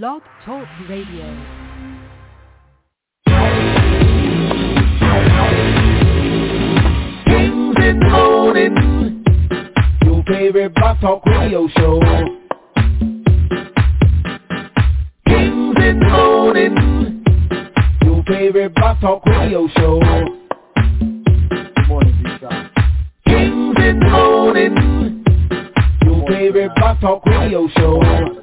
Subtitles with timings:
[0.00, 1.26] Blog Talk Radio.
[7.26, 9.22] Kings in the morning,
[10.02, 12.00] your favorite Blog Talk Radio show.
[15.26, 17.22] Kings in the morning,
[18.02, 20.00] your favorite Blog Talk Radio show.
[20.74, 22.24] Good morning,
[23.26, 25.24] Kings in the morning,
[26.06, 28.42] your favorite Blog Talk Radio show.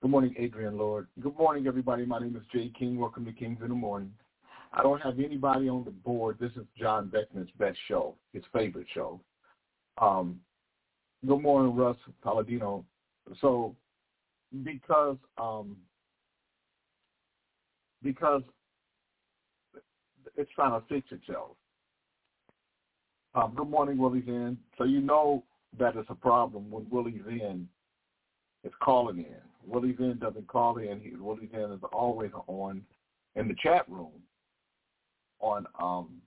[0.00, 1.08] Good morning, Adrian Lord.
[1.20, 2.06] Good morning, everybody.
[2.06, 3.00] My name is Jay King.
[3.00, 4.12] Welcome to Kings in the Morning.
[4.72, 6.36] I don't have anybody on the board.
[6.38, 9.20] This is John Beckman's best show, his favorite show.
[10.00, 10.38] Um,
[11.26, 12.84] good morning, Russ Palladino.
[13.40, 13.74] So,
[14.62, 15.76] because um,
[18.00, 18.42] because
[20.36, 21.56] it's trying to fix itself.
[23.34, 24.58] Um, good morning, Willie's in.
[24.78, 25.42] So you know
[25.76, 27.68] that it's a problem when Willie's in
[28.62, 29.47] is calling in.
[29.68, 31.00] Willie's in doesn't call in.
[31.00, 32.82] He, Willie's in is always on
[33.36, 34.12] in the chat room
[35.40, 36.20] on um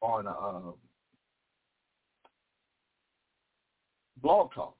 [0.00, 0.72] on uh,
[4.20, 4.76] blog talk.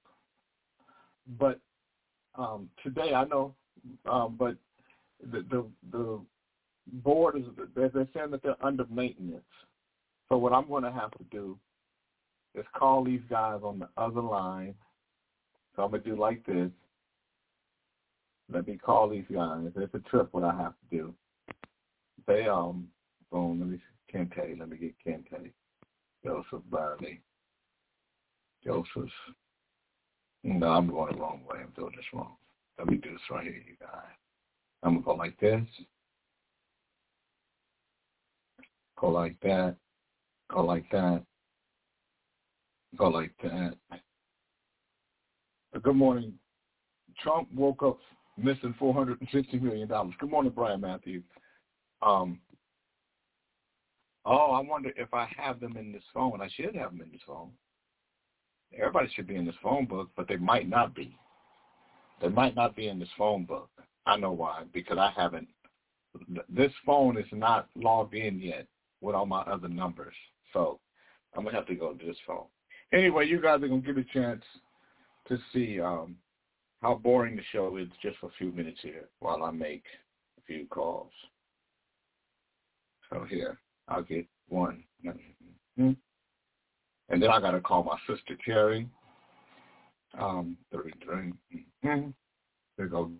[1.38, 1.60] But
[2.34, 3.54] um, today I know,
[4.10, 4.56] um, but
[5.30, 6.20] the, the the
[6.92, 9.42] board is they're, they're saying that they're under maintenance.
[10.28, 11.58] So what I'm going to have to do
[12.54, 14.74] is call these guys on the other line.
[15.74, 16.70] So I'm going to do like this.
[18.52, 19.58] Let me call these guys.
[19.76, 21.14] It's a trip what I have to do.
[22.26, 22.88] They um
[23.30, 25.50] boom, let me see let me get Kente.
[26.24, 27.20] Joseph Barley.
[28.64, 29.10] Joseph.
[30.44, 31.60] No, I'm going the wrong way.
[31.60, 32.36] I'm doing this wrong.
[32.78, 34.02] Let me do this right here, you guys.
[34.82, 35.62] I'm gonna go like this.
[38.98, 39.76] Go like that.
[40.50, 41.24] Go like that.
[42.96, 43.76] Go like that.
[45.82, 46.34] Good morning.
[47.22, 47.98] Trump woke up
[48.42, 50.14] missing four hundred and fifty million dollars.
[50.18, 51.22] Good morning, Brian Matthews.
[52.02, 52.40] Um,
[54.24, 56.40] oh, I wonder if I have them in this phone.
[56.40, 57.50] I should have them in this phone.
[58.76, 61.16] Everybody should be in this phone book, but they might not be.
[62.20, 63.68] They might not be in this phone book.
[64.06, 65.48] I know why, because I haven't.
[66.48, 68.66] This phone is not logged in yet
[69.00, 70.14] with all my other numbers,
[70.52, 70.78] so
[71.34, 72.46] I'm gonna have to go to this phone.
[72.92, 74.42] Anyway, you guys are gonna get a chance
[75.28, 76.16] to see um,
[76.82, 79.84] how boring the show is just for a few minutes here while I make
[80.38, 81.12] a few calls.
[83.08, 84.82] So here, I'll get one.
[85.06, 85.92] Mm-hmm.
[87.08, 88.88] And then I got to call my sister Carrie.
[90.18, 91.32] Um, three, three.
[91.84, 92.10] Mm-hmm.
[92.76, 93.12] There go.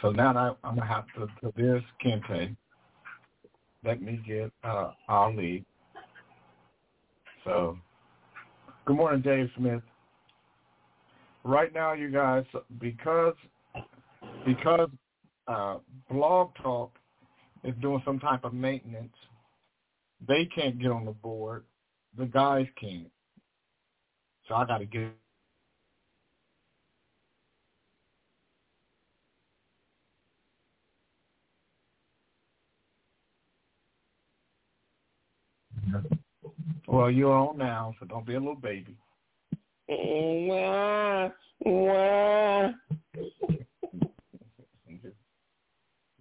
[0.00, 1.26] So now I, I'm gonna have to.
[1.42, 2.56] So this Kente.
[3.84, 5.64] Let me get uh, Ali.
[7.44, 7.78] So,
[8.84, 9.82] good morning, Dave Smith
[11.44, 12.44] right now, you guys,
[12.78, 13.34] because
[14.46, 14.90] because
[15.48, 15.78] uh,
[16.10, 16.92] Blog Talk
[17.64, 19.14] is doing some type of maintenance,
[20.26, 21.64] they can't get on the board.
[22.18, 23.10] The guys can't.
[24.48, 25.12] So I got to get.
[36.86, 38.96] Well, you're on now, so don't be a little baby.
[39.88, 41.30] Wah,
[41.60, 42.70] wah.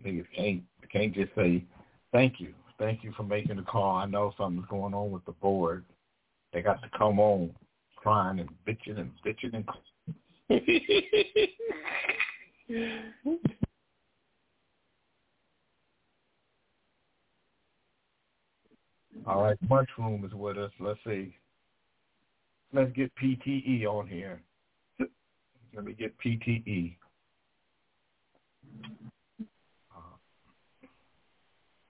[0.06, 1.64] Niggas can't can't just say
[2.12, 3.96] thank you, thank you for making the call.
[3.96, 5.86] I know something's going on with the board.
[6.52, 7.52] They got to come on
[7.96, 9.68] crying and bitching and bitching and.
[19.30, 20.72] All right, Mushroom is with us.
[20.80, 21.36] Let's see.
[22.74, 24.42] Let's get PTE on here.
[25.76, 26.96] Let me get PTE.
[29.96, 30.00] Uh,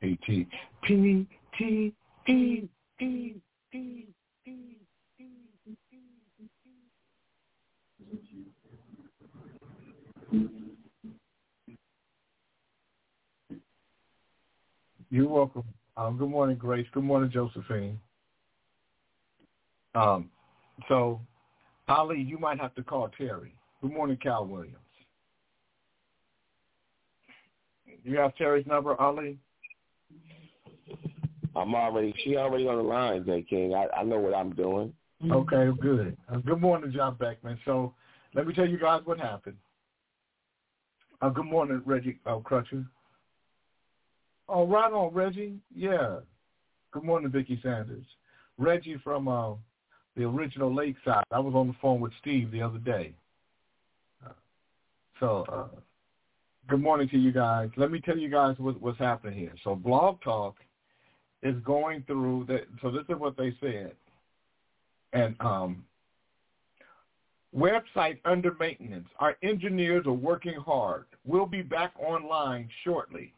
[0.01, 0.47] PT.
[0.83, 1.27] P
[1.57, 1.93] T
[2.27, 2.67] E
[2.99, 3.35] E
[3.73, 4.05] E
[4.45, 4.65] E
[15.09, 15.63] You're welcome.
[15.99, 16.87] Um, good morning, Grace.
[16.93, 17.99] Good morning, Josephine.
[19.95, 20.29] Um,
[20.87, 21.19] so,
[21.89, 23.53] Ali, you might have to call Terry.
[23.81, 24.77] Good morning, Cal Williams.
[28.05, 29.37] You have Terry's number, Ali?
[31.53, 32.15] I'm already.
[32.23, 33.41] She already on the line, J.
[33.41, 33.75] King.
[33.75, 34.93] I, I know what I'm doing.
[35.29, 36.15] Okay, good.
[36.31, 37.59] Uh, good morning, John Beckman.
[37.65, 37.93] So,
[38.35, 39.57] let me tell you guys what happened.
[41.21, 42.85] Uh, good morning, Reggie uh, Crutcher.
[44.51, 45.59] Oh, right on, Reggie.
[45.73, 46.17] Yeah.
[46.91, 48.05] Good morning, Vicki Sanders.
[48.57, 49.53] Reggie from uh,
[50.17, 51.23] the original Lakeside.
[51.31, 53.13] I was on the phone with Steve the other day.
[54.25, 54.31] Uh,
[55.19, 55.79] so, uh,
[56.67, 57.69] good morning to you guys.
[57.77, 59.53] Let me tell you guys what, what's happening here.
[59.63, 60.55] So, Blog Talk
[61.43, 62.63] is going through that.
[62.81, 63.93] So, this is what they said.
[65.13, 65.85] And um,
[67.55, 69.07] website under maintenance.
[69.19, 71.05] Our engineers are working hard.
[71.23, 73.31] We'll be back online shortly.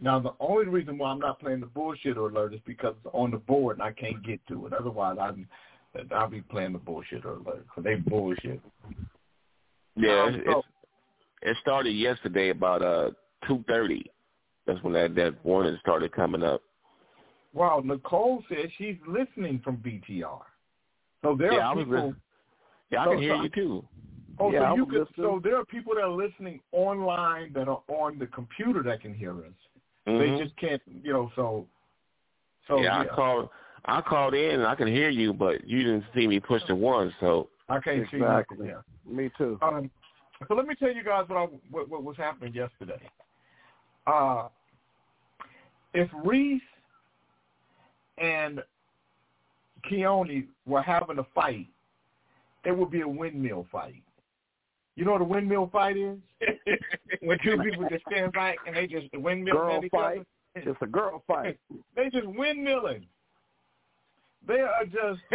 [0.00, 3.30] Now, the only reason why I'm not playing the bullshit alert is because it's on
[3.30, 4.72] the board and I can't get to it.
[4.72, 5.48] Otherwise, I'm,
[6.12, 8.60] I'll be playing the bullshit alert because they bullshit.
[9.96, 10.62] Yeah, Um, so-
[11.42, 13.10] it started yesterday about uh
[13.46, 14.06] two thirty.
[14.66, 16.62] That's when that that warning started coming up.
[17.52, 20.40] Wow, Nicole says she's listening from BTR.
[21.22, 22.14] So there yeah, I are was people.
[22.90, 23.88] Yeah, I So- can hear so- you too.
[24.40, 27.82] Oh, Yeah, so you could, so there are people that are listening online that are
[27.86, 29.52] on the computer that can hear us.
[30.06, 30.18] Mhm.
[30.18, 31.30] They just can't, you know.
[31.34, 31.66] So,
[32.68, 33.48] so yeah, I called.
[33.86, 36.74] I called in and I can hear you, but you didn't see me push the
[36.74, 37.14] one.
[37.20, 38.68] So I can't see Exactly.
[38.68, 38.80] Yeah.
[39.06, 39.58] Me too.
[39.60, 39.90] Um,
[40.48, 43.00] so let me tell you guys what, I, what, what was happening yesterday.
[44.06, 44.48] Uh,
[45.92, 46.62] if Reese
[48.18, 48.62] and
[49.90, 51.68] Keone were having a fight,
[52.64, 54.02] it would be a windmill fight.
[54.96, 56.18] You know what a windmill fight is?
[57.20, 60.18] when two people just stand back and they just windmill Girl at each fight.
[60.18, 60.70] other.
[60.70, 61.58] It's a girl fight.
[61.96, 63.06] They just windmilling.
[64.46, 65.20] They are just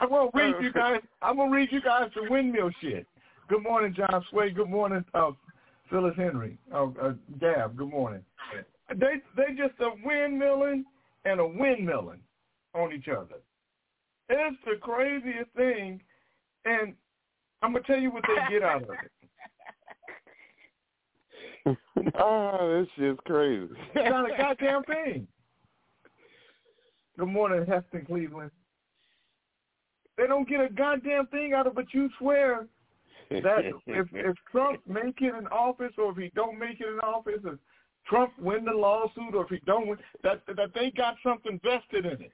[0.00, 1.00] I'm gonna read you guys.
[1.22, 3.06] I'm gonna read you guys the windmill shit.
[3.48, 4.50] Good morning, John Sway.
[4.50, 5.32] Good morning, uh,
[5.90, 6.56] Phyllis Henry.
[6.72, 7.76] Uh, uh, Gab.
[7.76, 8.22] Good morning.
[8.90, 10.84] They they just a windmilling
[11.24, 12.20] and a windmilling
[12.74, 13.36] on each other.
[14.28, 16.00] It's the craziest thing,
[16.64, 16.94] and
[17.62, 18.96] I'm gonna tell you what they get out of it.
[22.18, 23.72] oh, this shit's crazy.
[23.94, 25.26] It's not a goddamn thing.
[27.18, 28.50] Good morning, Heston Cleveland.
[30.16, 32.66] They don't get a goddamn thing out of it, but you swear
[33.30, 36.98] that if if Trump make it in office or if he don't make it in
[37.00, 37.58] office, if
[38.06, 42.06] Trump win the lawsuit or if he don't win, that that they got something vested
[42.06, 42.32] in it.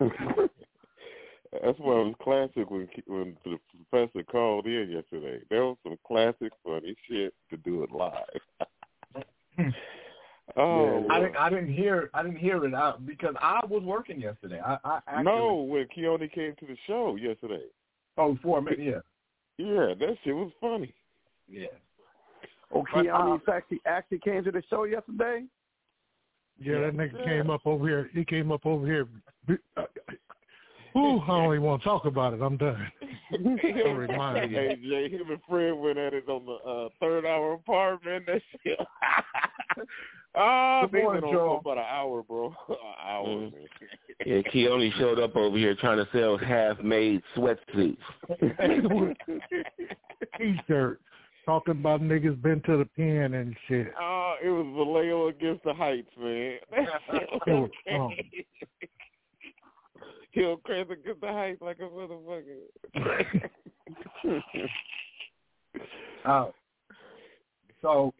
[0.00, 3.58] That's why it was classic when when the
[3.90, 5.40] professor called in yesterday.
[5.50, 8.14] There was some classic funny shit to do it live.
[10.56, 14.20] oh, I didn't I didn't hear I didn't hear it out because I was working
[14.20, 14.60] yesterday.
[14.64, 17.64] I, I actually, no, when Keone came to the show yesterday.
[18.16, 19.00] oh for a minute yeah
[19.58, 20.94] Yeah, that shit was funny.
[21.48, 21.66] yeah
[22.74, 25.44] Oh, But, Keone uh, actually actually came to the show yesterday.
[26.62, 27.24] Yeah, that nigga Yeah.
[27.24, 28.10] came up over here.
[28.14, 29.06] He came up over here.
[30.94, 32.42] Ooh, I don't even want to talk about it.
[32.42, 32.86] I'm done.
[33.32, 34.58] Don't remind me.
[34.58, 38.24] Hey Jay, him and Fred went at it on the uh, third hour apart, man.
[38.26, 38.78] That shit.
[40.36, 41.60] oh, Good they morning, went on Joel.
[41.62, 42.54] for about an hour, bro.
[42.68, 43.52] an hour, Mm.
[43.52, 43.66] man.
[44.26, 47.96] yeah, Keone showed up over here trying to sell half-made sweatsuits.
[50.38, 51.00] T-shirt
[51.44, 53.92] talking about niggas been to the pen and shit.
[54.00, 56.56] Oh, it was Vallejo against the Heights, man.
[56.70, 58.08] That shit It was was fun.
[58.14, 58.46] crazy.
[60.32, 62.62] Hillcrest against the Heights like a motherfucker.
[66.24, 66.46] Uh,
[67.80, 68.14] so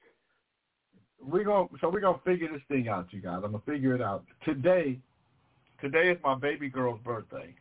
[1.25, 3.37] we're gonna so we're gonna figure this thing out, you guys.
[3.45, 4.99] I'm gonna figure it out today.
[5.81, 7.55] Today is my baby girl's birthday.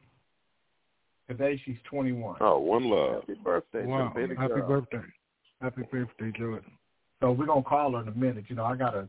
[1.30, 2.38] Today she's 21.
[2.42, 3.22] oh, one love.
[3.28, 4.68] Happy birthday, Wow, baby happy girl.
[4.82, 5.08] birthday.
[5.62, 6.72] Happy birthday, Jordan.
[7.20, 8.46] So we're gonna call her in a minute.
[8.48, 9.08] You know, I gotta.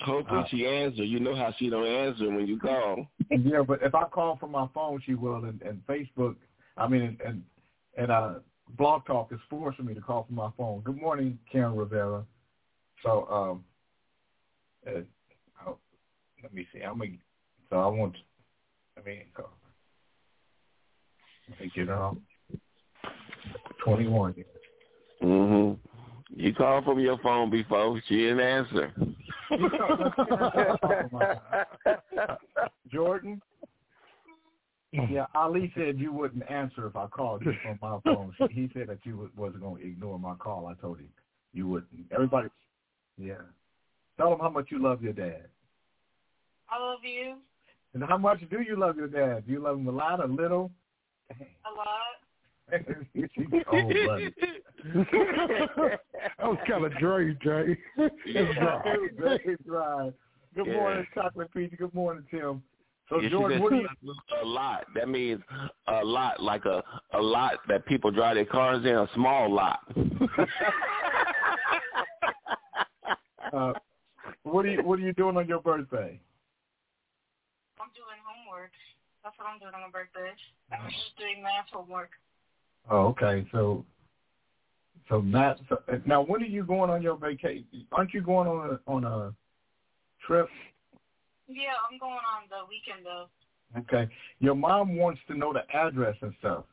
[0.00, 1.08] Hopefully Uh, she answers.
[1.08, 3.06] You know how she don't answer when you call.
[3.30, 5.44] Yeah, but if I call from my phone, she will.
[5.44, 6.36] And, and Facebook,
[6.76, 7.42] I mean, and and,
[7.96, 8.34] and uh,
[8.76, 10.80] Blog Talk is forcing me to call from my phone.
[10.80, 12.24] Good morning, Karen Rivera.
[13.02, 13.64] So, um,
[14.86, 15.00] uh,
[15.66, 15.78] oh,
[16.42, 16.80] let me see.
[16.80, 17.12] I'm gonna.
[17.70, 18.16] So I want.
[18.96, 19.48] Let me go.
[21.48, 22.20] Let me get her on.
[23.84, 24.34] Twenty-one.
[25.24, 25.78] Mhm.
[26.36, 28.00] You called from your phone before.
[28.08, 28.92] She didn't answer.
[32.92, 33.40] Jordan.
[34.92, 38.32] Yeah, Ali said you wouldn't answer if I called you from my phone.
[38.50, 40.66] He said that you wasn't going to ignore my call.
[40.66, 41.08] I told him
[41.52, 42.06] You wouldn't.
[42.12, 42.48] Everybody,
[43.18, 43.34] yeah.
[44.16, 45.46] Tell them how much you love your dad.
[46.68, 47.36] I love you.
[47.92, 49.46] And how much do you love your dad?
[49.46, 50.70] Do you love him a lot, a little?
[51.30, 52.20] A lot.
[52.72, 52.78] Oh,
[53.88, 54.32] that
[56.42, 57.76] was kind of dry, Jay.
[57.96, 58.80] It's dry.
[59.18, 60.12] Very dry.
[60.54, 60.72] Good Yeah.
[60.74, 61.72] morning, Chocolate Peach.
[61.78, 62.62] Good morning, Tim.
[63.08, 63.88] So, Yeah, she Jordan, what do you?
[64.40, 64.86] a lot.
[64.94, 65.42] That means
[65.88, 69.80] a lot, like a a lot that people drive their cars in, a small lot.
[73.52, 73.72] Uh,
[74.42, 76.18] what are you What are you doing on your birthday?
[77.78, 78.72] I'm doing homework.
[79.22, 80.32] That's what I'm doing on my birthday.
[80.72, 82.10] I'm just doing math homework.
[82.90, 83.46] Oh, okay.
[83.52, 83.84] So,
[85.08, 86.22] so not so, now.
[86.22, 87.64] When are you going on your vacation?
[87.92, 89.34] Aren't you going on a on a
[90.26, 90.48] trip?
[91.48, 93.28] Yeah, I'm going on the weekend though.
[93.78, 94.10] Okay.
[94.40, 96.64] Your mom wants to know the address and stuff.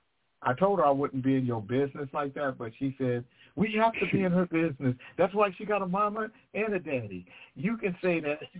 [0.44, 3.24] I told her I wouldn't be in your business like that, but she said
[3.56, 4.96] we have to be in her business.
[5.18, 7.25] That's why she got a mama and a daddy.
[7.56, 8.39] You can say that.
[8.39, 8.60] To the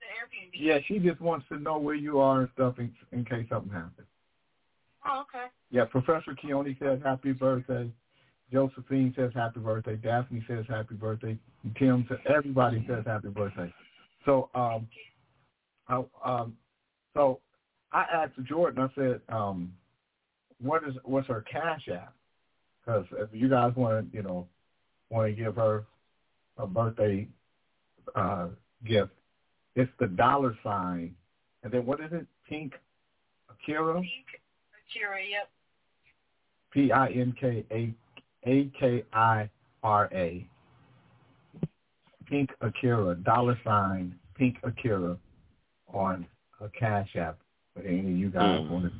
[0.00, 0.52] the Airbnb.
[0.54, 3.72] Yeah, she just wants to know where you are and stuff in, in case something
[3.72, 4.06] happens.
[5.06, 5.46] Oh, okay.
[5.74, 7.90] Yeah, Professor Keone says happy birthday.
[8.52, 9.96] Josephine says happy birthday.
[9.96, 11.36] Daphne says happy birthday.
[11.76, 13.74] Tim says everybody says happy birthday.
[14.24, 14.86] So um,
[15.88, 16.56] I, um,
[17.12, 17.40] so
[17.90, 18.88] I asked Jordan.
[18.88, 19.72] I said, um,
[20.62, 22.14] what is what's her cash app?
[22.86, 24.46] Because if you guys want to, you know,
[25.10, 25.86] want to give her
[26.56, 27.26] a birthday
[28.14, 28.46] uh,
[28.86, 29.10] gift,
[29.74, 31.16] it's the dollar sign,
[31.64, 32.28] and then what is it?
[32.48, 32.74] Pink
[33.50, 33.94] Akira.
[33.94, 34.40] Pink
[34.88, 35.48] Akira, yep.
[36.74, 37.94] P I N K A
[38.46, 39.48] A K I
[39.84, 40.46] R A.
[42.26, 45.16] Pink Akira, dollar sign, Pink Akira
[45.92, 46.26] on
[46.60, 47.38] a Cash App.
[47.76, 48.68] But any of you guys Mm.
[48.70, 48.92] want to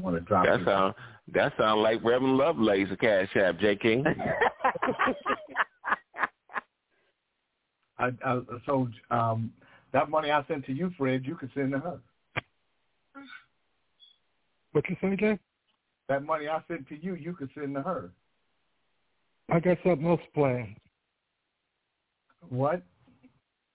[0.00, 0.64] want to drop That it?
[0.64, 0.94] sound
[1.28, 3.76] that sound like Reverend Lovelace, a cash app, J.
[3.76, 4.04] King.
[7.98, 9.52] I, I, so um,
[9.92, 11.98] that money I sent to you, Fred, you could send to her.
[14.72, 15.38] What you say, Jay?
[16.08, 18.10] That money I sent to you, you could send to her.
[19.50, 20.76] I got something else planned.
[22.48, 22.82] What?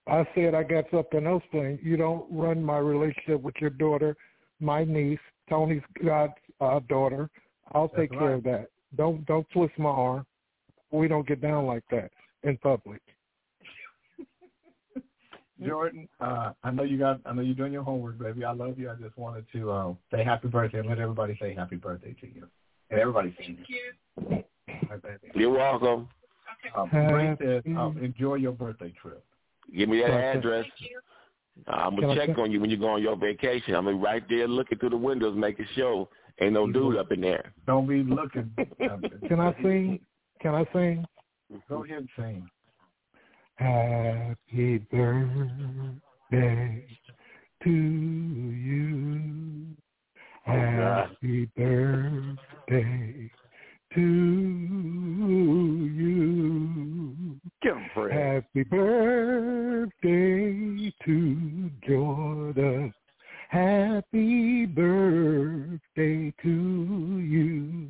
[0.07, 1.79] I said I got something else planned.
[1.81, 4.15] You don't run my relationship with your daughter,
[4.59, 5.19] my niece,
[5.50, 7.29] Tony's god uh, daughter.
[7.73, 8.67] I'll That's take care of that.
[8.95, 10.25] Don't don't twist my arm.
[10.91, 12.11] We don't get down like that
[12.43, 13.01] in public.
[15.63, 17.22] Jordan, uh, I know you got.
[17.25, 18.44] I know you're doing your homework, baby.
[18.44, 18.89] I love you.
[18.89, 22.27] I just wanted to uh, say happy birthday and let everybody say happy birthday to
[22.27, 22.48] you.
[22.89, 24.44] And everybody say Thank you.
[25.03, 25.36] it.
[25.36, 26.10] You're welcome.
[26.77, 26.98] Okay.
[26.98, 29.24] Um, Ray says, Happy- um, enjoy your birthday trip.
[29.75, 30.65] Give me that address.
[30.80, 30.91] Thank.
[31.68, 33.75] I'm gonna I check on you when you go on your vacation.
[33.75, 36.08] I'm gonna be right there looking through the windows, making sure
[36.39, 37.53] ain't no dude up in there.
[37.68, 38.51] Don't be looking.
[39.27, 40.00] Can I sing?
[40.41, 41.06] Can I sing?
[41.70, 42.50] Go ahead and sing.
[43.62, 46.86] Happy birthday
[47.63, 49.75] to you.
[50.46, 53.32] Happy birthday
[53.94, 54.01] to
[55.91, 57.39] you.
[57.62, 58.12] Give him Fred.
[58.12, 59.91] Happy birthday
[61.06, 62.94] to Jordan.
[63.50, 67.88] Happy birthday to you.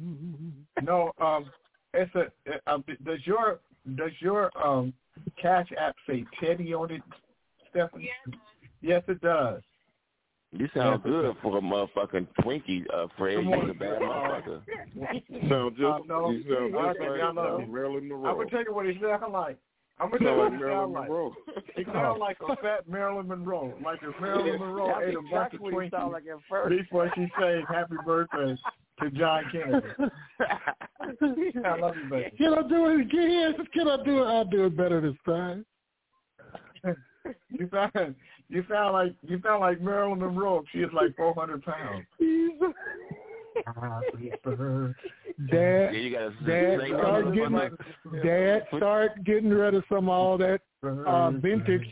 [0.81, 1.45] No, um,
[1.93, 2.25] it's a.
[2.67, 3.59] Uh, does your
[3.95, 4.93] does your um
[5.41, 7.01] cash app say Teddy on it,
[7.69, 8.09] Stephanie?
[8.27, 8.33] Yeah.
[8.81, 9.61] Yes, it does.
[10.53, 13.43] You sound good for a motherfucking Twinkie, uh, Fred.
[13.43, 14.01] You on, a bad Fred.
[14.01, 15.49] motherfucker.
[15.49, 16.29] sound just Uh, no.
[16.31, 17.67] you sound I just think like I love uh, you.
[17.71, 18.35] Marilyn I'm Monroe.
[18.35, 19.01] gonna tell you what he sound like.
[19.07, 19.57] I'm gonna tell you sound
[20.09, 21.09] what like he Marilyn sound like.
[21.09, 21.33] Monroe.
[21.75, 23.73] He sound like a fat Marilyn Monroe.
[23.83, 26.69] Like if Marilyn Monroe ate a bunch of Twinkies like at first.
[26.69, 28.57] before she sang happy birthday
[29.01, 29.87] to John Kennedy.
[31.65, 32.35] I love you, baby.
[32.37, 33.53] Can I do it again?
[33.73, 34.25] Can I do it?
[34.25, 35.65] I'll do it better this time.
[37.49, 38.15] You sound
[38.49, 40.63] you sound like you sound like Marilyn Monroe.
[40.71, 42.05] She is like four hundred pounds.
[43.65, 44.93] Happy birthday.
[45.49, 47.71] Dad, Yeah, Dad, start getting, like,
[48.23, 51.87] Dad, start getting rid of some of all that uh, vintage.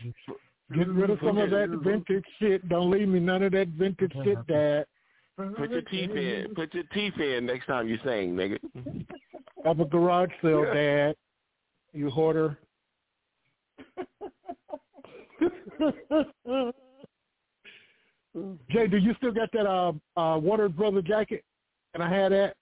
[0.74, 2.68] Get rid of some of that vintage shit.
[2.68, 4.84] Don't leave me none of that vintage shit, Dad.
[5.36, 6.54] put your teeth in.
[6.54, 8.58] Put your teeth in next time you sing, nigga.
[9.64, 11.16] I'm a garage sale, Dad.
[11.92, 12.56] You hoarder.
[18.70, 21.44] Jay, do you still got that uh uh Warner Brother jacket?
[21.92, 22.54] Can I have that?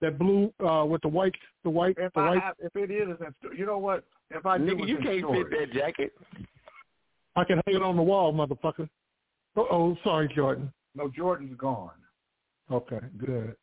[0.00, 2.90] That blue uh with the white the white If the I white have, if it
[2.90, 3.08] is,
[3.56, 4.04] you know what?
[4.30, 5.48] If I Nigga, you can't storage.
[5.50, 6.12] fit that jacket.
[7.34, 8.88] I can hang it on the wall, motherfucker.
[9.56, 10.72] Oh, oh sorry, Jordan.
[10.94, 11.90] No, Jordan's gone.
[12.70, 13.56] Okay, good.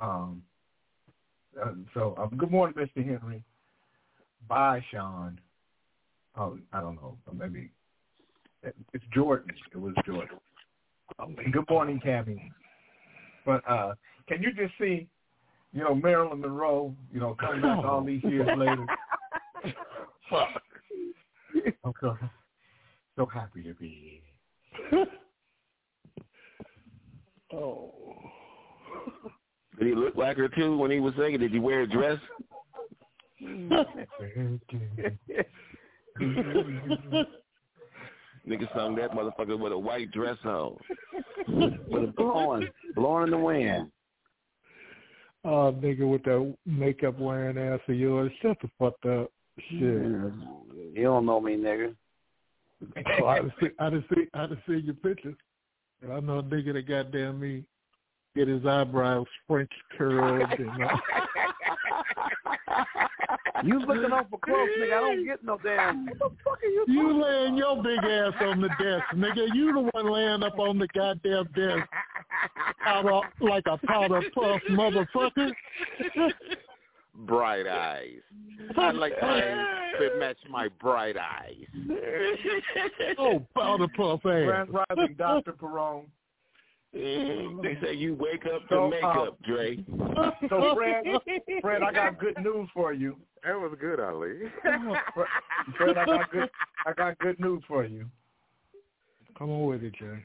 [0.00, 0.42] Um,
[1.62, 3.04] uh, so um, good morning, Mr.
[3.04, 3.42] Henry.
[4.48, 5.40] Bye, Sean.
[6.38, 7.16] Oh, I don't know.
[7.34, 7.70] Maybe
[8.92, 9.50] it's Jordan.
[9.72, 10.38] It was Jordan.
[11.18, 12.50] Um, good morning, Cammy.
[13.46, 13.94] But uh,
[14.28, 15.06] can you just see,
[15.72, 18.84] you know, Marilyn Monroe, you know, coming back all these years later?
[20.28, 20.48] Fuck.
[21.84, 22.18] I'm so,
[23.16, 24.22] so happy to be
[24.90, 25.06] here.
[27.54, 27.94] oh.
[29.78, 31.38] Did he look like her too when he was singing?
[31.38, 32.18] Did he wear a dress?
[38.48, 40.76] Nigga sung that motherfucker with a white dress on.
[41.48, 43.90] with a blowing, blowing in the wind.
[45.44, 48.32] Oh, nigga with that makeup wearing ass of yours.
[48.42, 49.30] Shut the fuck up.
[49.70, 49.80] Shit.
[49.80, 51.94] You don't know me, nigga.
[53.20, 55.36] oh, I just see, I just see, I just see your pictures.
[56.02, 57.64] And I know a nigga that goddamn me
[58.34, 61.00] get his eyebrows French curled and all.
[63.64, 64.96] You looking awful close, nigga.
[64.96, 66.06] I don't get no damn.
[66.06, 66.84] What the fuck are you?
[66.88, 69.54] You laying your big ass on the desk, nigga.
[69.54, 71.88] You the one laying up on the goddamn desk,
[72.84, 75.52] powder, like a powder puff, motherfucker.
[77.26, 78.20] bright eyes.
[78.76, 79.66] I like mine
[80.00, 81.64] that match my bright eyes.
[83.18, 84.44] oh, powder puff ass.
[84.44, 85.52] Grand Rising, Dr.
[85.52, 86.04] Perone.
[86.96, 89.84] They say you wake up to So, makeup, uh, Dre.
[90.48, 91.04] So, Fred,
[91.60, 93.16] Fred, I got good news for you.
[93.44, 94.50] That was good, Ali.
[95.76, 96.48] Fred, I got good,
[96.86, 98.06] I got good news for you.
[99.38, 100.24] Come on with it, Jay.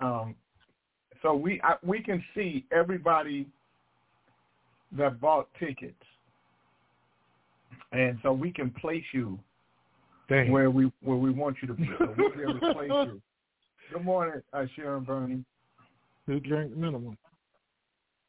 [0.00, 0.34] Um,
[1.22, 3.48] so we I, we can see everybody
[4.96, 5.94] that bought tickets,
[7.92, 9.38] and so we can place you
[10.28, 10.50] Damn.
[10.50, 11.88] where we where we want you to be.
[11.98, 13.20] So we'll be able to place you.
[13.92, 15.44] Good morning, uh, Sharon Bernie.
[16.28, 17.16] Two drink minimum.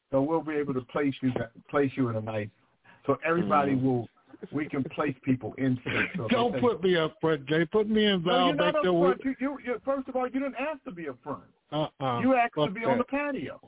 [0.09, 1.33] So we'll be able to place you
[1.69, 2.47] place you in a nice.
[3.05, 3.83] So everybody mm.
[3.83, 4.09] will.
[4.53, 6.11] We can place people into it.
[6.15, 7.65] So Don't put me up front, Jay.
[7.65, 9.17] Put me in No, Val you're not back up there front.
[9.17, 9.25] with.
[9.25, 11.43] You, you, you, first of all, you didn't ask to be up front.
[11.73, 12.21] Uh-uh.
[12.21, 13.59] You asked to Fuck be on the patio.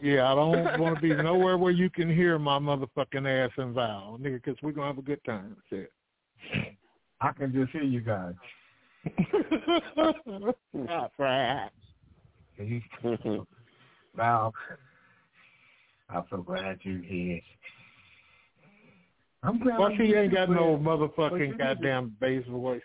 [0.00, 3.74] Yeah, I don't want to be nowhere where you can hear my motherfucking ass and
[3.74, 5.56] Val, nigga, because we're going to have a good time.
[5.70, 5.92] Shit.
[7.20, 8.34] I can just hear you guys.
[10.72, 11.70] Not right.
[14.16, 14.52] Val,
[16.08, 17.40] I'm so glad you're here.
[19.42, 19.78] I'm glad.
[19.78, 22.80] Well, you she ain't got no But motherfucking did goddamn bass voice.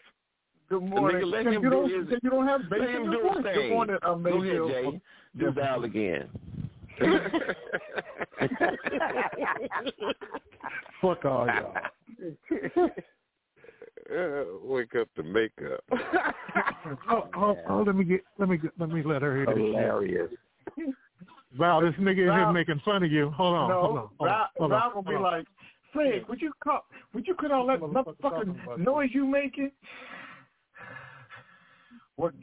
[0.70, 1.22] Good morning.
[1.22, 3.14] Nigga, let you, him don't, do his- you don't have bass Let in him your
[3.14, 3.36] do voice.
[3.38, 3.70] his Good thing.
[3.70, 5.02] morning, uh, Go ahead, Jay.
[5.38, 6.30] Do Val again.
[11.02, 11.78] Fuck all y'all.
[14.12, 15.84] Uh, wake up to makeup.
[17.10, 19.56] Oh, oh, oh, let me get, let me get, let me let her hear this.
[19.56, 20.32] Hilarious.
[21.58, 23.30] Val, this nigga in here making fun of you.
[23.32, 25.22] Hold on, hold on, no, hold on, Val, hold Val on, will be on.
[25.22, 25.46] like,
[25.92, 29.72] Fred, would you call, would you cut all that Motherfucker motherfucking noise you making?
[32.16, 32.34] What,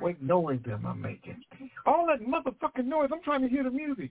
[0.00, 1.40] what noise am I making?
[1.86, 3.10] All that motherfucking noise.
[3.12, 4.10] I'm trying to hear the music.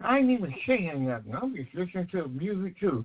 [0.00, 1.34] I ain't even saying nothing.
[1.34, 3.04] I'm just listening to the music too.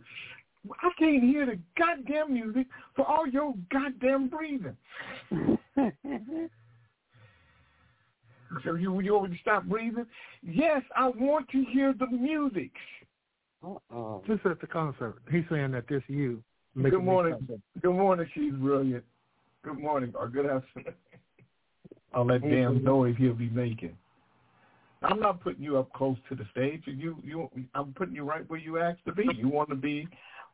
[0.82, 4.78] I can't hear the goddamn music for all your goddamn breathing.
[8.63, 10.05] So you you want me to stop breathing?
[10.43, 12.69] Yes, I want to hear the music.
[13.65, 14.19] Uh-uh.
[14.27, 15.15] This at the concert.
[15.31, 16.43] He's saying that this you.
[16.79, 17.47] Good morning.
[17.81, 19.03] Good morning, she's brilliant.
[19.63, 20.93] Good morning or good afternoon.
[22.13, 22.86] All that damn mm-hmm.
[22.86, 23.97] noise he'll be making.
[25.01, 26.83] I'm not putting you up close to the stage.
[26.86, 29.25] You you I'm putting you right where you asked to be.
[29.36, 30.07] You want to be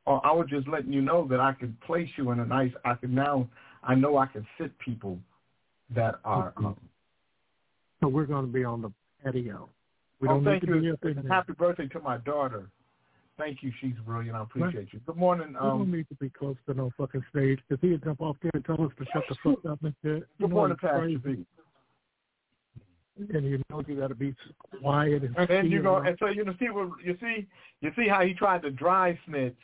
[0.05, 2.71] or I was just letting you know that I can place you in a nice
[2.86, 3.47] I can now
[3.89, 5.17] I know I can sit people
[5.95, 6.78] that are um,
[7.99, 8.91] So we're going to be on the
[9.23, 9.67] patio.
[10.21, 10.93] We oh, don't need thank you.
[10.93, 11.32] up in there.
[11.32, 12.69] Happy birthday to my daughter.
[13.39, 13.71] Thank you.
[13.82, 14.38] She's brilliant.
[14.38, 14.99] I appreciate you.
[15.08, 15.47] Good morning.
[15.47, 18.36] we don't Um, need to be close to no fucking stage because he'd jump off
[18.43, 20.28] there and tell us to shut the fuck up and shit.
[20.38, 21.08] You good morning, Pastor.
[21.08, 21.45] B.
[23.34, 24.36] And you know you got to be
[24.82, 25.36] quiet and.
[25.49, 27.47] And you go, and so you know, see what you see.
[27.82, 29.58] You see how he tried to dry snitch.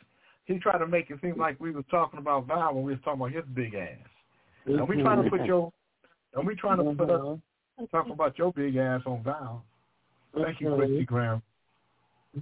[0.46, 3.00] He tried to make it seem like we was talking about Val when we was
[3.04, 3.98] talking about his big ass.
[4.66, 5.46] And we trying to put mm-hmm.
[5.46, 5.72] your,
[6.34, 7.86] and we trying to put us uh-huh.
[7.90, 9.64] talk about your big ass on Val.
[10.34, 11.42] Thank you, Christy Graham.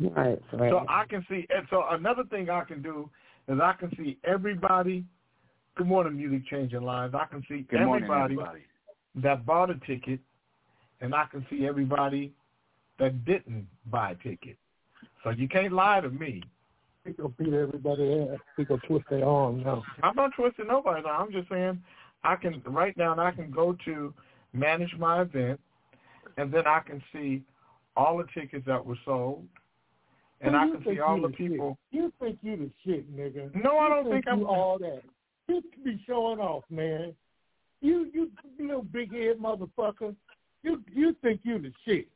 [0.00, 0.70] Right, right.
[0.70, 1.46] So I can see.
[1.54, 3.08] And so another thing I can do
[3.48, 5.04] is I can see everybody.
[5.76, 7.14] Good morning, music changing lives.
[7.14, 8.60] I can see Good morning, everybody, everybody.
[9.16, 10.20] that bought a ticket,
[11.00, 12.32] and I can see everybody
[12.98, 14.56] that didn't buy a ticket.
[15.22, 16.42] So you can't lie to me.
[17.04, 18.38] He gonna beat everybody ass.
[18.56, 19.82] He gonna twist their arm now.
[20.02, 21.26] I'm not twisting nobody's arm.
[21.26, 21.82] I'm just saying
[22.24, 23.12] I can right now.
[23.12, 24.12] and I can go to
[24.52, 25.60] manage my event,
[26.36, 27.42] and then I can see
[27.96, 29.46] all the tickets that were sold,
[30.40, 31.36] and So I can see all you the shit.
[31.36, 31.78] people.
[31.90, 33.54] You think you the shit, nigga?
[33.62, 35.02] No, I don't think I'm- you all that.
[35.46, 37.14] You be showing off, man.
[37.80, 40.16] You you little big head motherfucker.
[40.62, 42.08] You you think you the shit?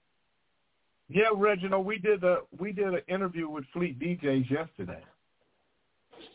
[1.10, 5.04] Yeah, Reginald, we did a we did an interview with Fleet DJs yesterday.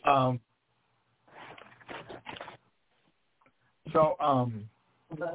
[0.04, 0.40] Um.
[3.94, 4.68] So um.
[5.12, 5.26] uh,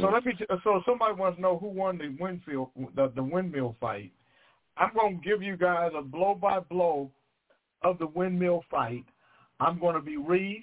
[0.00, 0.32] So let me.
[0.64, 4.12] So somebody wants to know who won the windfield the, the windmill fight.
[4.78, 7.10] I'm going to give you guys a blow by blow
[7.82, 9.04] of the windmill fight.
[9.60, 10.62] I'm going to be Reese,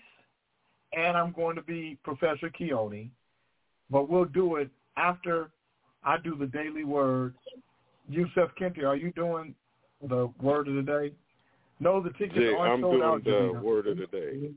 [0.93, 3.09] and I'm going to be Professor Keone,
[3.91, 5.51] but we'll do it after
[6.03, 7.35] I do the daily word.
[8.09, 9.53] Yusef Kente, are you doing
[10.07, 11.13] the word of the day?
[11.79, 14.51] No, the tickets aren't I'm sold doing the word of the day.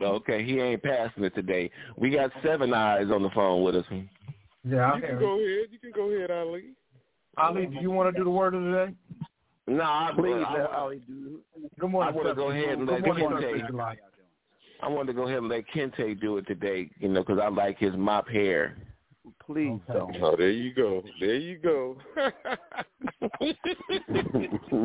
[0.00, 1.70] Okay, he ain't passing it today.
[1.96, 3.84] We got seven eyes on the phone with us.
[4.64, 5.68] Yeah, I You can go ahead.
[5.70, 6.64] You can go ahead, Ali.
[7.38, 8.94] Ali, do you want to do the word of the day?
[9.66, 11.40] No, I, Please I, let I, Ali do
[11.78, 13.98] Good morning, I wanna go ahead and let morning, Kente- Steph.
[14.80, 17.48] I wanted to go ahead and let Kente do it today, you know, because I
[17.48, 18.76] like his mop hair.
[19.46, 20.16] Please don't.
[20.20, 21.02] Oh, there you go.
[21.20, 21.96] There you go.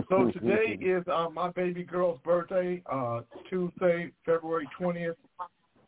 [0.10, 5.16] So today is uh, my baby girl's birthday, uh, Tuesday, February 20th,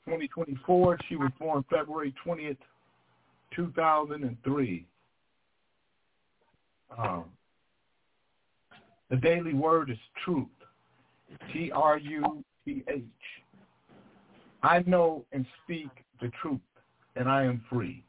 [0.06, 0.98] 2024.
[1.08, 2.58] She was born February 20th,
[3.56, 4.86] 2003.
[6.98, 7.26] Um,
[9.10, 10.48] the daily word is truth,
[11.52, 13.04] T-R-U-T-H.
[14.64, 15.90] I know and speak
[16.22, 16.60] the truth,
[17.16, 18.04] and I am free.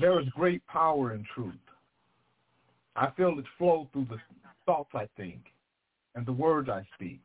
[0.00, 1.54] There is great power in truth.
[2.96, 4.18] I feel it flow through the
[4.66, 5.40] thoughts I think
[6.14, 7.20] and the words I speak.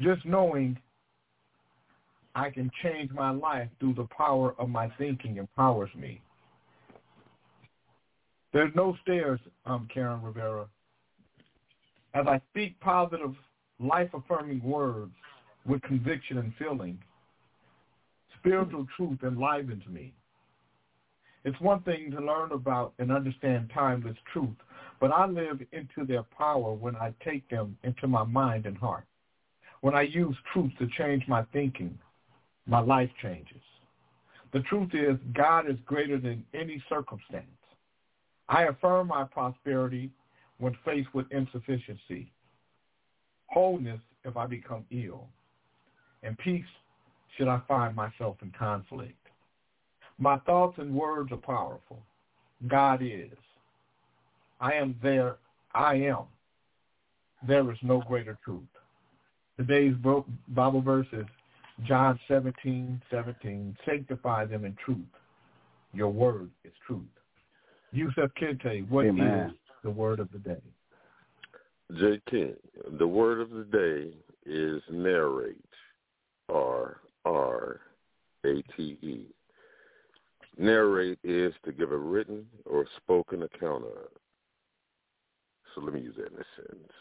[0.00, 0.78] Just knowing
[2.34, 6.20] I can change my life through the power of my thinking empowers me.
[8.52, 10.66] There's no stairs, um, Karen Rivera.
[12.14, 13.34] As I speak positive,
[13.78, 15.12] life-affirming words
[15.66, 16.98] with conviction and feeling,
[18.38, 20.12] spiritual truth enlivens me.
[21.44, 24.56] It's one thing to learn about and understand timeless truth,
[25.00, 29.04] but I live into their power when I take them into my mind and heart.
[29.80, 31.96] When I use truth to change my thinking,
[32.66, 33.62] my life changes.
[34.52, 37.44] The truth is God is greater than any circumstance.
[38.48, 40.10] I affirm my prosperity
[40.58, 42.32] when faced with insufficiency,
[43.46, 45.28] wholeness if I become ill,
[46.22, 46.64] and peace
[47.36, 49.14] should I find myself in conflict.
[50.18, 52.00] My thoughts and words are powerful.
[52.66, 53.30] God is.
[54.60, 55.36] I am there.
[55.74, 56.24] I am.
[57.46, 58.62] There is no greater truth.
[59.56, 59.94] Today's
[60.48, 61.26] Bible verse is
[61.84, 63.76] John 17, 17.
[63.86, 64.98] Sanctify them in truth.
[65.92, 67.02] Your word is truth.
[67.92, 69.54] Yusef Kente, what is Amen.
[69.82, 70.60] the word of the day?
[71.96, 72.20] J.
[72.28, 72.54] King,
[72.98, 75.56] the word of the day is narrate,
[76.50, 77.80] R R
[78.44, 79.24] A T E.
[80.58, 84.08] Narrate is to give a written or spoken account of.
[85.74, 86.92] So let me use that in a sentence.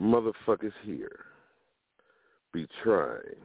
[0.00, 1.24] Motherfuckers here
[2.52, 3.44] be trying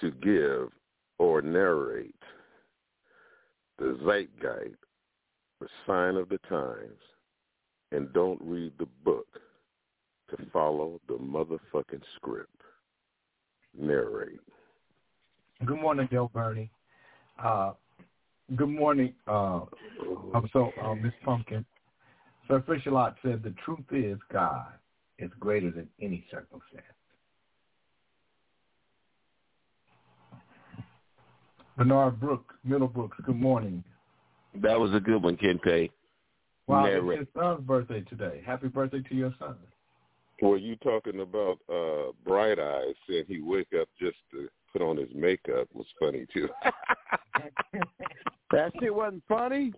[0.00, 0.70] to give
[1.18, 2.14] or narrate
[3.78, 4.76] the zeitgeist,
[5.60, 7.00] the sign of the times,
[7.92, 9.26] and don't read the book
[10.30, 12.50] to follow the motherfucking script.
[13.78, 14.40] Narrate.
[15.64, 16.70] Good morning, Del Bernie.
[17.42, 17.72] Uh,
[18.56, 19.60] good morning, uh,
[20.34, 21.64] I'm so uh, Miss Pumpkin.
[22.46, 24.66] Sir Fisher-Lot said the truth is God
[25.18, 26.84] is greater than any circumstance.
[31.76, 33.82] Bernard Brook, Middlebrooks, good morning.
[34.62, 35.90] That was a good one, Kente.
[36.66, 37.20] Wow, Narrate.
[37.20, 38.42] it's his son's birthday today.
[38.46, 39.56] Happy birthday to your son.
[40.42, 44.96] Were you talking about uh Bright Eyes saying he wake up just to put on
[44.96, 46.48] his makeup was funny too.
[48.52, 49.72] That shit wasn't funny.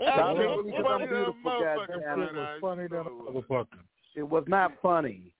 [0.00, 2.22] Stop it because I'm beautiful, goddamn.
[2.22, 3.80] It was funny than motherfucker.
[4.14, 5.32] It was not funny.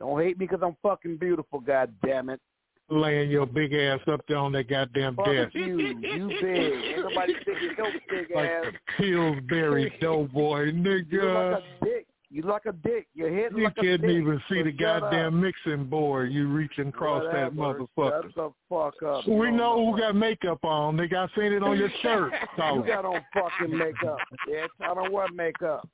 [0.00, 2.40] Don't hate me because I'm fucking beautiful, god damn it.
[2.88, 5.78] Laying your big ass up there on that goddamn Fuck desk you.
[5.78, 6.44] You big.
[6.44, 8.72] Ain't nobody big as your big like ass.
[8.98, 11.12] Pillsbury Doughboy, nigga.
[11.12, 12.06] You look like a dick.
[12.32, 13.08] You like a dick.
[13.14, 15.00] Your head You like a can't even see the shut up.
[15.10, 16.32] goddamn mixing board.
[16.32, 18.22] You reaching across that motherfucker.
[18.22, 19.26] Shut the fuck up.
[19.26, 20.96] We You know who got makeup on.
[20.96, 22.32] Nigga, I seen it on your shirt.
[22.56, 24.68] You got on fucking makeup, bitch.
[24.80, 25.88] I don't wear makeup.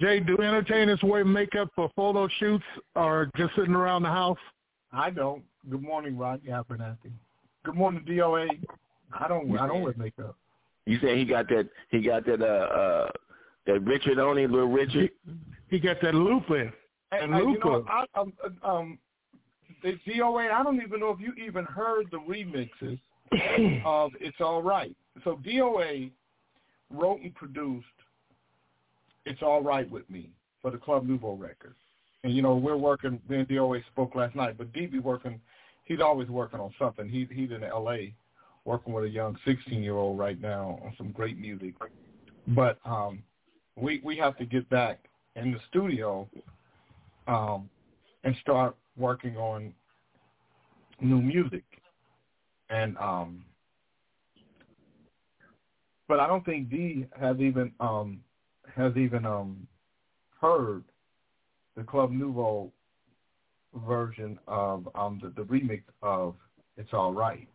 [0.00, 2.64] Jay, do entertainers wear makeup for photo shoots
[2.94, 4.38] or just sitting around the house?
[4.92, 5.42] I don't.
[5.68, 7.12] Good morning, Rod Abernathy.
[7.64, 8.48] Good morning, DOA.
[9.18, 10.36] I don't I don't wear makeup.
[10.86, 13.10] You say he got that he got that uh uh
[13.66, 15.10] that Richard on him, little Richard.
[15.72, 16.70] He got that lupin.
[17.12, 18.98] And, and you know, I, um, um,
[19.82, 20.52] the DOA.
[20.52, 23.00] I don't even know if you even heard the remixes
[23.86, 26.10] of "It's All Right." So DOA
[26.90, 27.86] wrote and produced
[29.24, 30.28] "It's All Right with Me"
[30.60, 31.74] for the Club Nouveau record.
[32.22, 33.18] And you know, we're working.
[33.30, 35.40] Me and DOA spoke last night, but D be working.
[35.84, 37.08] He's always working on something.
[37.08, 38.12] He he's in L.A.
[38.66, 41.72] working with a young 16 year old right now on some great music.
[42.48, 43.22] But um,
[43.74, 44.98] we we have to get back
[45.36, 46.28] in the studio
[47.26, 47.68] um,
[48.24, 49.72] and start working on
[51.00, 51.64] new music.
[52.70, 53.44] And um,
[56.08, 58.20] but I don't think D has even um,
[58.74, 59.66] has even um,
[60.40, 60.84] heard
[61.76, 62.70] the Club Nouveau
[63.86, 66.34] version of um, the, the remix of
[66.76, 67.48] "It's All Right."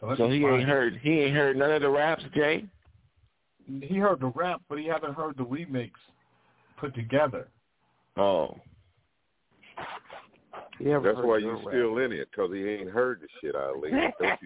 [0.00, 2.64] So, so he ain't heard he ain't heard none of the raps, Jay.
[3.82, 5.90] He heard the rap, but he haven't heard the remix
[6.78, 7.48] put together.
[8.16, 8.56] Oh.
[10.80, 13.92] That's why you're still in it, because he ain't heard the shit I leave.
[14.20, 14.40] Don't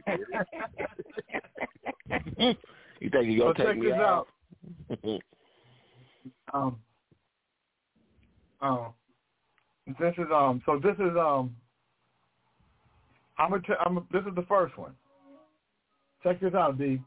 [2.39, 2.55] you
[3.01, 4.29] you think you're gonna so take me out?
[6.55, 6.77] um.
[8.63, 8.95] Oh.
[9.99, 10.63] This is um.
[10.65, 11.55] So this is um.
[13.39, 13.63] I'm gonna.
[13.63, 14.07] T- I'm.
[14.11, 14.93] This is the first one.
[16.23, 17.01] Check this out, D.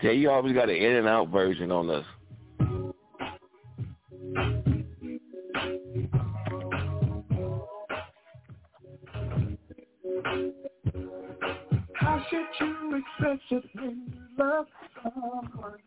[0.00, 2.04] Jay, you always got an in and out version on this.
[11.94, 14.66] How should you express it when you love
[15.02, 15.78] someone?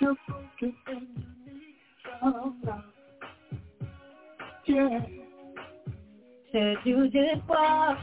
[0.00, 1.76] You're broken and you need
[2.20, 2.84] some love.
[4.66, 5.19] Yeah.
[6.52, 7.98] Should you just walk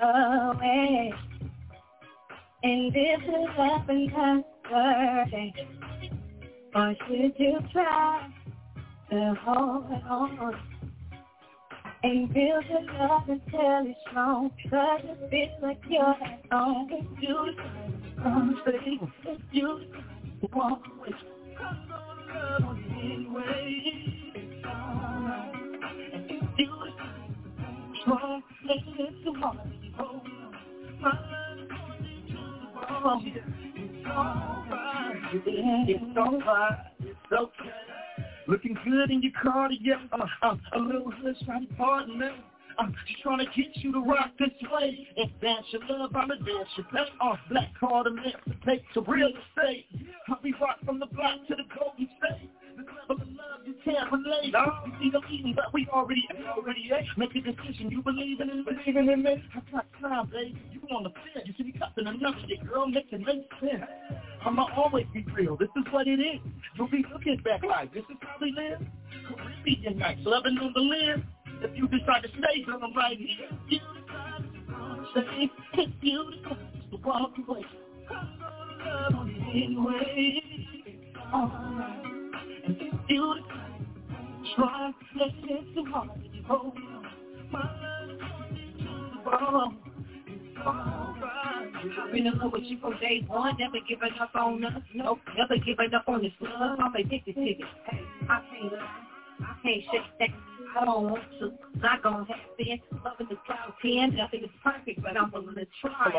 [0.00, 1.12] away?
[2.62, 4.10] And this is happened
[4.70, 5.52] yesterday.
[6.76, 8.30] Or should you try
[9.10, 10.54] to hold on?
[12.04, 14.50] And build your love until it's strong.
[14.70, 16.88] Cause it feels like you're at home.
[17.20, 17.54] You
[18.62, 19.80] stay, if you
[20.52, 21.14] walk away,
[21.58, 23.92] I'm gonna love anyway.
[24.34, 25.54] It's alright.
[26.12, 26.93] And you
[28.06, 29.64] It's alright.
[35.88, 36.78] It's alright.
[37.00, 37.52] It's okay.
[38.46, 39.94] Looking good in your car, yeah.
[40.12, 42.28] Uh, uh, a little hush, trying to pardon me.
[42.78, 45.08] I'm just trying to get you to rock this way.
[45.16, 47.10] If that's your love, I'ma dance your pay.
[47.20, 49.86] Uh, black card emancipate to real estate.
[50.28, 52.50] I'll be rock from the block to the Golden State.
[52.76, 54.52] The level of love you can't relate.
[54.52, 57.06] You see the eating, but we already already ate.
[57.16, 57.90] Make a decision.
[57.90, 59.42] You believing in believing in me?
[59.54, 60.56] I got time, babe.
[60.72, 61.46] You on the fence.
[61.46, 62.86] You see me cupping enough shit, girl.
[62.86, 63.84] Make it make sense.
[64.44, 65.56] I'ma always be real.
[65.56, 66.40] This is what it is.
[66.76, 68.80] You'll be looking back like this is how we live.
[69.28, 71.26] Caribbean nights, loving on the limb.
[71.62, 73.48] If you decide to stay, girl, I'm right here.
[73.68, 74.42] You decide
[75.14, 75.50] to stay.
[75.74, 77.64] If you decide to walk away,
[78.10, 80.42] I'm gonna love you anyway.
[80.86, 82.13] It's alright.
[82.64, 82.72] To
[83.08, 83.34] to.
[91.96, 94.82] I've been in love with you from day one, never giving up on us.
[94.94, 96.78] Never giving up on this love.
[96.80, 97.58] I'm addicted to it.
[97.86, 98.72] Hey, I can't.
[99.40, 99.82] I can't
[100.18, 100.34] shake.
[100.78, 101.52] I don't want to.
[101.80, 102.24] Not gonna
[103.28, 104.16] the cloud ten.
[104.62, 106.12] Perfect, but I'm to try.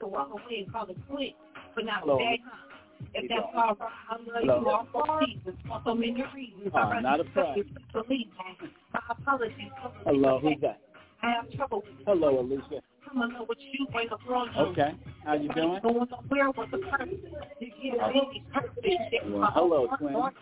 [0.00, 1.34] Walk away and call it quit.
[1.74, 2.18] But not Hello.
[2.18, 2.67] today, huh?
[3.14, 4.60] If that's all right, I love Hello.
[4.60, 6.70] you all for reasons, for so many reasons.
[6.74, 7.64] Oh, I rather not a you problem.
[7.92, 8.68] Believe me.
[8.92, 9.70] My apologies.
[10.04, 10.80] Hello, who's that?
[11.22, 12.80] I have trouble with Hello, Alicia.
[13.10, 14.50] I'm gonna know what you bring up wrong.
[14.56, 15.80] Okay, how you doing?
[15.82, 17.18] Going nowhere with the person.
[17.60, 19.26] You get me perfect.
[19.30, 20.14] Well, hello, twin.
[20.14, 20.32] I'm,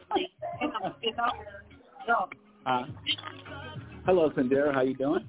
[1.02, 1.30] you know,
[2.08, 2.28] yo,
[2.66, 2.86] Uh,
[4.04, 4.74] hello, Sandera.
[4.74, 5.26] How you doing?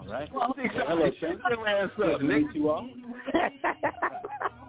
[0.00, 0.32] All right.
[0.32, 1.40] Well, hello, Shane.
[1.96, 2.88] Good to meet you all.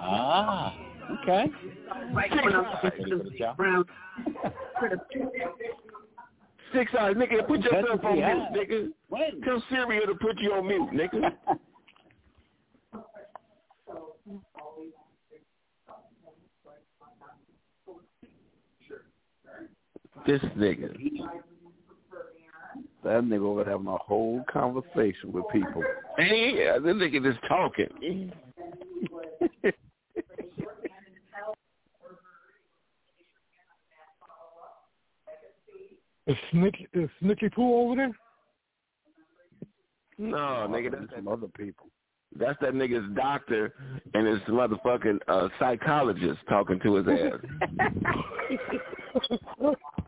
[0.00, 0.74] Ah,
[1.20, 1.50] okay.
[6.72, 8.88] Six eyes, nigga, put yourself on we mute, nigga.
[9.10, 9.42] Wait.
[9.42, 11.32] Tell Syria to put you on mute, nigga.
[20.26, 20.94] this nigga.
[23.08, 25.82] That nigga over having a whole conversation with people.
[26.18, 28.30] Yeah, this nigga just talking.
[36.26, 38.12] Is Snitch is Snitchy Pooh over there?
[40.18, 41.86] No, nigga, that's some other people.
[42.38, 43.72] That's that nigga's doctor
[44.12, 47.40] and his motherfucking uh, psychologist talking to his ass.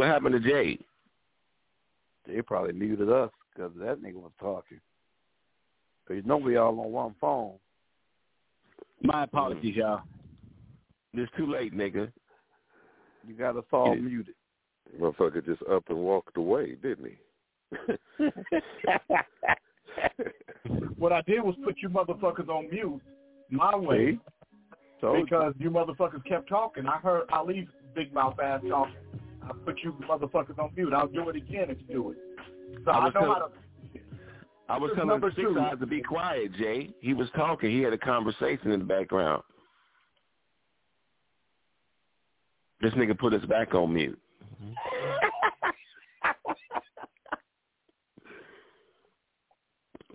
[0.00, 0.78] what happened to Jay?
[2.26, 4.80] They probably muted us because that nigga was talking.
[6.02, 7.52] Because you know we all on one phone.
[9.02, 9.76] My apologies, mm.
[9.76, 10.00] y'all.
[11.12, 12.10] It's too late, nigga.
[13.28, 14.00] You got us all Yeah.
[14.00, 14.34] muted.
[14.98, 17.18] Motherfucker just up and walked away, didn't he?
[20.96, 23.00] What I did was put you motherfuckers on mute
[23.50, 24.18] my way
[25.00, 25.24] Told you.
[25.24, 26.86] because you motherfuckers kept talking.
[26.86, 28.94] I heard Ali's big mouth ass talking.
[29.42, 30.92] I put you motherfuckers on mute.
[30.92, 32.18] I'll do it again if you do it.
[32.84, 33.52] So I I, was know tell- how to.
[34.68, 35.58] I was This is telling number Six two.
[35.58, 36.90] Eyes to be quiet, Jay.
[37.00, 37.70] He was talking.
[37.70, 39.42] He had a conversation in the background.
[42.80, 44.18] This nigga put us back on mute.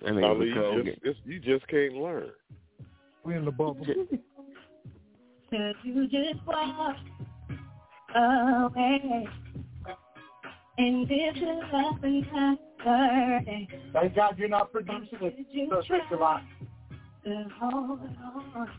[0.02, 2.30] That nigga Ali, you just, just, you just can't learn.
[3.24, 3.86] We in the bubble.
[3.86, 6.96] Could you just walk
[8.16, 9.28] away?
[10.78, 12.26] And you love and
[13.94, 15.36] Thank God you're not producing it.
[15.70, 16.42] So it's a lot.
[17.60, 18.00] hold
[18.56, 18.70] on.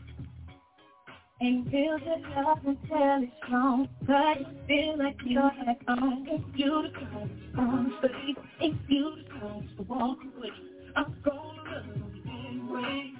[1.39, 3.89] And feel the love until it's strong.
[4.05, 6.27] But you feel like you're at home.
[6.29, 7.29] It's beautiful.
[7.57, 8.35] I'm free.
[8.59, 10.49] It's beautiful walk away.
[10.95, 13.13] I'm gonna love you anyway.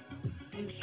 [0.52, 0.82] It's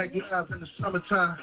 [0.00, 1.36] make love in the summertime.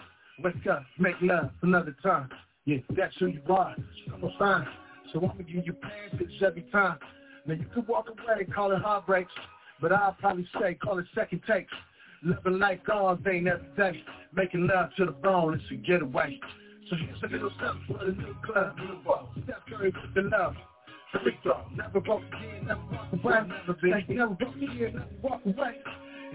[0.43, 2.29] Wake up, make love another time.
[2.65, 3.75] Yeah, that's who you are.
[4.13, 4.67] I'm fine.
[5.13, 6.97] So I'm gonna give you passes every time.
[7.45, 9.31] Now you could walk away, call it heartbreaks,
[9.79, 11.73] but I'll probably say call it second takes.
[12.23, 14.03] Living life gone ain't every day.
[14.33, 16.39] Making love to the bone, it's a getaway.
[16.89, 19.29] So here's a little something for the new club, new ball.
[19.43, 20.55] Steph Curry with the love.
[21.23, 23.33] Free throw, never walk again, never walk away,
[23.65, 23.77] never
[24.09, 25.77] never walk away.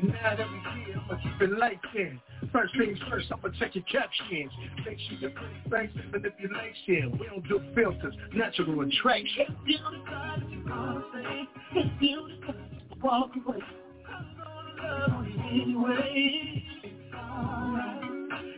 [0.00, 2.20] Now that we here, I'ma keep it light in.
[2.52, 4.52] First things first, I'ma check your captions.
[4.84, 7.18] Make sure your pretty face and manipulation.
[7.18, 9.46] We don't do filters, natural attraction.
[9.48, 11.02] It's beautiful,
[11.74, 13.58] it's beautiful to walk away.
[15.50, 16.64] Anyway.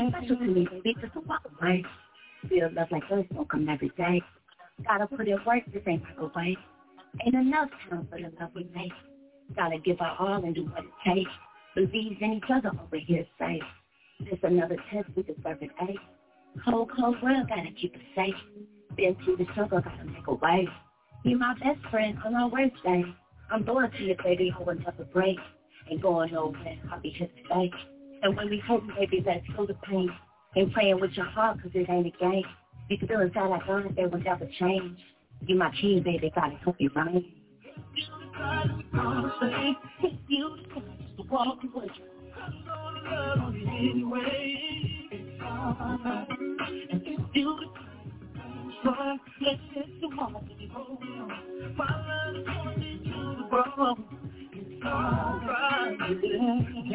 [0.09, 1.83] Special to me, baby, just to walk away.
[2.47, 4.21] Feel love like this don't come every day.
[4.85, 6.57] Gotta put in work, this ain't like a way.
[7.25, 8.93] Ain't enough time for the love we make.
[9.55, 11.31] Gotta give our all and do what it takes.
[11.75, 13.63] Believe in each other over here safe.
[14.29, 15.95] Just another test, we deserve an A.
[16.69, 18.35] Cold, cold world, gotta keep it safe.
[18.95, 20.67] Been through the struggle, gotta make a way.
[21.23, 23.03] You my best friend on our worst day.
[23.51, 25.37] I'm loyal to you, baby, I will never break.
[25.89, 27.71] Ain't going nowhere, I'll be here to stay.
[28.21, 28.61] And when we
[28.97, 30.09] baby, let's feel the pain.
[30.55, 32.43] Ain't playing with your heart, cause it ain't a game.
[32.89, 34.99] You can feel inside our guns, they will never change.
[35.45, 37.31] You my king, baby, gotta help you reign.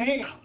[0.07, 0.44] It's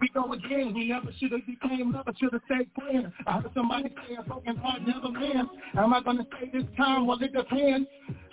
[0.00, 0.72] we go again.
[0.74, 3.12] We never should have became lovers, should have stayed friends.
[3.26, 5.50] I heard somebody say a broken heart never mends.
[5.76, 7.06] Am I gonna say this time?
[7.06, 7.88] Well, it depends.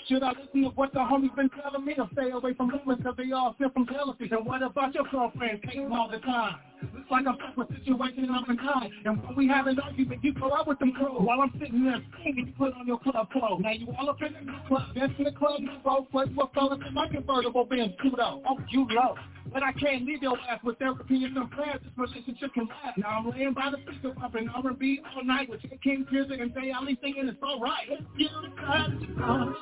[0.08, 2.98] Should I listen to what the homies been telling me or stay away from rumors
[2.98, 4.30] because they all stem from jealousy?
[4.30, 6.58] And what about your girlfriend hating all the time?
[6.94, 8.92] Looks like I'm stuck with situation I'm in time.
[9.04, 11.84] And when we have an argument, you go out with them girls while I'm sitting
[11.86, 13.62] there screaming, you put on your club clothes.
[13.64, 16.50] Now you all up in the club, dance in the club, you both play with
[16.54, 18.44] fellas in my convertible Benz, two though.
[18.48, 19.16] Oh, you low.
[19.52, 21.80] But I can't leave your ass with therapy and some prayers.
[21.82, 22.98] This relationship can last.
[22.98, 25.62] Now I'm laying by the speaker up in R&B all night with.
[25.84, 27.88] King Pierce and Jay Ali singing it's all right.
[27.90, 29.54] It's beautiful to gonna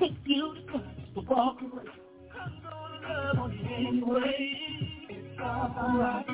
[0.00, 0.80] It's beautiful
[1.14, 1.84] to walk away.
[2.34, 4.58] I'm gonna love anyway.
[5.10, 6.26] It's alright.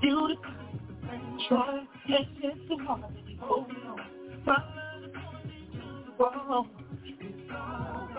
[0.00, 0.36] Beautiful.
[1.48, 1.84] Try,
[2.86, 3.32] hard to
[3.88, 4.00] on.
[4.46, 5.04] My love
[5.46, 6.68] is to the bone.
[7.04, 8.09] It's alright.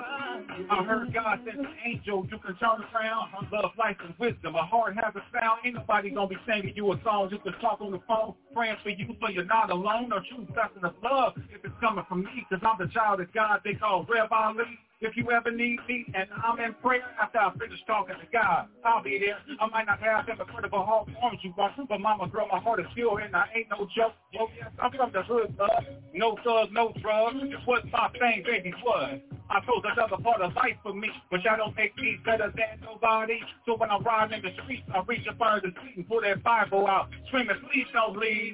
[0.70, 3.30] I heard God sent an angel, you can turn around.
[3.34, 4.54] I love, life, and wisdom.
[4.54, 5.60] My heart has a sound.
[5.66, 7.30] Ain't nobody gonna be singing you a song.
[7.32, 10.12] You can talk on the phone, praying for you, so you're not alone.
[10.14, 13.32] Or choose blessing of love if it's coming from me, cause I'm the child of
[13.34, 14.80] God they call Rev Ali.
[15.02, 18.68] If you ever need me and I'm in prayer after I finish talking to God,
[18.86, 19.39] I'll be there.
[19.60, 22.82] I might not have them incredible heart forms you want, but mama girl, my heart
[22.82, 24.14] is pure and I ain't no joke.
[24.39, 25.88] Oh yes, I'm from the hood, bud.
[26.14, 27.38] No thug, no drugs.
[27.41, 29.20] It was my thing, baby, was.
[29.49, 32.80] I chose another part of life for me, but y'all don't make me better than
[32.84, 33.39] nobody.
[33.66, 36.22] So when I'm riding in the streets, I reach up under the seat and pull
[36.22, 38.54] that Bible out, screaming, please don't leave.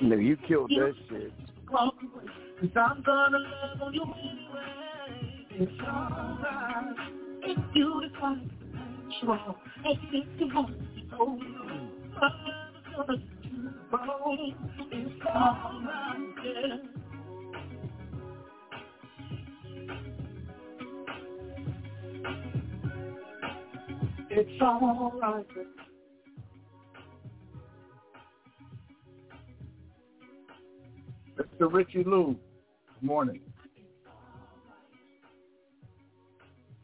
[0.00, 1.32] No, you killed that shit.
[2.60, 5.46] Cause I'm gonna love on you anyway.
[5.50, 6.96] It's alright.
[7.42, 8.50] If you decide
[9.20, 9.56] to wrong,
[10.12, 10.66] you to go,
[12.22, 12.36] I'm
[12.96, 14.54] gonna do wrong.
[14.90, 16.76] It's alright, yeah.
[24.30, 25.46] It's alright.
[31.38, 31.72] Mr.
[31.72, 32.36] Richie Lou,
[33.00, 33.40] morning.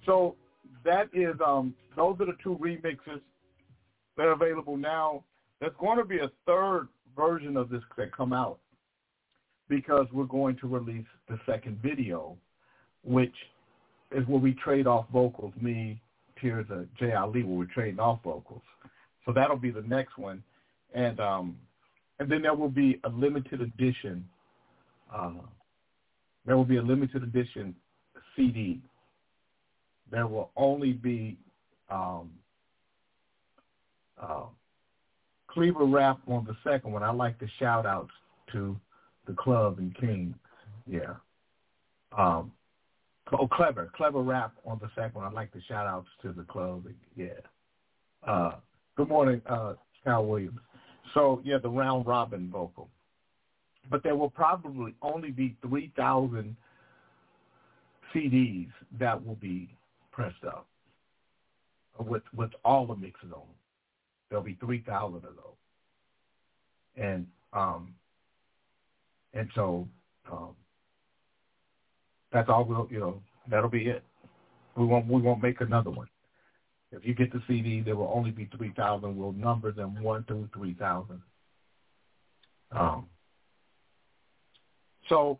[0.06, 0.36] So
[0.84, 3.20] that is um those are the two remixes
[4.16, 5.24] that are available now.
[5.60, 8.58] There's going to be a third version of this that come out
[9.68, 12.36] because we're going to release the second video,
[13.04, 13.34] which
[14.10, 15.52] is where we trade off vocals.
[15.60, 16.00] Me,
[16.40, 18.62] Tears, uh, Jay Ali, where we're trading off vocals.
[19.24, 20.42] So that'll be the next one,
[20.94, 21.56] and um,
[22.18, 24.28] and then there will be a limited edition
[25.14, 25.32] uh,
[26.46, 27.74] there will be a limited edition
[28.36, 28.80] CD.
[30.10, 31.36] There will only be
[31.90, 32.30] um,
[34.20, 34.44] uh,
[35.48, 37.02] Cleaver rap on the second one.
[37.02, 38.12] I like the shout outs
[38.52, 38.78] to
[39.26, 40.34] the club and King.
[40.86, 41.14] Yeah.
[42.16, 42.52] Um,
[43.32, 45.24] oh, clever, clever rap on the second one.
[45.24, 46.86] I like the shout outs to the club.
[47.16, 47.28] Yeah.
[48.26, 48.52] Uh,
[48.96, 49.74] good morning, uh,
[50.04, 50.60] Cal Williams.
[51.14, 52.88] So yeah, the round robin vocal
[53.90, 56.56] but there will probably only be 3,000
[58.14, 59.74] CDs that will be
[60.12, 60.66] pressed up
[61.98, 63.42] with with all the mixes on.
[64.28, 65.32] There'll be 3,000 of those.
[66.96, 67.94] And um
[69.34, 69.88] and so
[70.30, 70.54] um
[72.32, 74.02] that's all we'll you know that'll be it.
[74.76, 76.08] We won't we won't make another one.
[76.92, 79.16] If you get the CD, there will only be 3,000.
[79.16, 81.22] We'll number them 1 through 3,000.
[82.70, 83.06] Um,
[85.08, 85.38] so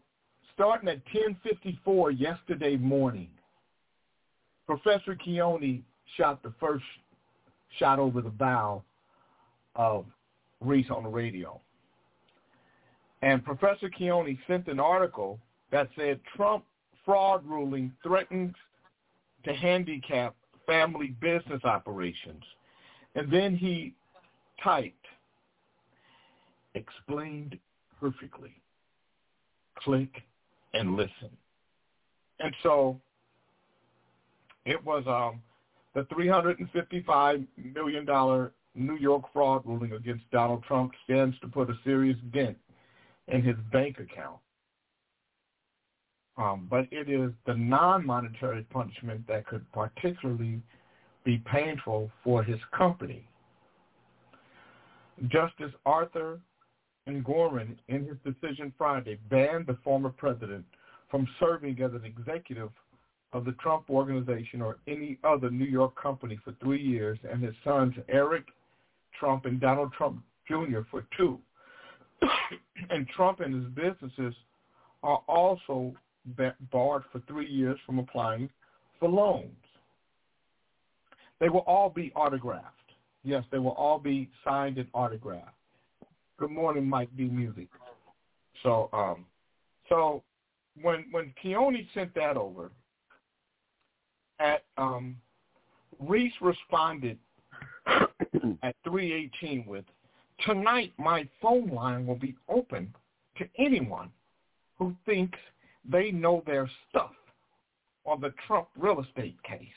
[0.55, 3.31] starting at 10:54 yesterday morning,
[4.67, 5.83] Professor Keone
[6.17, 6.85] shot the first
[7.79, 8.83] shot over the bow
[9.77, 10.07] of
[10.61, 11.61] Reese on the radio.
[13.23, 15.39] And Professor Keone sent an article
[15.71, 16.65] that said Trump
[17.05, 18.55] fraud ruling threatens
[19.45, 20.35] to handicap
[20.67, 22.43] family business operations.
[23.15, 23.95] And then he
[24.63, 25.07] typed,
[26.75, 27.59] explained
[28.01, 28.62] perfectly
[29.85, 30.22] click,
[30.74, 31.30] and listen.
[32.41, 33.01] And so
[34.64, 35.41] it was um,
[35.95, 42.16] the $355 million New York fraud ruling against Donald Trump stands to put a serious
[42.33, 42.57] dent
[43.28, 44.39] in his bank account.
[46.39, 50.62] Um, but it is the non-monetary punishment that could particularly
[51.24, 53.28] be painful for his company.
[55.28, 56.41] Justice Arthur
[57.09, 60.65] Engoron, in his decision Friday, banned the former president
[61.11, 62.71] from serving as an executive
[63.33, 67.55] of the Trump Organization or any other New York company for three years, and his
[67.65, 68.45] sons Eric
[69.19, 70.81] Trump and Donald Trump Jr.
[70.91, 71.39] for two.
[72.91, 74.35] and Trump and his businesses
[75.03, 75.95] are also
[76.71, 78.49] barred for three years from applying
[79.01, 79.51] for loans.
[81.41, 82.69] They will all be autographed.
[83.25, 85.51] Yes, they will all be signed and autographed.
[86.43, 87.68] Good morning, Mike D Music.
[88.64, 89.26] So, um,
[89.88, 90.24] so
[90.82, 92.72] when when Keone sent that over,
[94.40, 95.14] at um,
[96.01, 97.16] Reese responded
[97.86, 99.84] at 318 with,
[100.45, 102.93] tonight my phone line will be open
[103.38, 104.11] to anyone
[104.80, 105.38] who thinks
[105.88, 107.12] they know their stuff
[108.05, 109.68] on the Trump real estate case.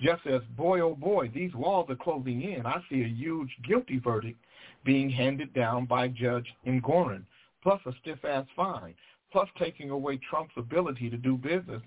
[0.00, 2.66] Jeff says, boy, oh boy, these walls are closing in.
[2.66, 4.38] I see a huge guilty verdict
[4.84, 7.22] being handed down by Judge Engoron,
[7.62, 8.94] plus a stiff-ass fine,
[9.30, 11.82] plus taking away Trump's ability to do business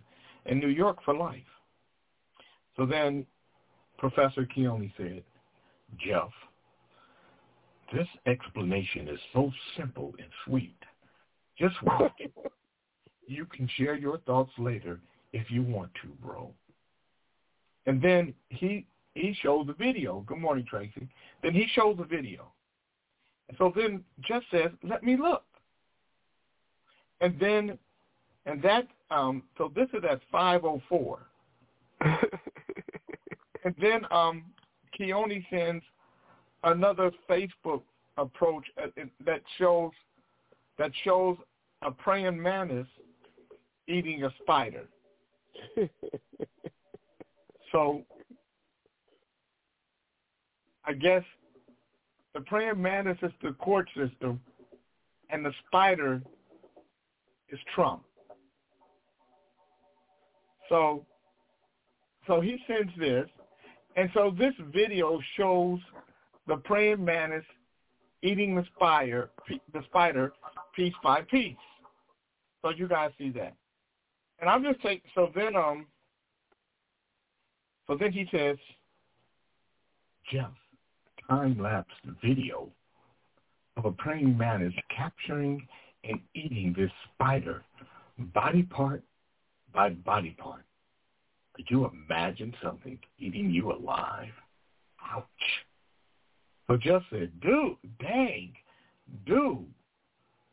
[0.45, 1.41] in New York for life.
[2.77, 3.25] So then
[3.97, 5.23] Professor Keone said,
[5.97, 6.29] Jeff,
[7.93, 10.77] this explanation is so simple and sweet.
[11.57, 12.11] Just watch.
[13.27, 14.99] you can share your thoughts later
[15.33, 16.51] if you want to, bro.
[17.85, 20.23] And then he he shows the video.
[20.27, 21.07] Good morning, Tracy.
[21.41, 22.51] Then he shows the video.
[23.47, 25.43] And so then Jeff says, "Let me look."
[27.21, 27.77] And then,
[28.45, 31.27] and that um, so this is at five oh four.
[33.65, 34.43] And then um,
[34.97, 35.83] Keone sends
[36.65, 37.83] another Facebook
[38.17, 38.87] approach uh,
[39.25, 39.91] that shows
[40.77, 41.37] that shows
[41.83, 42.87] a praying mantis
[43.87, 44.85] eating a spider.
[47.71, 48.01] so
[50.83, 51.23] I guess
[52.33, 54.41] the praying mantis is the court system,
[55.29, 56.21] and the spider
[57.49, 58.03] is Trump.
[60.67, 61.05] So,
[62.27, 63.27] so he sends this,
[63.95, 65.79] and so this video shows
[66.47, 67.45] the praying mantis
[68.21, 69.29] eating the spider,
[69.73, 70.33] the spider
[70.75, 71.55] piece by piece.
[72.61, 73.55] So you guys see that.
[74.39, 75.85] And I'm just taking, so then, um,
[77.87, 78.57] so then he says,
[80.31, 80.51] Jeff,
[81.29, 81.93] time-lapse
[82.23, 82.69] video
[83.77, 85.67] of a praying mantis capturing
[86.03, 87.63] and eating this spider
[88.33, 89.03] body part
[89.73, 90.63] by body part.
[91.55, 94.31] Could you imagine something eating you alive?
[95.13, 95.23] Ouch.
[96.67, 98.53] So just said, dude, dang,
[99.25, 99.65] dude,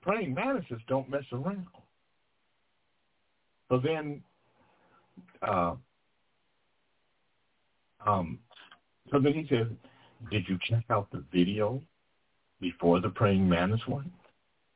[0.03, 1.67] praying mantises don't mess around.
[3.71, 4.23] So then,
[5.41, 5.75] uh,
[8.07, 8.39] um,
[9.11, 9.75] so then he said,
[10.31, 11.83] did you check out the video
[12.61, 14.13] before the praying mantis one?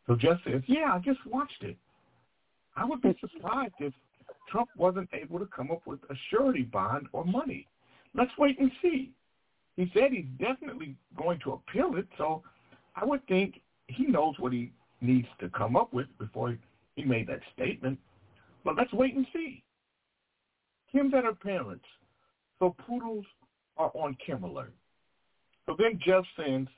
[0.07, 1.76] So Jeff says, yeah, I just watched it.
[2.76, 3.93] I would be surprised if
[4.51, 7.66] Trump wasn't able to come up with a surety bond or money.
[8.14, 9.12] Let's wait and see.
[9.77, 12.43] He said he's definitely going to appeal it, so
[12.95, 16.57] I would think he knows what he needs to come up with before
[16.97, 17.99] he made that statement.
[18.64, 19.62] But let's wait and see.
[20.91, 21.85] Kim's at her parents,
[22.59, 23.27] so poodles
[23.77, 24.72] are on Kim alert.
[25.66, 26.70] So then Jeff sends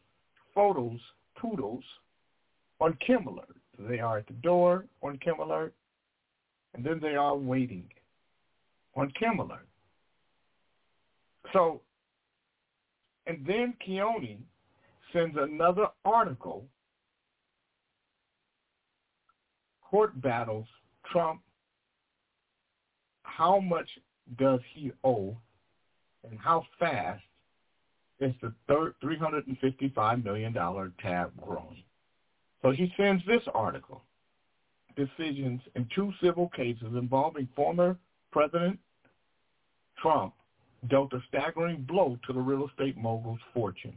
[0.55, 0.99] photos,
[1.36, 1.84] poodles,
[2.80, 3.57] on Kim alert.
[3.76, 5.72] So they are at the door on Kim alert
[6.74, 7.84] and then they are waiting
[8.94, 9.66] on Kim alert.
[11.53, 11.80] So,
[13.29, 14.39] and then Keone
[15.12, 16.64] sends another article,
[19.83, 20.66] Court Battles,
[21.12, 21.41] Trump,
[23.22, 23.89] how much
[24.39, 25.37] does he owe
[26.29, 27.22] and how fast
[28.20, 30.55] is the third $355 million
[31.01, 31.85] tab growing?
[32.62, 34.03] So he sends this article
[34.97, 37.97] decisions in two civil cases involving former
[38.33, 38.79] President
[40.03, 40.35] Trump
[40.89, 43.97] dealt a staggering blow to the real estate mogul's fortune.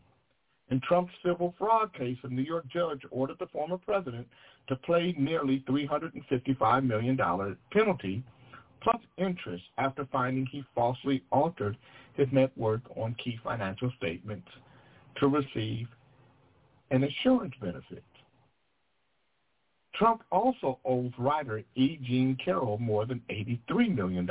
[0.69, 4.27] In Trump's civil fraud case, a New York judge ordered the former president
[4.67, 8.23] to pay nearly $355 million penalty
[8.81, 11.77] plus interest after finding he falsely altered
[12.13, 14.47] his net worth on key financial statements
[15.19, 15.87] to receive
[16.89, 18.03] an insurance benefit.
[19.95, 21.99] Trump also owes writer E.
[22.01, 24.27] Jean Carroll more than $83 million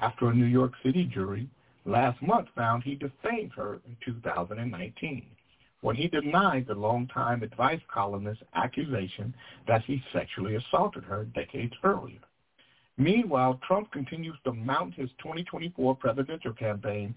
[0.00, 1.48] after a New York City jury
[1.84, 5.26] last month found he defamed her in 2019
[5.80, 9.34] when he denied the longtime advice columnist's accusation
[9.66, 12.20] that he sexually assaulted her decades earlier.
[12.96, 17.14] Meanwhile, Trump continues to mount his 2024 presidential campaign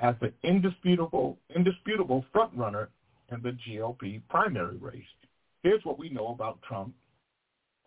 [0.00, 2.88] as the indisputable, indisputable frontrunner
[3.30, 5.04] in the GOP primary race
[5.66, 6.94] here's what we know about Trump,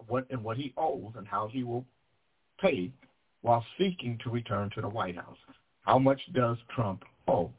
[0.07, 1.85] what and what he owes, and how he will
[2.59, 2.91] pay
[3.41, 5.37] while seeking to return to the White House.
[5.81, 7.51] How much does Trump owe?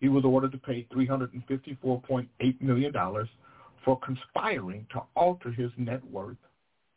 [0.00, 2.92] he was ordered to pay $354.8 million
[3.84, 6.36] for conspiring to alter his net worth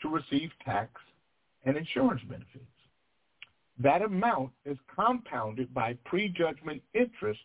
[0.02, 0.90] to receive tax
[1.66, 2.66] and insurance benefits.
[3.80, 7.42] That amount is compounded by prejudgment interest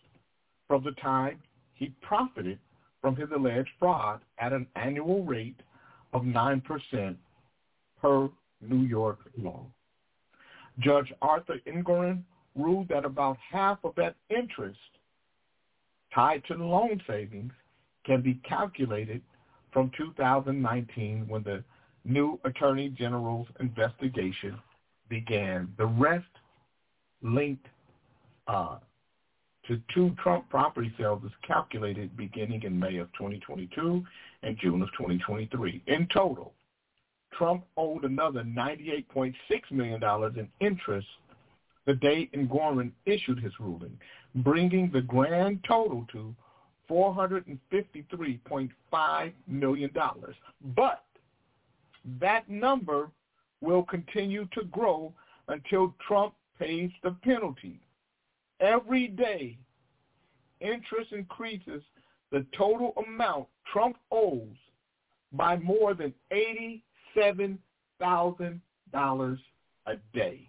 [0.67, 1.41] from the time
[1.75, 2.59] he profited
[3.01, 5.61] from his alleged fraud at an annual rate
[6.13, 7.17] of 9%
[8.01, 8.29] per
[8.61, 9.65] New York law.
[10.81, 12.23] Judge Arthur Engoron
[12.55, 14.79] ruled that about half of that interest
[16.15, 17.53] tied to the loan savings
[18.05, 19.23] can be calculated
[19.73, 21.63] from 2019 when the
[22.05, 24.59] new Attorney General's investigation
[25.09, 25.73] began.
[25.77, 26.25] The rest
[27.23, 27.67] linked
[28.47, 28.79] uh,
[29.67, 34.03] to two Trump property sales is calculated beginning in May of 2022
[34.43, 35.83] and June of 2023.
[35.87, 36.55] In total,
[37.37, 39.35] Trump owed another $98.6
[39.71, 40.03] million
[40.37, 41.07] in interest
[41.89, 43.99] the day Engoron issued his ruling,
[44.35, 46.37] bringing the grand total to
[46.91, 49.91] $453.5 million.
[50.77, 51.05] But
[52.21, 53.11] that number
[53.63, 55.15] will continue to grow
[55.49, 57.81] until Trump pays the penalty.
[58.61, 59.57] Every day,
[60.61, 61.83] interest increases
[62.31, 64.57] the total amount Trump owes
[65.33, 66.13] by more than
[67.19, 69.39] $87,000
[69.87, 70.49] a day.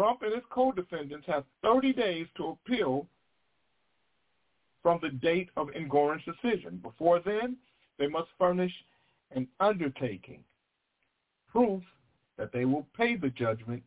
[0.00, 3.06] Trump and his co-defendants have 30 days to appeal
[4.82, 6.80] from the date of Engoron's decision.
[6.82, 7.58] Before then,
[7.98, 8.72] they must furnish
[9.32, 10.42] an undertaking,
[11.52, 11.82] proof
[12.38, 13.82] that they will pay the judgment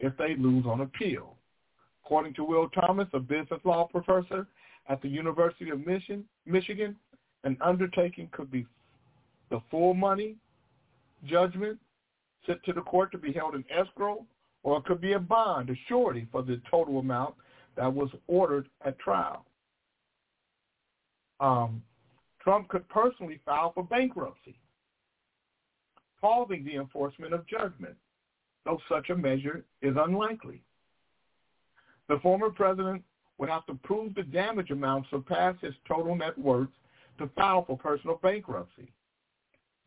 [0.00, 1.36] if they lose on appeal.
[2.02, 4.46] According to Will Thomas, a business law professor
[4.88, 5.80] at the University of
[6.46, 6.96] Michigan,
[7.44, 8.64] an undertaking could be
[9.50, 10.36] the full money
[11.26, 11.78] judgment
[12.46, 14.24] sent to the court to be held in escrow,
[14.62, 17.34] or it could be a bond, a surety for the total amount
[17.76, 19.44] that was ordered at trial.
[21.40, 21.82] Um,
[22.40, 24.56] Trump could personally file for bankruptcy,
[26.20, 27.96] pausing the enforcement of judgment,
[28.64, 30.62] though such a measure is unlikely.
[32.08, 33.02] The former president
[33.38, 36.68] would have to prove the damage amount surpassed his total net worth
[37.18, 38.92] to file for personal bankruptcy.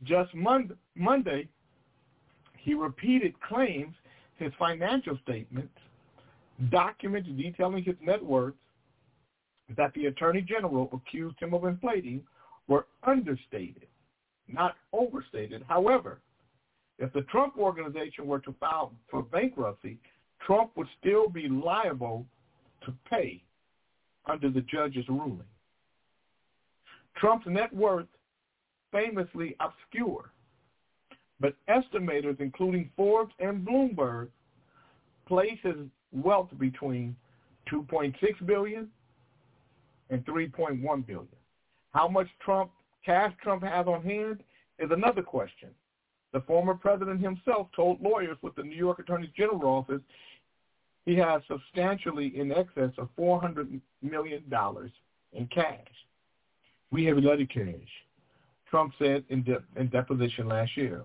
[0.03, 1.47] Just Monday,
[2.57, 3.95] he repeated claims
[4.38, 5.73] his financial statements,
[6.69, 8.53] documents detailing his net worth
[9.75, 12.21] that the Attorney General accused him of inflating
[12.67, 13.88] were understated,
[14.47, 15.63] not overstated.
[15.67, 16.19] However,
[16.97, 19.97] if the Trump organization were to file for bankruptcy,
[20.45, 22.25] Trump would still be liable
[22.86, 23.41] to pay
[24.27, 25.41] under the judge's ruling.
[27.17, 28.07] Trump's net worth
[28.91, 30.31] famously obscure,
[31.39, 34.29] but estimators including Forbes and Bloomberg
[35.27, 35.75] place his
[36.11, 37.15] wealth between
[37.71, 38.13] 2.6
[38.45, 38.89] billion
[40.09, 41.27] and 3.1 billion.
[41.93, 42.71] How much Trump
[43.05, 44.43] cash Trump has on hand
[44.79, 45.69] is another question.
[46.33, 50.01] The former president himself told lawyers with the New York Attorney General office
[51.05, 54.43] he has substantially in excess of $400 million
[55.33, 55.79] in cash.
[56.91, 57.88] We have a lot of cash,
[58.69, 61.03] Trump said in, de- in deposition last year,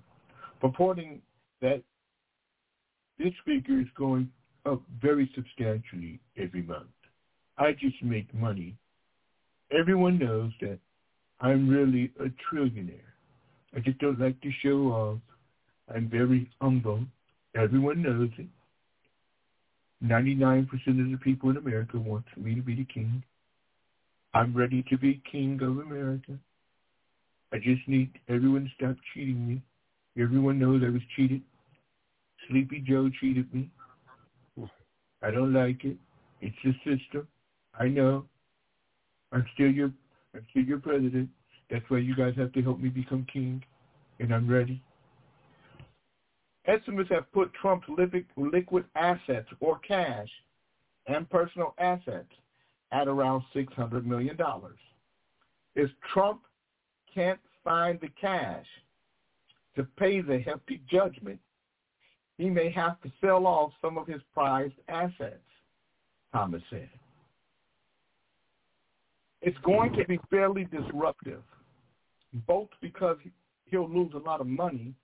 [0.60, 1.20] purporting
[1.60, 1.82] that
[3.18, 4.30] this figure is going
[4.66, 6.86] up very substantially every month.
[7.58, 8.76] I just make money.
[9.70, 10.78] Everyone knows that
[11.40, 13.00] I'm really a trillionaire.
[13.74, 15.18] I just don't like to show off.
[15.94, 17.04] I'm very humble.
[17.54, 18.46] Everyone knows it.
[20.04, 23.22] 99% of the people in America want me to be the king.
[24.32, 26.38] I'm ready to be king of America.
[27.52, 29.62] I just need everyone to stop cheating me.
[30.18, 31.42] Everyone knows I was cheated.
[32.48, 33.70] Sleepy Joe cheated me.
[35.22, 35.96] I don't like it.
[36.40, 37.28] It's the system.
[37.78, 38.26] I know.
[39.32, 39.92] I'm still your
[40.34, 41.28] I'm still your president.
[41.70, 43.62] That's why you guys have to help me become king.
[44.18, 44.82] And I'm ready.
[46.66, 47.86] Estimates have put Trump's
[48.36, 50.28] liquid assets or cash
[51.06, 52.28] and personal assets
[52.92, 54.36] at around $600 million.
[55.74, 56.42] If Trump
[57.14, 58.66] can't find the cash
[59.76, 61.38] to pay the hefty judgment,
[62.38, 65.44] he may have to sell off some of his prized assets,
[66.32, 66.88] Thomas said.
[69.42, 71.42] It's going to be fairly disruptive,
[72.46, 73.16] both because
[73.66, 74.94] he'll lose a lot of money,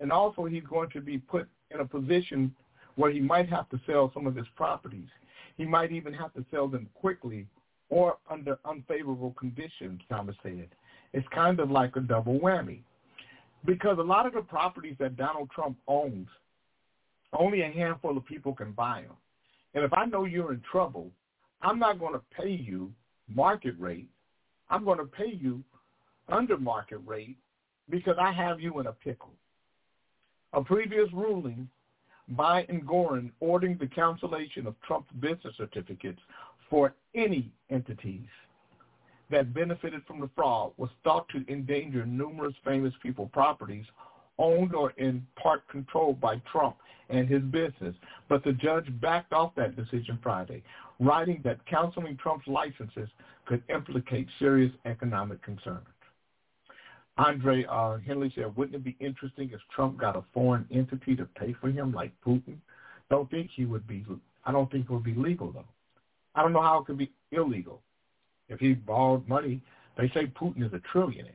[0.00, 2.54] and also he's going to be put in a position
[2.94, 5.08] where he might have to sell some of his properties.
[5.56, 7.46] He might even have to sell them quickly
[7.88, 10.68] or under unfavorable conditions, Thomas said.
[11.12, 12.80] It's kind of like a double whammy.
[13.66, 16.28] Because a lot of the properties that Donald Trump owns,
[17.32, 19.16] only a handful of people can buy them.
[19.74, 21.10] And if I know you're in trouble,
[21.60, 22.92] I'm not going to pay you
[23.28, 24.08] market rate.
[24.70, 25.62] I'm going to pay you
[26.28, 27.36] under market rate
[27.90, 29.32] because I have you in a pickle.
[30.52, 31.68] A previous ruling
[32.30, 36.20] by Engoron ordering the cancellation of Trump's business certificates
[36.70, 38.26] for any entities
[39.30, 43.84] that benefited from the fraud was thought to endanger numerous famous people properties
[44.38, 46.76] owned or in part controlled by Trump
[47.08, 47.94] and his business.
[48.28, 50.62] But the judge backed off that decision Friday,
[51.00, 53.08] writing that canceling Trump's licenses
[53.46, 55.86] could implicate serious economic concerns.
[57.18, 61.24] Andre uh, Henley said, wouldn't it be interesting if Trump got a foreign entity to
[61.24, 62.58] pay for him like Putin?
[63.08, 64.04] Don't think he would be.
[64.44, 65.64] I don't think it would be legal though.
[66.34, 67.80] I don't know how it could be illegal.
[68.48, 69.60] If he borrowed money,
[69.96, 71.32] they say Putin is a trillionaire.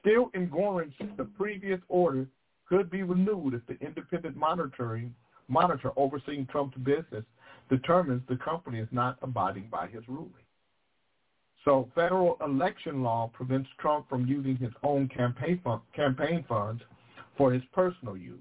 [0.00, 2.26] Still Engoron's, the previous order
[2.68, 5.14] could be renewed if the independent monitoring
[5.48, 7.24] monitor overseeing Trump's business
[7.68, 10.32] determines the company is not abiding by his ruling.
[11.64, 16.82] So federal election law prevents Trump from using his own campaign, fund, campaign funds
[17.36, 18.38] for his personal use,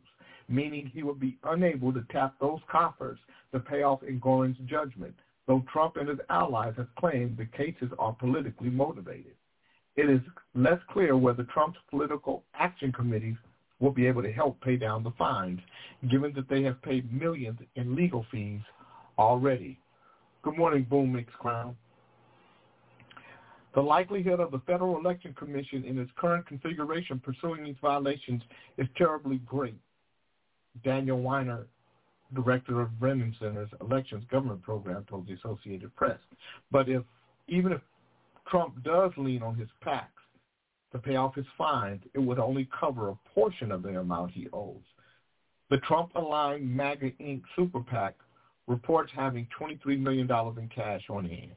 [0.47, 3.19] meaning he would be unable to tap those coffers
[3.51, 5.15] to pay off Engoron's judgment,
[5.49, 9.33] though Trump and his allies have claimed the cases are politically motivated.
[9.95, 10.21] It is
[10.53, 13.35] less clear whether Trump's political action committees
[13.79, 15.59] will be able to help pay down the fines,
[16.11, 18.61] given that they have paid millions in legal fees
[19.17, 19.79] already.
[20.43, 21.75] Good morning, Boom Mix Crown.
[23.73, 28.43] The likelihood of the Federal Election Commission in its current configuration pursuing these violations
[28.77, 29.79] is terribly great.
[30.83, 31.65] Daniel Weiner,
[32.33, 36.19] director of Brennan Center's Elections Government Program, told the Associated Press.
[36.71, 37.03] But if
[37.47, 37.81] even if
[38.47, 40.07] Trump does lean on his PACs
[40.91, 44.47] to pay off his fines, it would only cover a portion of the amount he
[44.53, 44.77] owes.
[45.69, 47.41] The Trump-aligned MAGA Inc.
[47.55, 48.15] super PAC
[48.67, 51.51] reports having $23 million in cash on hand.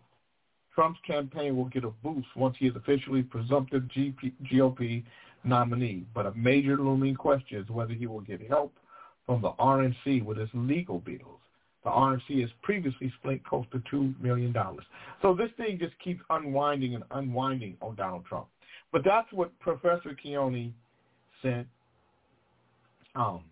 [0.74, 5.04] Trump's campaign will get a boost once he is officially presumptive GP, GOP
[5.44, 6.04] nominee.
[6.14, 8.74] But a major looming question is whether he will get help
[9.26, 11.40] from the RNC with his legal bills.
[11.84, 14.54] The RNC has previously spent close to $2 million.
[15.20, 18.46] So this thing just keeps unwinding and unwinding on Donald Trump.
[18.92, 20.72] But that's what Professor Keone
[21.40, 21.66] said.
[23.14, 23.42] Um,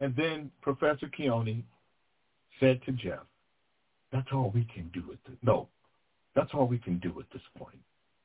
[0.00, 1.62] and then Professor Keone
[2.58, 3.20] said to Jeff,
[4.12, 5.38] that's all we can do at this.
[5.42, 5.68] No,
[6.34, 7.78] that's all we can do at this point.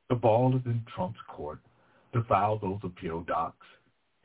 [0.08, 1.60] The ball is in Trump's court
[2.12, 3.66] to file those appeal docs,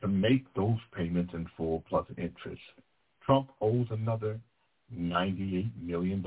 [0.04, 2.60] to make those payments in full plus interest.
[3.24, 4.38] Trump owes another
[4.94, 6.22] $98 million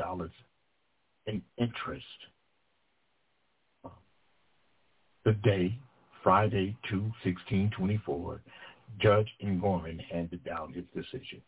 [1.27, 2.03] in interest.
[5.25, 5.77] The day,
[6.23, 8.39] Friday, 2-16-24,
[8.99, 11.39] Judge Engoron handed down his decision.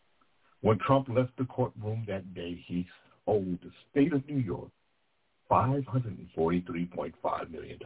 [0.62, 2.86] When Trump left the courtroom that day, he
[3.26, 4.70] owed the state of New York
[5.50, 7.80] $543.5 million.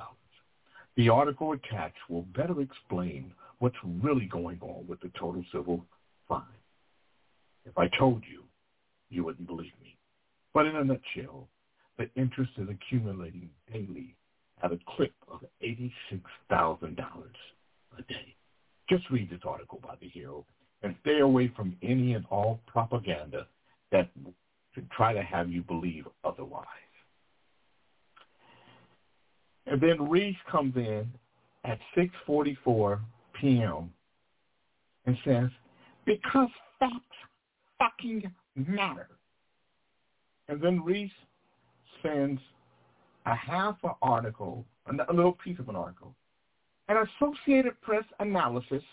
[0.98, 5.86] The article attached will better explain what's really going on with the total civil
[6.28, 6.41] fine.
[7.66, 8.43] If I told you,
[9.10, 9.97] you wouldn't believe me.
[10.54, 11.47] But in a nutshell,
[11.97, 14.16] the interest is accumulating daily
[14.64, 16.97] at a clip of $86,000
[17.97, 18.36] a day.
[18.89, 20.45] Just read this article by the hero
[20.82, 23.47] and stay away from any and all propaganda
[23.91, 24.10] that
[24.74, 26.66] should try to have you believe otherwise.
[29.66, 31.10] And then Reese comes in
[31.64, 32.99] at 6.44
[35.06, 35.50] and says,
[36.06, 36.96] because facts
[37.78, 38.76] fucking mm-hmm.
[38.76, 39.10] matter.
[40.48, 41.12] And then Reese
[42.02, 42.41] sends
[43.26, 46.14] a half an article, a little piece of an article,
[46.89, 48.84] an Associated Press analysis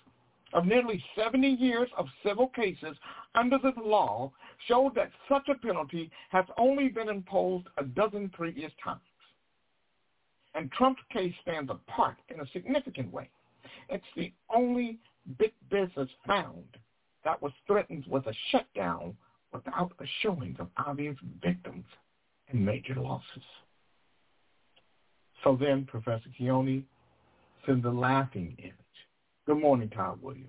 [0.52, 2.96] of nearly 70 years of civil cases
[3.34, 4.32] under the law
[4.66, 9.00] showed that such a penalty has only been imposed a dozen previous times.
[10.54, 13.30] And Trump's case stands apart in a significant way.
[13.88, 14.98] It's the only
[15.38, 16.64] big business found
[17.24, 19.16] that was threatened with a shutdown
[19.52, 21.84] without a showing of obvious victims
[22.48, 23.42] and major losses.
[25.44, 26.84] So then Professor Keone
[27.66, 28.74] sends a laughing image.
[29.46, 30.46] Good morning, Todd Williams.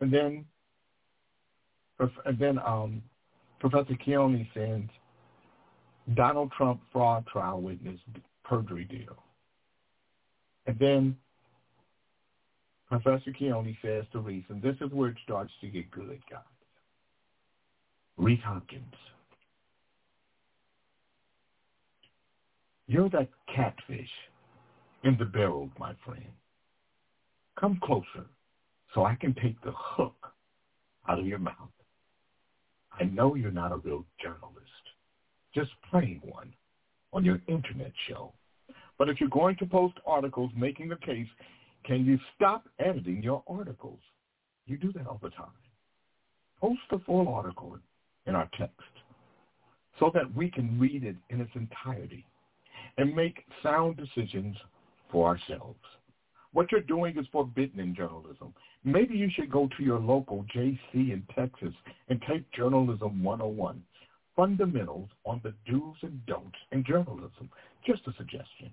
[0.00, 0.44] And then,
[1.98, 3.02] and then um,
[3.58, 4.90] Professor Keone sends
[6.14, 8.00] Donald Trump fraud trial witness
[8.44, 9.22] perjury deal.
[10.66, 11.16] And then
[12.90, 16.40] Professor Keone says to Reese, and this is where it starts to get good, guys.
[18.16, 18.94] Reese Hopkins.
[22.88, 24.10] You're that catfish
[25.04, 26.24] in the barrel, my friend.
[27.58, 28.26] Come closer
[28.92, 30.32] so I can take the hook
[31.08, 31.54] out of your mouth.
[32.98, 34.66] I know you're not a real journalist,
[35.54, 36.52] just playing one
[37.12, 38.32] on your internet show.
[38.98, 41.28] But if you're going to post articles making a case,
[41.84, 44.00] can you stop editing your articles?
[44.66, 45.48] You do that all the time.
[46.60, 47.78] Post the full article
[48.26, 48.74] in our text
[49.98, 52.26] so that we can read it in its entirety
[52.98, 54.56] and make sound decisions
[55.10, 55.78] for ourselves.
[56.52, 58.52] What you're doing is forbidden in journalism.
[58.84, 61.74] Maybe you should go to your local JC in Texas
[62.08, 63.82] and take Journalism 101,
[64.34, 67.50] fundamentals on the do's and don'ts in journalism.
[67.86, 68.70] Just a suggestion.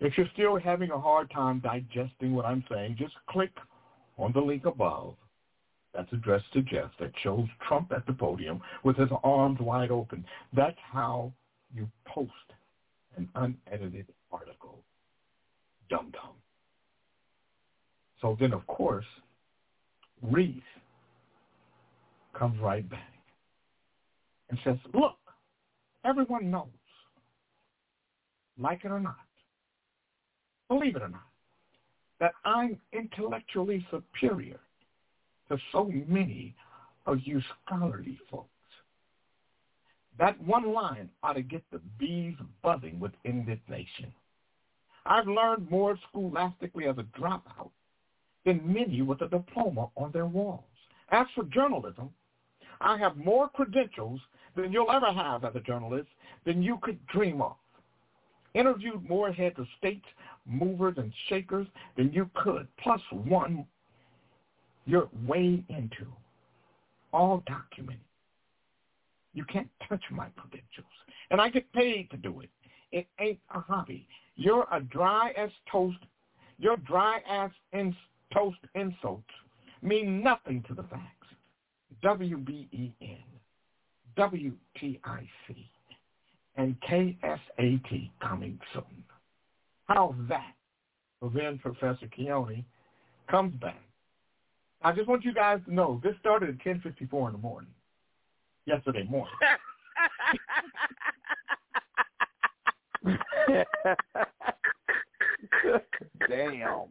[0.00, 3.52] If you're still having a hard time digesting what I'm saying, just click
[4.18, 5.14] on the link above
[5.94, 10.24] that's addressed to Jeff that shows Trump at the podium with his arms wide open.
[10.54, 11.32] That's how
[11.74, 12.30] you post
[13.16, 14.78] an unedited article.
[15.90, 16.30] Dum dum.
[18.22, 19.06] So then, of course,
[20.22, 20.62] Reese
[22.38, 23.12] comes right back
[24.50, 25.16] and says, look,
[26.04, 26.68] everyone knows,
[28.58, 29.16] like it or not,
[30.70, 31.26] believe it or not,
[32.20, 34.60] that I'm intellectually superior
[35.48, 36.54] to so many
[37.06, 38.46] of you scholarly folks.
[40.18, 44.12] That one line ought to get the bees buzzing with indignation.
[45.06, 47.70] I've learned more scholastically as a dropout
[48.44, 50.62] than many with a diploma on their walls.
[51.10, 52.10] As for journalism,
[52.80, 54.20] I have more credentials
[54.54, 56.08] than you'll ever have as a journalist
[56.44, 57.56] than you could dream of.
[58.54, 60.06] Interviewed more heads of states,
[60.46, 61.66] movers, and shakers
[61.96, 63.66] than you could, plus one
[64.86, 66.06] you're way into,
[67.12, 68.00] all documented.
[69.34, 70.86] You can't touch my credentials.
[71.30, 72.50] And I get paid to do it.
[72.90, 74.08] It ain't a hobby.
[74.36, 75.98] You're a dry as toast.
[76.58, 77.94] Your dry as in
[78.34, 79.22] toast insults
[79.82, 81.28] mean nothing to the facts.
[82.02, 83.18] W-B-E-N,
[84.16, 85.70] W-T-I-C,
[86.56, 88.99] and K-S-A-T coming soon.
[89.90, 90.54] How's that?
[91.34, 92.64] Then Professor Keone
[93.28, 93.82] comes back.
[94.82, 97.70] I just want you guys to know this started at 10.54 in the morning,
[98.66, 99.34] yesterday morning.
[106.28, 106.84] Damn.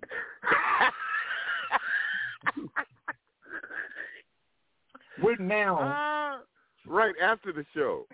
[5.23, 6.39] We're now uh,
[6.85, 8.05] right after the show.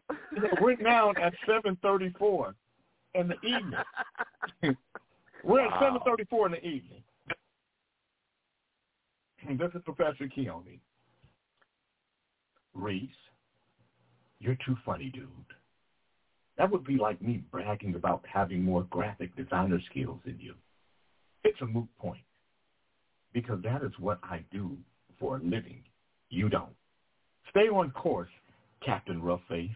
[0.61, 2.55] we're now at seven thirty four
[3.15, 3.79] in the evening.
[5.43, 5.73] we're wow.
[5.73, 7.03] at seven thirty four in the evening.
[9.47, 10.79] And this is Professor Keone.
[12.73, 13.09] Reese,
[14.39, 15.29] you're too funny, dude.
[16.57, 20.55] That would be like me bragging about having more graphic designer skills than you.
[21.43, 22.23] It's a moot point
[23.33, 24.75] because that is what I do
[25.19, 25.83] for a living.
[26.29, 26.73] You don't.
[27.51, 28.29] Stay on course,
[28.83, 29.69] Captain Roughface.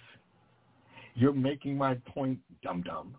[1.15, 3.15] You're making my point, dum-dum.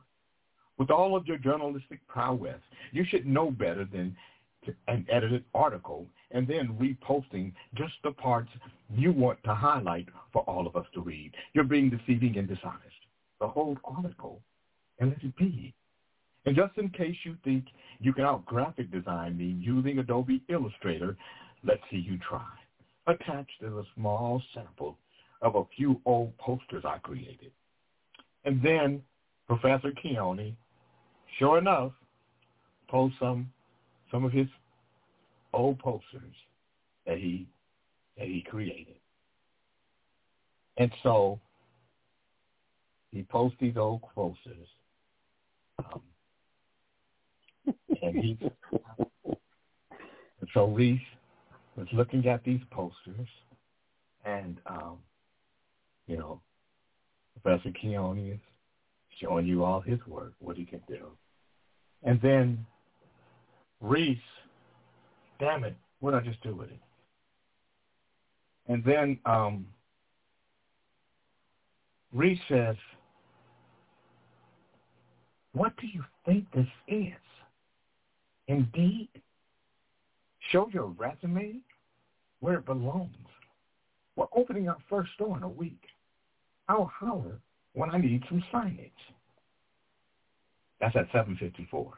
[0.81, 4.16] With all of your journalistic prowess, you should know better than
[4.89, 8.49] an edited article and then reposting just the parts
[8.89, 11.33] you want to highlight for all of us to read.
[11.53, 12.97] You're being deceiving and dishonest
[13.41, 14.41] the whole article
[15.01, 15.74] and let it be.
[16.47, 17.66] And just in case you think
[18.01, 21.14] you can out graphic design me using Adobe Illustrator,
[21.62, 22.49] let's see you try.
[23.07, 24.97] Attached is a small sample
[25.43, 27.53] of a few old posters I created.
[28.47, 29.03] And then
[29.47, 30.55] Professor Keone,
[31.39, 31.93] sure enough,
[32.89, 33.51] posts some
[34.11, 34.49] some of his
[35.53, 36.35] old posters
[37.07, 37.47] that he
[38.16, 38.97] that he created.
[40.76, 41.41] And so
[43.11, 44.68] he posts these old posters.
[45.78, 46.01] Um,
[48.03, 51.01] and he and so Reese
[51.76, 53.28] was looking at these posters
[54.24, 54.99] and um,
[56.07, 56.41] you know,
[57.41, 58.41] Professor Keone is
[59.21, 61.09] showing you all his work, what he can do.
[62.03, 62.64] And then
[63.81, 64.18] Reese,
[65.39, 66.81] damn it, what did I just do with it?
[68.68, 69.66] And then um,
[72.12, 72.77] Reese says,
[75.53, 77.12] what do you think this is?
[78.49, 79.09] Indeed,
[80.51, 81.57] show your resume
[82.41, 83.11] where it belongs.
[84.16, 85.83] We're opening our first store in a week.
[86.68, 87.41] I'll holler
[87.75, 88.91] when I need some signage.
[90.81, 91.93] That's at 754.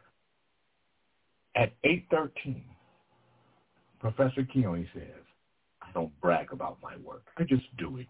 [1.54, 2.62] At 8.13,
[4.00, 5.22] Professor Keone says,
[5.80, 7.24] I don't brag about my work.
[7.38, 8.06] I just do it.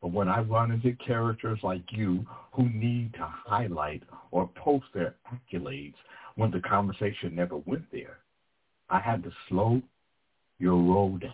[0.00, 5.14] But when I run into characters like you who need to highlight or post their
[5.32, 5.94] accolades
[6.36, 8.18] when the conversation never went there,
[8.90, 9.80] I had to slow
[10.58, 11.32] your roll down.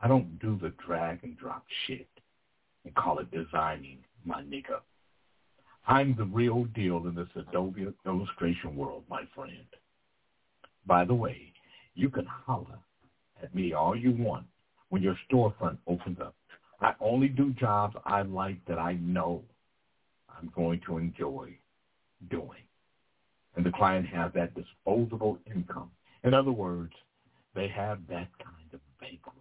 [0.00, 2.08] I don't do the drag and drop shit
[2.84, 4.80] and call it designing, my nigga.
[5.86, 9.64] I'm the real deal in this Adobe illustration world, my friend.
[10.86, 11.52] By the way,
[11.94, 12.78] you can holler
[13.42, 14.46] at me all you want
[14.90, 16.34] when your storefront opens up.
[16.80, 19.42] I only do jobs I like that I know
[20.28, 21.56] I'm going to enjoy
[22.30, 22.62] doing.
[23.56, 25.90] And the client has that disposable income.
[26.22, 26.92] In other words,
[27.54, 29.34] they have that kind of bankroll.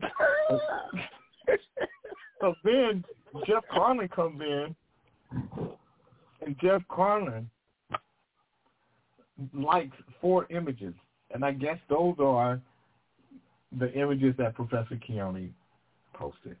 [2.40, 3.04] so then
[3.46, 4.76] Jeff Carlin comes in,
[6.44, 7.48] and Jeff Carlin
[9.52, 10.94] likes four images,
[11.32, 12.60] and I guess those are
[13.78, 15.50] the images that Professor Keone
[16.12, 16.56] posted.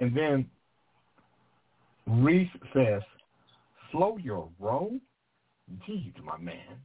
[0.00, 0.46] And then
[2.06, 3.02] Reese says,
[3.90, 4.98] slow your roll?
[5.86, 6.80] Geez, my man.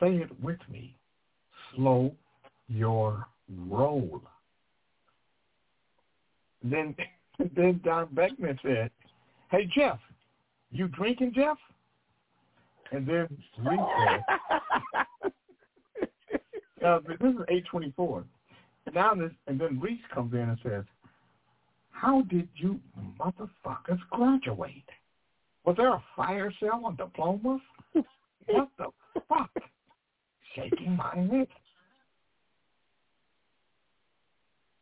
[0.00, 0.94] Say it with me.
[1.74, 2.14] Slow
[2.68, 4.20] your roll.
[6.70, 6.94] Then
[7.54, 8.90] then Don Beckman said,
[9.50, 9.98] Hey Jeff,
[10.70, 11.58] you drinking Jeff?
[12.92, 14.22] And then Reese said
[16.86, 18.24] uh, this is eight twenty four.
[18.86, 20.84] And now this and then Reese comes in and says,
[21.90, 22.80] How did you
[23.18, 24.88] motherfuckers graduate?
[25.64, 27.60] Was there a fire sale on diplomas?
[28.46, 28.86] what the
[29.28, 29.50] fuck?
[30.54, 31.48] Shaking my head.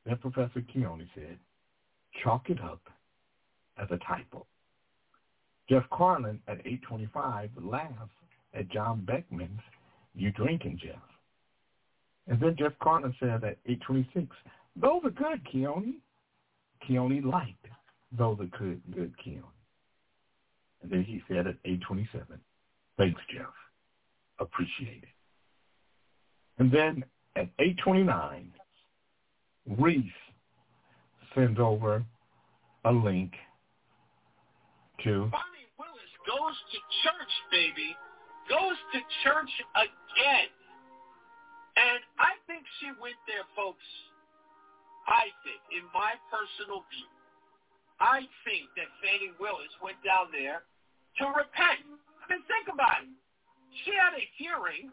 [0.04, 1.38] Then Professor Keone said,
[2.22, 2.82] chalk it up
[3.78, 4.46] as a typo.
[5.68, 8.10] Jeff Carlin at 825 laughs
[8.52, 9.60] at John Beckman's
[10.14, 11.00] You Drinking, Jeff.
[12.26, 14.26] And then Jeff Carlin said at 826,
[14.76, 15.94] those are good, Keone.
[16.88, 17.66] Keone liked
[18.16, 19.42] those are good, good, Keone.
[20.82, 22.38] And then he said at 827,
[22.96, 23.46] thanks, Jeff.
[24.38, 25.08] Appreciate it.
[26.58, 27.04] And then
[27.36, 28.52] at 829,
[29.78, 30.04] Reese
[31.34, 32.04] sends over
[32.84, 33.32] a link
[35.02, 37.96] to Fani Willis goes to church, baby.
[38.48, 40.52] Goes to church again.
[41.74, 43.84] And I think she went there, folks.
[45.08, 47.10] I think, in my personal view,
[48.00, 50.64] I think that Fani Willis went down there
[51.20, 51.84] to repent.
[51.84, 53.12] I mean, think about it.
[53.84, 54.88] She had a hearing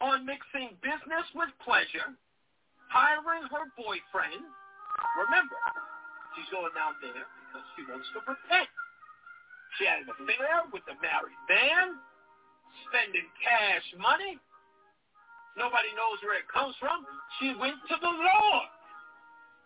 [0.00, 2.16] on mixing business with pleasure,
[2.88, 4.46] hiring her boyfriend.
[5.26, 5.60] Remember,
[6.34, 8.70] she's going down there because she wants to repent.
[9.78, 11.98] She had an affair with a married man,
[12.86, 14.38] spending cash money.
[15.58, 17.06] Nobody knows where it comes from.
[17.38, 18.68] She went to the Lord.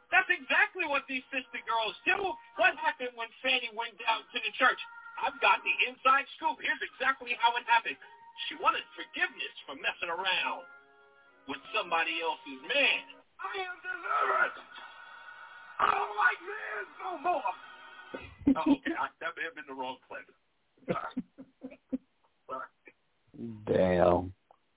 [0.09, 2.17] That's exactly what these sister girls do.
[2.57, 4.81] What happened when Fani went down to the church?
[5.21, 6.57] I've got the inside scoop.
[6.65, 8.01] Here's exactly how it happened.
[8.49, 10.65] She wanted forgiveness for messing around
[11.51, 13.05] with somebody else's man.
[13.41, 14.57] I am delivered.
[15.79, 17.53] I don't like men no more.
[18.59, 20.27] oh, okay, I, that may have been the wrong clip.
[20.91, 21.15] Sorry.
[22.49, 22.71] Sorry.
[23.67, 24.33] Damn.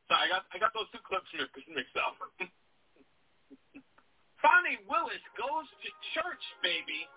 [0.08, 2.16] Sorry, I got I got those two clips here mixed up.
[4.41, 7.08] Fani Willis goes to church, baby.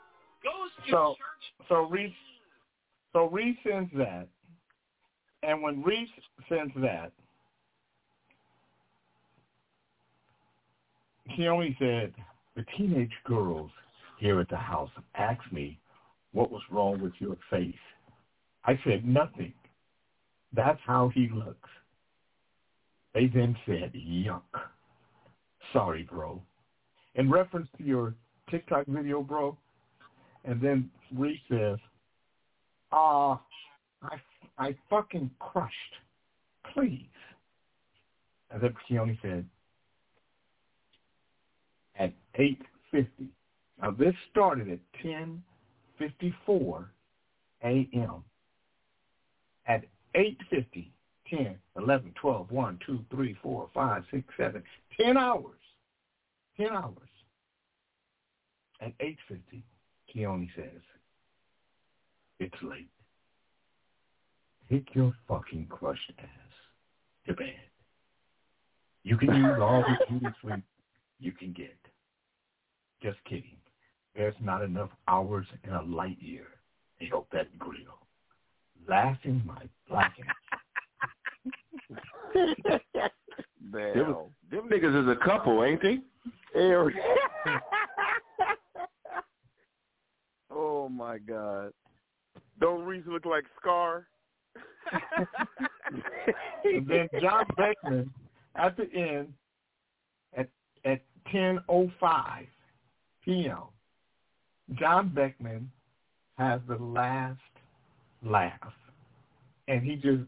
[0.45, 1.68] Goes to so, church.
[1.68, 2.12] So Reese,
[3.12, 4.28] so Reese sends that,
[5.43, 6.09] and when Reese
[6.49, 7.12] sends that,
[11.24, 12.12] he only said
[12.57, 13.71] the teenage girls
[14.19, 15.79] here at the house asked me
[16.33, 17.75] what was wrong with your face.
[18.65, 19.53] I said nothing.
[20.53, 21.69] That's how he looks.
[23.13, 24.43] They then said, yuck.
[25.73, 26.43] Sorry, bro.
[27.15, 28.15] In reference to your
[28.51, 29.57] TikTok video, bro,
[30.45, 31.79] and then Reese says,
[32.93, 33.41] ah,
[34.03, 34.09] uh,
[34.59, 35.75] I, I fucking crushed.
[36.73, 37.07] Please.
[38.51, 39.47] And then Keone said,
[41.99, 43.07] at 8.50.
[43.80, 46.86] Now this started at 10.54
[47.64, 48.24] a.m.
[49.66, 49.84] At
[50.14, 50.88] 8.50,
[51.28, 54.62] 10, 11, 12, 1, 2, 3, 4, 5, 6, 7,
[55.01, 55.59] 10 hours.
[56.57, 56.95] 10 hours.
[58.80, 59.62] At 8.50,
[60.14, 60.82] Keone says,
[62.38, 62.88] it's late.
[64.70, 66.26] Take your fucking crushed ass
[67.26, 67.55] to bed.
[69.03, 70.64] You can use all the sleep
[71.20, 71.76] you can get.
[73.05, 73.57] Just kidding.
[74.17, 76.47] There's not enough hours in a light year
[76.99, 77.99] to help that grill.
[78.89, 80.35] laughing my black ass.
[83.73, 84.17] Them,
[84.51, 85.99] them niggas is a couple, ain't they?
[90.51, 91.75] oh my God.
[92.59, 94.07] Don't Reese look like Scar?
[96.65, 98.11] and then John Beckman
[98.55, 99.35] at the end
[100.37, 100.49] at
[100.85, 102.47] at ten oh five
[103.25, 103.59] PM,
[104.75, 105.70] John Beckman
[106.37, 107.39] has the last
[108.22, 108.72] laugh.
[109.68, 110.22] And he just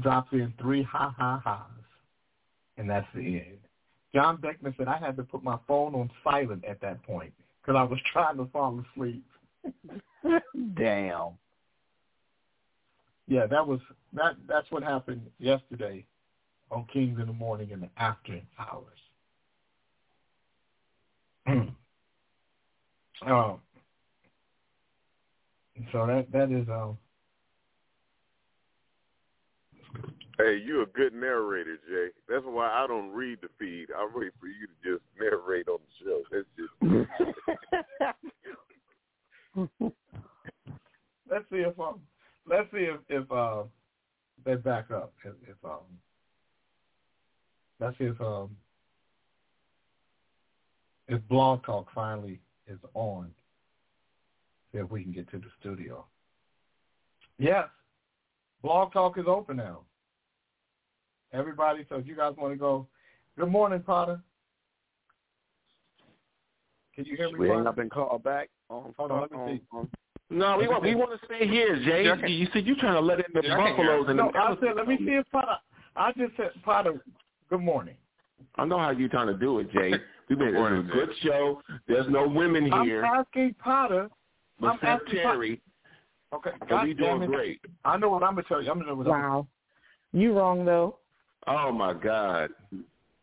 [0.00, 1.84] drops in three ha ha ha's.
[2.78, 3.58] And that's the end.
[4.14, 7.78] John Beckman said I had to put my phone on silent at that point because
[7.78, 9.24] I was trying to fall asleep.
[10.74, 11.32] Damn.
[13.28, 13.80] Yeah, that was
[14.14, 14.34] that.
[14.48, 16.04] That's what happened yesterday
[16.70, 18.98] on Kings in the Morning in the after hours.
[23.26, 23.60] um,
[25.92, 26.98] so that that is um.
[30.38, 32.08] Hey, you're a good narrator, Jay.
[32.28, 33.88] That's why I don't read the feed.
[33.96, 36.22] I wait for you to just narrate on the show.
[36.30, 36.72] That's just.
[41.30, 42.00] let's see if um,
[42.48, 43.64] let's see if if uh,
[44.44, 45.12] they back up.
[45.24, 45.80] If, if um,
[47.78, 48.56] let's see if um,
[51.08, 53.30] if Blog Talk finally is on.
[54.72, 56.04] See if we can get to the studio.
[57.38, 57.68] Yes,
[58.62, 59.80] Blog Talk is open now.
[61.32, 62.86] Everybody, so if you guys want to go,
[63.38, 64.20] good morning, Potter.
[66.94, 67.38] Can you hear me?
[67.38, 67.58] We Potter?
[67.60, 68.50] ain't up and call back.
[68.70, 69.62] On, Hold on, let me on, see.
[69.72, 69.90] on-
[70.30, 72.04] No, we want we want to stay here, Jay.
[72.04, 74.30] Yeah, You said you trying to let in the Yeah, I can buffaloes and No,
[74.32, 75.56] the I said, let me see if Potter.
[75.96, 77.02] I just said, Potter.
[77.50, 77.96] Good morning.
[78.56, 79.92] I know how you're trying to do it, Jay.
[80.28, 81.60] We've been Good morning, it's a good show.
[81.88, 84.08] There's no women here I'm asking Potter.
[84.62, 85.34] I'm except asking Potter.
[85.34, 85.60] Terry,
[86.34, 87.60] Okay, and God we doing great.
[87.84, 88.70] I know what I'm gonna tell you.
[88.70, 89.46] I'm gonna know what I'm Wow.
[90.12, 90.98] You wrong though.
[91.46, 92.50] Oh my God.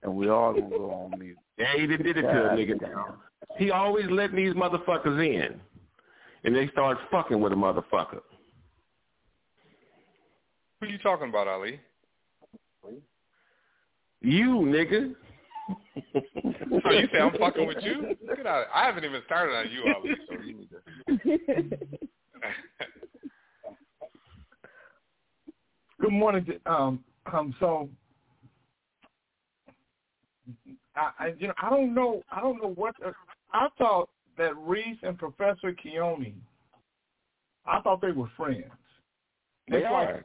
[0.04, 1.38] and we all gonna go on mute.
[1.58, 2.80] Yeah, he done did it to a nigga.
[2.80, 3.16] damn.
[3.58, 5.60] He always letting these motherfuckers in,
[6.46, 8.22] and they start fucking with a motherfucker.
[10.80, 11.82] Who you talking about, Ali?
[14.22, 15.16] You nigga.
[16.84, 18.16] So you say I'm fucking with you?
[18.36, 18.66] Get out!
[18.74, 20.16] I haven't even started on you, Ali.
[20.28, 20.70] So you need
[21.70, 21.98] to.
[26.02, 26.46] Good morning.
[26.46, 27.90] to- Um, um, so,
[30.96, 32.24] I, I, you know, I don't know.
[32.32, 32.96] I don't know what.
[33.06, 33.12] Uh,
[33.54, 36.34] I thought that Reese and Professor Keone.
[37.66, 38.64] I thought they were friends.
[39.70, 40.24] They It's like- are.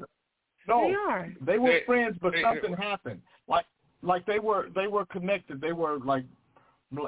[0.68, 1.32] no, They are.
[1.42, 3.20] they were They- friends, but they- something happened.
[3.48, 3.66] Like,
[4.04, 5.60] like they were, they were connected.
[5.60, 6.24] They were like,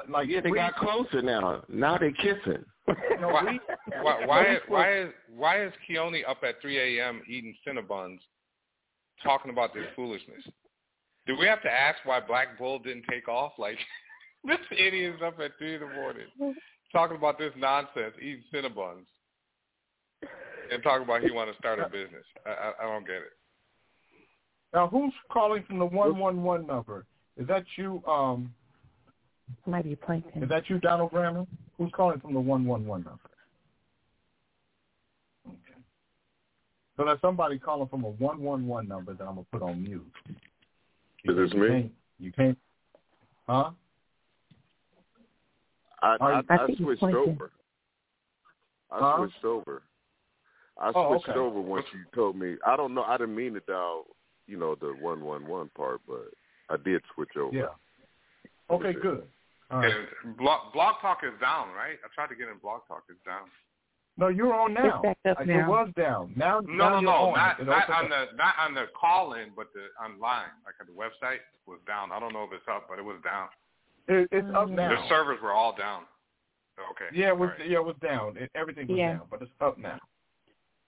[0.09, 1.63] like Yeah, they Reese, got closer now.
[1.69, 2.65] Now they kissing.
[2.87, 3.61] you know, Why, Reese-
[4.01, 7.21] why, why, Reese why is why is Keone up at 3 a.m.
[7.29, 8.19] eating Cinnabons,
[9.23, 10.43] talking about this foolishness?
[11.25, 13.53] Do we have to ask why Black Bull didn't take off?
[13.57, 13.77] Like
[14.45, 16.55] this idiot is up at three in the morning
[16.91, 19.05] talking about this nonsense, eating Cinnabons,
[20.71, 22.23] and talking about he want to start a business.
[22.45, 23.33] I, I, I don't get it.
[24.73, 27.05] Now, who's calling from the one one one number?
[27.37, 28.03] Is that you?
[28.07, 28.53] Um,
[29.65, 30.43] Might be plankton.
[30.43, 31.45] is that you, Donald Grammer?
[31.77, 33.19] Who's calling from the one one one number?
[35.47, 35.57] Okay.
[36.97, 39.83] So there's somebody calling from a one one one number that I'm gonna put on
[39.83, 40.05] mute.
[41.25, 41.67] Is this You me?
[41.67, 42.57] can't- You can't.
[43.47, 43.71] Huh?
[46.01, 47.19] I Are I, I I think he's switched pointing.
[47.29, 47.51] over.
[48.91, 49.17] I Huh?
[49.17, 49.83] switched over.
[50.79, 51.39] I Oh, switched okay.
[51.39, 52.55] over once you told me.
[52.65, 53.03] I don't know.
[53.03, 54.05] I didn't mean to dial,
[54.47, 56.29] you know, the one one one part, but
[56.69, 57.55] I did switch over.
[57.55, 57.65] Yeah.
[58.69, 59.23] Okay, good.
[59.71, 59.93] All right.
[60.23, 61.97] And Blog, Blog Talk is down, right?
[62.03, 63.03] I tried to get in Blog Talk.
[63.09, 63.47] It's down.
[64.19, 65.01] No, you're on now.
[65.03, 66.33] It's back up Uh, It was down.
[66.35, 67.33] Now, No, now no, you're no, on.
[67.35, 68.29] not not on up.
[68.31, 72.11] the not on the call in, but the online, like the website was down.
[72.11, 73.47] I don't know if it's up, but it was down.
[74.07, 74.75] It, it's up Mm.
[74.75, 74.89] now.
[74.89, 76.03] The servers were all down.
[76.91, 77.09] Okay.
[77.13, 77.49] Yeah, it was.
[77.51, 77.69] all right.
[77.69, 78.37] Yeah, it was down.
[78.37, 79.13] It, everything was Yeah.
[79.17, 79.99] down, but it's up now.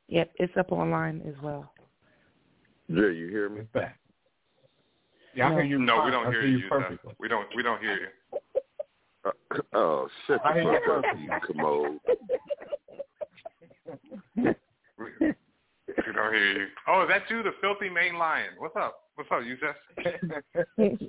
[0.08, 1.72] Yep, it's up online as well.
[2.90, 3.62] Jay, you hear me?
[3.62, 4.00] It's back.
[5.36, 5.56] Yeah, I No.
[5.58, 5.80] hear you.
[5.80, 6.70] No, we don't I hear you you.
[6.70, 7.16] Seth.
[7.20, 7.48] We don't.
[7.56, 8.08] We don't hear you.
[9.26, 9.32] Uh,
[9.74, 12.00] oh, shut I the hear you fuck up, you commode.
[16.06, 16.68] We, we don't hear you.
[16.88, 18.50] Oh, is that you, the filthy main lion?
[18.58, 19.00] What's up?
[19.16, 19.80] What's up, you just?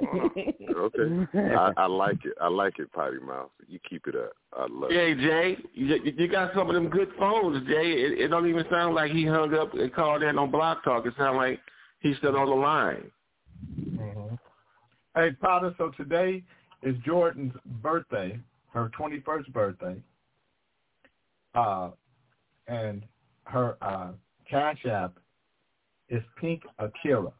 [0.71, 2.33] Okay, I, I like it.
[2.41, 3.51] I like it, Potty Mouth.
[3.69, 4.33] You keep it up.
[4.57, 5.19] I love Yeah, it.
[5.19, 7.93] Jay, you, you got some of them good phones, Jay.
[7.93, 11.07] It, it don't even sound like he hung up and called in on Blog Talk.
[11.07, 11.61] It sounds like
[12.01, 13.11] he's still on the line.
[13.91, 14.39] Mhm.
[15.15, 15.75] Hey, Potter.
[15.79, 16.43] So today
[16.83, 18.39] is Jordan's birthday,
[18.73, 19.97] her 21st birthday,
[21.55, 21.91] uh,
[22.69, 23.05] and
[23.45, 24.13] her uh,
[24.51, 25.13] Cash App
[26.09, 27.33] is Pink Akira.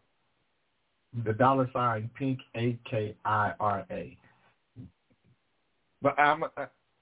[1.25, 4.17] The dollar sign Pink A K I R A.
[6.01, 6.45] But I'm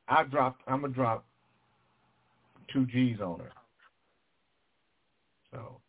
[0.08, 1.26] I dropped I'm gonna drop
[2.72, 3.52] two G's on her.
[5.52, 5.80] So,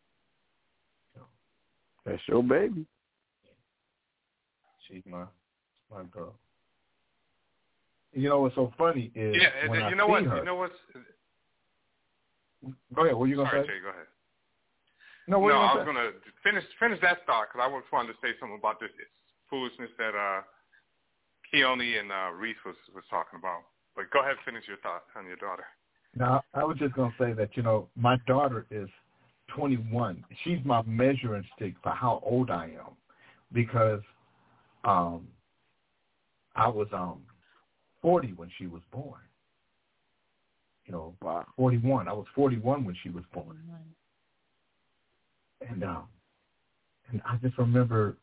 [1.16, 1.22] so
[2.06, 2.86] That's your baby.
[4.88, 5.24] she's my
[5.92, 6.36] my girl.
[8.14, 10.24] You know what's so funny is Yeah, when and I you know see what?
[10.26, 10.38] her.
[10.38, 10.74] You know what's?
[12.96, 13.16] Go ahead.
[13.16, 13.68] What you gonna say?
[13.68, 13.80] Jay.
[13.82, 14.10] Go ahead.
[15.28, 16.12] No, no, I was gonna
[16.44, 18.90] finish finish that thought because I just wanted to say something about this
[19.50, 20.42] foolishness that uh
[21.54, 23.64] Keone and uh Reese was was talking about.
[23.96, 25.66] But go ahead, and finish your thought on your daughter.
[26.16, 28.90] Now, I was just going to say that, you know, my daughter is
[29.56, 30.24] 21.
[30.44, 32.96] She's my measuring stick for how old I am
[33.54, 34.02] because
[34.84, 35.28] um,
[36.56, 37.22] I was um,
[38.02, 39.20] 40 when she was born.
[40.90, 41.46] You know, wow.
[41.56, 42.08] 41.
[42.08, 43.60] I was 41 when she was born.
[45.70, 46.08] And um,
[47.12, 48.16] and I just remember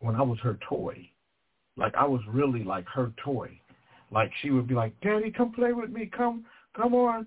[0.00, 1.06] when I was her toy,
[1.76, 3.60] like I was really like her toy.
[4.10, 6.06] Like she would be like, "Daddy, come play with me.
[6.06, 7.26] Come, come on."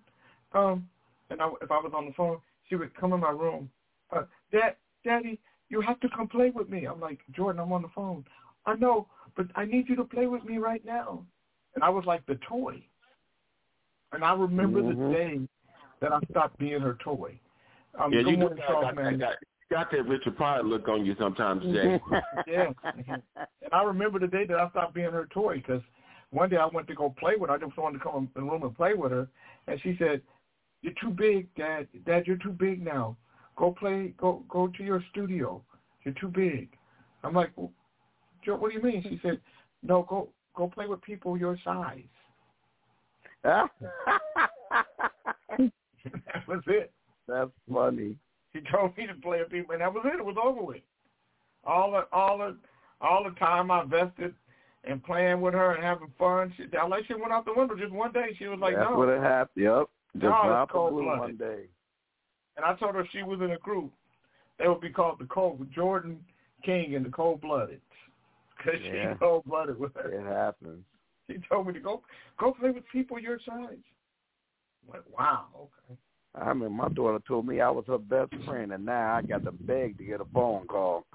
[0.53, 0.87] Um,
[1.29, 3.69] and I, if I was on the phone, she would come in my room.
[4.11, 4.75] Uh, Dad,
[5.05, 5.39] Daddy,
[5.69, 6.85] you have to come play with me.
[6.85, 8.23] I'm like, Jordan, I'm on the phone.
[8.65, 11.23] I know, but I need you to play with me right now.
[11.75, 12.81] And I was like the toy.
[14.13, 15.09] And I remember Mhm.
[15.09, 15.47] the day
[15.99, 17.39] that I stopped being her toy.
[17.95, 19.35] Um, yeah, you do got, Charles, got, got,
[19.69, 21.99] got that Richard Pryor look on you sometimes, Jay.
[22.47, 22.71] yeah.
[23.63, 25.81] And I remember the day that I stopped being her toy because
[26.31, 27.55] one day I went to go play with her.
[27.55, 29.27] I just wanted to come in the room and play with her.
[29.67, 30.21] And she said,
[30.81, 31.87] you're too big, Dad.
[32.05, 33.15] Dad, you're too big now.
[33.55, 35.61] Go play, go go to your studio.
[36.03, 36.69] You're too big.
[37.23, 37.71] I'm like, well,
[38.43, 39.03] Joe, what do you mean?
[39.03, 39.39] She said,
[39.83, 42.01] no, go go play with people your size.
[43.43, 43.69] That
[46.47, 46.91] was it.
[47.27, 48.15] That's funny.
[48.53, 50.19] He told me to play with people, and that was it.
[50.19, 50.81] It was over with.
[51.63, 52.57] All the all the
[52.99, 54.33] all the time I invested
[54.83, 56.53] in playing with her and having fun.
[56.57, 58.35] She, that like she went out the window just one day.
[58.37, 59.63] She was like, That's "No." what it happened.
[59.63, 59.83] Yep.
[60.15, 61.19] Just No, went it's out the blue cold-blooded.
[61.19, 61.63] one day.
[62.57, 63.91] And I told her if she was in a group,
[64.59, 66.19] they would be called the Cold Jordan
[66.65, 67.79] King and the Cold Blooded,
[68.57, 69.11] because Yeah.
[69.11, 70.09] she's cold blooded with her.
[70.11, 70.83] It happens.
[71.31, 72.01] She told me to go
[72.39, 73.77] go play with people your size.
[74.93, 75.97] I'm wow, okay.
[76.35, 79.43] I mean, my daughter told me I was her best friend, and now I got
[79.45, 81.05] to beg to get a phone call.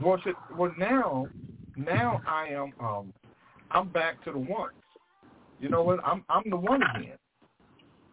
[0.00, 1.28] Well, she, well now,
[1.76, 2.72] now I am.
[2.80, 3.12] um
[3.70, 4.70] I'm back to the one.
[5.60, 6.00] You know what?
[6.04, 7.18] I'm I'm the one again.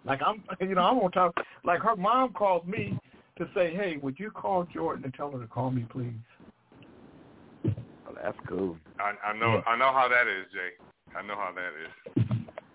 [0.06, 1.36] Like I'm, you know, I'm on top.
[1.64, 2.98] Like her mom called me
[3.38, 6.14] to say, "Hey, would you call Jordan and tell her to call me, please?"
[8.08, 8.78] Oh, that's cool.
[9.00, 10.72] I, I know I know how that is, Jay.
[11.16, 12.26] I know how that is.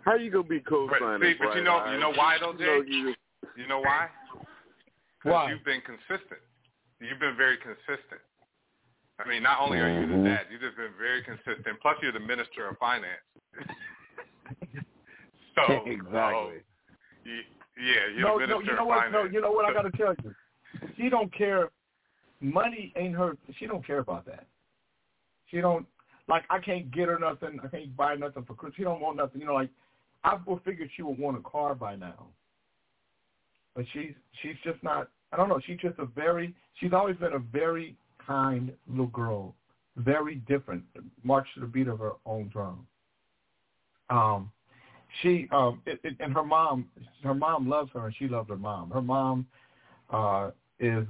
[0.05, 1.21] How you gonna be But, co-signing?
[1.21, 2.91] see, but you know you know why though, You know, Jay?
[2.91, 3.15] you-
[3.57, 4.09] You know why?
[5.19, 5.51] Because Why?
[5.51, 6.41] you've been consistent.
[7.01, 8.21] You've been very consistent.
[9.19, 10.25] I mean, not only are you the mm-hmm.
[10.25, 11.79] dad, you've just been very consistent.
[11.83, 13.21] Plus, you're the minister of finance.
[15.55, 16.09] so exactly.
[16.15, 16.51] so,
[17.25, 17.41] you,
[17.77, 19.05] yeah, you're no, the no, minister you know of what?
[19.05, 19.13] finance.
[19.13, 19.67] No, you know what?
[19.67, 20.35] I got to tell you,
[20.97, 21.69] she don't care.
[22.41, 23.37] Money ain't her.
[23.59, 24.47] She don't care about that.
[25.51, 25.85] She don't
[26.31, 26.45] like.
[26.51, 27.61] I can't get her nothing.
[27.63, 28.77] I can't buy nothing for Christmas.
[28.77, 29.41] She don't want nothing.
[29.41, 29.71] You know, like
[30.25, 32.27] I would figure she would want a car by now.
[33.75, 34.13] But she's
[34.43, 35.11] she's just not.
[35.33, 35.61] I don't know.
[35.67, 36.55] She's just a very.
[36.81, 39.55] She's always been a very kind little girl.
[39.97, 40.85] Very different.
[41.23, 42.87] March to the beat of her own drum.
[44.09, 44.51] Um,
[45.23, 46.89] she um it, it, and her mom
[47.23, 49.47] her mom loves her and she loves her mom her mom
[50.11, 51.07] uh is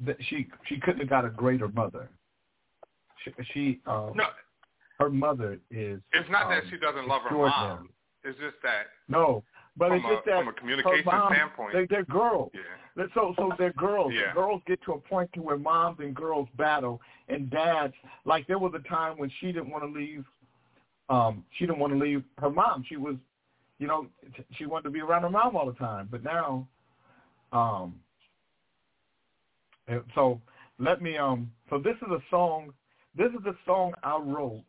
[0.00, 2.08] that she she couldn't have got a greater mother
[3.24, 4.24] she, she uh No,
[5.00, 7.88] her mother is it's not that um, she doesn't love her mom.
[8.22, 9.42] It's just that no
[9.76, 13.06] but it's a, just that from a communication mom, standpoint, they, they're girls yeah.
[13.14, 14.34] So so they're girls Yeah.
[14.34, 17.94] girls get to a point to where moms and girls battle and dads
[18.24, 20.24] like there was a time when she didn't want to leave
[21.08, 23.14] um she didn't want to leave her mom she was
[23.78, 24.06] you know
[24.56, 26.68] she wanted to be around her mom all the time but now
[27.52, 27.98] um
[30.14, 30.40] so
[30.78, 32.72] let me um so this is a song
[33.16, 34.64] this is a song I wrote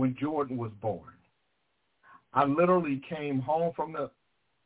[0.00, 1.12] when Jordan was born.
[2.32, 4.10] I literally came home from the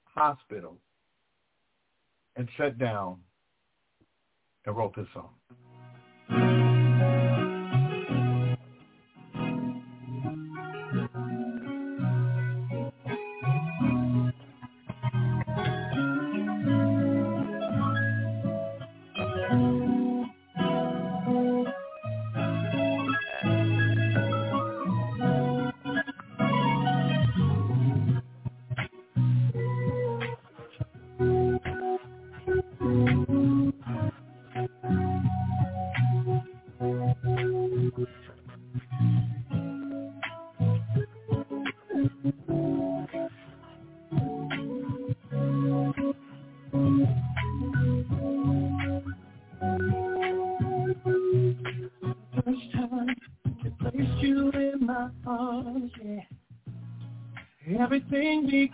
[0.04, 0.76] hospital
[2.36, 3.16] and sat down
[4.64, 5.30] and wrote this song.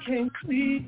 [0.07, 0.81] Became clear.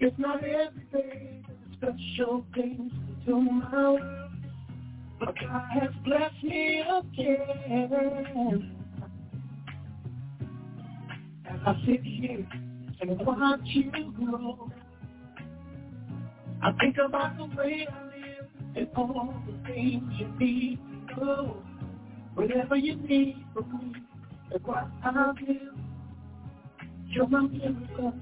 [0.00, 2.92] It's not every day that special things
[3.26, 4.32] to my world,
[5.20, 8.76] but God has blessed me again.
[11.48, 12.46] As I sit here
[13.00, 14.70] and watch you grow,
[16.62, 20.78] I think about the way I live and all the things you need
[21.16, 21.62] to know.
[22.34, 24.03] Whatever you need from me,
[24.54, 25.56] that's what I'll do.
[27.08, 28.14] You're my miracle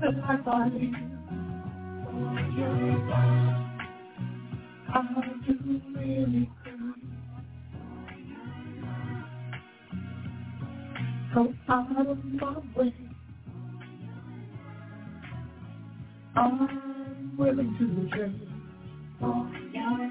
[0.00, 0.94] the life I live.
[1.92, 3.08] Oh, you're
[4.94, 6.48] I'll do anything.
[11.34, 12.94] Go out of my way.
[16.36, 18.42] I'm willing to change.
[19.22, 20.10] Oh, yeah.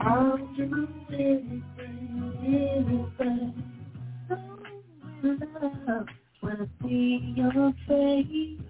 [0.00, 1.64] I'll do anything,
[2.46, 3.62] anything.
[4.30, 6.06] Oh,
[6.40, 8.60] when I see your face,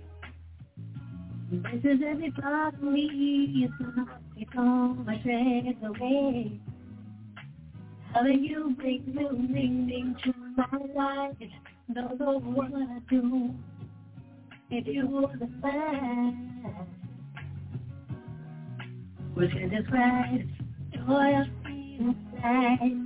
[1.51, 3.69] this is every part of me.
[3.69, 6.61] It's not, it's all my stress away.
[8.13, 8.75] How do you
[10.25, 11.37] to my life?
[11.93, 13.55] Don't know what I do.
[14.71, 16.51] If you understand,
[19.37, 20.49] we can describe
[20.93, 23.06] joy I feel inside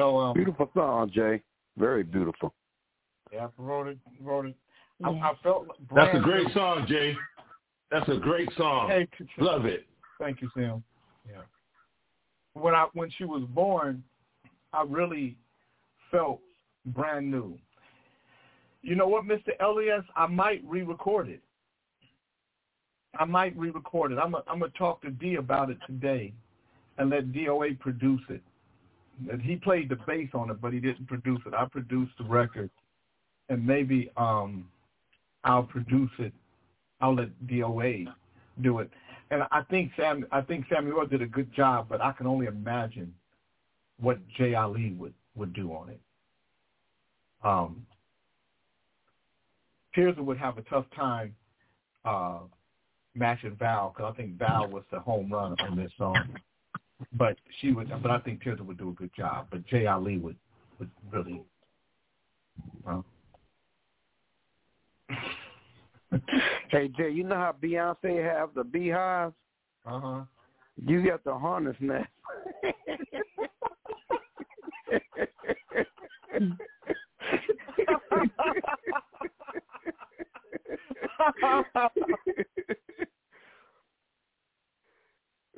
[0.00, 1.42] So um, Beautiful song, Jay.
[1.76, 2.54] Very beautiful.
[3.30, 3.98] yeah, I wrote it.
[4.22, 4.56] Wrote it.
[5.04, 7.14] I, I felt That's a great new- song, Jay.
[7.90, 8.88] That's a great song.
[8.88, 9.06] Hey,
[9.36, 9.86] Love it.
[10.18, 10.82] Thank you, Sam.
[11.28, 11.42] Yeah.
[12.54, 14.02] When I when she was born,
[14.72, 15.36] I really
[16.10, 16.40] felt
[16.86, 17.58] brand new.
[18.82, 19.50] You know what, Mr.
[19.60, 20.04] Elias?
[20.16, 21.42] I might re-record it.
[23.18, 24.18] I might re-record it.
[24.18, 26.32] I'm i I'm gonna talk to D about it today,
[26.96, 28.40] and let DOA produce it.
[29.42, 31.54] He played the bass on it, but he didn't produce it.
[31.54, 32.70] I produced the record,
[33.48, 34.68] and maybe um,
[35.44, 36.32] I'll produce it.
[37.00, 38.06] I'll let DOA
[38.62, 38.90] do it.
[39.30, 42.46] And I think Sam, I think Samuel did a good job, but I can only
[42.46, 43.14] imagine
[44.00, 46.00] what Jay Ali would would do on it.
[47.44, 47.86] Um,
[49.94, 51.34] Pearson would have a tough time
[52.04, 52.40] uh,
[53.14, 56.16] matching Val because I think Val was the home run on this song.
[57.12, 59.48] But she would, but I think Pearson would do a good job.
[59.50, 60.36] But Jay Ali would
[60.78, 61.42] would really.
[62.84, 63.04] Well,
[66.70, 69.34] Hey Jay, you know how Beyonce have the beehives?
[69.86, 70.22] Uh huh.
[70.86, 72.08] You got the harness nest.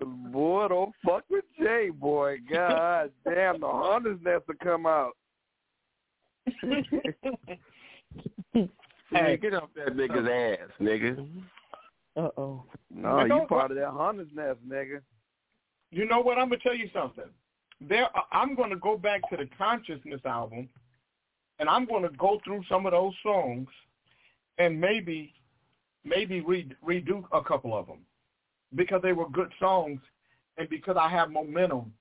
[0.04, 2.38] boy, don't fuck with Jay, boy.
[2.50, 5.12] God damn, the harness nest to come out.
[9.14, 11.26] Hey, get off that nigga's ass, nigga.
[12.16, 12.64] Uh oh.
[12.90, 15.00] No, You you part of that hunter's nest, nigga.
[15.90, 16.38] You know what?
[16.38, 17.24] I'm gonna tell you something.
[17.80, 20.68] There, I'm gonna go back to the Consciousness album,
[21.58, 23.68] and I'm gonna go through some of those songs,
[24.58, 25.34] and maybe,
[26.04, 28.00] maybe re- redo a couple of them,
[28.74, 30.00] because they were good songs,
[30.58, 31.92] and because I have momentum.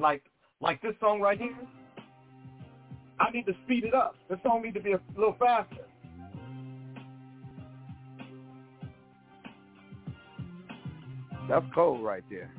[0.00, 0.22] Like,
[0.60, 1.56] like this song right here.
[3.18, 4.14] I need to speed it up.
[4.28, 5.84] This song need to be a little faster.
[11.48, 12.50] That's cold right there.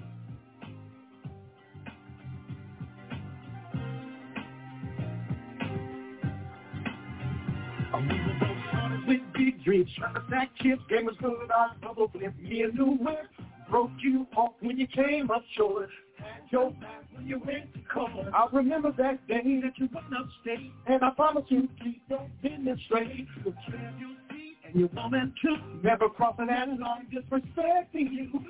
[9.63, 13.27] Dreams, trying to stack chips, game was good, I bubble flip me a new whip.
[13.69, 15.89] Broke you off when you came up short.
[16.17, 18.27] Had your back when you went to court.
[18.33, 22.79] I remember that day that you went upstate, and I promise you keep your business
[22.85, 23.27] straight.
[23.45, 25.55] You'll clear your feet and your woman too.
[25.81, 28.41] Never crossing that line, disrespecting you.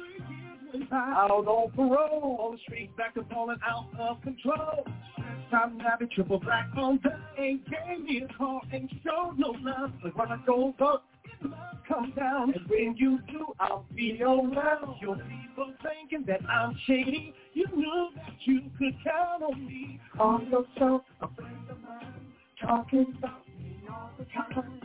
[0.92, 4.88] Out on parole, on the streets back to falling out of control.
[5.50, 9.92] Time having triple black on day, gave me a call and showed no love.
[10.02, 11.04] But when I go up,
[11.42, 12.54] must come down.
[12.54, 14.96] And when you do, I'll be around.
[15.02, 17.34] Your people thinking that I'm shady.
[17.54, 20.00] You knew that you could count on me.
[20.20, 22.14] On yourself, a friend of mine,
[22.62, 24.82] talking about me all the time.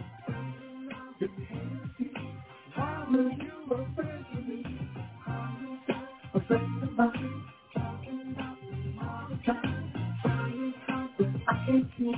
[2.74, 4.64] Why were you a friend to me?
[6.34, 7.35] A friend of mine,
[12.06, 12.14] Tell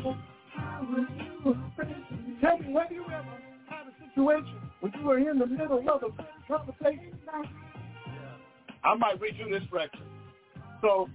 [2.59, 3.39] me, have you ever
[3.69, 6.10] had a situation when you were in the middle of a
[6.47, 7.19] conversation?
[8.85, 10.01] I might redo this record.
[10.82, 11.09] So,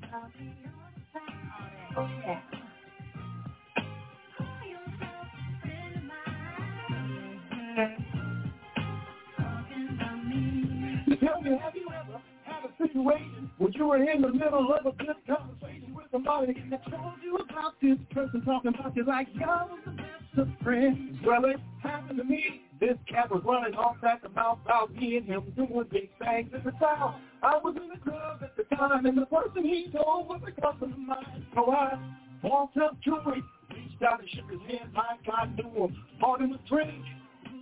[11.19, 14.85] Tell me, have you ever had a situation when you were in the middle of
[14.85, 19.67] a good conversation somebody that told you about this person talking about you like y'all
[19.67, 21.17] was the best of friends?
[21.25, 22.61] Well, it happened to me.
[22.79, 26.51] This cat was running off at the mouth about me and him doing big things
[26.53, 27.19] in the town.
[27.41, 30.61] I was in the club at the time, and the person he told was a
[30.61, 31.47] cousin of mine.
[31.55, 31.97] So I
[32.43, 36.41] walked up to him, reached out and shook his hand like I knew him, bought
[36.41, 37.03] him a drink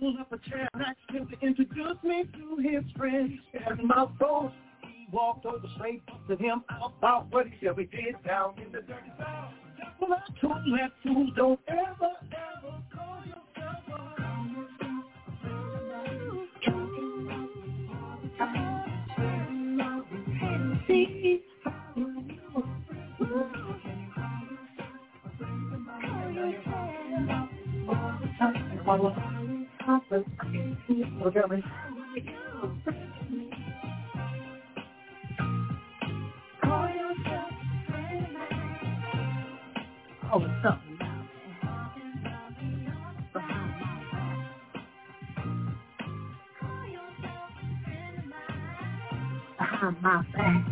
[0.02, 3.38] pulled up a chair and asked him to introduce me to his friends.
[3.68, 4.50] And my boss,
[5.12, 9.12] walked over straight to him about what he said we did down in the dirty
[9.18, 9.52] south.
[10.00, 14.02] Well, I told that fool, don't ever, ever call yourself a
[20.86, 21.42] See
[31.22, 31.62] Look at me.
[40.34, 40.80] Oh, up?
[49.58, 50.66] Behind my back.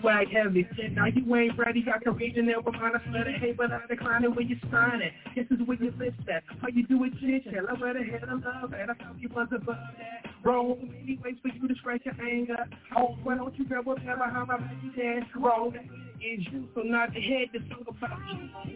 [0.00, 0.66] Swag heavy.
[0.92, 1.82] Now you ain't ready.
[1.82, 2.92] Got read in there with mine.
[2.94, 5.12] I swear to hey, but I decline it when you sign it.
[5.36, 6.44] This is where you live at.
[6.62, 7.44] How you do it, shit?
[7.52, 10.33] Tell I where the hell I love and I thought you was above that.
[10.44, 10.76] Wrong.
[10.82, 12.66] Many ways for you to scratch your anger.
[12.96, 15.24] Oh, why don't you grab there behind my and dance?
[15.72, 15.84] That
[16.20, 18.18] is you, so not the head to song about
[18.68, 18.74] you.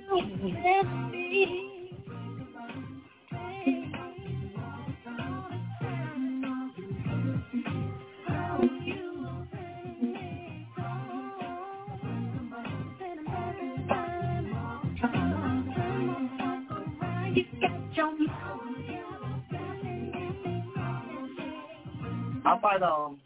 [22.49, 23.21] I might um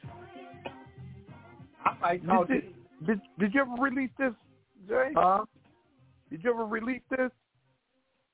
[1.85, 2.65] I might call Did,
[3.07, 4.33] did, did you ever release this,
[4.89, 5.11] Jay?
[5.15, 5.45] Huh?
[6.31, 7.31] Did you ever release this?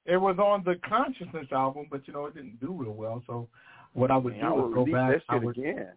[0.07, 3.23] It was on the Consciousness album, but you know it didn't do real well.
[3.27, 3.49] So
[3.93, 5.11] what I would Man, do I is would go release back.
[5.11, 5.89] that I would, again.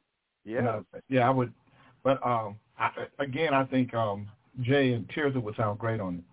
[0.43, 0.61] you Yeah.
[0.61, 1.53] know, yeah, I would.
[2.03, 2.89] But um, I,
[3.19, 4.27] again, I think um
[4.61, 6.23] Jay and Tirza would sound great on it.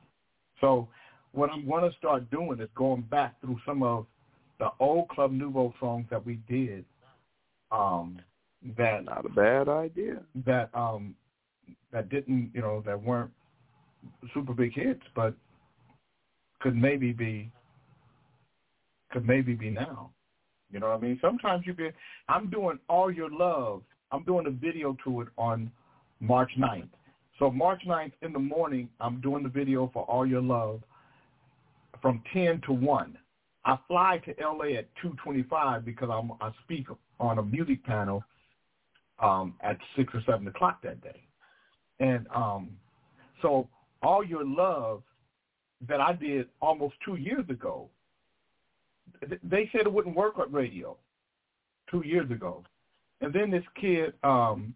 [0.60, 0.88] So
[1.32, 4.06] what I'm going to start doing is going back through some of
[4.58, 6.84] the old Club Nouveau songs that we did.
[7.70, 8.18] Um,
[8.76, 10.20] that not a bad idea.
[10.46, 11.14] That um,
[11.92, 13.30] that didn't you know that weren't
[14.34, 15.34] super big hits, but
[16.60, 17.50] could maybe be
[19.10, 20.10] could maybe be now.
[20.70, 21.18] You know what I mean?
[21.20, 21.94] Sometimes you get.
[22.28, 23.82] I'm doing All Your Love.
[24.12, 25.70] I'm doing a video to it on
[26.20, 26.88] March 9th.
[27.38, 30.82] So March 9th in the morning, I'm doing the video for All Your Love
[32.02, 33.16] from 10 to 1.
[33.64, 36.86] I fly to LA at 2:25 because I'm I speak
[37.20, 38.24] on a music panel
[39.20, 41.22] um, at six or seven o'clock that day,
[42.00, 42.70] and um,
[43.42, 43.68] so
[44.02, 45.02] all your love
[45.88, 47.88] that I did almost two years ago,
[49.42, 50.96] they said it wouldn't work on radio
[51.90, 52.64] two years ago,
[53.20, 54.74] and then this kid, um,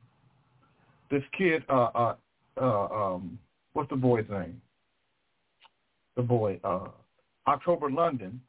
[1.10, 2.14] this kid, uh, uh,
[2.60, 3.39] uh, um,
[3.73, 4.60] what's the boy's name?
[6.16, 6.89] The boy, uh,
[7.47, 8.40] October London.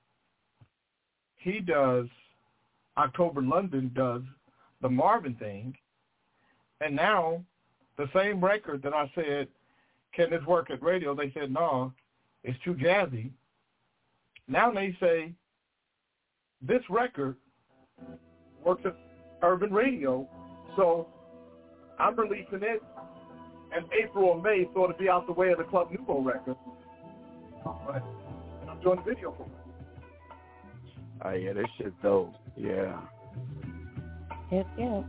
[1.37, 2.07] He does.
[2.97, 4.21] October London does
[4.81, 5.75] the Marvin thing,
[6.83, 7.43] and now
[7.97, 9.47] the same record that I said,
[10.15, 11.15] can this work at radio?
[11.15, 11.93] They said no,
[12.43, 13.31] it's too jazzy.
[14.47, 15.33] Now they say
[16.61, 17.35] this record
[18.63, 18.95] works at
[19.41, 20.27] urban radio,
[20.75, 21.07] so
[21.99, 22.81] I'm releasing it
[23.75, 26.55] in April or May, so it'll be out the way of the Club Nouveau record.
[27.63, 28.03] But
[28.61, 29.49] and I'm doing the video for it.
[31.25, 32.33] Oh yeah, this shit's dope.
[32.57, 32.99] Yeah.
[34.51, 35.05] Yep, yep.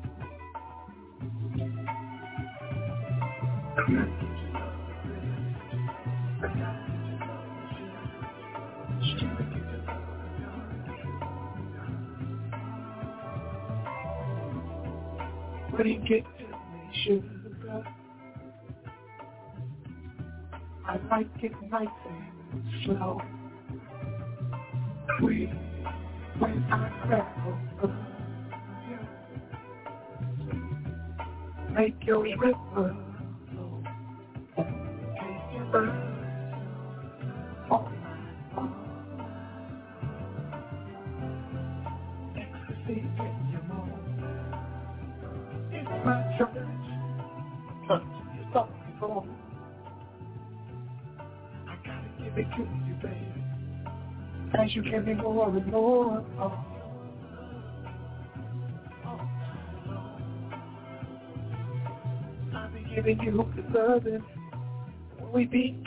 [15.71, 17.85] When you get to me, sugar,
[20.87, 23.21] I like it nice and slow.
[25.19, 25.51] Sweet
[26.39, 27.64] when I grab
[31.75, 32.97] Make your river flow.
[35.73, 35.93] Your.
[37.71, 37.89] Oh,
[46.05, 46.39] my.
[47.89, 48.03] Touch.
[51.67, 53.45] I gotta give it to you, baby.
[54.59, 56.25] As you give me more and more.
[56.39, 56.64] Oh.
[63.05, 63.33] Giving you
[65.19, 65.85] when we.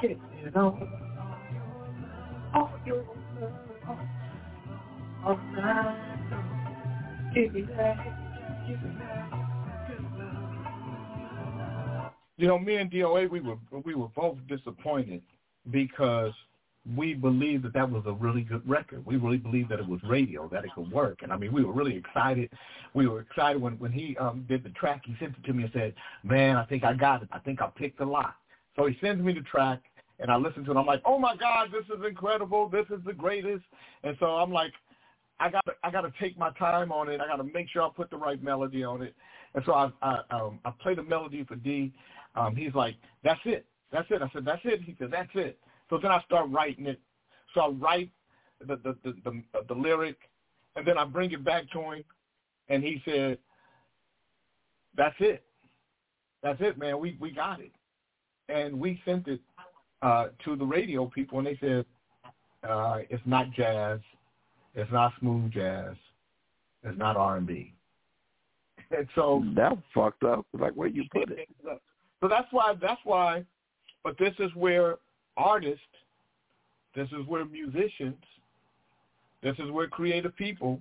[2.53, 3.03] All your
[3.41, 3.97] love,
[5.25, 5.47] all.
[7.33, 7.97] Give me that,
[8.67, 9.33] give me that.
[12.37, 15.21] You know, me and DOA, we were we were both disappointed
[15.71, 16.33] because
[16.95, 19.05] we believed that that was a really good record.
[19.05, 21.19] We really believed that it was radio, that it could work.
[21.21, 22.49] And I mean, we were really excited.
[22.93, 25.01] We were excited when when he um did the track.
[25.05, 25.93] He sent it to me and said,
[26.23, 27.29] "Man, I think I got it.
[27.31, 28.35] I think I picked a lot."
[28.75, 29.81] So he sends me the track,
[30.19, 30.77] and I listen to it.
[30.77, 32.69] I'm like, "Oh my God, this is incredible!
[32.69, 33.63] This is the greatest!"
[34.03, 34.73] And so I'm like,
[35.39, 37.21] I got I got to take my time on it.
[37.21, 39.13] I got to make sure I put the right melody on it.
[39.55, 41.93] And so I I um I played the melody for D.
[42.35, 45.59] Um, he's like, "That's it, that's it." I said, "That's it." He said, "That's it."
[45.89, 46.99] So then I start writing it.
[47.53, 48.11] So I write
[48.59, 50.17] the the the the, the lyric,
[50.75, 52.03] and then I bring it back to him,
[52.69, 53.37] and he said,
[54.95, 55.43] "That's it,
[56.43, 56.99] that's it, man.
[56.99, 57.71] We we got it."
[58.49, 59.41] And we sent it
[60.01, 61.85] uh, to the radio people, and they said,
[62.67, 63.99] uh, "It's not jazz,
[64.75, 65.95] it's not smooth jazz,
[66.83, 67.73] it's not R and B."
[68.89, 70.45] And so that fucked up.
[70.53, 71.47] Like where you put it?
[72.19, 72.73] So that's why.
[72.81, 73.45] That's why.
[74.03, 74.95] But this is where
[75.37, 75.81] artists,
[76.95, 78.17] this is where musicians,
[79.43, 80.79] this is where creative people,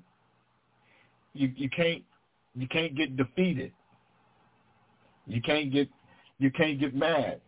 [1.34, 2.02] you you can't
[2.54, 3.72] you can't get defeated.
[5.26, 5.88] You can't get
[6.38, 7.40] you can't get mad.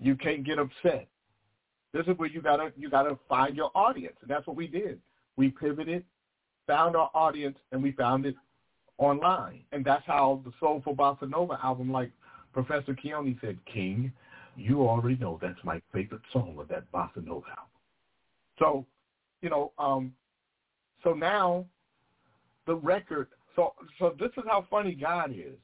[0.00, 1.08] You can't get upset.
[1.92, 4.16] This is where you gotta you gotta find your audience.
[4.20, 5.00] And that's what we did.
[5.36, 6.04] We pivoted,
[6.66, 8.34] found our audience, and we found it
[8.98, 9.62] online.
[9.72, 12.10] And that's how the Soulful Bossa Nova album, like
[12.52, 14.12] Professor Keone said, King,
[14.58, 17.64] you already know that's my favorite song of that Bossa Nova album.
[18.58, 18.86] So,
[19.40, 20.12] you know, um,
[21.04, 21.64] so now
[22.66, 23.28] the record.
[23.56, 25.56] So, so this is how funny God is.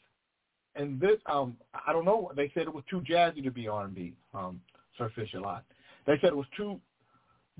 [0.76, 1.56] And this, um,
[1.86, 2.32] I don't know.
[2.34, 4.14] They said it was too jazzy to be R&B.
[4.32, 4.60] Um,
[4.98, 5.64] Sir Fisher Lot.
[6.06, 6.80] They said it was too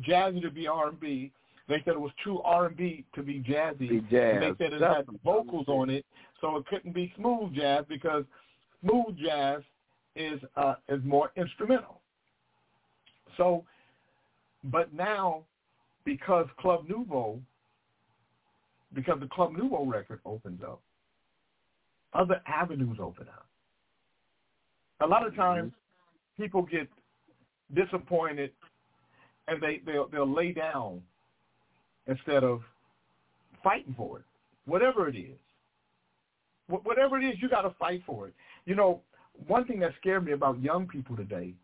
[0.09, 1.33] jazzy to be R&B.
[1.69, 3.89] They said it was too R&B to be jazzy.
[3.89, 4.35] Be jazz.
[4.35, 6.05] And they said it had vocals on it,
[6.41, 8.25] so it couldn't be smooth jazz because
[8.83, 9.63] smooth jazz
[10.17, 12.01] is uh, is more instrumental.
[13.37, 13.65] So,
[14.65, 15.45] but now
[16.05, 17.41] because Club Nouveau,
[18.95, 20.81] because the Club Nouveau record opens up,
[22.13, 23.47] other avenues open up.
[25.01, 25.73] A lot of times,
[26.37, 26.89] people get
[27.75, 28.53] disappointed,
[29.49, 31.03] and they they'll, they'll lay down
[32.07, 32.61] instead of
[33.63, 34.25] fighting for it,
[34.67, 35.39] whatever it is.
[36.69, 38.35] Wh- Whatever it is, you got to fight for it.
[38.67, 39.01] You know,
[39.47, 41.55] one thing that scared me about young people today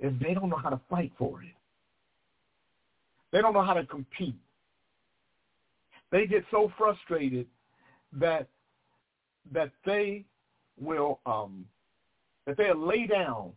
[0.00, 1.54] is they don't know how to fight for it.
[3.32, 4.36] They don't know how to compete.
[6.10, 7.46] They get so frustrated
[8.12, 8.48] that
[9.52, 10.24] that they
[10.80, 11.64] will um,
[12.46, 13.52] that they'll lay down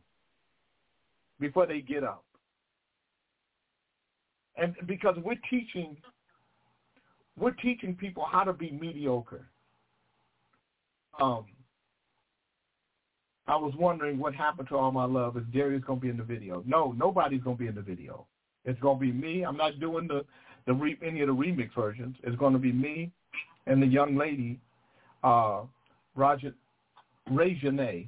[1.39, 2.23] before they get up.
[4.55, 5.97] And because we're teaching
[7.37, 9.47] we're teaching people how to be mediocre.
[11.21, 11.45] Um,
[13.47, 15.37] I was wondering what happened to all my love.
[15.37, 16.63] Is Darius going to be in the video?
[16.65, 18.25] No, nobody's going to be in the video.
[18.65, 19.43] It's going to be me.
[19.43, 20.25] I'm not doing the
[20.65, 22.17] the re, any of the remix versions.
[22.23, 23.09] It's going to be me
[23.67, 24.59] and the young lady,
[25.23, 25.61] uh,
[26.15, 26.53] Roger
[27.31, 28.07] Ray Janae,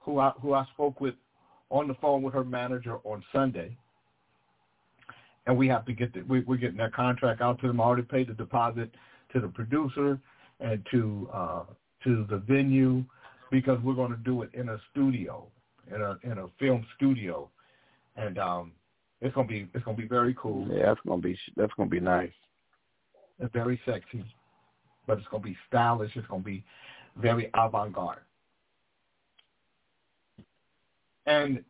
[0.00, 1.14] who I who I spoke with
[1.70, 3.76] on the phone with her manager on Sunday.
[5.46, 7.80] And we have to get the, we, we're getting that contract out to them.
[7.80, 8.90] I already paid the deposit
[9.32, 10.18] to the producer
[10.60, 11.64] and to uh,
[12.04, 13.04] to the venue
[13.50, 15.46] because we're going to do it in a studio,
[15.94, 17.48] in a in a film studio,
[18.16, 18.72] and um,
[19.20, 20.66] it's gonna be it's gonna be very cool.
[20.70, 22.32] Yeah, that's gonna be that's gonna be nice.
[23.38, 24.24] It's very sexy,
[25.06, 26.12] but it's gonna be stylish.
[26.14, 26.64] It's gonna be
[27.16, 28.20] very avant-garde.
[31.26, 31.64] And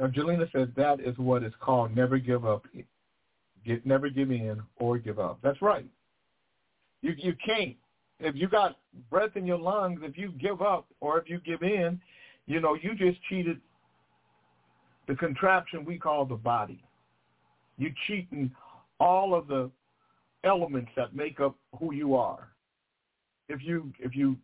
[0.00, 2.66] Jelena says that is what is called never give up,
[3.64, 5.38] get never give in or give up.
[5.42, 5.86] That's right.
[7.02, 7.76] You you can't
[8.20, 8.76] if you got
[9.10, 10.00] breath in your lungs.
[10.02, 12.00] If you give up or if you give in,
[12.46, 13.60] you know you just cheated
[15.08, 16.82] the contraption we call the body.
[17.76, 18.50] You're cheating
[19.00, 19.70] all of the
[20.44, 22.48] elements that make up who you are.
[23.48, 24.36] If you if you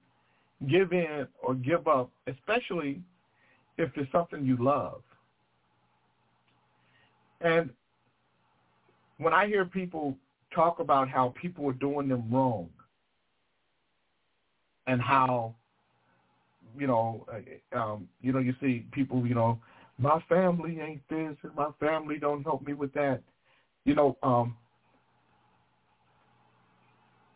[0.69, 3.01] give in or give up, especially
[3.79, 5.03] if it's something you love.
[7.41, 7.71] And
[9.17, 10.17] when I hear people
[10.55, 12.69] talk about how people are doing them wrong
[14.87, 15.55] and how
[16.79, 19.59] you know uh, um you know you see people you know
[19.99, 23.21] my family ain't this and my family don't help me with that
[23.85, 24.57] you know um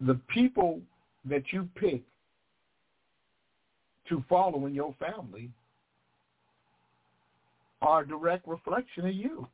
[0.01, 0.81] the people
[1.25, 2.03] that you pick
[4.09, 5.51] to follow in your family
[7.83, 9.47] are a direct reflection of you.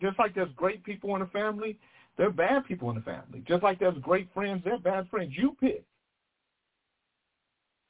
[0.00, 1.78] Just like there's great people in the family,
[2.20, 3.42] there are bad people in the family.
[3.48, 5.32] Just like there's great friends, there are bad friends.
[5.34, 5.82] You pick.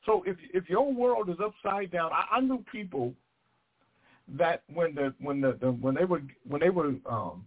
[0.06, 3.12] So if if your world is upside down, I, I knew people
[4.38, 7.44] that when the when the, the when they were when they were um,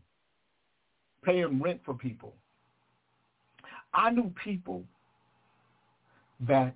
[1.23, 2.34] paying rent for people,
[3.93, 4.84] I knew people
[6.41, 6.76] that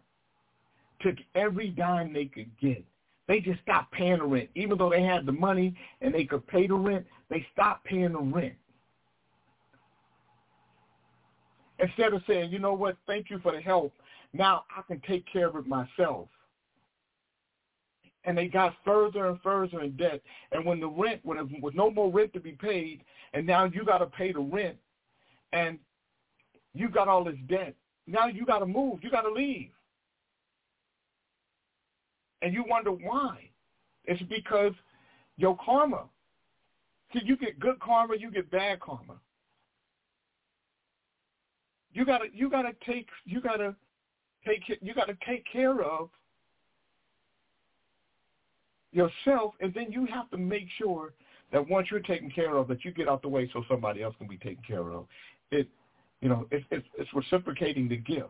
[1.01, 2.81] took every dime they could get
[3.27, 4.47] they just stopped paying the rent.
[4.55, 8.13] Even though they had the money and they could pay the rent, they stopped paying
[8.13, 8.55] the rent.
[11.79, 13.93] Instead of saying, you know what, thank you for the help.
[14.33, 16.27] Now I can take care of it myself.
[18.23, 20.21] And they got further and further in debt.
[20.51, 23.65] And when the rent, when there was no more rent to be paid, and now
[23.65, 24.77] you got to pay the rent,
[25.53, 25.79] and
[26.73, 27.73] you got all this debt,
[28.05, 28.99] now you got to move.
[29.01, 29.69] You got to leave
[32.41, 33.49] and you wonder why.
[34.05, 34.73] It's because
[35.37, 36.03] your karma.
[37.13, 39.15] See, you get good karma, you get bad karma.
[41.97, 43.73] You gotta, you gotta take, you gotta
[44.45, 46.09] take, you gotta take care of
[48.91, 51.13] yourself, and then you have to make sure
[51.51, 54.13] that once you're taken care of, that you get out the way so somebody else
[54.19, 55.07] can be taken care of.
[55.49, 55.67] It,
[56.21, 58.29] you know, it's, it's, it's reciprocating the gift.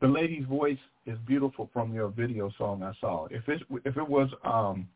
[0.00, 3.26] the lady's voice is beautiful from your video song I saw.
[3.30, 4.88] If it if it was um,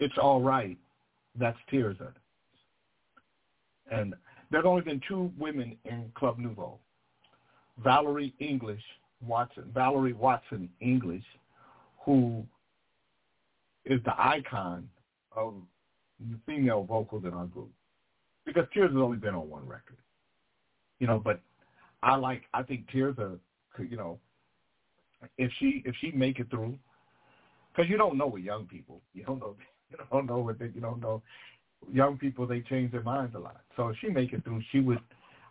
[0.00, 0.76] it's all right,
[1.38, 2.12] that's Tirza.
[3.92, 4.14] And
[4.50, 6.78] there's only been two women in Club Nouveau,
[7.82, 8.82] Valerie English
[9.24, 11.24] Watson, Valerie Watson English,
[12.04, 12.44] who
[13.84, 14.88] is the icon
[15.36, 15.54] of
[16.30, 17.70] the female vocals in our group.
[18.44, 19.98] Because Tears has only been on one record,
[20.98, 21.20] you know.
[21.22, 21.40] But
[22.02, 23.38] I like I think Tears are,
[23.82, 24.18] you know,
[25.38, 26.76] if she if she make it through,
[27.70, 29.54] because you don't know with young people, you don't know
[29.90, 31.22] you don't know what they you don't know.
[31.90, 33.62] Young people they change their minds a lot.
[33.76, 35.00] So if she make it through, she would,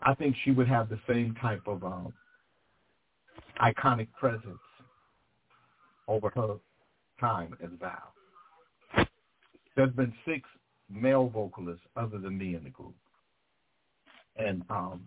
[0.04, 2.14] I think she would have the same type of um,
[3.62, 4.60] iconic presence
[6.08, 6.56] over her
[7.20, 9.08] time as Val.
[9.76, 10.48] There's been six
[10.90, 12.96] male vocalists other than me in the group,
[14.36, 15.02] and um,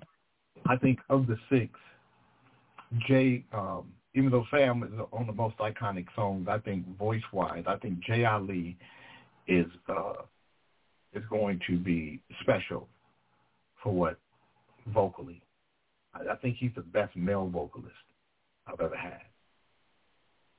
[0.67, 1.79] I think of the six,
[3.07, 7.77] Jay um, even though Sam is on the most iconic songs, I think voice-wise, I
[7.77, 8.77] think Jay Ali
[9.49, 10.15] is uh,
[11.15, 12.89] is going to be special
[13.83, 14.19] for what
[14.89, 15.43] vocally.
[16.15, 17.95] I, I think he's the best male vocalist
[18.67, 19.21] I've ever had.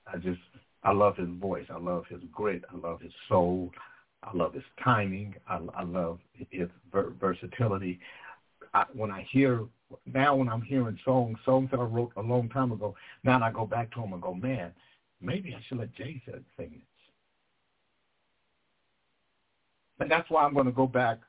[0.07, 0.40] I just
[0.84, 1.65] I love his voice.
[1.69, 2.64] I love his grit.
[2.72, 3.72] I love his soul.
[4.23, 5.36] I love his timing.
[5.48, 6.19] I, I love
[6.52, 7.99] his ver- versatility.
[8.73, 9.65] I, when I hear
[10.06, 13.52] now, when I'm hearing songs, songs that I wrote a long time ago, now I
[13.52, 14.72] go back to them and go, man,
[15.22, 16.94] maybe I should let Jay sing this.
[19.99, 21.19] And that's why I'm going to go back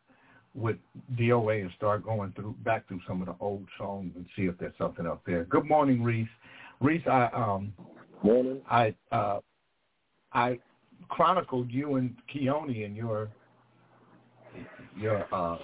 [0.54, 0.76] with
[1.16, 4.56] DOA and start going through back through some of the old songs and see if
[4.58, 5.44] there's something up there.
[5.44, 6.28] Good morning, Reese.
[6.80, 7.72] Reese, I um,
[8.22, 8.60] morning.
[8.68, 9.40] I uh,
[10.32, 10.58] I
[11.08, 13.28] chronicled you and Keone in your
[14.98, 15.58] your uh,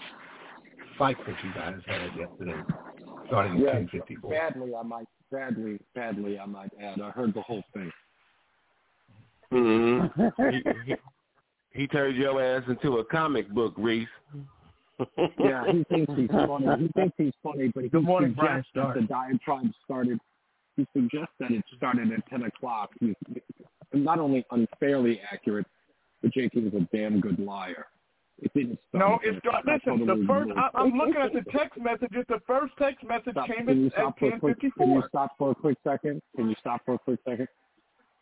[0.99, 2.61] fight that you guys had yesterday,
[3.27, 4.31] starting yeah, at 10:54.
[4.31, 5.07] Sadly, I might.
[5.33, 7.01] Sadly, sadly, I might add.
[7.01, 7.91] I heard the whole thing.
[9.51, 10.93] Mm-hmm.
[11.73, 14.09] he, he, he turned your ass into a comic book, Reese.
[15.39, 16.67] yeah, he thinks he's funny.
[16.79, 20.19] He thinks he's funny, but he Good morning, suggests Brian that the diatribe started.
[20.77, 22.91] He suggests that it started at ten o'clock.
[23.01, 23.15] He's
[23.93, 25.67] not only unfairly accurate,
[26.23, 27.87] but Jake is a damn good liar.
[28.41, 29.09] It didn't start.
[29.09, 29.81] No, at it's 10 got, o'clock.
[29.87, 29.99] listen.
[29.99, 30.71] Totally The first, ignored.
[30.75, 32.25] I, I'm looking at the text messages.
[32.29, 33.47] The first text message Stop.
[33.47, 34.61] came Can you at, stop at for a quick?
[34.61, 36.23] Can you stop for a quick second?
[36.37, 37.49] Can you stop for a quick second?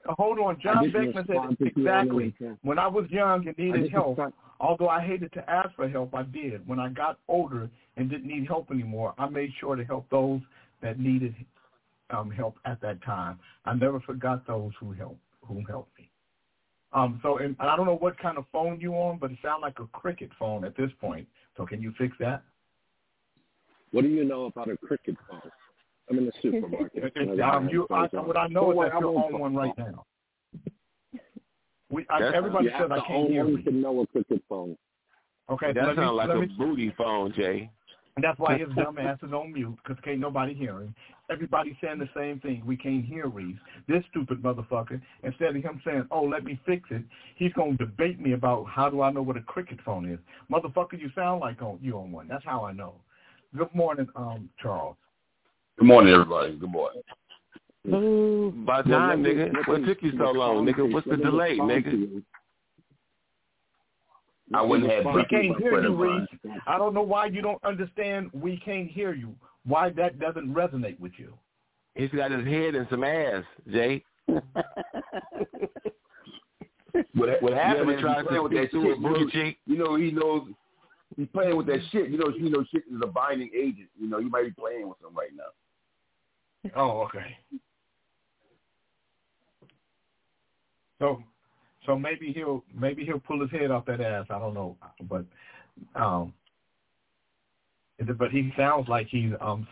[0.06, 2.35] Hold on, John Beckman said exactly.
[2.62, 4.18] When I was young and needed help,
[4.59, 6.66] although I hated to ask for help, I did.
[6.66, 10.40] When I got older and didn't need help anymore, I made sure to help those
[10.82, 11.35] that needed
[12.10, 13.39] um, help at that time.
[13.64, 16.10] I never forgot those who helped who helped me.
[16.93, 19.62] Um, so, and I don't know what kind of phone you on, but it sounds
[19.62, 21.27] like a cricket phone at this point.
[21.56, 22.43] So, can you fix that?
[23.93, 25.40] What do you know about a cricket phone?
[26.11, 27.16] I'm in the supermarket.
[27.43, 30.05] um, you, I, what I know Don't is that I you're on one right now.
[31.91, 33.62] We, I, everybody you said I can't own hear one you.
[33.62, 34.77] to know a cricket phone.
[35.49, 37.70] Okay, that sounds like a me, booty phone, Jay.
[38.16, 40.95] And that's why his dumb ass is on mute because can't nobody hear him.
[41.31, 42.62] Everybody's saying the same thing.
[42.66, 43.57] We can't hear Reese.
[43.89, 47.03] This stupid motherfucker, instead of him saying, "Oh, let me fix it,"
[47.37, 50.19] he's gonna debate me about how do I know what a cricket phone is.
[50.51, 52.28] Motherfucker, you sound like on you on one.
[52.28, 52.95] That's how I know.
[53.57, 54.97] Good morning, um, Charles.
[55.81, 56.55] Good morning, everybody.
[56.57, 57.01] Good morning.
[57.89, 59.55] Ooh, by Well, time, let nigga.
[59.55, 60.93] let What me took you so long, nigga?
[60.93, 62.23] What's the delay, nigga?
[64.52, 66.27] I wouldn't have We can't hear you, line.
[66.44, 66.52] Reese.
[66.66, 68.28] I don't know why you don't understand.
[68.35, 69.35] We can't hear you.
[69.65, 71.32] Why that doesn't resonate with you?
[71.94, 74.05] He's got his head in some ass, Jay.
[77.15, 78.98] What, what happened ever is tried he's to playing with speak that to shit.
[78.98, 79.59] a You know, cheek?
[79.66, 80.48] you know, he knows
[81.16, 82.11] he's playing with that shit.
[82.11, 83.89] You know, you know, shit is a binding agent.
[83.98, 85.44] You know, you might be playing with him right now.
[86.77, 87.37] Oh, okay.
[90.99, 91.23] So,
[91.87, 94.27] so maybe he'll maybe he'll pull his head off that ass.
[94.31, 94.77] I don't know,
[95.09, 95.24] but
[95.95, 96.35] um,
[98.19, 99.66] but he sounds like he's um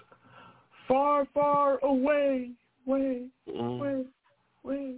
[0.87, 2.53] far, far away,
[2.87, 3.79] way, Mm.
[3.79, 4.05] way,
[4.63, 4.95] way,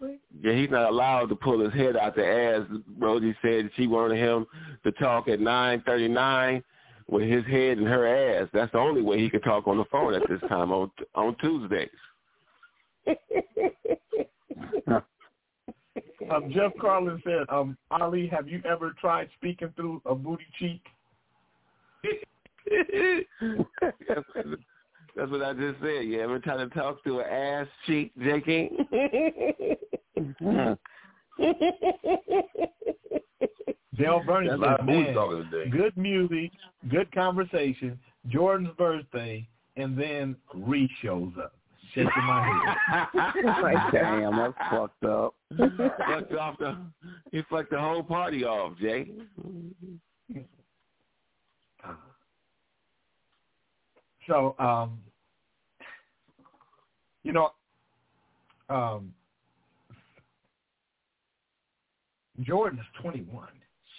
[0.00, 0.18] way.
[0.42, 2.62] Yeah, he's not allowed to pull his head out the ass.
[2.98, 4.46] Rosie said she wanted him
[4.84, 6.62] to talk at nine thirty nine
[7.08, 8.48] with his head in her ass.
[8.52, 11.36] That's the only way he could talk on the phone at this time on on
[11.36, 11.88] Tuesdays.
[16.30, 20.82] Um, Jeff Carlin said, um, Ali, have you ever tried speaking through a booty cheek?
[25.16, 26.06] That's what I just said.
[26.06, 28.70] You ever try to talk through an ass cheek, J.
[33.96, 35.70] Dale Burns That's like, man, today.
[35.70, 36.50] good music,
[36.90, 37.98] good conversation,
[38.28, 39.46] Jordan's birthday,
[39.76, 41.54] and then Reese shows up.
[41.94, 42.76] Shaking my
[43.14, 43.56] head.
[43.62, 45.34] like, Damn, that's fucked up.
[45.56, 46.76] fucked off the
[47.30, 49.10] he fucked the whole party off, Jay.
[54.26, 54.98] So, um,
[57.22, 57.52] you know,
[58.70, 59.12] um,
[62.42, 63.46] Jordan is 21.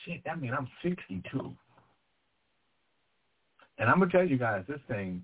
[0.05, 1.53] Shit, that means I'm 62.
[3.77, 5.23] And I'm gonna tell you guys, this thing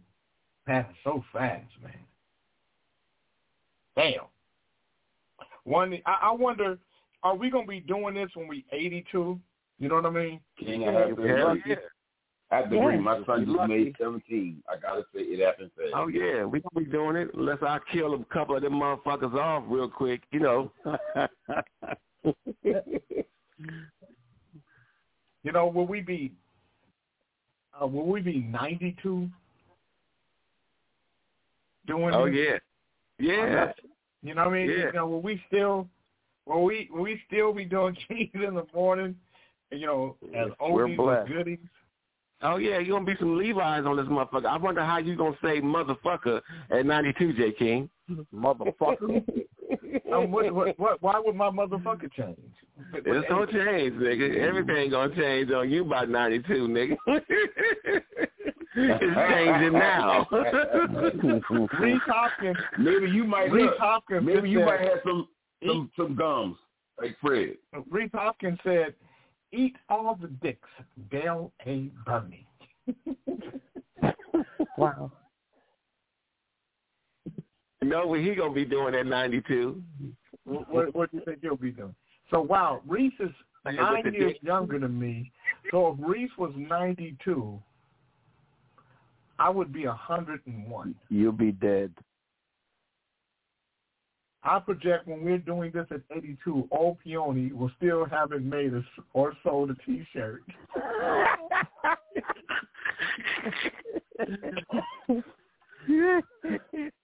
[0.66, 1.94] passed so fast, man.
[3.96, 4.26] Damn.
[5.64, 6.78] One, I, I wonder,
[7.24, 9.40] are we gonna be doing this when we 82?
[9.80, 10.40] You know what I mean?
[10.60, 11.30] King, I have to agree.
[11.66, 11.76] yeah.
[12.52, 12.82] I have to Yeah.
[12.82, 12.98] agree.
[13.00, 13.74] My son just Lucky.
[13.74, 14.64] made 17.
[14.70, 15.92] I gotta say it happened fast.
[15.96, 19.34] Oh yeah, we gonna be doing it unless I kill a couple of them motherfuckers
[19.36, 20.72] off real quick, you know.
[25.43, 26.31] You know, will we be
[27.81, 29.27] uh, will we be 92
[31.88, 32.35] doing oh this?
[32.38, 32.57] yeah.
[33.19, 33.72] Yeah.
[34.23, 34.69] You know what I mean?
[34.69, 34.85] Yeah.
[34.85, 35.88] You know, will we still
[36.45, 39.15] will we will we still be doing cheese in the morning?
[39.72, 41.60] You know, as oldies and goodies.
[42.43, 44.48] Oh yeah, you're gonna be some Levi's on this motherfucker.
[44.48, 46.41] I wonder how you gonna say motherfucker
[46.72, 47.89] at ninety two, J King.
[48.34, 49.24] Motherfucker.
[50.14, 52.38] um, what, what, what, why would my motherfucker change?
[52.94, 54.38] It's gonna change, nigga.
[54.38, 56.98] Everything gonna change on you by ninety two, nigga.
[58.76, 60.28] it's changing now.
[61.80, 62.58] Reese Hopkins.
[62.78, 64.26] Maybe you might Reese Hopkins.
[64.26, 65.28] Maybe you said, might have some
[65.66, 66.58] some some gums
[67.00, 67.56] like Fred.
[67.90, 68.94] Reese Hopkins said,
[69.52, 70.70] "Eat all the dicks,
[71.10, 71.90] Dale A.
[72.06, 72.48] Burney."
[74.78, 75.12] wow.
[77.82, 79.82] You know what he gonna be doing at ninety two?
[80.45, 81.95] What, what do you think he'll be doing?
[82.30, 83.32] So wow, Reese is
[83.66, 84.44] nine with years dick.
[84.44, 85.32] younger than me.
[85.72, 87.60] So if Reese was ninety two,
[89.40, 90.94] I would be a hundred and one.
[91.10, 91.91] You'll be dead.
[94.44, 98.84] I project when we're doing this at 82, old Peony will still haven't made us
[99.14, 100.41] or sold a T-shirt.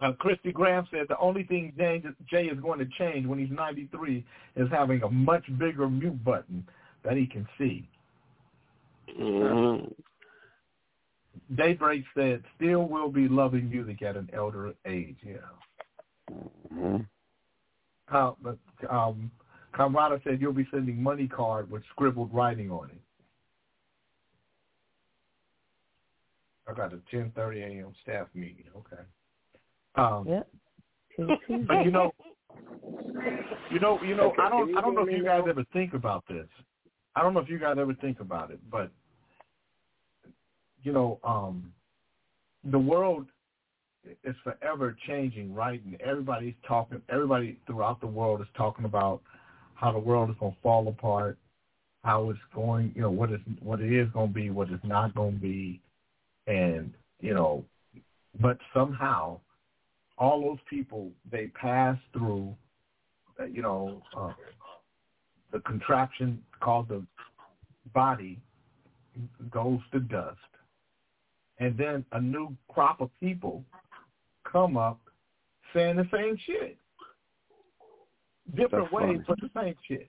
[0.00, 3.50] Uh, Christy Graham said the only thing Jay, Jay is going to change when he's
[3.50, 4.24] 93
[4.54, 6.66] is having a much bigger mute button
[7.02, 7.88] that he can see.
[9.18, 9.86] Mm-hmm.
[11.54, 15.16] Daybreak said, still will be loving music at an elder age.
[15.24, 15.36] Yeah.
[16.30, 16.96] Mm-hmm.
[18.12, 18.58] Uh, but
[18.90, 19.30] um,
[19.74, 23.00] Kamrata said you'll be sending money card with scribbled writing on it.
[26.68, 27.94] I got a 10:30 a.m.
[28.02, 28.64] staff meeting.
[28.76, 29.02] Okay.
[29.96, 30.48] Um, Yep.
[31.66, 32.12] but you know,
[33.70, 36.24] you know, you know, I don't, I don't know if you guys ever think about
[36.28, 36.46] this.
[37.14, 38.90] I don't know if you guys ever think about it, but
[40.82, 41.72] you know, um,
[42.70, 43.26] the world
[44.24, 45.82] is forever changing, right?
[45.84, 47.00] And everybody's talking.
[47.08, 49.22] Everybody throughout the world is talking about
[49.74, 51.38] how the world is going to fall apart,
[52.04, 54.84] how it's going, you know, what is what it is going to be, what it's
[54.84, 55.80] not going to be,
[56.46, 57.64] and you know,
[58.40, 59.40] but somehow
[60.18, 62.54] all those people they pass through,
[63.40, 64.32] uh, you know, uh,
[65.52, 67.04] the contraption called the
[67.94, 68.38] body
[69.50, 70.38] goes to dust,
[71.58, 73.64] and then a new crop of people
[74.50, 75.00] come up
[75.74, 76.76] saying the same shit,
[78.54, 79.16] different That's funny.
[79.16, 80.08] ways, but the same shit.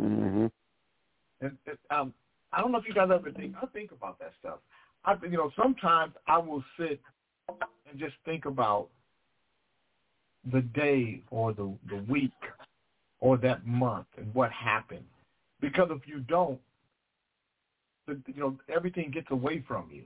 [0.00, 0.46] Mm-hmm.
[1.40, 2.14] And, and um,
[2.52, 3.54] I don't know if you guys ever think.
[3.60, 4.58] I think about that stuff.
[5.04, 7.00] I, you know, sometimes I will sit
[7.48, 8.88] and just think about
[10.50, 12.30] the day or the the week
[13.20, 15.04] or that month and what happened.
[15.60, 16.58] Because if you don't,
[18.08, 20.02] the, you know, everything gets away from you.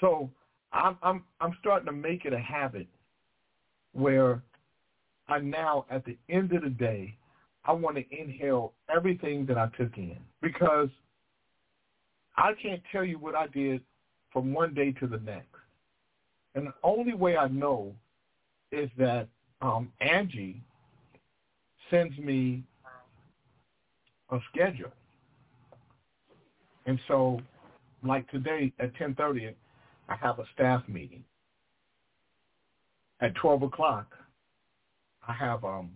[0.00, 0.30] So
[0.72, 2.86] I'm I'm I'm starting to make it a habit
[3.92, 4.42] where
[5.28, 7.14] I now at the end of the day
[7.64, 10.88] I want to inhale everything that I took in because
[12.36, 13.82] I can't tell you what I did
[14.32, 15.46] from one day to the next.
[16.54, 17.94] And the only way I know
[18.72, 19.28] is that
[19.60, 20.62] um, Angie
[21.90, 22.62] sends me
[24.30, 24.92] a schedule.
[26.86, 27.40] And so,
[28.02, 29.54] like today at 10.30,
[30.08, 31.24] I have a staff meeting.
[33.20, 34.06] At 12 o'clock,
[35.28, 35.90] I have um,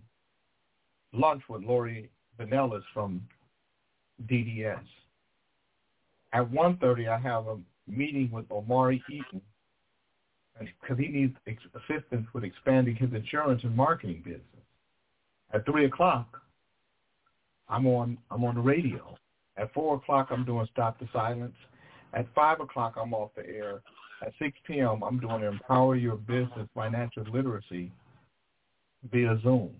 [1.11, 2.09] lunch with Lori
[2.39, 3.21] Vanellas from
[4.29, 4.83] DDS.
[6.33, 9.41] At 1.30, I have a meeting with Omari Eaton
[10.59, 14.41] because he needs assistance with expanding his insurance and marketing business.
[15.53, 16.41] At 3 o'clock,
[17.69, 19.15] I'm on I'm on the radio.
[19.57, 21.55] At 4 o'clock, I'm doing Stop the Silence.
[22.13, 23.81] At 5 o'clock, I'm off the air.
[24.21, 27.91] At 6 p.m., I'm doing Empower Your Business Financial Literacy
[29.11, 29.71] via Zoom.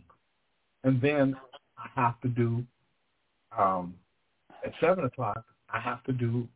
[0.83, 1.35] And then
[1.77, 2.63] I have to do,
[3.57, 3.95] um,
[4.65, 6.47] at 7 o'clock, I have to do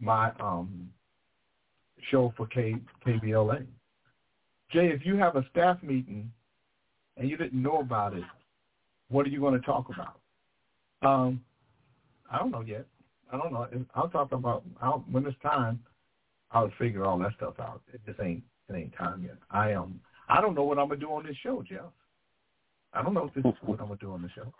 [0.00, 0.88] my um,
[2.10, 2.76] show for K,
[3.06, 3.66] KBLA.
[4.70, 6.30] Jay, if you have a staff meeting
[7.16, 8.24] and you didn't know about it,
[9.08, 10.20] what are you going to talk about?
[11.02, 11.42] Um,
[12.30, 12.86] I don't know yet.
[13.32, 13.66] I don't know.
[13.94, 15.80] I'll talk about I'll, when it's time.
[16.52, 17.80] I'll figure all that stuff out.
[17.92, 19.36] It just ain't it ain't time yet.
[19.50, 21.86] I um I don't know what I'm gonna do on this show, Jeff.
[22.92, 24.52] I don't know if this is what I'm gonna do on the show.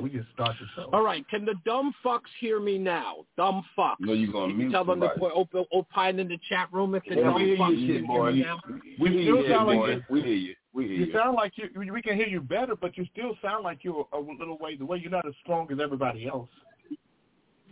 [0.00, 0.88] We just start the show.
[0.92, 3.26] All right, can the dumb fucks hear me now?
[3.36, 3.96] Dumb fucks.
[4.00, 5.34] No, you're gonna mute Tell them to somebody.
[5.34, 7.86] put op- opine in the chat room if the Yeah, dumb we hear fucks you,
[7.86, 8.60] can shit, hear me now.
[8.98, 9.88] We You hear you, sound boy.
[9.88, 10.54] you- We hear you.
[10.72, 11.12] We hear You you.
[11.12, 11.68] sound like you.
[11.92, 14.84] We can hear you better, but you still sound like you're a little way the
[14.86, 14.98] way.
[14.98, 16.48] You're not as strong as everybody else.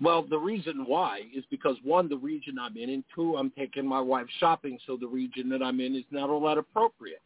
[0.01, 3.85] Well, the reason why is because one, the region I'm in, and two, I'm taking
[3.87, 7.21] my wife shopping, so the region that I'm in is not all that appropriate.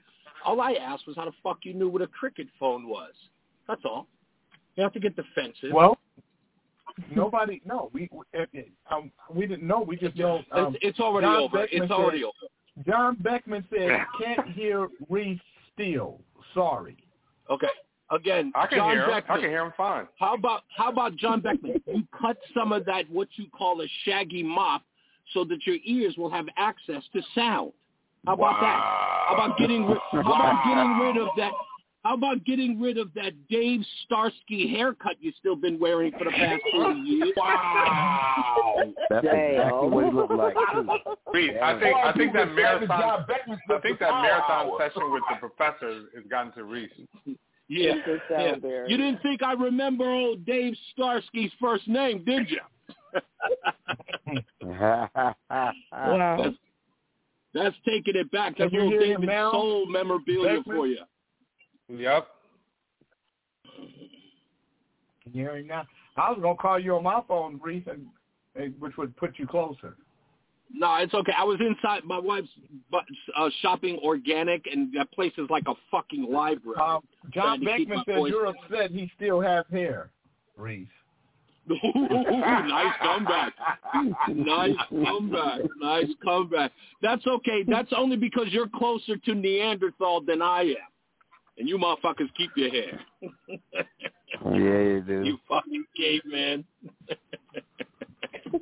[0.44, 3.12] All I asked was how the fuck you knew what a cricket phone was.
[3.68, 4.06] That's all.
[4.76, 5.70] You have to get defensive.
[5.72, 5.98] Well,
[7.14, 7.60] nobody.
[7.64, 9.80] No, we we- um, we didn't know.
[9.80, 10.42] We just know.
[10.52, 11.58] Um, it's, it's already John over.
[11.58, 12.84] Beckman It's already said- over.
[12.88, 15.40] John Beckman said, "Can't hear Reese
[15.74, 16.20] still.
[16.54, 16.96] Sorry."
[17.50, 17.66] Okay.
[18.10, 19.10] Again, I can John hear him.
[19.10, 19.38] Beckman.
[19.38, 20.08] I can hear him fine.
[20.18, 21.82] How about how about John Beckman?
[21.86, 24.82] You cut some of that what you call a shaggy mop
[25.32, 27.72] so that your ears will have access to sound.
[28.26, 28.78] How about that?
[29.28, 31.52] How about getting ri- how about getting rid of that
[32.02, 36.30] how about getting rid of that Dave Starsky haircut you've still been wearing for the
[36.32, 37.32] past forty years?
[37.36, 38.92] Wow.
[39.10, 41.58] That's exactly what he looked like too.
[41.62, 43.24] I think I think that marathon
[43.70, 46.90] I think that marathon session with the professor has gotten to Reese.
[47.68, 48.16] Yeah, yeah.
[48.30, 48.90] Salberry.
[48.90, 52.60] You didn't think I remember old Dave Starsky's first name, did you?
[54.62, 55.34] Wow.
[56.42, 56.56] That's,
[57.54, 58.56] that's taking it back.
[58.56, 59.50] That's Can you little hear him David?
[59.52, 60.76] Soul memorabilia Beckman?
[60.76, 60.98] for you.
[61.92, 62.26] Yep.
[65.22, 65.86] Can you hear him now?
[66.16, 68.06] I was gonna call you on my phone, Reese, and,
[68.56, 69.96] and which would put you closer.
[70.74, 71.32] No, it's okay.
[71.36, 72.48] I was inside my wife's
[72.92, 76.78] uh, shopping organic, and that place is like a fucking library.
[76.78, 78.54] Um, John Trying to keep Beckman my said you're down.
[78.64, 80.10] upset he still has hair,
[80.56, 80.88] Reese.
[81.70, 81.76] Ooh,
[82.08, 83.52] nice comeback.
[84.28, 85.60] nice comeback.
[85.80, 86.72] Nice comeback.
[87.02, 87.64] That's okay.
[87.68, 90.91] That's only because you're closer to Neanderthal than I am.
[91.62, 93.00] And you motherfuckers keep your hair.
[94.44, 95.22] Yeah, you do.
[95.24, 96.64] you fucking caveman.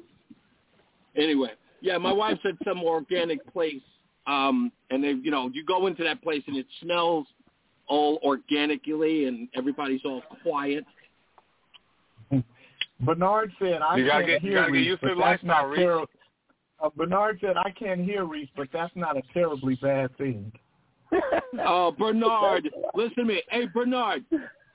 [1.16, 3.80] anyway, yeah, my wife said some organic place.
[4.26, 7.26] Um, and they, you know, you go into that place and it smells
[7.88, 10.84] all organically and everybody's all quiet.
[13.00, 15.44] Bernard said I You can't get- you hear gotta get Reese, used to but that's
[15.44, 15.78] not Reese.
[15.78, 16.06] terrible.
[16.82, 20.52] Uh, Bernard said I can't hear Reese, but that's not a terribly bad thing.
[21.58, 23.42] Oh, Bernard, listen to me.
[23.50, 24.24] Hey, Bernard,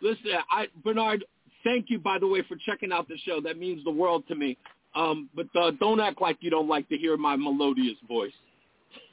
[0.02, 0.26] listen.
[0.52, 1.24] I Bernard,
[1.64, 3.40] thank you by the way for checking out the show.
[3.40, 4.58] That means the world to me.
[4.94, 8.34] Um, but uh, don't act like you don't like to hear my melodious voice.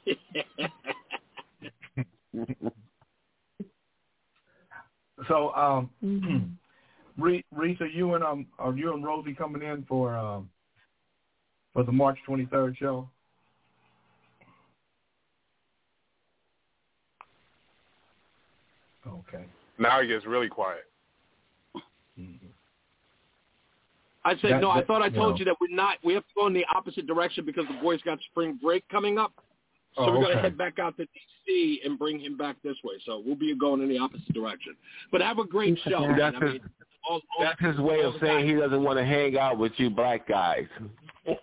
[5.27, 5.89] So, um,
[7.17, 10.49] Re- are you and um, are you and Rosie coming in for um,
[11.73, 13.09] for the March 23rd show?
[19.07, 19.45] Okay.
[19.79, 20.85] Now he gets really quiet.
[24.25, 24.69] I said That- no.
[24.69, 25.39] I thought I you told know.
[25.39, 25.97] you that we're not.
[26.03, 29.17] We have to go in the opposite direction because the boys got spring break coming
[29.17, 29.33] up.
[29.95, 32.95] So Oh, we're gonna head back out to DC and bring him back this way.
[33.05, 34.75] So we'll be going in the opposite direction.
[35.11, 35.99] But have a great show.
[36.07, 36.17] man.
[36.17, 36.61] That's I his, mean,
[37.07, 39.89] all, all, that's his way of saying he doesn't want to hang out with you
[39.89, 40.67] black guys.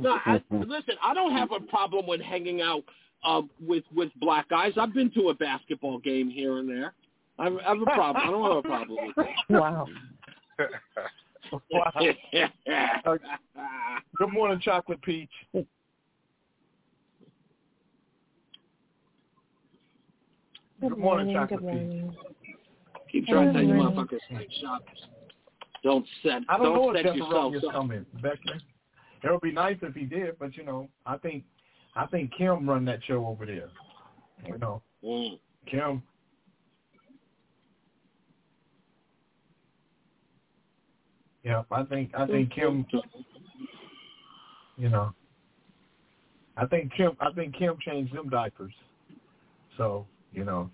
[0.00, 2.84] No, I, listen, I don't have a problem with hanging out
[3.24, 4.72] uh, with with black guys.
[4.76, 6.94] I've been to a basketball game here and there.
[7.38, 8.16] I have, I have a problem.
[8.26, 9.26] I don't have a problem with that.
[9.50, 9.86] Wow.
[11.70, 11.92] Wow.
[11.96, 12.08] Uh,
[14.18, 15.30] good morning, Chocolate Peach.
[15.52, 15.66] Good
[20.80, 21.34] Good morning, morning.
[21.34, 22.16] Chocolate Good morning.
[23.10, 23.96] Keep trying to tell you Good morning.
[23.96, 24.98] motherfuckers stay shoppers.
[25.82, 26.42] Don't set.
[26.48, 27.72] I don't, know set if Jeff yourself is up.
[27.72, 28.60] coming, Beckman.
[29.24, 31.44] It would be nice if he did, but you know, I think
[31.98, 33.70] I think Kim run that show over there.
[34.46, 35.38] You know, Mm.
[35.66, 36.02] Kim.
[41.42, 42.86] Yeah, I think I think Kim.
[44.76, 45.12] You know,
[46.56, 47.16] I think Kim.
[47.20, 48.74] I think Kim changed them diapers.
[49.76, 50.70] So you know,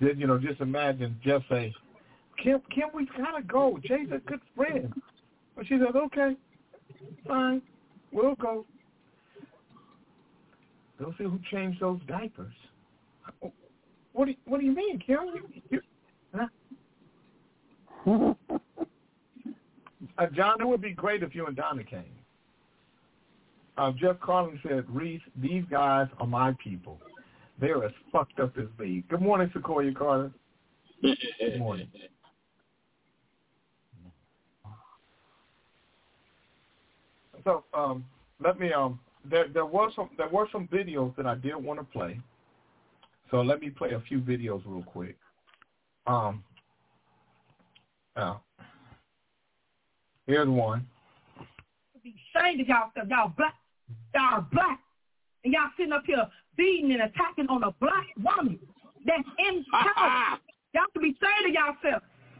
[0.00, 1.72] just, you know, just imagine Jeff say,
[2.36, 3.78] "Kim, Kim, we gotta go.
[3.82, 4.92] Jay's a good friend."
[5.56, 6.36] But she says, "Okay,
[7.26, 7.62] fine,
[8.12, 8.66] we'll go."
[10.98, 12.52] Go see who changed those diapers.
[14.12, 15.18] What do you, What do you mean, Kim?
[15.70, 15.80] You,
[16.34, 16.48] huh?
[20.16, 22.04] Uh, John, it would be great if you and Donna came.
[23.76, 27.00] Uh, Jeff Carlin said, Reese, these guys are my people.
[27.60, 29.04] They're as fucked up as me.
[29.08, 30.32] Good morning, Sequoia Carter.
[31.02, 31.88] Good morning.
[37.44, 38.04] So um,
[38.44, 39.00] let me um,
[39.30, 42.20] there there was some there were some videos that I did want to play.
[43.30, 45.16] So let me play a few videos real quick.
[46.06, 46.42] Um,
[48.16, 48.42] now,
[50.26, 50.86] here's one.
[52.02, 53.06] be ashamed of y'all stuff.
[53.08, 53.54] Y'all black.
[54.14, 54.80] Y'all are black.
[55.44, 56.26] And y'all sitting up here
[56.56, 58.58] beating and attacking on a black woman
[59.06, 60.38] that's in power.
[60.74, 61.76] y'all should be ashamed of y'all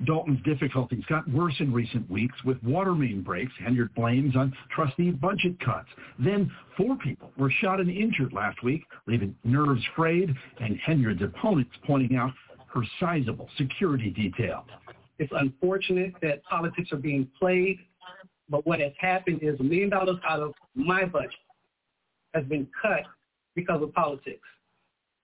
[0.04, 3.52] Dolton's difficulties got worse in recent weeks with water main breaks.
[3.62, 5.88] Henyard blames on trustee budget cuts.
[6.18, 11.72] Then four people were shot and injured last week, leaving nerves frayed and Henyard's opponents
[11.86, 12.32] pointing out
[12.72, 14.64] her sizable security detail.
[15.18, 17.78] It's unfortunate that politics are being played
[18.48, 21.32] But what has happened is a million dollars out of my budget
[22.34, 23.02] has been cut
[23.54, 24.46] because of politics.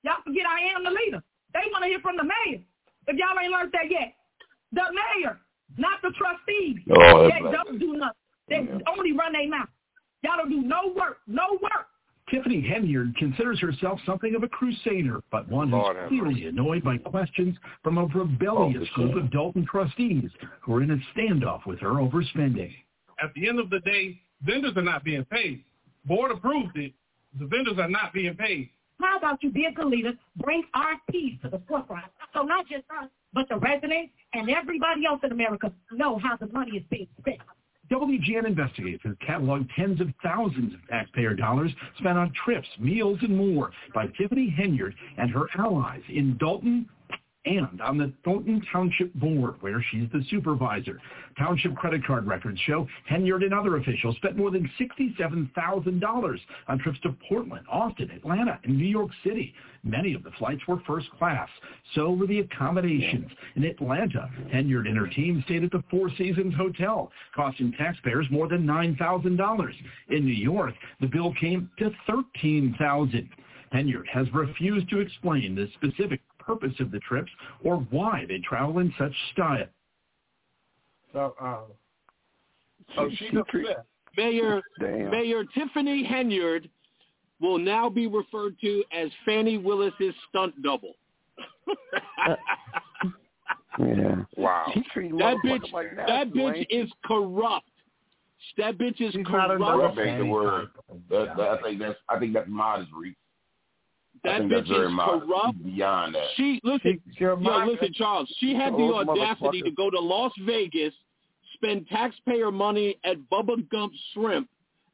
[0.02, 1.22] Y'all forget I am the leader.
[1.52, 2.60] They want to hear from the mayor.
[3.06, 4.14] If y'all ain't learned that yet,
[4.74, 5.40] the mayor,
[5.76, 6.78] not the trustees.
[6.90, 8.14] Oh, they that's don't do nothing.
[8.48, 9.68] They only run their mouth.
[10.22, 11.86] Y'all don't do no work, no work.
[12.30, 16.82] Tiffany Henyard considers herself something of a crusader, but one Lord who's have clearly annoyed
[16.82, 20.30] by questions from a rebellious Oh, group of Dolton trustees
[20.62, 22.72] who are in a standoff with her over spending.
[23.22, 25.64] At the end of the day, vendors are not being paid.
[26.06, 26.92] Board approved it.
[27.38, 28.70] The vendors are not being paid.
[29.00, 32.66] How about you be a good leader, bring our peace to the forefront, so not
[32.68, 36.84] just us, but the residents and everybody else in America know how the money is
[36.90, 37.40] being spent.
[37.90, 43.36] WGN Investigates has cataloged tens of thousands of taxpayer dollars spent on trips, meals, and
[43.36, 46.88] more by Tiffany Henyard and her allies in Dolton
[47.46, 51.00] and on the Thornton Township Board, where she's the supervisor.
[51.38, 56.38] Township credit card records show Henyard and other officials spent more than $67,000
[56.68, 59.54] on trips to Portland, Austin, Atlanta, and New York City.
[59.82, 61.48] Many of the flights were first class.
[61.94, 63.30] So were the accommodations.
[63.56, 68.48] In Atlanta, Henyard and her team stayed at the Four Seasons Hotel, costing taxpayers more
[68.48, 69.72] than $9,000.
[70.08, 73.28] In New York, the bill came to $13,000.
[73.74, 77.30] Henyard has refused to explain the specific purpose of the trips
[77.62, 79.66] or why they travel in such style.
[81.12, 81.58] So, um,
[82.96, 83.84] so she's upset.
[84.16, 85.10] Mayor Damn.
[85.10, 86.68] Mayor Tiffany Henyard
[87.40, 90.94] will now be referred to as Fani Willis's stunt double.
[93.78, 94.16] Yeah.
[94.36, 94.72] Wow.
[94.74, 97.66] That bitch, like that, that bitch is corrupt.
[98.58, 99.60] That bitch is She's not corrupt.
[99.60, 100.68] another That ain't the word.
[101.10, 103.16] That, that, I think that's I think that's modest, Reese.
[103.16, 103.23] I
[104.24, 105.26] That think that's bitch very is modest.
[105.26, 105.64] corrupt.
[105.64, 106.26] Beyond that.
[106.36, 108.34] She listen, She- she yo, reminds- listen, Charles.
[108.38, 110.94] She had the audacity to go to Las Vegas,
[111.54, 114.48] spend taxpayer money at Bubba Gump Shrimp,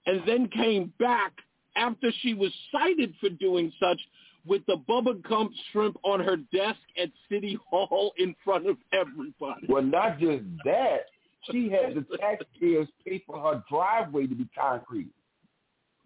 [0.07, 1.33] and then came back
[1.77, 4.01] after she was cited for doing such
[4.47, 9.67] with the Bubba Gump Shrimp on her desk at City Hall in front of everybody.
[9.69, 11.07] Well, not just that.
[11.51, 15.09] She had the taxpayers pay for her driveway to be concrete.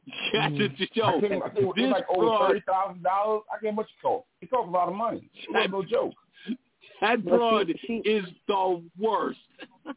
[0.35, 0.77] Yeah, mm.
[0.77, 3.43] just, yo, I think, I think it this like over broad- thirty thousand dollars.
[3.53, 4.27] I can't much it cost.
[4.43, 5.29] It cost a lot of money.
[5.35, 6.13] It was no joke.
[7.01, 9.39] That Well, broad is the worst.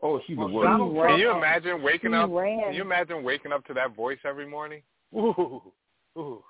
[0.00, 0.64] Oh, she's the worst.
[0.64, 2.30] Donald Can Trump- you imagine waking He up?
[2.30, 2.60] ran.
[2.60, 4.80] Can you imagine waking up to that voice every morning?
[5.12, 5.60] Ooh,
[6.16, 6.44] ooh.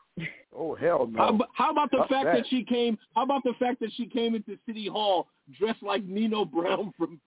[0.54, 1.18] Oh hell no.
[1.18, 2.36] How, how about the Fuck fact that.
[2.38, 2.46] that.
[2.50, 2.98] she came?
[3.14, 5.28] How about the fact that she came into City Hall
[5.58, 7.20] dressed like Nino Brown from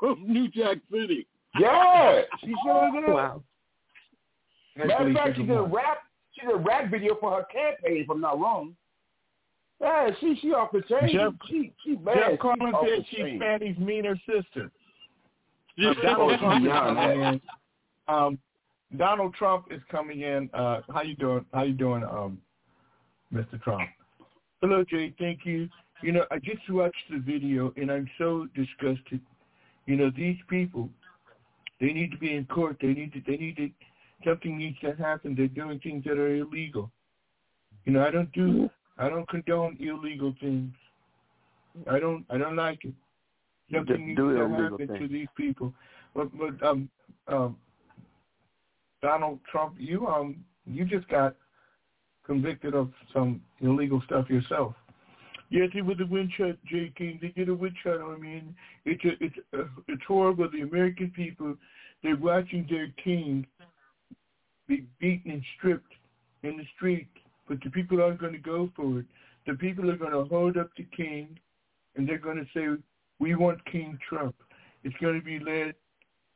[0.00, 1.26] from New Jack City?
[1.60, 3.12] Yeah, she sure did.
[3.14, 3.42] Wow.
[4.86, 5.98] Matter of fact, she did a rap.
[6.32, 8.76] She did a rap video for her campaign, if I'm not wrong.
[9.80, 11.10] Yeah, she she off the chain.
[11.12, 12.16] Jeff- she she bad.
[12.16, 13.40] Jeff She Carlin said she's chain.
[13.40, 14.70] Fani's meaner sister.
[15.76, 15.94] Yeah.
[16.02, 17.40] Donald Trump is coming in.
[18.08, 18.38] Um,
[18.96, 20.50] Donald Trump is coming in.
[20.52, 21.44] Uh, how you doing?
[21.52, 22.38] How you doing, um,
[23.32, 23.62] Mr.
[23.62, 23.88] Trump?
[24.60, 25.14] Hello, Jay.
[25.18, 25.68] Thank you.
[26.02, 29.20] You know, I just watched the video and I'm so disgusted.
[29.86, 30.88] You know, these people,
[31.80, 32.78] they need to be in court.
[32.80, 33.22] They need to.
[33.26, 33.70] They need to.
[34.24, 35.34] Something needs to happen.
[35.36, 36.90] They're doing things that are illegal.
[37.84, 38.68] You know, I don't do.
[38.98, 40.72] I don't condone illegal things.
[41.88, 42.24] I don't.
[42.28, 42.94] I don't like it.
[43.72, 45.72] Something needs to happen to these people.
[46.14, 46.88] But, but um,
[47.28, 47.56] um,
[49.02, 51.36] Donald Trump, you um, you just got
[52.26, 54.74] convicted of some illegal stuff yourself.
[55.50, 56.92] Yes, it was a wind shot, J.
[56.96, 57.18] King.
[57.22, 58.54] They did a wind shot on me, and
[58.84, 60.50] it's a, it's a, it's horrible.
[60.50, 61.56] The American people,
[62.02, 63.46] they're watching their king
[64.68, 65.92] be beaten and stripped
[66.42, 67.08] in the street,
[67.48, 69.06] but the people aren't going to go for it.
[69.46, 71.38] The people are going to hold up the king,
[71.96, 72.80] and they're going to say,
[73.18, 74.36] "We want King Trump."
[74.84, 75.74] It's going to be led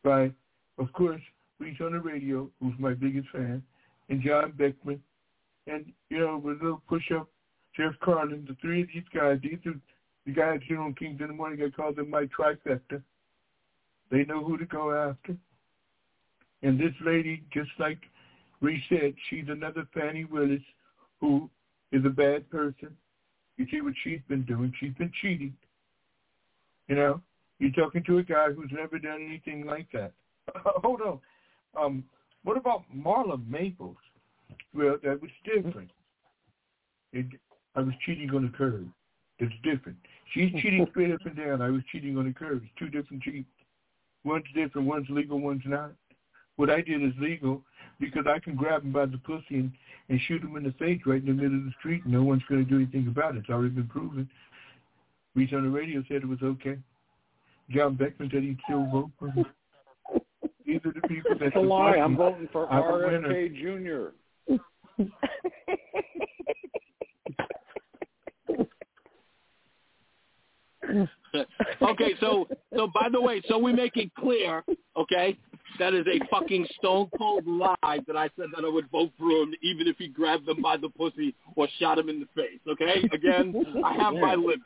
[0.03, 0.33] by,
[0.79, 1.21] of course,
[1.61, 3.63] Reese on the radio, who's my biggest fan,
[4.09, 5.01] and John Beckman,
[5.67, 7.29] and you know, with a little push up,
[7.77, 8.45] Jeff Carlin.
[8.49, 9.79] The three of these guys, these are
[10.27, 11.63] the guys here on Kings in the Morning.
[11.63, 13.03] I call them my trifecta.
[14.11, 15.37] They know who to go after.
[16.63, 17.99] And this lady, just like
[18.89, 20.63] Said, she's another Fani Willis
[21.21, 21.49] who
[21.91, 22.97] is a bad person.
[23.57, 24.73] You see what she's been doing?
[24.79, 25.55] She's been cheating.
[26.89, 27.21] You know,
[27.59, 30.13] you're talking to a guy who's never done anything like that.
[30.57, 31.19] Hold on.
[31.81, 32.05] Um,
[32.45, 33.97] what about Marla Maples?
[34.75, 35.91] Well, that was different.
[37.13, 37.27] It,
[37.77, 38.89] I was cheating on the curb.
[39.39, 39.99] It's different.
[40.33, 41.63] She's cheating straight up and down.
[41.63, 42.63] I was cheating on the curb.
[42.63, 43.49] It's two different cheats.
[44.25, 44.87] One's different.
[44.87, 45.41] One's legal.
[45.41, 45.93] One's not.
[46.57, 47.63] What I did is legal
[48.01, 49.73] because I can grab him by the pussy and,
[50.09, 52.05] and shoot him in the face right in the middle of the street.
[52.05, 53.41] and No one's going to do anything about it.
[53.41, 54.29] It's already been proven.
[55.35, 56.79] Reese on the radio said it was okay.
[57.71, 59.47] John Beckman said he'd still vote for him.
[60.67, 61.97] These are the people that It's a lie.
[61.97, 63.25] I'm voting for our winners.
[63.25, 64.59] RFK Jr.
[71.83, 74.63] okay, so so by the way, so we make it clear,
[74.97, 75.39] okay,
[75.79, 79.29] that is a fucking stone cold lie that I said that I would vote for
[79.31, 82.61] him even if he grabbed them by the pussy or shot him in the face.
[82.69, 83.55] Okay, again,
[83.85, 84.61] I have my limit,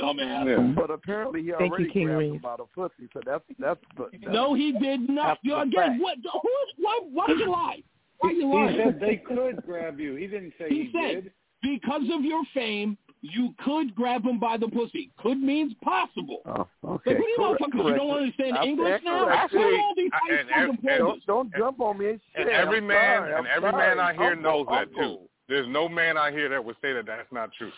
[0.00, 0.74] dumbass.
[0.74, 2.34] But apparently he Thank you, already King grabbed Reed.
[2.34, 3.80] him by the pussy, so that's that's.
[3.98, 5.38] that's No, he did not.
[5.42, 6.02] You the again, fact.
[6.02, 6.16] what?
[6.42, 6.50] Who?
[6.78, 7.00] Why?
[7.12, 7.82] Why did you lie?
[8.18, 8.72] Why you lie?
[8.72, 10.14] He said they could grab you.
[10.14, 11.32] He didn't say he, He said did.
[11.62, 15.10] because of your fame, you could grab him by the pussy.
[15.18, 16.40] Could means possible.
[16.46, 17.14] Oh, Like, okay.
[17.14, 17.76] what are you correct, motherfuckers?
[17.76, 17.98] You correct.
[17.98, 19.24] don't understand That's English now?
[19.24, 19.52] correct.
[19.54, 22.20] What are all these I- high and- and- Don't don't jump on me and.
[22.34, 24.16] And every I'm man sorry, and I'm every man out sorry.
[24.16, 25.16] here Uncle, knows that uncle.
[25.18, 25.28] too.
[25.48, 27.72] There's no man out here that would say that that's not true.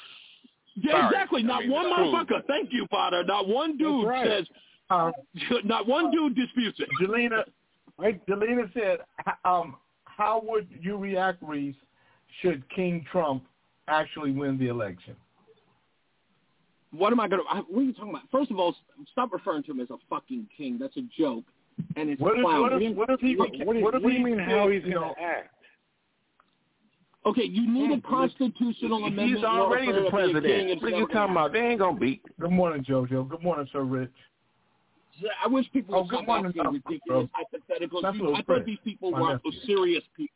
[0.74, 1.06] Yeah, Sorry.
[1.06, 1.40] exactly.
[1.42, 2.04] I Not mean, one it's true.
[2.12, 2.46] motherfucker.
[2.46, 3.24] Thank you, Potter.
[3.24, 4.26] Not one dude right.
[4.26, 4.46] says.
[4.90, 5.12] Um,
[5.64, 6.88] not one dude disputes it.
[7.00, 7.44] Jelena,
[7.98, 8.24] right?
[8.26, 8.98] Jelena said,
[9.44, 11.74] um, "How would you react, Reese,
[12.40, 13.44] should King Trump
[13.88, 15.16] actually win the election?"
[16.92, 17.42] What am I gonna?
[17.68, 18.22] What are you talking about?
[18.30, 18.74] First of all,
[19.10, 20.76] stop referring to him as a fucking king.
[20.78, 21.44] That's a joke,
[21.96, 22.60] and it's What if, clown.
[22.60, 23.34] what if, what if he?
[23.36, 24.92] What, what do you, what if what do you he mean did, how he's going
[25.14, 25.48] to act?
[27.24, 29.38] Okay, you need a constitutional He's amendment.
[29.38, 30.82] in order already the him to be a king president.
[30.82, 31.52] What are you talking about?
[31.52, 32.20] They ain't gonna beat.
[32.40, 33.28] Good morning, JoJo.
[33.28, 34.10] Good morning, Sir Rich.
[35.42, 36.80] I wish people Oh, would good stop morning, asking Dr.
[36.88, 38.02] ridiculous hypotheticals.
[38.02, 39.52] That's You- Little I thought these people my were nephew.
[39.66, 40.34] serious people.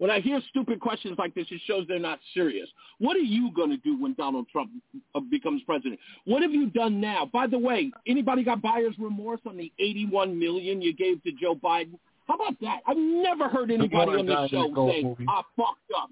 [0.00, 2.66] When I hear stupid questions like this, it shows they're not serious.
[3.00, 4.70] What are you going to do when Donald Trump
[5.14, 6.00] uh, becomes president?
[6.24, 7.28] What have you done now?
[7.30, 11.54] By the way, anybody got buyer's remorse on the 81 million you gave to Joe
[11.54, 11.98] Biden?
[12.26, 12.78] How about that?
[12.86, 15.26] I've never heard anybody on this show Gold say, movie.
[15.28, 16.08] I fucked up.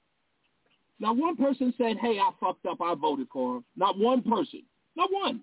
[1.00, 2.82] Not one person said, hey, I fucked up.
[2.82, 3.64] I voted for him.
[3.74, 4.64] Not one person.
[4.96, 5.40] Not one.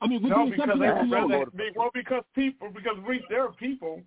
[0.00, 1.38] I mean, with No, because exception they of would Fiona.
[1.38, 1.50] rather.
[1.50, 4.02] be- Well, because people, because Reese, there are people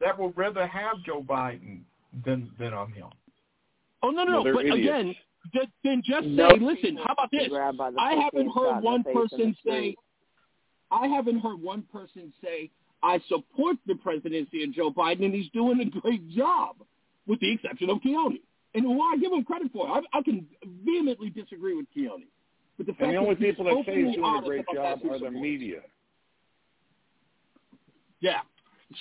[0.00, 1.80] that would rather have Joe Biden
[2.24, 3.06] than than on him.
[4.02, 4.44] Oh no, no, no.
[4.44, 4.80] they're But idiots.
[4.88, 5.14] again,
[5.52, 6.96] th- then just No say, listen.
[6.96, 7.48] How about this?
[7.48, 9.96] grabbed by the I haven't heard one face in the person say.
[10.90, 12.70] I haven't heard one person say
[13.02, 16.76] I support the presidency of Joe Biden and he's doing a great job,
[17.26, 18.40] with the exception of Keone.
[18.74, 20.46] And who I give him credit for, I, I can
[20.84, 22.26] vehemently disagree with Keone.
[22.76, 25.00] But the fact And the only that people that say he's doing a great job
[25.02, 25.80] that are the media.
[28.20, 28.40] Yeah,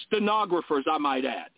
[0.08, 1.50] stenographers, I might add.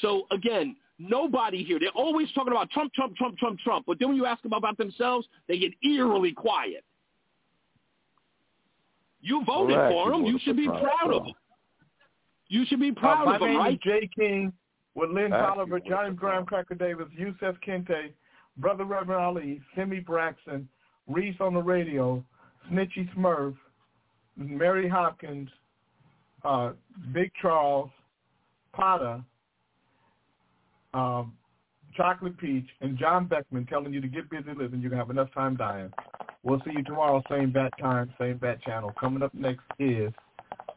[0.00, 1.78] So again, nobody here.
[1.78, 3.84] They're always talking about Trump, Trump, Trump, Trump, Trump.
[3.86, 6.84] But then when you ask them about themselves, they get eerily quiet.
[9.20, 9.92] You voted Correct.
[9.92, 10.24] for You him.
[10.26, 11.24] You should be proud of so.
[11.24, 11.34] him.
[12.48, 13.74] You should be Uh, proud my of him, name right?
[13.74, 14.52] is Jay King
[14.94, 18.12] with Lynn Thank Tolliver, Johnny Graham, Cracker Davis, Yusef Kente,
[18.58, 20.68] Brother Reverend Ali, Simi Braxton,
[21.06, 22.22] Reese on the radio,
[22.70, 23.56] Snitchy Smurf,
[24.36, 25.48] Mary Hopkins,
[26.44, 26.72] uh,
[27.12, 27.90] Big Charles,
[28.72, 29.22] Potter,
[30.94, 31.32] um,
[31.96, 34.80] Chocolate Peach, and John Beckman telling you to get busy living.
[34.80, 35.92] You're going to have enough time dying.
[36.42, 38.92] We'll see you tomorrow, same bat time, same bat channel.
[38.98, 40.10] Coming up next is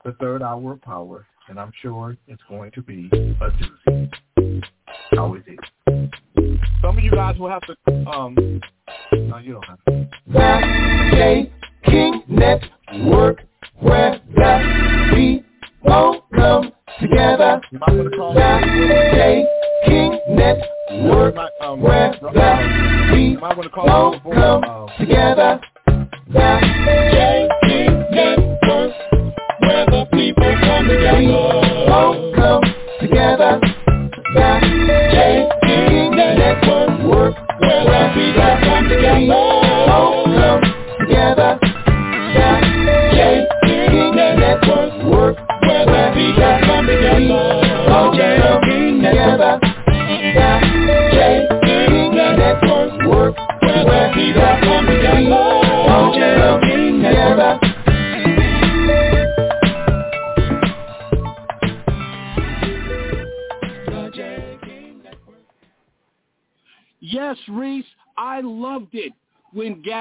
[0.03, 3.49] the third hour of power, and I'm sure it's going to be a
[3.87, 4.63] doozy.
[5.17, 5.57] Always is.
[6.81, 7.75] Some of you guys will have to,
[8.09, 8.61] um,
[9.13, 10.07] no, you don't have to.
[11.11, 11.51] J
[11.85, 13.41] King Network,
[13.79, 17.61] where the people come together.
[17.71, 17.79] You
[19.85, 22.29] might want to call J King Network, um, where the
[23.17, 25.61] you might want to call people the come together.
[26.27, 28.93] J King Network,
[29.59, 31.19] where the people come together.
[31.19, 32.63] People come
[32.99, 33.59] together.
[35.11, 38.64] J King Network, where the people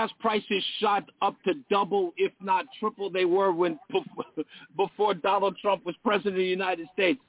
[0.05, 3.79] gas prices shot up to double, if not triple, they were when
[4.77, 7.21] before Donald Trump was president of the United States.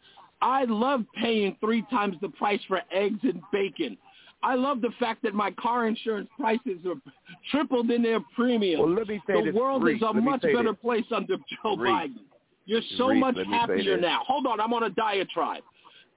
[0.41, 3.97] I love paying three times the price for eggs and bacon.
[4.43, 6.95] I love the fact that my car insurance prices are
[7.51, 8.81] tripled in their premium.
[8.81, 10.81] Well, let me say the this, world Reese, is a let much better this.
[10.81, 11.91] place under Joe Reese.
[11.91, 12.19] Biden.
[12.65, 14.21] You're so Reese, much let me say happier now.
[14.27, 15.63] Hold on, I'm on a diatribe.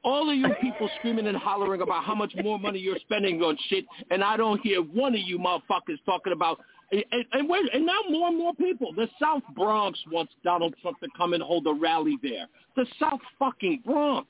[0.05, 3.59] All of you people screaming and hollering about how much more money you're spending on
[3.69, 6.61] shit, and I don't hear one of you motherfuckers talking about
[6.93, 8.93] And, and, and, and now more and more people.
[8.95, 12.47] The South Bronx wants Donald Trump to come and hold a rally there.
[12.77, 14.29] The South fucking Bronx.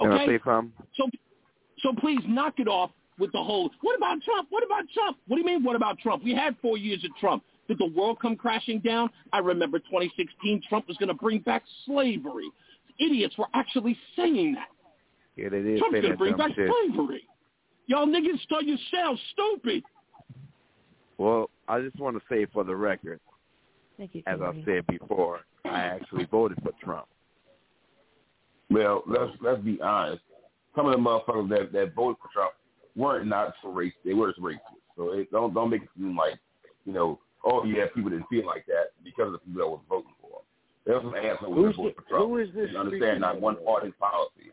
[0.00, 0.10] Okay?
[0.96, 1.08] So,
[1.80, 3.70] so please knock it off with the whole.
[3.82, 4.48] What about Trump?
[4.50, 5.18] What about Trump?
[5.28, 5.62] What do you mean?
[5.62, 6.24] What about Trump?
[6.24, 7.44] We had four years of Trump.
[7.68, 9.10] Did the world come crashing down?
[9.32, 10.62] I remember 2016.
[10.68, 12.50] Trump was going to bring back slavery.
[13.00, 14.68] Idiots were actually saying that.
[15.36, 16.70] Yeah, they did Trump's say going to that bring back shit.
[16.88, 17.22] slavery.
[17.86, 19.82] Y'all niggas thought yourselves stupid.
[21.18, 23.20] Well, I just want to say for the record,
[23.98, 24.22] Thank you.
[24.26, 24.64] as I Kimberly.
[24.64, 27.06] said before, I actually voted for Trump.
[28.70, 30.22] Well, let's let's be honest.
[30.76, 32.52] Some of the motherfuckers that that voted for Trump
[32.96, 33.92] weren't not for race.
[34.04, 34.58] They were as racist.
[34.96, 36.38] So it, don't don't make it seem like
[36.84, 39.78] you know, oh yeah, people didn't feel like that because of the people that were
[39.88, 40.44] voting for him.
[40.86, 42.28] There was some assholes that Who's the- for Trump.
[42.30, 43.02] who is this You understand?
[43.02, 44.52] speaking Not one party policy.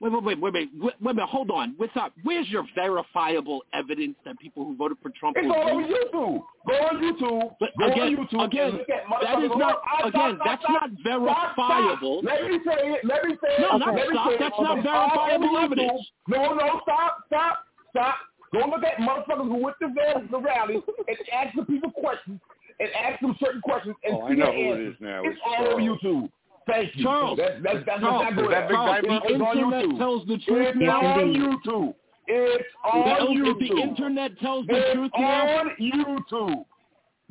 [0.00, 1.74] Wait, wait, wait, wait, wait, wait, wait, wait, hold on.
[1.78, 2.12] What's up?
[2.24, 6.10] Where's your verifiable evidence that people who voted for Trump It's all over racist?
[6.12, 6.42] YouTube.
[6.66, 7.56] Go on YouTube.
[7.60, 8.44] But Go again, on YouTube.
[8.44, 12.22] again, and look at that is not- I- again, stop, that's stop, not verifiable.
[12.22, 13.04] Stop, Let me say it.
[13.04, 13.60] Let me say it.
[13.60, 14.28] No, not stop.
[14.28, 14.38] say it.
[14.40, 16.10] That's not verifiable over evidence.
[16.28, 18.16] No, no, stop, stop, stop.
[18.52, 22.40] Go look at motherfuckers who went to the, the rally and ask the people questions
[22.80, 24.94] and ask them certain questions and Oh, I see know their who it answers.
[24.94, 25.20] is now.
[25.24, 26.30] It's It's all over YouTube.
[26.66, 27.04] Thank you.
[27.04, 29.14] Charles, That, that, that's Charles, exactly is that Big Charles, Diaper?
[29.14, 29.98] It's, it's on internet YouTube.
[29.98, 31.00] tells the truth It's now?
[31.00, 31.94] on YouTube.
[32.26, 33.50] It's on Well, YouTube.
[33.50, 36.64] If the internet tells the It's truth now, on YouTube.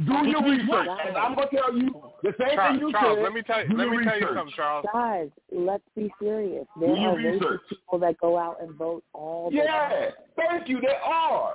[0.05, 0.67] Do Which your research.
[0.69, 1.07] what?
[1.07, 1.89] And I'm going to tell you
[2.23, 3.23] the same Charles, thing you Charles, said.
[3.23, 4.85] let me tell you, let your me tell you something, Charles.
[4.91, 6.65] Guys, let's be serious.
[6.79, 7.61] There Do your are racist research.
[7.69, 10.09] people that go out and vote all the Yeah, time.
[10.35, 10.81] thank you.
[10.81, 11.53] They are.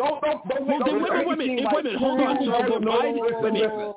[0.00, 1.82] Don't don't don't Well, make then wait, don't wait, wait, make wait, seem wait a
[1.84, 2.36] minute, hold on.
[2.40, 3.96] So like- Biden- wait a minute.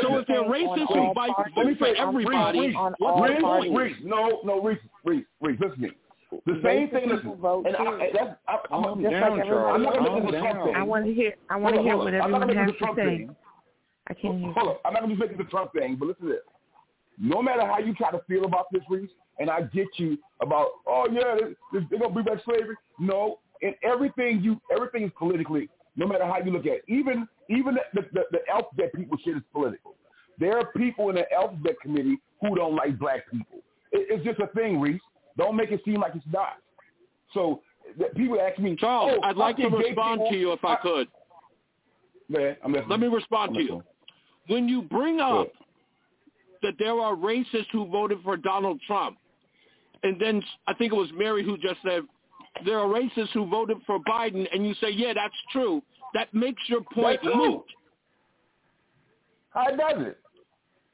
[0.00, 3.76] So if they're racist all who fight for Reese, everybody, Reese, on what's all Reese.
[3.76, 5.90] Reese, no, no, Reese, Reese, Reese, listen to me.
[6.46, 7.10] The same thing.
[7.10, 9.74] people Listen, and I, that's, I, I'm, Calm Just down, like Charles.
[9.74, 10.74] I'm not gonna Calm make Trump thing.
[10.76, 11.34] I want to hear.
[11.50, 12.20] I want to hear hold what on.
[12.20, 13.04] I'm everyone gonna has make the to Trump say.
[13.04, 13.36] thing.
[14.08, 14.52] I can't hear.
[14.52, 16.40] Hold on, I'm not gonna just make it the Trump thing, but listen to this.
[17.20, 20.68] No matter how you try to feel about this, Reese, and I get you about,
[20.86, 22.76] oh yeah, they- they- they're gonna bring back slavery.
[22.98, 25.68] No, and everything you, everything is politically.
[25.96, 29.36] No matter how you look at it, even even the the, the alphabet people shit
[29.36, 29.94] is political.
[30.38, 33.58] There are people in the alphabet committee who don't like black people.
[33.92, 35.00] It, it's just a thing, Reese.
[35.38, 36.54] Don't make it seem like it's not.
[37.32, 37.62] So
[38.16, 40.52] people ask me, Charles, oh, I'd like to how can gay respond people- to you
[40.52, 41.08] if I could.
[42.28, 42.72] Man, I'm.
[42.88, 43.82] Let me respond I'm to you.
[44.48, 45.48] When you bring up
[46.62, 49.18] that there are racists who voted for Donald Trump,
[50.02, 52.02] and then I think it was Mary who just said
[52.64, 55.82] there are racists who voted for Biden, and you say, yeah, that's true.
[56.14, 57.50] That makes your point That's true.
[57.50, 57.64] moot.
[59.50, 60.18] How does it?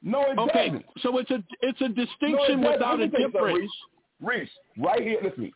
[0.03, 0.85] No, it Okay, doesn't.
[1.01, 3.59] so it's a it's a No, it distinction without a me tell you something, difference.
[4.19, 5.51] Reese, Reese, right here, listen.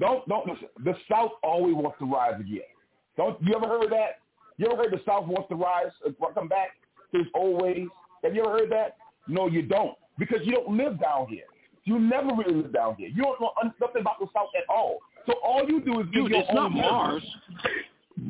[0.00, 0.68] Don't don't listen.
[0.84, 2.62] The South always wants to rise again.
[3.18, 4.20] Don't you ever heard that?
[4.56, 5.90] You ever heard the South wants to rise,
[6.34, 6.70] come back
[7.14, 7.88] to its old ways?
[8.24, 8.96] Have you ever heard that?
[9.28, 11.44] No, you don't, because you don't live down here.
[11.84, 13.08] You never really live down here.
[13.08, 14.98] You don't know nothing about the South at all.
[15.26, 16.72] So all you do is give Dude, your it's own not.
[16.72, 17.22] Mars.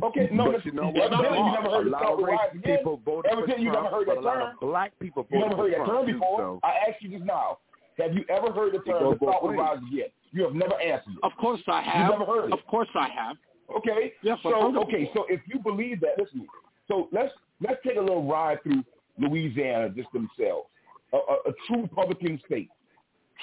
[0.02, 1.12] Okay, no, but listen, you know what?
[1.12, 3.64] evidently you A never heard the lot of will rise racist people voted for Evidently
[3.64, 5.90] you never heard but a lot of black people voted You never heard that Trump
[5.90, 6.38] term too, before.
[6.38, 7.58] so I asked you just now.
[7.98, 10.08] Have you ever heard the It term goes the both South rise again?
[10.32, 11.14] You have never answered.
[11.22, 12.10] Of course I You've have.
[12.18, 12.52] never heard it.
[12.52, 13.36] Of course I have.
[13.76, 14.12] Okay.
[14.22, 16.46] Yes, I've so okay, so if you believe that, listen.
[16.88, 18.82] So let's let's take a little ride through
[19.18, 20.68] Louisiana just themselves,
[21.12, 22.70] a, a, a true Republican state,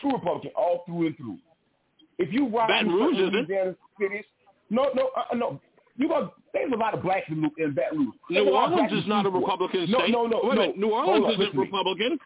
[0.01, 1.38] true Republican all through and through.
[2.19, 3.17] If you ride Baton Rouge?
[3.17, 4.25] Louisiana cities,
[4.69, 5.59] no, no, uh, no.
[5.97, 8.15] You got there's a lot of blacks in, in Baton Rouge.
[8.29, 10.11] There's New a lot of Orleans is not a Republican no, state.
[10.11, 10.49] No, no, no.
[10.49, 11.57] minute, New Orleans on, isn't.
[11.57, 12.19] Republican.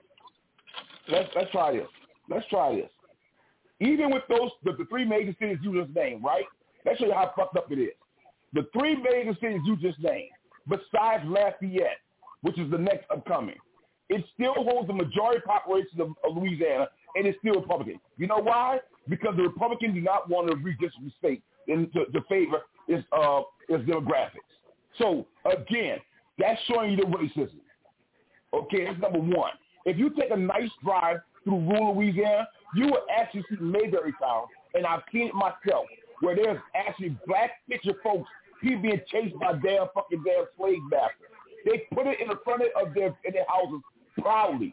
[1.09, 1.87] Let's let's try this.
[2.29, 2.89] Let's try this.
[3.79, 6.45] Even with those the, the three major cities you just named, right?
[6.85, 7.93] Let's show you how fucked up it is.
[8.53, 10.29] The three major cities you just named,
[10.67, 11.99] besides Lafayette,
[12.41, 13.55] which is the next upcoming,
[14.09, 17.99] it still holds the majority population of, of Louisiana, and it's still Republican.
[18.17, 18.79] You know why?
[19.09, 23.83] Because the Republicans do not want to redistribute the in to favor its uh its
[23.89, 24.49] demographics.
[24.97, 25.99] So again,
[26.37, 27.59] that's showing you the racism.
[28.53, 29.51] Okay, that's number one.
[29.85, 34.45] If you take a nice drive through rural Louisiana, you will actually see Mayberry Town,
[34.73, 35.85] and I've seen it myself,
[36.21, 38.29] where there's actually black picture folks,
[38.61, 41.27] people being chased by damn fucking damn slave masters.
[41.65, 43.81] They put it in the front of their in their houses
[44.19, 44.71] proudly.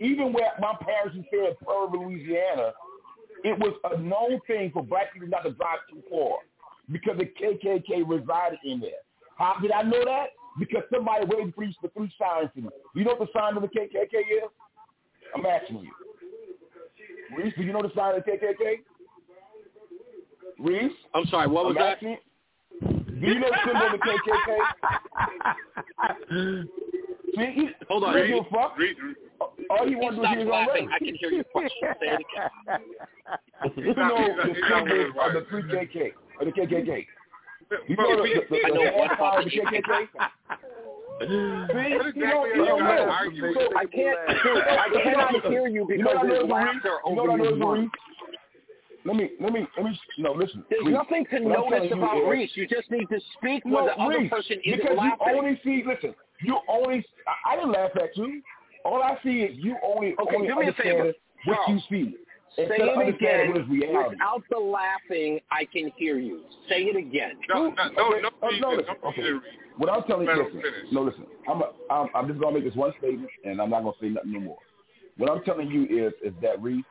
[0.00, 2.72] Even where my parents used to stay in Pearl, Louisiana,
[3.44, 6.38] it was a known thing for black people not to drive too far
[6.90, 9.02] because the KKK resided in there.
[9.38, 10.28] How did I know that?
[10.58, 12.68] Because somebody waved three, the three signs to me.
[12.94, 14.50] You know what the sign of the KKK is?
[15.34, 15.90] I'm asking you.
[17.36, 18.78] Reese, do you know the sign of the KKK?
[20.58, 20.92] Reese?
[21.14, 21.96] I'm sorry, what was I'm that?
[21.96, 22.18] asking.
[23.20, 23.98] Do you know the symbol of the
[26.32, 26.64] KKK?
[27.36, 28.14] See, Hold on.
[28.14, 28.76] He don't give a fuck.
[29.70, 30.86] All he wants to do is Stop hear his own laughing.
[30.86, 30.94] race.
[30.94, 31.88] I can hear your question.
[32.00, 32.80] Say it again.
[33.76, 37.06] You know the symbol of the three KK, or the KKK.
[37.88, 40.06] You know the, the, the, I know the one empire of the fucking- KKK?
[41.18, 43.10] See, What you exactly don't, are you you don't know.
[43.10, 43.60] argue So.
[43.76, 44.18] I can't.
[44.44, 46.66] Dude, I cannot hear you You because what I know there's is Maurice?
[46.74, 47.60] laughter You know over what I know your is words.
[47.60, 47.90] Maurice?
[49.06, 50.64] Let me, let me, let me, no, listen.
[50.68, 52.50] There's Reese, nothing to what notice telling you about Reese.
[52.54, 55.18] You just need to speak when No, the other person isn't because laughing.
[55.28, 58.42] you only see, listen, you only, I, I didn't laugh at you.
[58.86, 61.12] All I see is you only, Okay, only do me a favor.
[61.44, 62.16] what you see.
[62.54, 64.08] Say it understanding what is again.
[64.10, 66.42] Without the laughing, I can hear you.
[66.68, 67.32] Say it again.
[67.48, 69.30] No, no, no, okay, no, oh, no, listen, okay.
[69.76, 70.92] What I'm telling you, Let him listen, finish.
[70.92, 71.26] no, listen.
[71.50, 74.08] I'm, a, I'm, I'm just gonna make this one statement, and I'm not gonna say
[74.08, 74.58] nothing no more.
[75.18, 76.84] What I'm telling you is, is that Reese,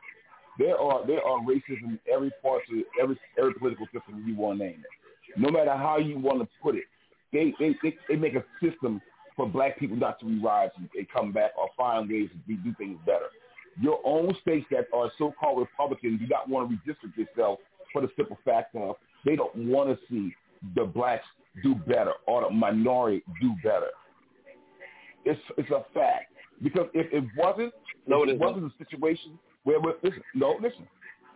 [0.58, 4.58] there are there are racism in every part of every every political system you want
[4.60, 5.38] to name it.
[5.40, 6.84] No matter how you want to put it,
[7.32, 9.00] they they they, they make a system
[9.36, 12.74] for black people not to rise and they come back or find ways to do
[12.78, 13.26] things better.
[13.80, 17.60] Your own states that are so-called Republicans do not want to redistrict themselves
[17.92, 20.34] for the simple fact of they don't want to see
[20.74, 21.26] the blacks
[21.62, 23.90] do better or the minority do better.
[25.24, 26.32] It's it's a fact
[26.62, 27.72] because if it wasn't,
[28.06, 30.86] No, it it wasn't a situation where we're, listen, no, listen.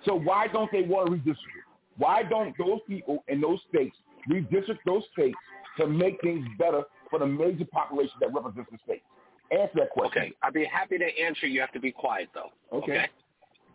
[0.07, 1.67] So why don't they want to redistrict?
[1.99, 3.97] Why don't those people in those states
[4.31, 5.37] redistrict those states
[5.79, 9.03] to make things better for the major population that represents the state?
[9.53, 10.23] Answer that question.
[10.23, 11.47] Okay, I'd be happy to answer.
[11.47, 12.51] You have to be quiet though.
[12.77, 13.07] Okay.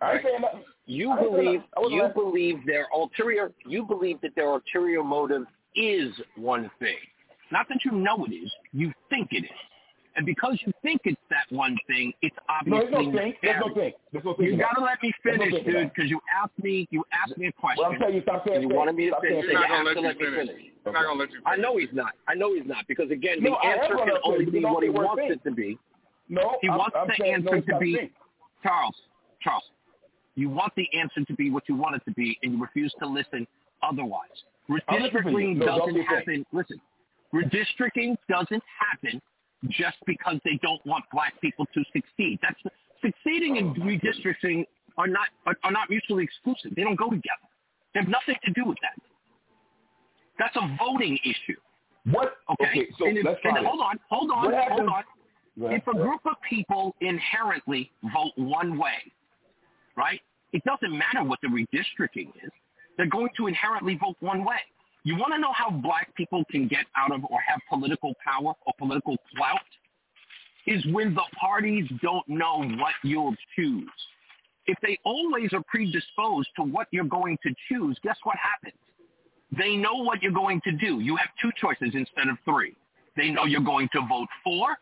[0.02, 0.42] I ain't saying.
[0.86, 1.64] You I believe nothing.
[1.76, 5.44] I wasn't you believe their ulterior you believe that their ulterior motive
[5.76, 6.98] is one thing.
[7.52, 9.52] Not that you know it is, you think it is.
[10.18, 12.36] And because you think it's that one thing, it's
[12.66, 13.34] No, obviously there's no thing.
[13.42, 13.76] There's no nefarious.
[13.76, 13.94] thing.
[14.14, 14.46] There's no thing.
[14.46, 14.70] You in that.
[14.74, 17.52] gotta let me There's no finish, dude, because you asked me you asked me a
[17.52, 17.84] question.
[17.84, 19.68] Well, I'm telling you, stop saying you wanted me to Stop finish, saying you things.
[19.68, 20.48] have He's not gonna let let me finish.
[20.48, 20.64] finish.
[20.64, 22.14] He's not gonna let you I know he's not.
[22.28, 25.20] I know he's not because again, No, the answer can only be what he wants
[25.22, 25.32] thing.
[25.32, 25.78] it to be.
[26.30, 28.10] No, He I'm, wants I'm the answer no, to be saying.
[28.64, 28.96] Charles.
[29.42, 29.64] Charles,
[30.36, 32.94] you want the answer to be what you want it to be, and you refuse
[33.00, 33.46] to listen
[33.84, 34.32] otherwise.
[34.88, 35.56] I'm listening to you.
[35.60, 36.08] Redistricting doesn't be a thing.
[36.08, 36.46] happen.
[36.52, 36.82] Listen,
[37.34, 39.22] redistricting doesn't happen
[39.70, 42.40] just because they don't want black people to succeed.
[42.42, 42.60] That's
[43.02, 44.66] succeeding and redistricting
[44.98, 46.76] are not are, are not mutually exclusive.
[46.76, 47.48] They don't go together.
[47.94, 49.02] They have nothing to do with that.
[50.38, 51.60] That's a voting issue.
[52.12, 52.36] What?
[52.52, 52.70] Okay.
[52.70, 55.04] Okay, so and if, let's and hold on, hold on, hold on.
[55.72, 59.12] If a group of people inherently vote one way,
[59.96, 60.20] right?
[60.52, 62.52] It doesn't matter what the redistricting is.
[62.98, 64.58] They're going to inherently vote one way.
[65.06, 68.54] You want to know how black people can get out of or have political power
[68.66, 69.62] or political clout?
[70.66, 73.88] Is when the parties don't know what you'll choose.
[74.66, 78.82] If they always are predisposed to what you're going to choose, guess what happens?
[79.56, 81.02] They know what you're going to do.
[81.02, 82.76] You have two choices instead of three.
[83.16, 84.76] They know you're going to vote for.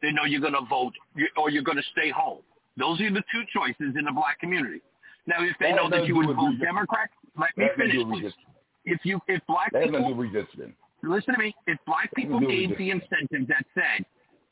[0.00, 0.94] They know you're going to vote
[1.36, 2.40] or you're going to stay home.
[2.78, 4.80] Those are the two choices in the black community.
[5.26, 6.54] Now, if they That know that you would vote.
[6.58, 8.32] Democrat, let me finish, to do with please.
[8.84, 10.72] If you, if black That people, nothing to do with redistricting.
[11.02, 14.04] listen to me, if black people gave with the incentive that said,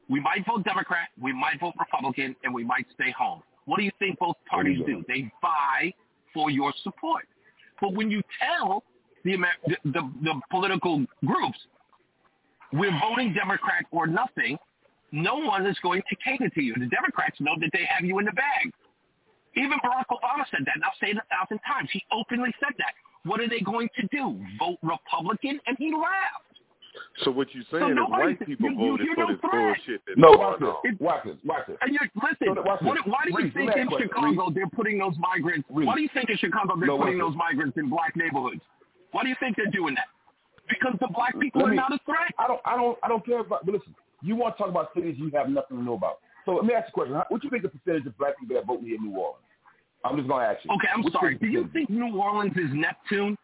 [0.09, 3.43] we might vote Democrat, we might vote Republican, and we might stay home.
[3.65, 5.05] What do you think both parties do?
[5.09, 5.93] They vie
[6.33, 7.27] for your support.
[7.81, 8.85] But when you tell
[9.25, 9.37] the,
[9.67, 11.59] the, the, the political groups,
[12.73, 14.57] we're voting Democrat or nothing,
[15.13, 16.75] no one is going to cater to you.
[16.79, 18.73] The Democrats know that they have you in the bag.
[19.57, 21.89] Even Barack Obama said that, and I'll say it a thousand times.
[21.93, 22.93] He openly said that.
[23.27, 24.39] What are they going to do?
[24.59, 25.61] Vote Republican?
[25.67, 26.45] And he laughed.
[27.25, 29.41] So what you're So saying is white people you- you- voted you're for no this
[29.41, 29.53] threat.
[29.53, 30.01] bullshit.
[30.07, 30.95] That's No, going watch this.
[31.01, 31.37] Watch this.
[31.45, 31.77] Watch this.
[31.83, 33.05] And you're, listen, So, watch what, this.
[33.07, 34.09] why do you Reese, think in ask you a question.
[34.09, 35.69] Chicago they're putting those migrants?
[35.71, 35.87] Reese.
[35.87, 38.63] Why do you think in Chicago they're No, putting those migrants in black neighborhoods?
[39.13, 40.09] Why do you think they're doing that?
[40.69, 42.33] Because the black people Let are me- not a threat.
[42.39, 43.65] I don't, I don't, I don't care about.
[43.67, 46.19] But listen, you want to talk about cities you have nothing to know about.
[46.45, 47.15] So let me ask you a question.
[47.15, 49.17] How- What do you think the percentage of black people that vote here in New
[49.17, 49.43] Orleans?
[50.09, 50.71] I'm just gonna ask you.
[50.77, 51.37] Okay, I'm sorry.
[51.37, 53.37] Do you think New Orleans is Neptune?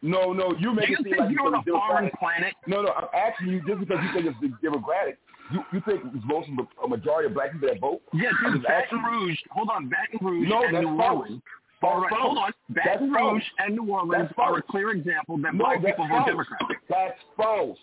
[0.00, 0.54] No, no.
[0.58, 2.54] You make Do you it seem think like you're on a foreign planet?
[2.66, 2.92] No, no.
[2.92, 5.18] I'm asking you just because you think it's democratic.
[5.52, 6.48] You you think it's most
[6.84, 8.00] a majority of black people that vote?
[8.12, 9.02] Yeah, I'm dude, Baton.
[9.02, 9.38] Rouge.
[9.50, 11.16] Hold on, Baton Rouge No, and that's New false.
[11.18, 11.42] Orleans.
[11.80, 12.22] That's All right, false.
[12.22, 12.52] hold on.
[12.68, 13.32] That's Baton false.
[13.32, 16.26] Rouge and New Orleans are a clear example that No, black that's people vote false.
[16.28, 16.60] Democrat.
[16.88, 17.78] That's false.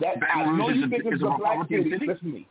[0.00, 1.90] That Baton I know Rouge you is a- think it's a a black city.
[1.90, 2.06] city?
[2.06, 2.48] Listen to me.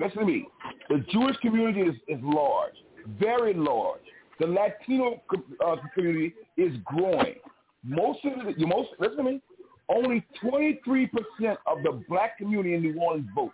[0.00, 0.48] Listen to me.
[0.88, 2.74] The Jewish community is, is large,
[3.18, 4.00] very large.
[4.38, 5.22] The Latino
[5.64, 7.36] uh, community is growing.
[7.84, 9.40] Most of the, you most listen to me.
[9.88, 13.52] Only 23 percent of the black community in New Orleans vote.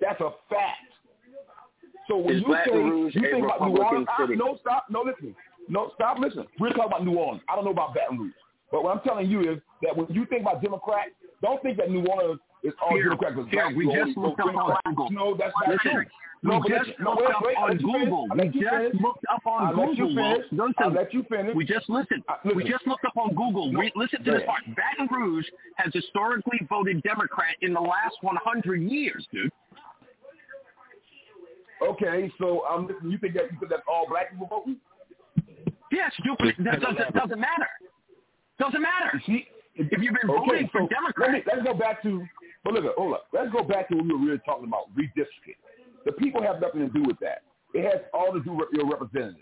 [0.00, 0.92] That's a fact.
[2.08, 4.86] So when Is you Baton say Rouge you think about New Orleans, I, no, stop,
[4.90, 5.34] no, listen,
[5.68, 6.46] no, stop, listen.
[6.58, 7.42] We're talking about New Orleans.
[7.48, 8.32] I don't know about Baton Rouge,
[8.70, 11.06] but what I'm telling you is that when you think about Democrat,
[11.42, 13.34] don't think that New Orleans is all Here, Democrat.
[13.34, 15.10] 'cause here, we just looked up on Google.
[15.10, 16.04] No, that's not Listen, true.
[16.42, 18.04] we No, just listen, no, looked wait, up wait, on let you finish.
[18.04, 18.28] Google.
[18.34, 20.46] We just looked up on I'll let you finish.
[20.78, 21.54] I'll let you finish.
[21.56, 22.24] We just listen.
[22.28, 23.70] Uh, We just looked up on Google.
[23.72, 24.62] No, Re- listen to this part.
[24.76, 29.50] Baton Rouge has historically voted Democrat in the last 100 years, dude.
[31.82, 34.76] Okay, so um, you think that you think that's all black people voting?
[35.90, 36.54] Yes, stupid.
[36.64, 37.66] That doesn't, doesn't matter.
[38.58, 39.20] Doesn't matter.
[39.26, 42.24] See, if you've been okay, voting for Democrats, let me, let's go back to.
[42.64, 43.26] But look, at hold up.
[43.32, 45.56] Let's go back to what we were really talking about redistricting.
[46.04, 47.42] The people have nothing to do with that.
[47.74, 49.40] It has all to do with your representatives.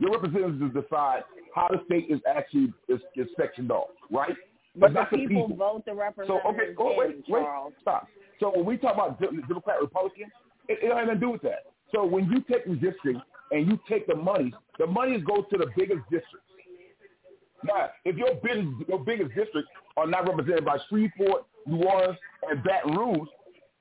[0.00, 1.22] Your representatives decide
[1.54, 4.34] how the state is actually is, is sectioned off, right?
[4.76, 5.56] But the not the people, people.
[5.56, 6.42] vote the representatives.
[6.44, 7.72] So okay, oh, wait, wait, Charles.
[7.80, 8.08] stop.
[8.38, 10.30] So when we talk about Democrat Republican,
[10.68, 11.66] it, it don't have anything to do with that.
[11.92, 13.20] So when you take redistricting
[13.50, 16.46] and you take the money, the money goes to the biggest districts.
[17.64, 22.18] Now, if your biggest your biggest districts are not represented by Shreveport, New Orleans,
[22.50, 23.28] and Baton Rouge,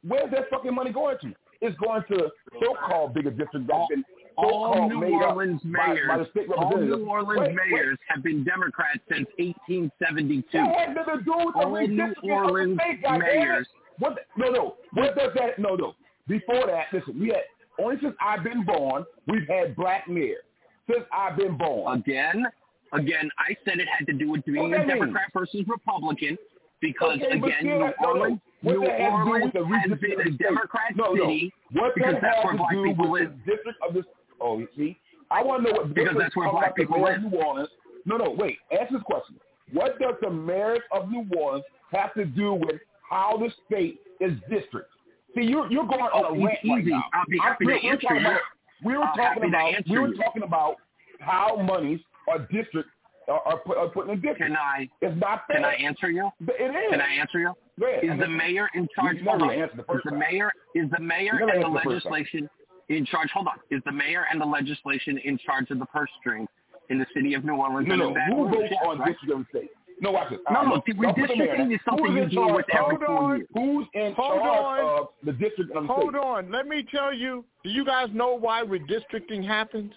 [0.07, 1.33] where's that fucking money going to?
[1.61, 2.29] It's going to
[2.63, 4.03] so-called bigger districts been
[4.37, 6.77] all New Orleans by, mayors, by state all.
[6.77, 7.71] New Orleans Wait, wait.
[7.71, 10.45] mayors have been Democrats since 1872.
[10.53, 12.79] That had nothing to do with the all New redistricting of the Orleans
[13.19, 13.67] mayors.
[13.99, 14.15] What?
[14.15, 14.75] The, no, no.
[14.93, 15.59] What does that?
[15.59, 15.95] No, no.
[16.27, 17.19] Before that, listen.
[17.19, 17.43] We had
[17.79, 20.43] only since I've been born, we've had black mayors.
[20.89, 21.99] Since I've been born.
[21.99, 22.45] Again,
[22.93, 24.99] again, I said it had to do with being a that mean?
[24.99, 26.37] Democrat versus Republican
[26.81, 28.19] because Okay, again, New that- no, no.
[28.21, 30.29] Orleans, What New Orleans with the has been a?
[30.37, 31.25] Democrat no, no.
[31.25, 33.31] city What because that that's where to black do people with live.
[33.45, 34.05] the district of this?
[34.41, 34.97] Oh, you see,
[35.31, 37.21] I want to know what Because that's where black people live.
[37.23, 37.69] New Orleans.
[38.05, 38.57] No, no, wait.
[38.71, 39.35] Ask this question.
[39.73, 44.33] What does the mayors of New Orleans have to do with how the state is
[44.49, 44.89] district?
[45.35, 47.03] See, you're you're going on Oh, a rant right now.
[47.13, 48.37] I'll be I'm- happy to answer talking you.
[48.83, 50.77] We were talking about we were talking about
[51.19, 52.89] how monies are district
[53.29, 54.39] are, are, put, are put in district.
[54.39, 54.89] Can I?
[55.01, 55.57] It's not fair.
[55.57, 56.29] Can I answer you?
[56.41, 56.91] It is.
[56.91, 57.53] Can I answer you?
[57.79, 58.03] Go ahead.
[58.03, 59.17] Is the mayor in charge?
[59.17, 59.51] You hold on.
[59.51, 62.49] answered the Is first the mayor is the mayor and the answered the legislation
[62.89, 63.29] in charge?
[63.33, 63.53] Hold on.
[63.71, 66.49] Is the mayor and the legislation in charge of the purse strings
[66.89, 68.35] in the city of New Orleans No, and no.
[68.35, 68.55] Who Rouge?
[68.69, 69.07] votes on right?
[69.11, 69.69] district of the state?
[70.01, 70.39] No, watch this.
[70.49, 72.47] No, no, don't- see, don't put the mayor redistricting is something Who's you in deal
[72.47, 73.47] charge with every of- four years.
[73.53, 74.99] Who's in Hold charge on.
[75.01, 76.19] of the district of the Hold state?
[76.19, 76.51] on.
[76.51, 77.43] Let me tell you.
[77.63, 79.91] Do you guys know why redistricting happens?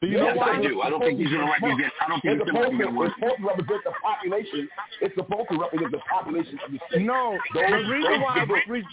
[0.00, 0.56] Do you Yes, know why?
[0.56, 0.80] I do.
[0.80, 1.92] I don't think he's going to represent.
[2.00, 3.20] I don't think It's he's going supposed, to to, represent.
[3.20, 4.68] it's supposed to represent the population.
[5.02, 7.02] It's supposed to represent the population of the state.
[7.04, 8.84] No, Those- the reason why districts- re,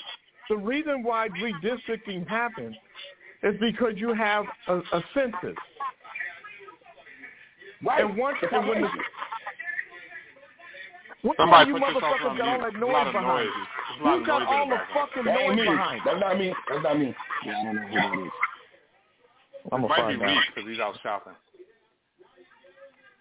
[0.50, 2.76] the reason why redistricting happens
[3.44, 5.56] is because you have a, a census.
[7.86, 8.02] Right.
[8.04, 9.12] And once It's and when the, population.
[11.22, 13.46] what Somebody you motherfuckers got all that a lot noise of behind noise.
[13.48, 13.64] you?
[13.88, 15.10] There's a lot Who of got all the the background.
[15.10, 16.12] fucking That noise behind you?
[16.12, 16.54] That's not me.
[16.70, 17.16] That's not me.
[17.46, 18.32] Yeah, I don't know who that is.
[19.72, 20.44] I'm It gonna might find be out.
[20.56, 21.34] Because he's out shopping.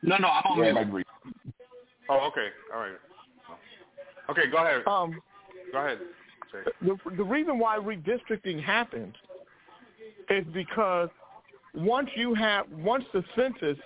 [0.02, 0.82] No, no, I'm on Yeah, mute.
[0.82, 1.04] Agree.
[2.08, 2.48] Oh, okay.
[2.72, 2.92] All right.
[4.30, 4.82] Okay, go ahead.
[4.86, 5.20] Um,
[5.72, 5.98] Go ahead.
[6.52, 6.70] Jay.
[6.82, 9.14] the the reason why redistricting happens
[10.30, 11.08] is because
[11.74, 13.78] once you have once the census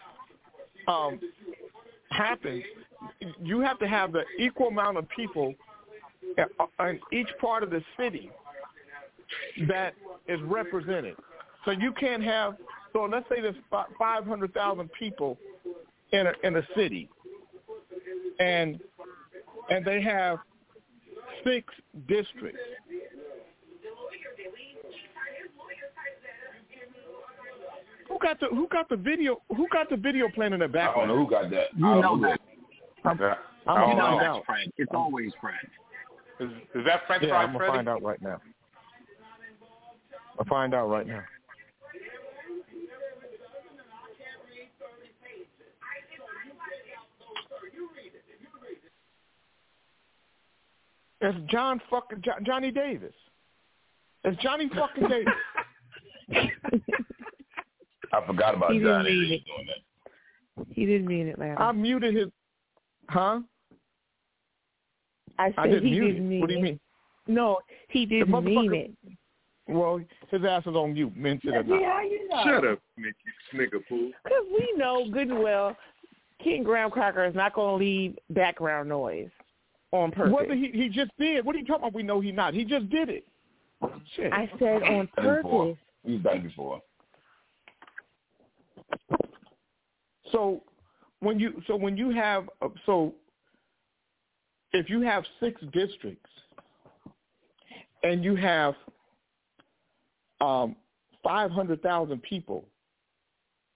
[0.89, 1.21] um,
[2.11, 2.63] happens,
[3.43, 5.55] you have to have the equal amount of people
[6.39, 8.31] uh, in each part of the city
[9.69, 9.95] that
[10.29, 11.17] is represented.
[11.65, 12.57] So you can't have
[12.93, 13.55] so let's say there's
[13.99, 15.39] five hundred thousand people
[16.13, 17.09] in a in a city,
[18.41, 18.81] and
[19.71, 20.39] and they have
[21.45, 21.73] six
[22.09, 22.59] districts.
[28.09, 29.41] Who got the Who got the video?
[29.57, 31.09] Who got the video playing in the I don't background?
[31.11, 31.67] know who got that.
[31.77, 32.41] You I don't know that.
[33.05, 33.35] I'm, Yeah.
[33.67, 34.47] I'm You gonna know find that's out.
[34.47, 34.73] Fred.
[34.79, 35.55] It's always Fred.
[36.41, 37.73] Is, is that French Yeah, fry I'm gonna Freddy?
[37.77, 38.41] find out right now.
[40.39, 41.23] I'll find out right now.
[51.21, 53.13] It's John fucking Jo- Johnny Davis.
[54.25, 55.35] It's Johnny fucking Davis.
[58.13, 59.45] I forgot about He didn't Johnny mean Davis it.
[59.47, 60.75] doing that.
[60.75, 61.57] He didn't mean it, Larry.
[61.57, 62.27] I muted his.
[63.09, 63.41] Huh?
[65.39, 66.29] I said I didn't he mute didn't it.
[66.29, 66.81] mean What do you mean?
[67.27, 68.91] No, he didn't mean it.
[69.69, 71.83] Well, his ass is on mute, mention it or not.
[71.85, 72.43] how you know?
[72.45, 73.15] Shut up, Mickey
[73.55, 74.11] Snickerpool.
[74.25, 75.77] Because we know good and well
[76.43, 79.29] King Graham Cracker is not going to leave background noise
[79.93, 80.33] on purpose.
[80.33, 81.45] Whether he he just did.
[81.45, 81.95] What are you talking about?
[81.95, 82.55] We know he not.
[82.55, 83.27] He just did it.
[84.15, 84.33] Shit.
[84.33, 85.67] I said on Done it before.
[85.67, 85.79] purpose.
[86.05, 86.81] He's done it before.
[90.33, 90.63] So
[91.21, 93.15] when you so when you have uh, so
[94.73, 96.31] if you have six districts
[98.03, 98.75] and you have
[100.41, 100.77] um,
[101.23, 102.65] five hundred thousand people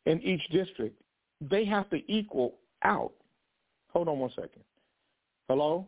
[0.07, 1.01] in each district,
[1.41, 3.13] they have to equal out.
[3.93, 4.63] Hold on one second.
[5.49, 5.87] Hello.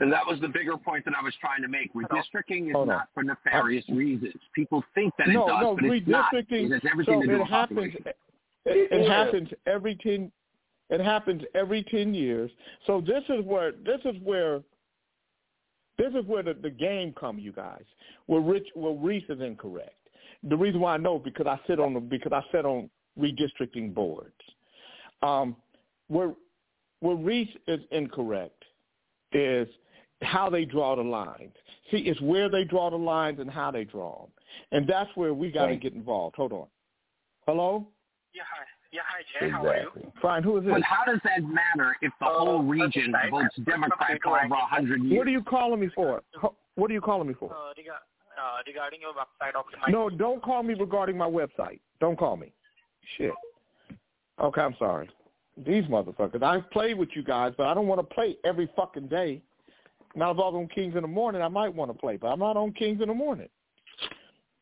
[0.00, 1.92] And that was the bigger point that I was trying to make.
[1.94, 2.96] Redistricting is Hold on.
[2.98, 4.34] not for nefarious reasons.
[4.54, 6.32] People think that it does, no, but it's not.
[6.34, 7.76] It has everything so to do it with happens.
[7.78, 8.02] population.
[8.06, 9.24] It, it Yeah.
[9.24, 10.30] happens every ten.
[10.90, 12.50] It happens every ten years.
[12.86, 14.62] So this is where this is where
[15.98, 17.84] this is where the, the game comes, you guys.
[18.26, 19.94] Where Rich, where Reese is incorrect.
[20.48, 23.92] The reason why I know because I sit on the because I sit on redistricting
[23.92, 24.32] boards.
[25.22, 25.56] Um,
[26.08, 26.32] where
[27.00, 28.57] where Reese is incorrect
[29.32, 29.68] is
[30.22, 31.52] how they draw the lines.
[31.90, 34.30] See, it's where they draw the lines and how they draw them,
[34.72, 36.36] and that's where we got to get involved.
[36.36, 36.66] Hold on.
[37.46, 37.86] Hello.
[38.34, 38.64] Yeah, hi.
[38.90, 39.50] Yeah, hi, Jay.
[39.50, 40.12] How are you?
[40.22, 40.42] Fine.
[40.42, 40.72] Who is this?
[40.72, 45.02] But how does that matter if the whole region votes Democrat for over a hundred
[45.02, 45.18] years?
[45.18, 46.22] What are you calling me for?
[46.74, 47.52] What are you calling me for?
[47.52, 47.72] Uh,
[48.38, 49.92] uh, regarding your website optimization.
[49.92, 51.80] No, don't call me regarding my website.
[52.00, 52.52] Don't call me.
[53.16, 53.32] Shit.
[54.40, 55.10] Okay, I'm sorry.
[55.66, 56.42] These motherfuckers.
[56.42, 59.42] I've played with you guys, but I don't want to play every fucking day.
[60.14, 62.28] Now, if I was on Kings in the morning, I might want to play, but
[62.28, 63.48] I'm not on Kings in the morning.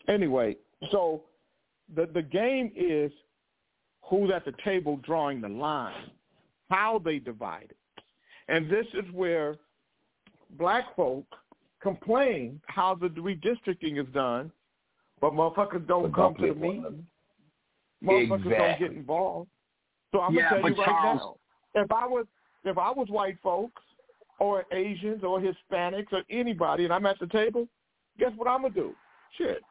[0.09, 0.57] Anyway,
[0.91, 1.23] so
[1.95, 3.11] the the game is
[4.03, 6.11] who's at the table drawing the line,
[6.71, 7.77] how they divide it.
[8.49, 9.57] And this is where
[10.59, 11.25] black folk
[11.83, 14.51] complain how the redistricting is done,
[15.21, 17.07] but motherfuckers don't come to the meeting.
[18.03, 19.49] Motherfuckers don't get involved.
[20.13, 21.21] So I'm Yeah, gonna tell you right Charles-
[21.75, 22.27] now, if I was
[22.65, 23.83] if I was white folks
[24.39, 27.69] or Asians or Hispanics or anybody and I'm at the table,
[28.19, 28.95] guess what I'm gonna do?
[29.39, 29.63] Shit.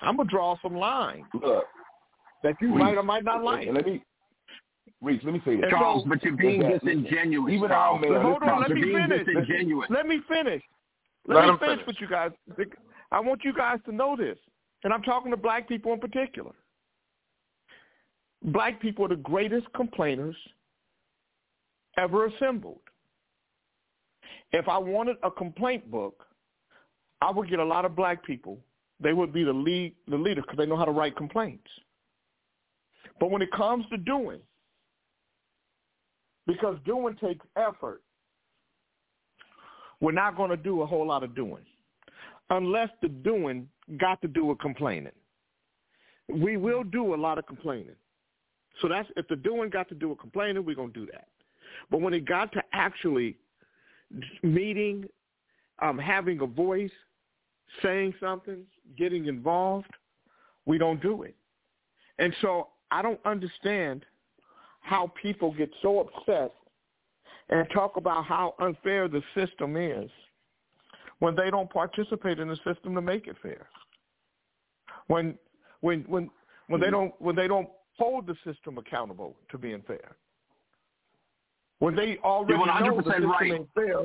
[0.00, 1.64] I'm gonna draw some lines Look,
[2.42, 3.68] that you Reese, might or might not like.
[3.70, 4.02] Let me,
[5.00, 5.70] Reese, let me say this.
[5.70, 7.52] Charles, but you're being Is disingenuous.
[7.52, 8.02] Even Charles.
[8.04, 9.26] our man, Hold on, let You're me finish.
[9.90, 10.62] Let me finish.
[11.28, 11.86] Let, Let me finish, finish.
[11.86, 12.32] with you guys.
[13.12, 14.38] I want you guys to know this,
[14.84, 16.52] and I'm talking to black people in particular.
[18.44, 20.36] Black people are the greatest complainers
[21.96, 22.80] ever assembled.
[24.52, 26.26] If I wanted a complaint book,
[27.20, 28.58] I would get a lot of black people.
[29.00, 31.68] They would be the lead, the leaders because they know how to write complaints.
[33.20, 34.40] But when it comes to doing,
[36.46, 38.02] because doing takes effort,
[40.00, 41.64] we're not going to do a whole lot of doing
[42.50, 45.12] unless the doing got to do with complaining.
[46.28, 47.94] We will do a lot of complaining.
[48.82, 51.28] So that's if the doing got to do with complaining, we're going to do that.
[51.90, 53.36] But when it got to actually
[54.42, 55.04] meeting,
[55.80, 56.90] um, having a voice,
[57.82, 58.64] saying something,
[58.98, 59.86] getting involved,
[60.66, 61.34] we don't do it.
[62.18, 64.04] And so I don't understand
[64.80, 66.52] how people get so upset
[67.48, 70.10] and talk about how unfair the system is
[71.20, 73.66] when they don't participate in the system to make it fair.
[75.06, 75.38] When
[75.80, 76.30] when when
[76.66, 80.16] when they don't when they don't hold the system accountable to being fair.
[81.78, 83.52] When they already know the 100% system right.
[83.52, 84.04] ain't fair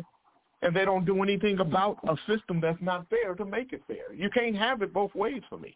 [0.62, 4.14] and they don't do anything about a system that's not fair to make it fair.
[4.14, 5.76] You can't have it both ways for me.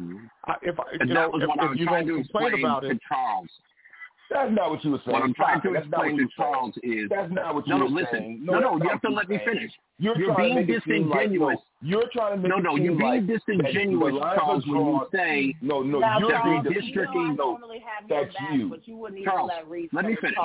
[0.00, 0.26] Mm-hmm.
[0.46, 2.18] I, if I, And you that know, was if, what I was you trying don't
[2.18, 3.48] to complain explain about to it, Charles.
[4.30, 5.12] That's not what you were saying.
[5.12, 6.30] What I'm trying to That's what explain to were saying.
[6.36, 7.84] Charles is That's not what you no, no.
[7.86, 8.44] were Listen, saying.
[8.44, 8.78] no, no.
[8.78, 9.72] that's You have to let me finish.
[9.98, 11.56] You're, You're being to make it seem like, disingenuous.
[11.58, 14.64] no, you're trying to make No, it no, seem you're being like disingenuous, that Charles,
[14.66, 17.36] when you say no, no, that you're the being redistricting.
[17.36, 17.58] No,
[18.08, 18.78] that's you.
[19.24, 19.50] Charles,
[19.92, 20.36] let me finish.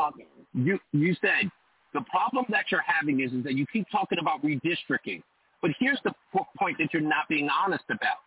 [0.53, 1.51] You you said
[1.93, 5.21] the problem that you're having is, is that you keep talking about redistricting,
[5.61, 8.17] but here's the po- point that you're not being honest about.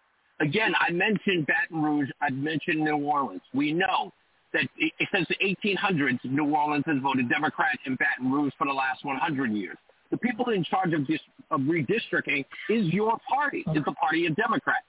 [0.40, 2.08] Again, I mentioned Baton Rouge.
[2.22, 3.42] I mentioned New Orleans.
[3.52, 4.12] We know
[4.52, 8.66] that it, it since the 1800s, New Orleans has voted Democrat and Baton Rouge for
[8.66, 9.76] the last 100 years.
[10.10, 14.34] The people in charge of, dis, of redistricting is your party, is the party of
[14.36, 14.84] Democrats.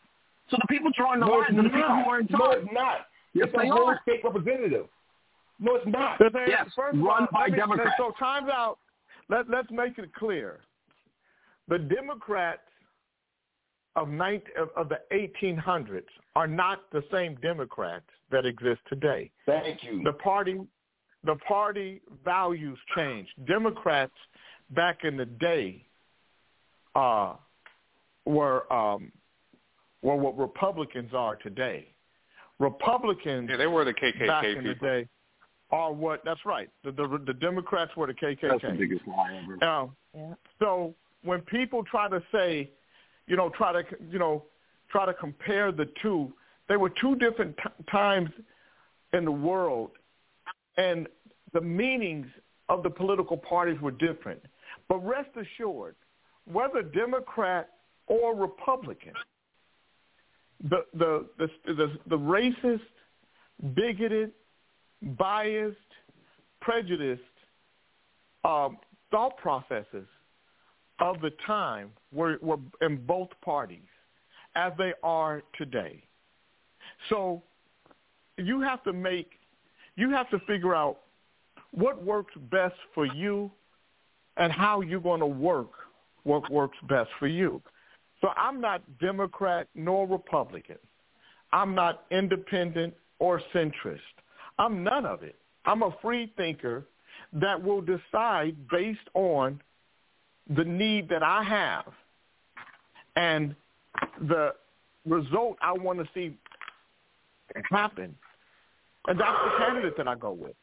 [0.49, 2.03] So the people drawing the No, lines it's are the people not.
[2.03, 2.41] who are in charge.
[2.41, 2.97] No, it's not.
[3.33, 3.99] Yes, it's they whole are.
[4.01, 4.87] state representative.
[5.59, 6.17] No, it's not.
[6.19, 7.91] The Yes, first run all, by me- Democrats.
[7.97, 8.79] So times out.
[9.29, 10.59] Let Let's make it clear.
[11.67, 12.61] The Democrats
[13.95, 16.03] of, 19, of, of the 1800s
[16.35, 19.29] are not the same Democrats that exist today.
[19.45, 20.01] Thank you.
[20.03, 20.59] The party,
[21.23, 23.29] the party values changed.
[23.47, 24.13] Democrats
[24.71, 25.85] back in the day
[26.95, 27.35] uh,
[28.25, 29.11] were um,
[30.01, 31.87] were what Republicans are today.
[32.59, 34.87] Republicans Yeah, they were the KKK back in the people.
[34.87, 35.07] day
[35.71, 36.69] are what that's right.
[36.83, 38.41] The the, the Democrats were the KKK.
[38.41, 39.57] That's the biggest lie ever.
[39.57, 39.93] Now,
[40.59, 40.93] so
[41.23, 42.69] when people try to say,
[43.27, 44.43] you know, try to you know,
[44.89, 46.33] try to compare the two,
[46.67, 48.29] they were two different t- times
[49.13, 49.91] in the world,
[50.77, 51.07] and
[51.53, 52.27] the meanings
[52.69, 54.41] of the political parties were different.
[54.91, 55.95] But rest assured,
[56.51, 57.69] whether Democrat
[58.07, 59.13] or Republican,
[60.69, 62.81] the the the the, the racist,
[63.73, 64.33] bigoted,
[65.17, 65.77] biased,
[66.59, 67.21] prejudiced
[68.43, 68.79] um,
[69.11, 70.07] thought processes
[70.99, 73.87] of the time were, were in both parties
[74.55, 76.03] as they are today.
[77.07, 77.41] So
[78.37, 79.31] you have to make,
[79.95, 80.97] you have to figure out
[81.71, 83.49] what works best for you
[84.41, 85.69] and how you're going to work
[86.23, 87.61] what works best for you.
[88.21, 90.79] So I'm not Democrat nor Republican.
[91.53, 93.99] I'm not independent or centrist.
[94.57, 95.35] I'm none of it.
[95.65, 96.85] I'm a free thinker
[97.33, 99.61] that will decide based on
[100.55, 101.93] the need that I have
[103.15, 103.55] and
[104.27, 104.55] the
[105.05, 106.35] result I want to see
[107.69, 108.15] happen.
[109.07, 110.55] And that's the candidate that I go with.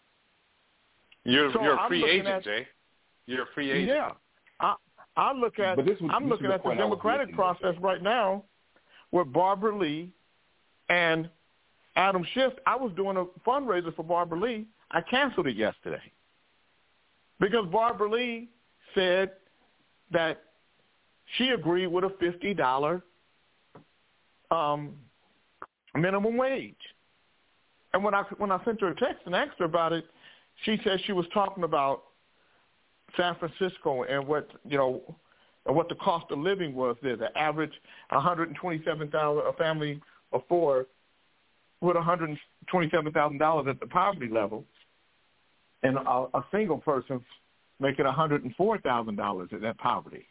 [1.25, 2.67] You're So you're a free agent, at- Jay.
[3.29, 3.89] You're a free agent.
[3.89, 4.13] Yeah.
[4.59, 4.75] I
[5.17, 6.93] I look at But this was- I'm this looking the at the point I was
[6.97, 8.45] Democratic making, process right now
[9.13, 10.11] with Barbara Lee
[10.89, 11.29] and
[11.97, 12.55] Adam Schiff.
[12.67, 14.67] I was doing a fundraiser for Barbara Lee.
[14.91, 16.01] I canceled it yesterday.
[17.39, 18.49] Because Barbara Lee
[18.95, 19.33] said
[20.11, 20.43] that
[21.37, 23.03] she agreed with a fifty dollar
[24.51, 24.95] um,
[25.95, 26.75] minimum wage.
[27.93, 30.07] And when I when I sent her a text and asked her about it,
[30.65, 32.05] she said she was talking about
[33.17, 35.03] San Francisco and what you know
[35.67, 37.17] and what the cost of living was there.
[37.17, 37.73] The average
[38.11, 40.01] one hundred and twenty seven thousand a family
[40.33, 40.87] of four
[41.81, 44.65] with one hundred and twenty seven thousand dollars at the poverty level,
[45.83, 47.21] and a, a single person
[47.81, 50.27] making one hundred and four thousand dollars at that poverty.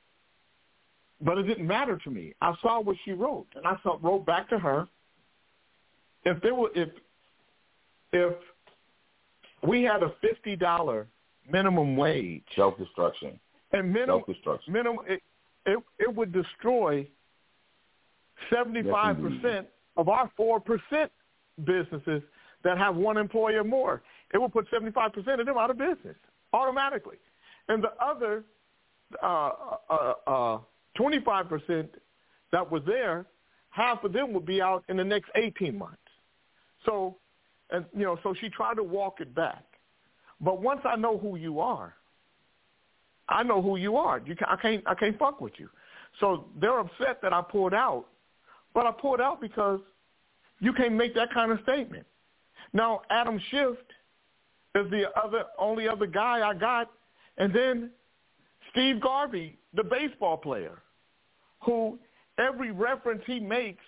[1.22, 2.33] But it didn't matter to me.
[2.41, 4.88] I saw what she wrote, and I saw, wrote back to her.
[6.25, 6.89] If there were if
[8.14, 8.33] if
[9.67, 11.07] we had a fifty dollar
[11.51, 13.40] minimum wage, Self destruction.
[13.74, 14.74] and minimum Self destruction.
[14.74, 15.22] minimum it,
[15.66, 17.08] it it would destroy
[18.53, 21.11] seventy five percent of our four percent
[21.66, 22.22] businesses
[22.64, 24.01] that have one employee or more.
[24.34, 26.16] It will put seventy five percent of them out of business
[26.53, 27.17] automatically,
[27.67, 28.43] and the other
[29.24, 29.51] uh,
[29.90, 30.59] uh, uh,
[31.00, 31.88] 25%
[32.51, 33.26] that were there,
[33.69, 35.98] half of them would be out in the next 18 months.
[36.85, 37.17] So,
[37.72, 39.64] and you know, so she tried to walk it back.
[40.40, 41.93] But once I know who you are,
[43.30, 44.22] I know who you are.
[44.25, 45.69] You can, I can't I can't fuck with you.
[46.19, 48.06] So they're upset that I pulled out,
[48.74, 49.80] but I pulled out because
[50.59, 52.06] you can't make that kind of statement.
[52.74, 53.77] Now Adam Schiff
[54.75, 56.90] is the other only other guy I got,
[57.38, 57.91] and then
[58.72, 60.80] Steve Garvey, the baseball player,
[61.64, 61.99] who
[62.38, 63.83] every reference he makes,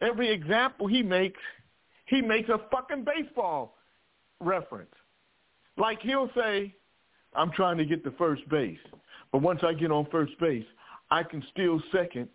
[0.00, 1.40] every example he makes,
[2.06, 3.76] he makes a fucking baseball
[4.40, 4.90] reference.
[5.76, 6.74] Like he'll say,
[7.34, 8.78] I'm trying to get to first base,
[9.32, 10.66] but once I get on first base,
[11.10, 12.28] I can steal second,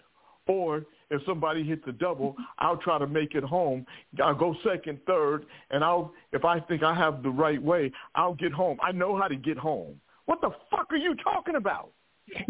[0.48, 3.86] or if somebody hits a double, I'll try to make it home.
[4.24, 8.34] I'll go second, third, and I'll if I think I have the right way, I'll
[8.34, 8.78] get home.
[8.84, 10.00] I know how to get home.
[10.26, 11.92] What the fuck are you talking about?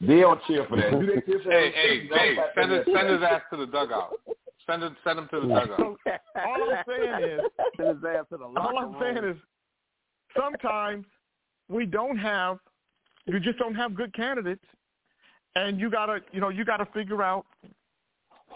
[0.00, 0.90] They don't cheer for that.
[1.00, 2.36] Do they cheer for Hey, hey, hey!
[2.54, 4.10] Send his send his ass to the dugout.
[4.66, 5.80] Send him send him to the dugout.
[5.80, 5.98] All
[6.36, 7.40] I'm saying is,
[7.76, 8.96] Send his ass to the all locker I'm room.
[9.00, 9.36] saying is,
[10.36, 11.04] sometimes
[11.68, 12.58] we don't have,
[13.26, 14.64] you just don't have good candidates,
[15.56, 17.46] and you gotta, you know, you gotta figure out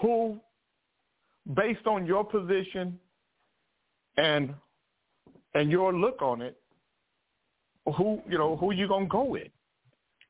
[0.01, 0.39] who,
[1.55, 2.99] based on your position
[4.17, 4.55] and
[5.55, 6.61] and your look on it,
[7.97, 9.49] who you know who you gonna go with,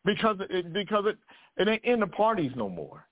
[0.05, 1.19] because it because it
[1.57, 3.05] it ain't in the parties no more.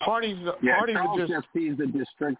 [0.00, 2.38] Parties, Yeah, parties Charles are just just sees the district.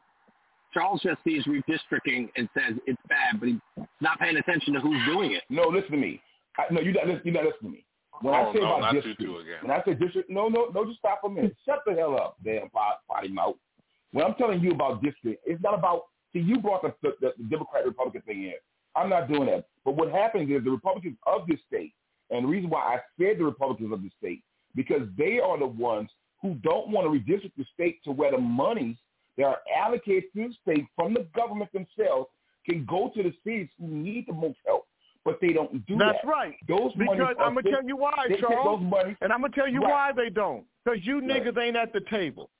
[0.74, 3.60] Charles just sees redistricting and says it's bad, but he's
[4.00, 5.42] not paying attention to who's doing it.
[5.48, 6.20] No, listen to me.
[6.58, 7.22] I, no, you not listen.
[7.24, 7.84] You not listening to me.
[8.20, 9.56] When Oh, I say no, about not you district, two again.
[9.62, 11.56] when I say district, no, no, no, just stop a minute.
[11.64, 13.56] Shut the hell up, damn pot- potty mouth.
[14.12, 16.02] When I'm telling you about district, it's not about.
[16.32, 18.54] See, you brought the, the, the, the Democrat Republican thing in.
[18.96, 19.66] I'm not doing that.
[19.84, 21.92] But what happens is the Republicans of this state,
[22.30, 24.42] and the reason why I said the Republicans of the state,
[24.74, 26.10] because they are the ones
[26.42, 28.96] who don't want to redistrict the state to where the monies
[29.36, 32.28] that are allocated to the state from the government themselves
[32.68, 34.86] can go to the cities who need the most help.
[35.24, 36.12] But they don't do That's that.
[36.16, 36.54] That's right.
[36.68, 38.80] Those Because I'm gonna tell you why, Charles.
[38.82, 39.90] monies- and I'm gonna tell you Right.
[39.90, 40.66] why they don't.
[40.84, 42.50] Because you niggas ain't at the table.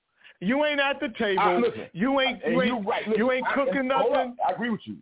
[0.41, 1.61] You ain't at the table.
[1.61, 2.43] Listen, you ain't.
[2.44, 2.86] You you're ain't.
[2.86, 3.07] right.
[3.07, 4.36] Listen, you ain't I- cooking hold nothing.
[4.47, 4.97] I agree with you.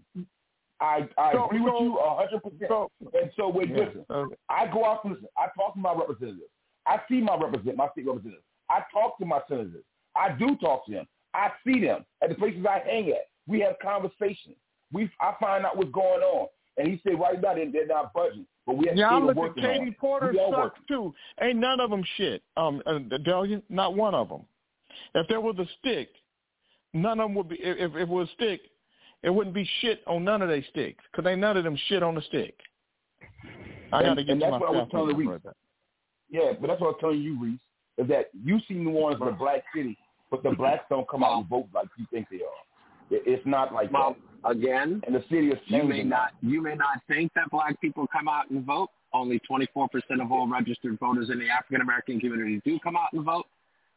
[0.80, 2.70] I I So- agree with you a hundred percent.
[3.14, 4.06] And so wait, Yeah, listen.
[4.10, 4.36] okay.
[4.48, 5.28] I go out and listen.
[5.36, 6.50] I talk to my representatives.
[6.86, 8.44] I see my represent my state representatives.
[8.68, 9.84] I talk to my senators.
[10.16, 11.08] I do talk to them.
[11.34, 13.28] I see them at the places I hang at.
[13.46, 14.56] We have conversations.
[14.92, 16.48] We I find out what's going on.
[16.76, 19.42] And he said right now they, they're not budging, but we have still look at
[19.42, 19.98] on Katie it.
[19.98, 20.82] Porter sucks working.
[20.88, 21.14] too.
[21.40, 22.42] Ain't none of them shit.
[22.56, 24.42] Um, uh, Delia, not one of them.
[25.14, 26.08] If there was a stick,
[26.94, 27.56] none of them would be.
[27.56, 28.62] If, if it was a stick,
[29.22, 32.02] it wouldn't be shit on none of their sticks because ain't none of them shit
[32.02, 32.54] on the stick.
[33.92, 35.40] I got to get and to that's my what I was telling Reese.
[36.30, 37.60] Yeah, but that's what I was telling you, Reese,
[37.98, 39.98] is that you see New Orleans as a black city,
[40.32, 42.62] but the blacks don't come out and vote like you think they are.
[43.10, 44.50] It, it's not like Well, that.
[44.50, 48.06] again, And the city is you may not you may not think that black people
[48.12, 48.88] come out and vote.
[49.14, 49.86] Only 24%
[50.22, 53.44] of all registered voters in the African American community do come out and vote.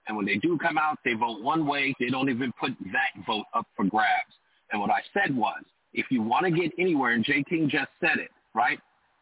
[0.08, 1.96] And when they do come out, they vote one way.
[2.00, 4.34] They don't even put that vote up for grabs.
[4.72, 7.44] And what I said was, if you want to get anywhere, and J.
[7.48, 8.78] King just said it, right?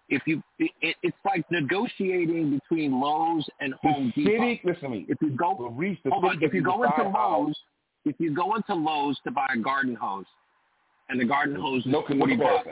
[0.09, 4.37] If you, it, it, it's like negotiating between Lowe's and Home the Depot.
[4.37, 5.05] city, listen to me.
[5.07, 7.55] If you go, Reese, the hold on, if you go into Lowe's,
[8.05, 10.25] if you go into Lowe's to buy a garden hose,
[11.09, 12.67] and the garden hose is no, no forty bucks,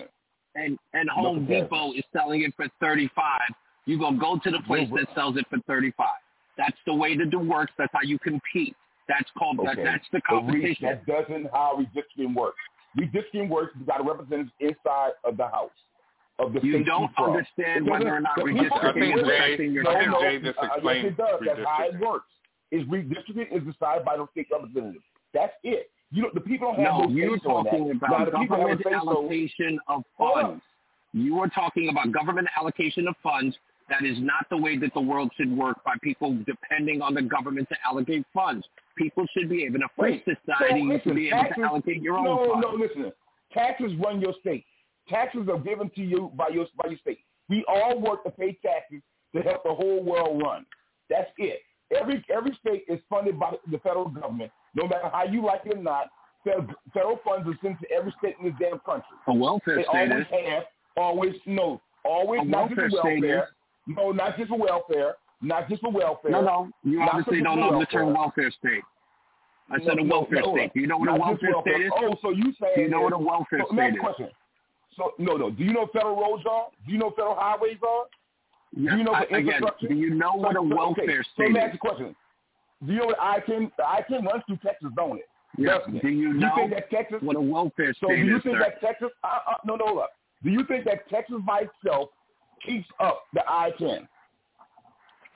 [0.55, 1.69] and and No Home comparison.
[1.69, 3.39] Depot is selling it for thirty five,
[3.85, 6.19] you gonna go to the place No, that sells it for thirty five.
[6.57, 7.71] That's the way that it works.
[7.77, 8.75] That's how you compete.
[9.07, 10.85] That's called that, that's the competition.
[10.85, 12.57] that doesn't how redistricting works.
[12.97, 13.73] Redistricting works.
[13.79, 15.71] You got to represent inside of the house
[16.41, 17.31] of the You don't from.
[17.31, 20.19] understand It whether doesn't- or not the redistricting people- I is affecting your I think.
[20.19, 21.39] Jay just Uh, yes, it does.
[21.45, 22.27] That's how it works.
[22.71, 25.03] Is redistricting is decided by the state representatives.
[25.33, 25.89] That's it.
[26.11, 28.57] You know, the people don't have No, no you're say-so on talking about the people
[28.57, 28.95] have a government say-so.
[28.95, 30.43] allocation of Hold on.
[30.43, 30.63] funds.
[31.13, 33.57] You are talking about government allocation of funds.
[33.89, 37.21] That is not the way that the world should work by people depending on the
[37.21, 38.65] government to allocate funds.
[38.95, 41.63] People should be able, to a free society, so you should be able taxes, to
[41.63, 42.61] allocate your own no, funds.
[42.67, 43.11] No, no, listen.
[43.53, 44.65] Taxes run your state.
[45.11, 47.19] Taxes are given to you by your by your state.
[47.49, 49.01] We all work to pay taxes
[49.35, 50.65] to help the whole world run.
[51.09, 51.59] That's it.
[51.99, 55.77] Every every state is funded by the federal government, no matter how you like it
[55.77, 56.07] or not.
[56.43, 59.15] Federal, federal funds are sent to every state in this damn country.
[59.27, 60.49] A welfare They state always is.
[60.49, 60.63] have,
[60.97, 63.43] always no, always A not just welfare state welfare.
[63.43, 63.95] is.
[63.97, 65.15] No, not just for welfare.
[65.43, 66.31] Not just for welfare.
[66.31, 66.69] No, no.
[66.83, 68.45] You not obviously don't know the term welfare.
[68.45, 68.83] welfare state.
[69.69, 70.73] I said a No, no, welfare no, state.
[70.73, 71.91] Do you know what a just welfare state is?
[71.95, 74.01] Oh, so you saying you know what a welfare so, let me ask state is?
[74.01, 74.29] question.
[74.97, 75.49] So no, no.
[75.49, 76.67] Do you know federal roads are?
[76.85, 78.05] Do you know federal highways are?
[78.75, 79.87] Do you know I- the again, infrastructure?
[79.87, 81.73] do you know what a So- so- welfare okay, So state let me ask is?
[81.73, 82.15] you a question.
[82.85, 83.71] Do you know what I-10?
[83.77, 85.29] The I-10 runs through Texas, don't it?
[85.57, 85.77] Yeah.
[85.87, 86.01] It?
[86.01, 87.21] Do you know think that Texas?
[87.21, 88.59] what a welfare state So do you think sir?
[88.59, 89.11] that Texas?
[89.23, 90.11] Uh, uh, no, no, up.
[90.43, 92.09] Do you think that Texas by itself
[92.65, 94.07] keeps up the I-10?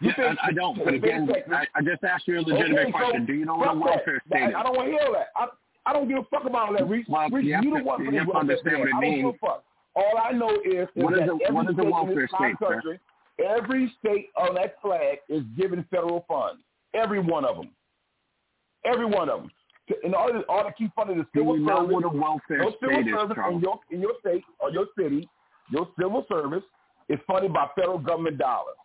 [0.02, 0.84] You Yeah, think I, I don't.
[0.84, 3.26] But again, Texas- I, I just asked you a legitimate Okay, so question.
[3.26, 4.36] Do you know what a welfare that.
[4.38, 4.56] state I, is?
[4.58, 5.28] I don't want to hear that.
[5.36, 5.48] I,
[5.86, 7.06] I don't give a fuck about all that, Reese.
[7.08, 9.24] Well, Reese, you you to- the one for this understand what it I don't give
[9.26, 9.36] means.
[9.36, 9.64] a fuck.
[9.96, 12.56] All I know is, is What is that a- every what is in welfare state,
[12.60, 12.74] sir?
[12.74, 13.00] country,
[13.40, 16.62] every state on that flag is given federal funds.
[16.94, 17.70] Every one of them.
[18.84, 19.52] Every one of them.
[19.90, 22.10] To, in order, in order to keep funding the civil you know service, what a
[22.10, 25.30] welfare your civil state is, service in your in your state or your city,
[25.70, 26.64] your civil service
[27.08, 28.76] is funded by federal government dollars.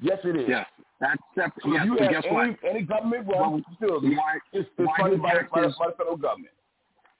[0.00, 0.48] Yes, it is.
[0.48, 0.66] Yes,
[1.00, 1.62] that's separate.
[1.64, 2.56] So yes, you have guess any, what?
[2.68, 6.52] any government run Well, facility, why- it's, it's funded by, by, by the federal government.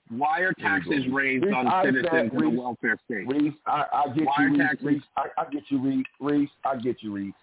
[0.09, 0.91] Why are There you go.
[0.91, 2.59] taxes raised Reese, on I understand, citizens in a Reese.
[2.59, 3.27] welfare state?
[3.27, 4.57] Reese, I, I get Why you, are Reese.
[4.59, 6.05] taxes- Reese I, I get you, Reese.
[6.19, 7.33] Reese, I get you, Reese.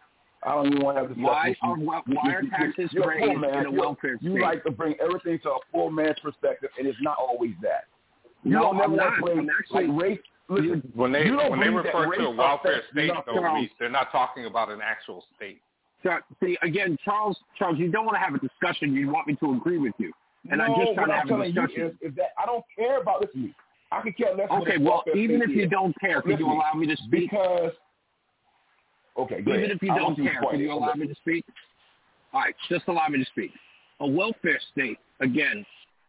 [0.44, 1.86] I don't even want to have this Why discussion are with you.
[1.88, 3.50] wel- You- why you- are you- taxes you're a poor raised man.
[3.50, 4.42] in a You're- welfare You state?
[4.42, 7.84] like to bring everything to a poor man's perspective, and it's not always that.
[8.44, 9.16] You No, don't I'm not.
[9.16, 10.20] to play I'm actually- like race.
[10.50, 14.44] Listen, When they when they refer to a welfare state, though, Reese, they're not talking
[14.46, 15.60] about an actual state.
[16.02, 16.10] So,
[16.42, 18.94] see, again, Charles, Charles, you don't want to have a discussion.
[18.94, 20.12] You want me to agree with you,
[20.50, 21.86] and no, I'm just trying to have a discussion.
[21.86, 23.30] is, is that I don't care about this.
[23.90, 24.48] I could care less.
[24.50, 25.70] Okay, well, even if you is.
[25.70, 27.30] don't care, could you allow me to speak?
[27.30, 27.72] Because
[29.18, 29.70] okay, Even ahead.
[29.72, 31.44] if you I don't care, can you allow me to speak?
[32.32, 33.50] All right, just allow me to speak.
[34.00, 35.64] A welfare state, again,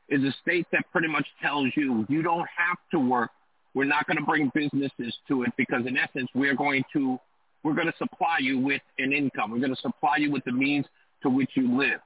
[0.10, 3.32] is a state that pretty much tells you you don't have to work.
[3.74, 7.20] We're not going to bring businesses to it because, in essence, we're going to
[7.64, 9.52] we're going to supply you with an income.
[9.52, 10.86] We're going to supply you with the means
[11.24, 12.00] to which you live.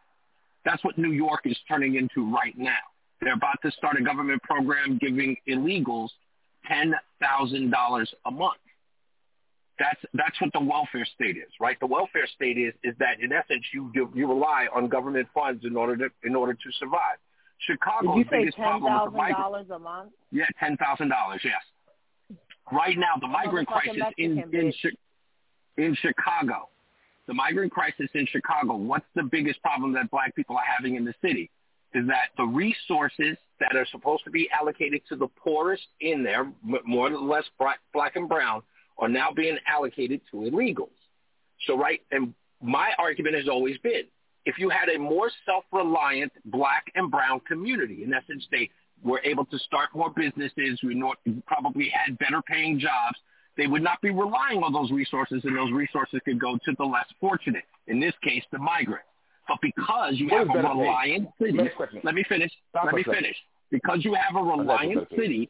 [0.65, 2.71] That's what New York is turning into right now.
[3.21, 6.09] They're about to start a government program giving illegals
[6.67, 8.59] ten thousand dollars a month.
[9.79, 11.79] That's that's what the welfare state is, right?
[11.79, 15.63] The welfare state is is that in essence you you, you rely on government funds
[15.65, 17.17] in order to in order to survive.
[17.67, 20.11] Did Chicago's you say biggest ten problem with the thousand migrant dollars a month?
[20.31, 21.41] yeah, ten thousand dollars.
[21.43, 21.61] Yes.
[22.71, 24.73] Right now, the migrant crisis in in, bitch.
[25.77, 26.69] In Chicago,
[27.27, 28.75] the migrant crisis in Chicago.
[28.75, 31.49] What's the biggest problem that black people are having in the city?
[31.93, 36.51] Is that the resources that are supposed to be allocated to the poorest in there,
[36.85, 38.61] more or less black, black and brown,
[38.97, 40.89] are now being allocated to illegals.
[41.65, 44.03] So, right, and my argument has always been,
[44.45, 48.69] if you had a more self-reliant black and brown community, in essence, they
[49.03, 51.01] were able to start more businesses, we
[51.45, 53.17] probably had better paying jobs,
[53.57, 56.83] they would not be relying on those resources, and those resources could go to the
[56.83, 59.03] less fortunate, in this case, the migrant.
[59.47, 60.79] But because you What have a better pay?
[60.79, 61.57] reliant city,
[62.03, 62.51] let me finish.
[62.69, 63.15] Stop let me second.
[63.21, 63.35] finish.
[63.71, 65.49] Because you have a reliant city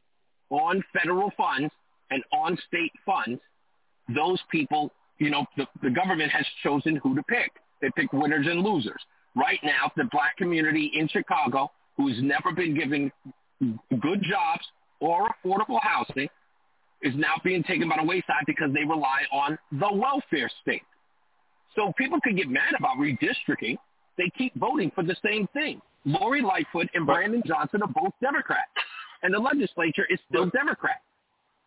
[0.49, 1.71] on federal funds
[2.09, 3.39] and on state funds,
[4.13, 7.51] those people, you know, the, the government has chosen who to pick.
[7.81, 9.01] They pick winners and losers.
[9.35, 13.11] Right now, the black community in Chicago, who's never been given
[14.01, 14.63] good jobs
[14.99, 16.29] or affordable housing,
[17.03, 20.81] is now being taken by the wayside because they rely on the welfare state.
[21.75, 23.77] So people could get mad about redistricting.
[24.17, 25.81] They keep voting for the same thing.
[26.05, 28.69] Lori Lightfoot and Brandon Johnson are both Democrats,
[29.23, 31.01] and the legislature is still Democrat.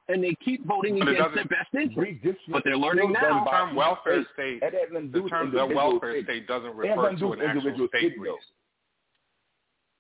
[0.09, 2.39] And they keep voting But it against their doesn't- best interest.
[2.49, 3.43] But they're learning now.
[3.45, 6.25] The term welfare state, That has nothing to do the term the welfare cities.
[6.27, 8.23] state doesn't refer to do to an actual individual state cities,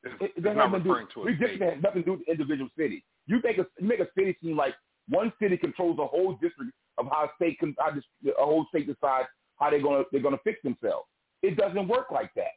[0.05, 1.40] It's, It, it it's doesn't not to referring to a state.
[1.40, 3.02] Redistricting has nothing to do with individual cities.
[3.26, 4.74] You make a you make a city seem like
[5.08, 8.86] one city controls a whole district of how a state can how a whole state
[8.86, 9.28] decides
[9.58, 11.06] how they're gonna they're gonna fix themselves.
[11.42, 12.54] It doesn't work like that.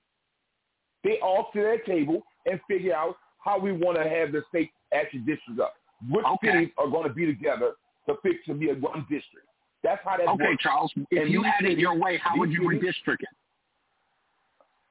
[1.03, 4.41] They all sit at a table and figure out how we want to have the
[4.49, 5.73] state actually district up.
[6.09, 7.73] Which cities are going to be together
[8.07, 9.47] to fix to be a one district.
[9.83, 10.63] That's how that Okay, works.
[10.63, 13.29] Charles, if And you had it your way, how would you cities- redistrict it?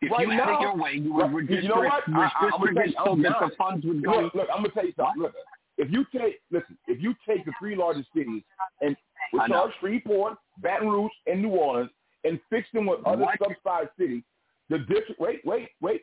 [0.00, 2.02] If right you had it your way, you would redistrict, you know what?
[2.08, 4.20] I, I, I'm gonna tell you, so I'm the funds would go.
[4.20, 5.22] Look, look, I'm gonna tell you something.
[5.22, 5.34] Look,
[5.78, 8.42] if you take listen, if you take the three largest cities
[8.82, 8.96] and
[9.32, 11.90] which are Shreveport, Baton Rouge, and New Orleans,
[12.24, 13.38] and fix them with other What?
[13.38, 14.22] subsidized cities,
[14.68, 15.20] the district.
[15.20, 16.02] Wait, wait, wait.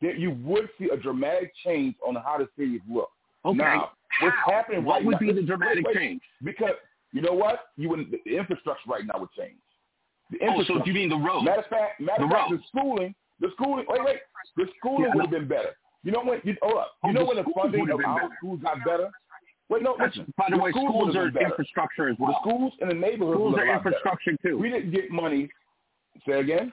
[0.00, 3.10] There, you would see a dramatic change on how the cities look.
[3.44, 3.58] Okay.
[3.58, 3.90] Now,
[4.22, 4.52] what's How?
[4.52, 5.18] happening What right would now?
[5.18, 6.22] be the dramatic wait, wait, change?
[6.42, 6.74] Because
[7.12, 7.66] you know what?
[7.76, 9.56] You would the infrastructure right now would change.
[10.30, 10.88] The Oh, so infrastructure.
[10.90, 11.44] you mean the roads?
[11.44, 13.84] Matter of fact, matter of The fact, the schooling, the schooling.
[13.88, 14.16] Wait, wait.
[14.56, 15.76] The schooling Yeah, would have been better.
[16.02, 16.40] You know when?
[16.44, 16.92] You, hold up.
[17.04, 18.34] You Oh, know the when the funding of our better.
[18.38, 19.10] schools got better?
[19.68, 19.96] Wait, no.
[20.00, 20.32] Listen.
[20.36, 22.38] by the way, schools schools are infrastructure as The well.
[22.40, 23.76] schools in the neighborhood Schools are been better.
[23.76, 24.58] infrastructure too.
[24.58, 25.48] We didn't get money.
[26.26, 26.72] Say again.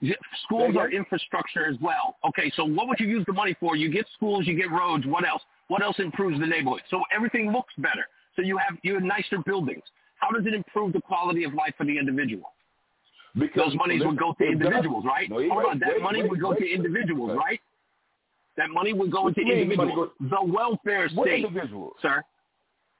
[0.00, 2.16] Yeah, Schools Say are infrastructure as well.
[2.28, 3.76] Okay, so what would you use the money for?
[3.76, 5.06] You get schools, you get roads.
[5.06, 5.42] What else?
[5.68, 6.82] What else improves the neighborhood?
[6.90, 8.06] So everything looks better.
[8.36, 9.82] So you have you have nicer buildings.
[10.16, 12.52] How does it improve the quality of life for the individual?
[13.38, 15.28] Because Those monies would go to individuals, right?
[15.30, 17.60] No, wait, Hold on, that wait, money wait, would go to individuals, right?
[18.56, 20.10] That money would go What into individuals.
[20.20, 21.94] The welfare What state, individuals?
[22.02, 22.22] sir.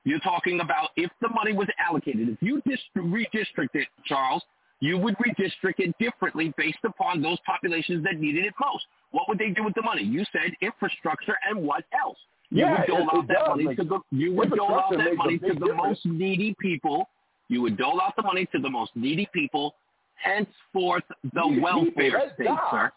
[0.05, 4.42] You're talking about if the money was allocated, if you dist- redistrict it, Charles,
[4.81, 8.84] you would redistrict it differently based upon those populations that needed it most.
[9.12, 10.02] What would they do with the money?
[10.02, 12.16] You said infrastructure and what else?
[12.50, 15.39] You Yeah, would dole out that money to the you would dole out that money
[15.39, 15.76] to the difference.
[15.76, 17.08] most needy people.
[17.48, 19.74] You would dole out the money to the most needy people.
[20.16, 22.92] Henceforth, the Needy people, welfare that's state, sir.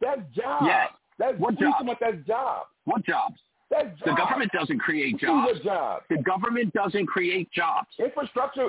[0.00, 0.64] That's jobs.
[0.66, 0.90] Yes.
[1.18, 1.76] That's What jobs?
[1.80, 2.66] about that's jobs.
[2.84, 3.36] What jobs?
[3.70, 4.02] That's jobs.
[4.04, 5.58] The government doesn't create jobs.
[5.60, 6.02] a job?
[6.10, 7.88] The government doesn't create jobs.
[7.98, 8.68] Infrastructure.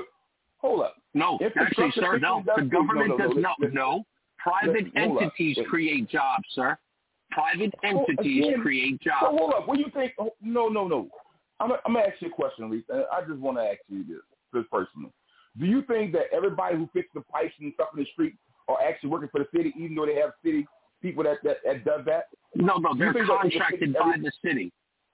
[0.58, 0.96] Hold up.
[1.14, 2.42] No, actually, sir, no.
[2.56, 3.60] The government no, no, does no, not.
[3.60, 4.04] listen, No,
[4.38, 5.22] private hold up.
[5.24, 6.76] entities create jobs, sir.
[7.30, 9.38] Private Oh, entities again, create So jobs.
[9.38, 9.68] hold up.
[9.68, 10.14] What do you think?
[10.18, 11.08] oh, No, no, no.
[11.60, 12.92] I'm, I'm gonna ask you a question, Lisa.
[12.92, 14.18] Uh, I just want to ask you this,
[14.52, 15.12] this personally.
[15.58, 18.34] Do you think that everybody who fixes the pipes and stuff in the street
[18.68, 20.66] are actually working for the city, even though they have city
[21.02, 22.28] people that that, that does that?
[22.54, 24.72] No, no, You they're think that they can contracted fix by the city.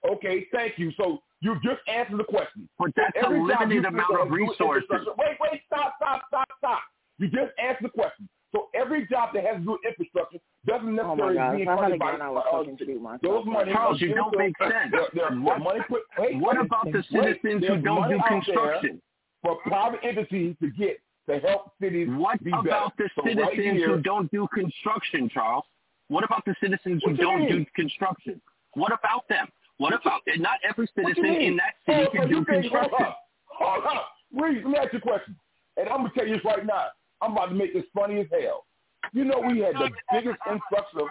[0.09, 0.93] Okay, thank you.
[0.97, 2.69] So you just answered the question.
[2.79, 5.07] But So that's a every job limited amount of has to do with resources.
[5.19, 6.81] Wait, wait, stop, stop, stop, stop.
[7.19, 8.29] You just answered the question.
[8.55, 11.69] So every job that has to do with infrastructure doesn't Oh my necessarily gosh, be
[11.69, 13.23] I funded by get I uh, talking to myself.
[13.23, 13.73] those money.
[13.73, 14.73] Charles, you don't make sense.
[14.93, 18.21] There, there, there What- money put, wait, what about the wait, citizens who don't do
[18.29, 19.03] construction?
[19.43, 23.11] For private entities to get to help cities What be about better.
[23.17, 25.65] the So right citizens here- who don't do construction, Charles?
[26.09, 27.49] What about the citizens who What you don't mean?
[27.65, 28.41] do construction?
[28.75, 29.47] What about them?
[29.79, 33.07] What about not every citizen in that city Oh, can you do think- hold construction?
[33.07, 33.19] up,
[33.49, 34.09] Hold up.
[34.33, 35.37] Reed, let me ask you a question.
[35.77, 36.87] And I'm going to tell you this right now.
[37.21, 38.65] I'm about to make this funny as hell.
[39.13, 41.09] You know we had the biggest influx of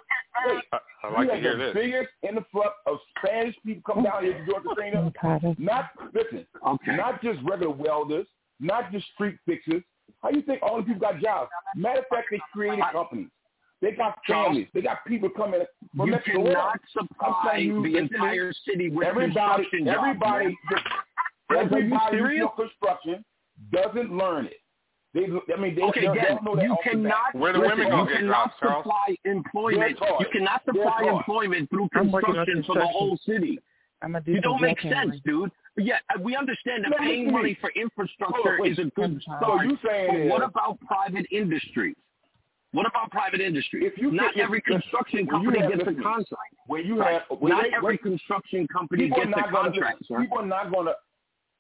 [0.48, 1.74] wait, I, I we like to had hear the this.
[1.74, 5.12] biggest influx of Spanish people come down here to Georgia Katrina.
[5.60, 6.96] Not listen, Okay.
[6.98, 8.26] not just regular welders,
[8.60, 9.84] not just street fixers.
[10.22, 11.50] How you think all the people got jobs?
[11.76, 13.28] Matter of fact, they created companies.
[13.84, 14.68] They got families.
[14.74, 15.60] They got people coming
[15.96, 16.44] from You Mexico.
[16.46, 18.16] cannot I'm supply you, the listen to me.
[18.18, 19.98] entire city with everybody, construction jobs.
[20.00, 20.84] everybody, man.
[21.60, 22.48] Everybody who's serious?
[22.58, 23.26] doing construction
[23.72, 24.58] doesn't learn it.
[25.14, 27.36] They, I mean, they, Okay, they, they don't know that you cannot.
[27.36, 28.84] Where the listen, women gonna you get cannot jobs, Charles?
[28.86, 29.98] supply employment.
[30.00, 33.60] You cannot supply employment through I'm working on construction for the whole city.
[34.02, 35.12] I'm gonna You don't make jackhammering.
[35.12, 35.52] sense, dude.
[35.78, 37.32] Yeah, uh, we understand that No, paying listen to me.
[37.34, 39.66] money for infrastructure Hold on, is a good So start.
[39.68, 41.96] you saying but what about private industries?
[42.74, 43.86] What about private industry?
[43.86, 46.56] If you not every construction company gets a contract.
[46.66, 50.00] When you have, when not they- every construction company gets a gonna contract.
[50.08, 50.96] People are not going to.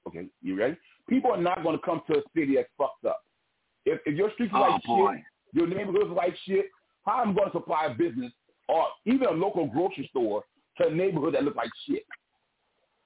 [0.07, 0.75] Okay, you ready?
[1.07, 3.21] People are not going to come to a city that's fucked up.
[3.85, 5.13] If, if your streets are Oh, like boy.
[5.13, 6.65] shit, your neighborhood's like shit,
[7.05, 8.31] how am I going to supply a business
[8.67, 10.43] or even a local grocery store
[10.79, 12.03] to a neighborhood that looks like shit?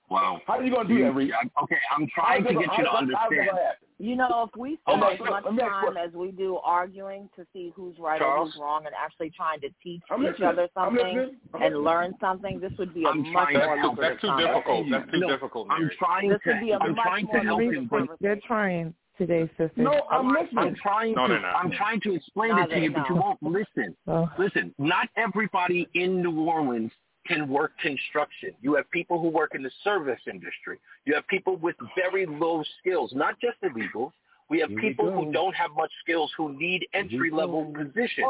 [0.09, 0.39] Wow.
[0.47, 1.31] How are you going to do that, Reed?
[1.63, 3.59] Okay, I'm trying to get you to gonna- how's- how's it understand.
[3.99, 7.29] You know, if we Oh, spend as much let me time as we do arguing
[7.35, 8.49] to see who's right Charles?
[8.49, 10.49] or who's wrong and actually trying to teach I'm each listening.
[10.49, 11.35] other I'm something listening.
[11.55, 14.21] I'm and learn something, this would be a I'm much trying more to- lucrative That's
[14.21, 14.53] too conversation.
[14.53, 14.89] difficult.
[14.91, 15.67] That's too No, difficult.
[15.71, 15.95] I'm Mary.
[15.97, 16.49] trying This to.
[16.51, 18.09] would be a I'm much trying more to help lucrative him.
[18.21, 19.71] They're trying today, sister.
[19.77, 20.75] No, I'm I'm listening.
[20.75, 21.33] trying No, to.
[21.33, 21.55] they're not.
[21.55, 23.97] I'm trying to explain No, it to they- you, but you won't listen.
[24.07, 24.29] Oh.
[24.37, 26.91] Listen, not everybody in New Orleans
[27.27, 28.51] can work construction.
[28.61, 30.79] You have people who work in the service industry.
[31.05, 34.11] You have people with very low skills, not just illegals.
[34.49, 38.25] We have Here we people who don't have much skills who need entry level positions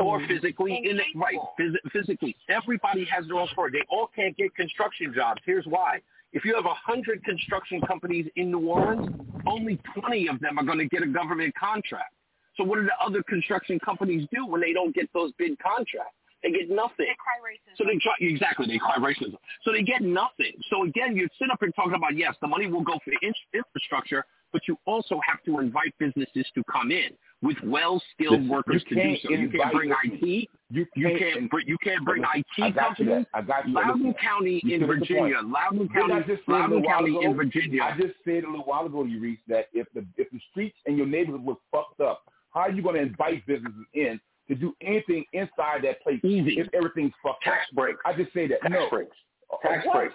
[0.00, 2.34] or physically in it, right phys- physically.
[2.48, 3.70] Everybody has their own story.
[3.72, 5.40] They all can't get construction jobs.
[5.44, 6.00] Here's why.
[6.32, 9.14] If you have a hundred construction companies in New Orleans,
[9.46, 12.14] only twenty of them are going to get a government contract.
[12.56, 16.16] So what do the other construction companies do when they don't get those big contracts?
[16.42, 17.06] They get nothing.
[17.06, 17.76] They cry racism.
[17.78, 19.36] So they try exactly they cry racism.
[19.62, 20.52] So they get nothing.
[20.70, 23.12] So again, you sit up here talking about yes, the money will go for
[23.54, 27.10] infrastructure, but you also have to invite businesses to come in
[27.42, 29.30] with well-skilled workers to do so.
[29.30, 30.48] You can't bring IT.
[30.70, 33.26] You, You can't- can't bring you can't bring I IT got companies.
[33.32, 33.38] that.
[33.38, 33.74] I got you.
[33.74, 35.40] Loudoun County you in Virginia.
[35.44, 36.14] Loudoun County.
[36.26, 37.20] just say a little Loudoun County ago?
[37.30, 37.82] in Virginia.
[37.82, 40.40] I just said a little while ago to you, Reese, that if the if the
[40.50, 42.22] streets in your neighborhood was fucked up,
[42.54, 46.58] how are you going to invite businesses in to do anything inside that place Easy.
[46.58, 47.76] if everything's fucked Tax up?
[47.76, 48.00] breaks.
[48.04, 48.60] I just say that.
[48.62, 48.88] Tax no.
[48.90, 49.16] breaks.
[49.52, 49.94] Uh, Tax what?
[49.94, 50.14] breaks.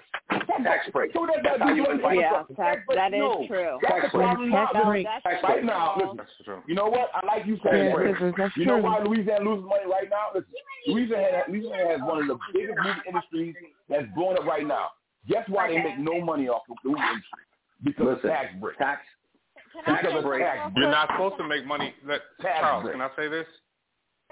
[0.64, 1.14] Tax breaks.
[1.14, 3.46] So that, That's that, you that- Yeah, that- tax, that- that is no.
[3.48, 3.78] true.
[3.82, 4.54] That's the Tax problem breaks.
[4.54, 4.68] now.
[4.74, 5.44] Tax breaks.
[5.44, 6.18] Right true, now, listen.
[6.18, 6.64] That's true.
[6.68, 7.10] You know what?
[7.14, 8.34] I like you saying Yeah, that.
[8.38, 10.28] that's You know why Louisiana loses money right now?
[10.34, 10.52] Listen,
[10.88, 13.56] Louisiana, Louisiana has one of the biggest movie industries
[13.90, 14.90] that's blowing up right now.
[15.30, 17.44] Guess why they make no money off of the movie industry?
[17.84, 18.78] Because Listen, of tax breaks.
[18.80, 19.02] tax
[19.76, 20.46] Because tax breaks.
[20.76, 21.94] You're not supposed to make money.
[22.06, 22.96] Let, Tax Charles, breaks.
[22.98, 23.46] can I say this?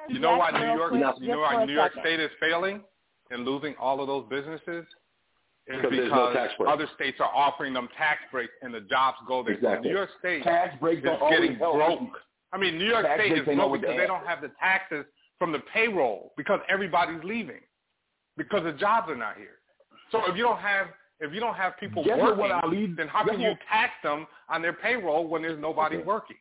[0.07, 0.89] You know why New York?
[0.91, 1.93] quick, You know why New York.
[2.01, 2.81] State is failing
[3.31, 4.85] and losing all of those businesses?
[5.67, 9.17] Is Because because no tax other states are offering them tax breaks and the jobs
[9.27, 9.55] go there.
[9.55, 9.89] So Exactly.
[9.89, 11.75] New York State Tax breaks is getting help.
[11.75, 12.17] broke.
[12.53, 15.05] I mean, New York Tax State is ain't broke because they don't have the taxes
[15.39, 17.61] from the payroll because everybody's leaving
[18.37, 19.57] because the jobs are not here.
[20.11, 20.87] So if you don't have
[21.19, 23.55] if you don't have people Guess working, when I leave- then how guess can you
[23.71, 26.05] tax them on their payroll when there's nobody Okay.
[26.05, 26.37] working?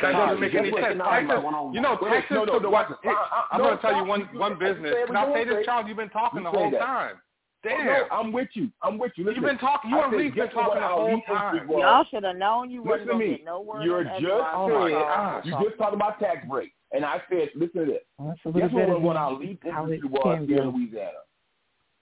[0.00, 0.86] That doesn't make any sense.
[0.92, 2.88] tonight, Texas, you know, Wait, wait, Texas no, no, took no, what?
[2.90, 3.12] watch this.
[3.12, 4.94] I- I- I'm no, going to tell you one one business.
[4.98, 5.64] you Can I say say this, it.
[5.66, 5.84] Charles?
[5.88, 6.80] You've been talking the whole that.
[6.80, 7.16] time.
[7.64, 7.86] Oh, Damn.
[7.86, 8.70] no, I'm with you.
[8.82, 9.24] I'm with you.
[9.24, 9.90] Listen, You've been talking.
[9.90, 11.68] You I and said, Reese been talking the whole time.
[11.70, 13.36] Y'all should have known you Listen wasn't to gonna me.
[13.36, 16.72] get no word You're just Edward Oh my said you just talked about tax break,
[16.90, 18.02] and I said, listen to this.
[18.18, 20.48] That's a little Guess bit what, of what our lead how it industry was can
[20.48, 20.70] here in.
[20.70, 21.22] Louisiana?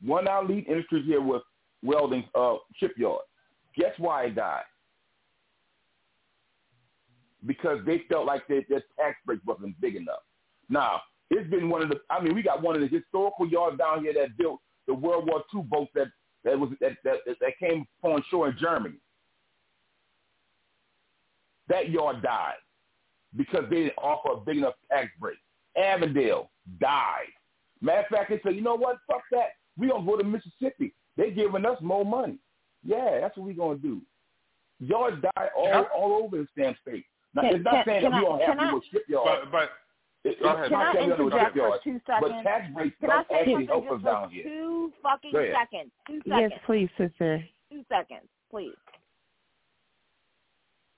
[0.02, 1.42] One of our lead industries here was
[1.82, 3.20] welding uh, shipyard.
[3.76, 4.62] Guess why it died?
[7.46, 10.22] Because they felt like their, their tax break wasn't big enough.
[10.68, 13.78] Now, it's been one of the, I mean, we got one of the historical yards
[13.78, 16.08] down here that built the World War II boat that,
[16.44, 18.96] that was that, that, that came on shore in Germany.
[21.68, 22.54] That yard died
[23.36, 25.38] because they didn't offer a big enough tax break.
[25.76, 27.28] Avondale died.
[27.80, 28.98] Matter of fact, they said, you know what?
[29.06, 29.50] Fuck that.
[29.78, 30.92] We gonna go to Mississippi.
[31.16, 32.38] They're giving us more money.
[32.84, 34.02] Yeah, that's what we're gonna do.
[34.80, 37.04] Yards die all all over the damn state.
[37.34, 38.80] Now, Can- it's not can- saying can that we I- don't have can I- people
[38.90, 39.24] shipyards.
[39.24, 39.70] But but
[40.22, 40.70] It- Go it's ahead.
[40.70, 42.42] not Can I saying we don't have interject for shipyards, two But seconds?
[42.42, 44.44] tax breaks Can don't say actually something help just us for down here.
[44.44, 45.54] two fucking Go ahead.
[45.54, 45.92] seconds?
[46.06, 46.62] Two Yes, seconds.
[46.66, 47.48] please, sister.
[47.70, 48.76] Two seconds, please.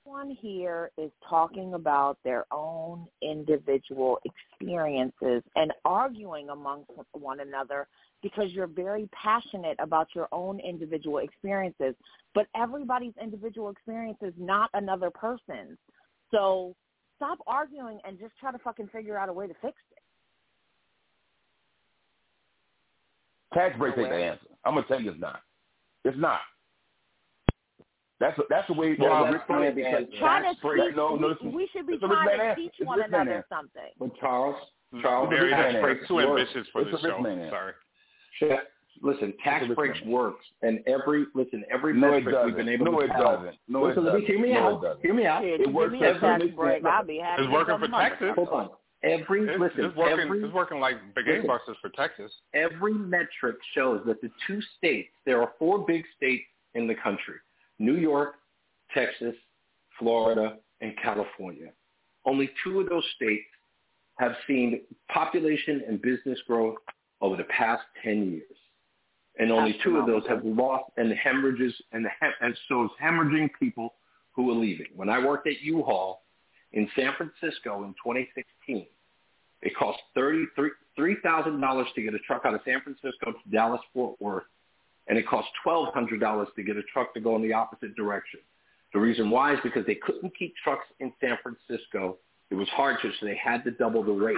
[0.04, 7.86] One here is talking about their own individual experiences and arguing amongst one another
[8.22, 11.94] because you're very passionate about your own individual experiences.
[12.34, 15.78] But everybody's individual experience is not another person's.
[16.32, 16.74] So
[17.16, 19.98] stop arguing and just try to fucking figure out a way to fix it.
[23.54, 24.46] Tax breaks ain't the answer.
[24.64, 25.40] I'm gonna tell you it's not.
[26.04, 26.40] It's not.
[28.18, 28.96] That's a, that's the way.
[28.98, 30.86] Well, that's that's funny because Trying tax to breaks.
[30.86, 31.52] teach, no, no, we, listen.
[31.52, 33.90] we should be It's trying to teach one another something.
[33.98, 34.56] But Charles,
[35.02, 37.18] Charles, Mary, tax that's breaks too ambitious for It's this show.
[37.20, 37.74] man answer.
[38.40, 38.58] Sorry.
[38.94, 39.02] Shit.
[39.04, 42.68] Listen, tax breaks rich works, and every listen, every No, metric we've been doesn't.
[42.68, 43.36] able No, to it tell.
[43.38, 43.56] doesn't.
[43.68, 44.26] No, it listen, let me doesn't.
[44.36, 44.98] hear me No, out.
[45.02, 45.42] Hear me out.
[45.42, 46.84] Shit, It works me a for tax every- break.
[46.84, 47.42] I'll be happy.
[47.42, 48.32] It's to working for Texas.
[48.36, 48.70] Hold on.
[49.02, 50.20] Every It's, listen, it's working.
[50.20, 51.46] every it's working like the listen.
[51.46, 52.30] busters for Texas.
[52.54, 57.34] every metric shows that the two states, there are four big states in the country,
[57.80, 58.36] New York,
[58.94, 59.34] Texas,
[59.98, 61.72] Florida, and California.
[62.24, 63.44] Only two of those states
[64.20, 66.76] have seen population and business growth
[67.20, 68.56] over the past 10 years.
[69.38, 72.84] And only two of those have lost and the hemorrhages and, the hem- and so
[72.84, 73.94] it's hemorrhaging people
[74.32, 74.88] who are leaving.
[74.94, 76.22] When I worked at U-Haul
[76.72, 78.86] in San Francisco in 2016,
[79.62, 84.44] it cost $33,000 to get a truck out of San Francisco to Dallas Fort Worth
[85.08, 88.40] and it cost $1,200 to get a truck to go in the opposite direction.
[88.92, 92.18] The reason why is because they couldn't keep trucks in San Francisco.
[92.50, 94.36] It was hard to, so they had to double the rate.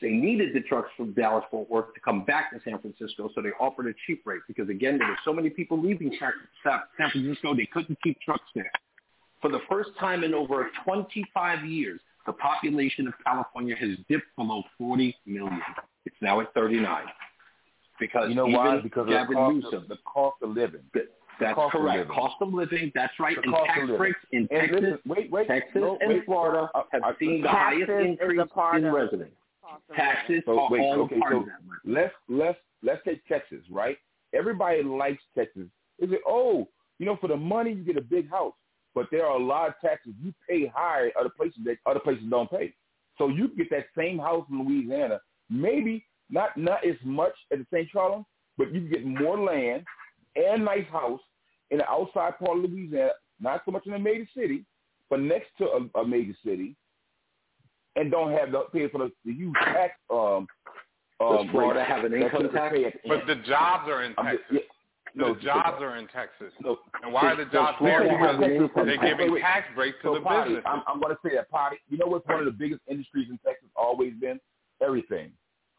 [0.00, 3.42] They needed the trucks from Dallas Fort Worth to come back to San Francisco, so
[3.42, 7.54] they offered a cheap rate because again, there were so many people leaving San Francisco,
[7.54, 8.70] they couldn't keep trucks there.
[9.42, 14.62] For the first time in over 25 years, the population of California has dipped below
[14.78, 15.60] 40 million.
[16.04, 17.04] It's now at 39.
[18.00, 18.80] Because You know why?
[18.80, 20.80] Because of the Gavin cost Newsom, of, the cost of living.
[21.40, 21.98] that's cost of correct.
[21.98, 22.14] living.
[22.14, 23.36] Cost of living, that's right.
[23.36, 26.10] The And cost tax of breaks in And Texas, listen, wait, wait, Texas no, and
[26.10, 26.24] wait.
[26.24, 28.40] Florida I- have I- seen the highest increase
[28.74, 29.34] in of- residents.
[29.94, 31.54] Taxes So are wait, all okay, part so of that.
[31.84, 33.96] let's let's let's take Texas, right?
[34.34, 35.66] Everybody likes Texas.
[35.98, 38.54] Is it oh, you know, for the money you get a big house,
[38.94, 42.24] but there are a lot of taxes you pay higher other places that other places
[42.28, 42.74] don't pay.
[43.16, 47.66] So you get that same house in Louisiana, maybe not not as much as the
[47.72, 47.88] St.
[47.90, 48.24] Charles,
[48.56, 49.84] but you can get more land
[50.36, 51.20] and nice house
[51.70, 54.64] in the outside part of Louisiana, not so much in a major city,
[55.10, 56.76] but next to a, a major city,
[57.98, 59.94] and don't have to pay for the, the huge tax.
[60.10, 60.46] Um,
[61.20, 62.74] Does um, Florida rate have an income have to tax?
[62.74, 64.40] pay at the But the jobs are in Texas.
[64.52, 64.60] just- yeah,
[65.14, 66.52] no, the jobs are in Texas.
[66.62, 66.78] No.
[67.02, 68.00] And why are the So jobs there?
[68.00, 69.40] Florida has an Because they're giving Wait, wait.
[69.42, 70.64] tax breaks to So the potty, businesses.
[70.70, 71.76] I'm, I'm going to say that potty.
[71.88, 74.38] You know what's one of the biggest industries in Texas always been?
[74.80, 75.32] Everything,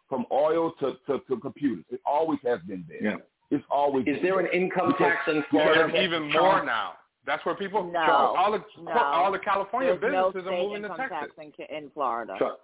[0.09, 1.85] from oil to to, to computers.
[1.89, 3.01] It always has been there.
[3.11, 3.17] Yeah.
[3.51, 4.05] It's always.
[4.07, 4.45] Is been there there.
[4.47, 5.89] an income tax in because- Florida?
[5.93, 6.93] There's even more now.
[7.25, 8.91] That's where people, No, all the no.
[8.91, 11.07] all the California There's no businesses state are moving to Texas.
[11.09, 11.31] tax
[11.69, 12.35] in, in Florida.
[12.39, 12.55] So,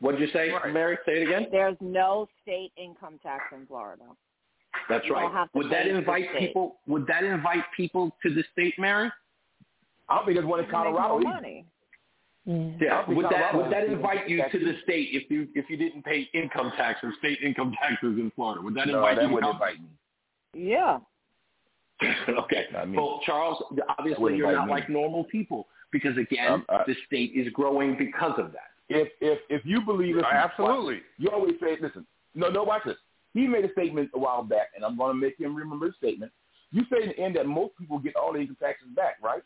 [0.00, 0.96] what'd you say, Mary?
[1.04, 1.48] Say it again.
[1.50, 4.04] There's no state income tax in Florida.
[4.88, 5.48] That's You right.
[5.54, 6.38] Would that pay the invite state.
[6.48, 6.76] people?
[6.86, 9.10] Would that invite people to the state, Mary?
[10.08, 11.18] I don't think there's one in You make Colorado.
[11.18, 11.64] money.
[12.46, 13.02] I Yeah.
[13.06, 15.76] don't Would that Colorado would that invite you to the state if you if you
[15.76, 18.62] didn't pay income tax or state income taxes in Florida?
[18.62, 19.88] Would that No, invite that you to wouldn't invite me.
[20.54, 21.00] Yeah.
[22.28, 22.64] okay.
[22.76, 23.62] I mean, well, Charles,
[23.98, 24.72] obviously you're not me.
[24.72, 28.70] like normal people because again, Um, uh, the state is growing because of that.
[28.88, 31.00] If if if you believe it, Absolutely.
[31.18, 32.96] You always say, listen, no, no, watch this.
[33.34, 35.96] He made a statement a while back, and I'm going to make him remember his
[35.96, 36.32] statement.
[36.70, 39.42] You say in the end that most people get all the income taxes back, right?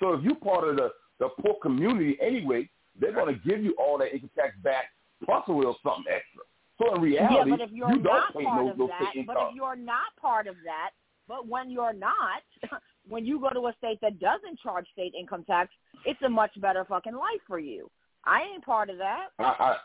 [0.00, 2.68] So if you're part of the, the poor community anyway,
[3.00, 4.86] they're going to give you all that income tax back
[5.24, 6.42] plus a little something extra.
[6.78, 8.86] So in reality, yeah, but if you're you don't not pay part no, of no
[8.86, 10.90] that, but if you're not part of that,
[11.28, 12.42] but when you're not,
[13.08, 15.70] when you go to a state that doesn't charge state income tax,
[16.04, 17.90] it's a much better fucking life for you.
[18.24, 19.26] I ain't part of that.
[19.38, 19.76] I, I,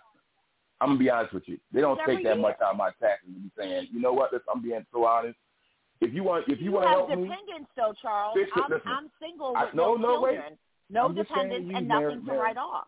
[0.81, 1.57] I'm gonna be honest with you.
[1.71, 2.35] They don't take that year.
[2.35, 4.31] much out of my taxes be saying, you know what?
[4.51, 5.37] I'm being so honest.
[6.01, 8.35] If you want, if you, You want to have help me, dependents, though, Charles.
[8.35, 8.91] Fix it, I'm, listen.
[8.91, 10.35] I'm single I- with no, no, no, wait.
[10.35, 10.57] children,
[10.89, 12.39] no I'm just dependents, and nothing to Mary.
[12.39, 12.87] write off.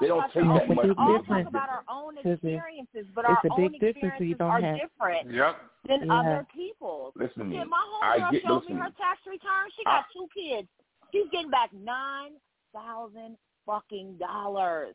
[0.00, 0.62] They don't Talk take that much.
[0.70, 1.22] own- from all you.
[1.24, 4.38] talk about our own experiences, but It's our a own big difference when you experiences
[4.38, 5.70] don't are have- different Yep.
[5.84, 6.18] than Yeah.
[6.20, 7.12] other people's.
[7.16, 7.56] Listen to me.
[7.56, 9.70] Yeah, my I homegirl showed listen me her tax return.
[9.76, 10.68] She got two kids.
[11.12, 12.32] She's getting back nine
[12.72, 14.94] thousand fucking dollars.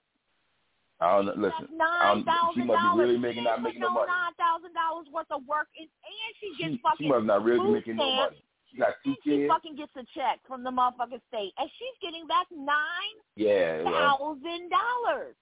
[1.01, 1.33] I don't know.
[1.35, 3.93] Listen, That's nine um, she must be really making ain't not put making no no
[3.95, 4.07] money.
[4.07, 7.43] nine thousand dollars worth of work, in, and she gets She, fucking she must not
[7.43, 8.43] really be food making no stamps, money.
[8.75, 9.49] She got two and she kids.
[9.49, 13.83] fucking gets a check from the motherfucking state, and she's getting back nine Yeah.
[13.83, 15.35] Thousand dollars.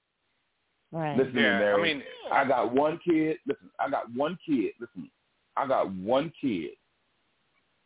[0.92, 1.18] Right.
[1.18, 3.40] listen to me, Yeah, I mean- I got one kid.
[3.48, 4.74] Listen, I got one kid.
[4.80, 5.10] Listen.
[5.58, 6.72] I got one kid.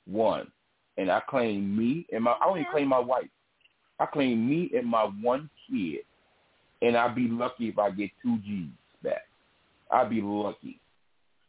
[0.05, 0.51] One,
[0.97, 2.33] and I claim me and my.
[2.33, 2.71] I don't even uh-huh.
[2.73, 3.29] claim my wife.
[3.99, 6.01] I claim me and my one kid,
[6.81, 8.69] and I'd be lucky if I get two G's
[9.03, 9.23] back.
[9.91, 10.79] I'd be lucky.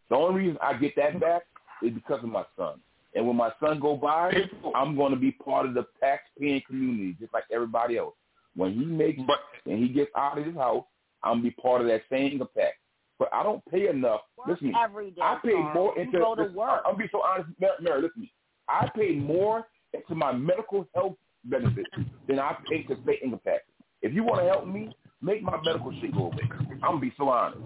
[0.08, 1.42] The only reason I get that back
[1.82, 2.80] is because of my son.
[3.14, 4.32] And when my son go by,
[4.74, 8.14] I'm going to be part of the tax-paying community, just like everybody else.
[8.54, 10.84] When he makes money and he gets out of his house,
[11.22, 12.76] I'm gonna be part of that same income tax.
[13.18, 14.20] But I don't pay enough.
[14.46, 14.78] listen, to me.
[14.82, 15.74] every day, I pay Carl.
[15.74, 16.18] more You into.
[16.18, 16.82] go to listen, work.
[16.86, 18.02] I'm be so honest, Mary, Mary.
[18.02, 18.28] Listen.
[18.68, 21.14] I pay more into my medical health
[21.44, 21.88] benefits
[22.28, 23.72] than I pay to state income taxes.
[24.02, 24.90] If you want to help me,
[25.22, 26.48] make my medical shit go away.
[26.70, 27.60] I'm gonna be so honest.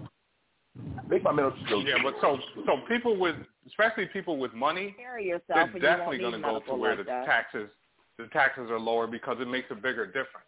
[1.07, 1.87] Make my medical shit.
[1.87, 3.35] Yeah, but so so people with
[3.67, 7.11] especially people with money, Carry yourself, they're definitely going to go to where like the
[7.11, 7.25] that.
[7.25, 7.69] taxes
[8.17, 10.47] the taxes are lower because it makes a bigger difference.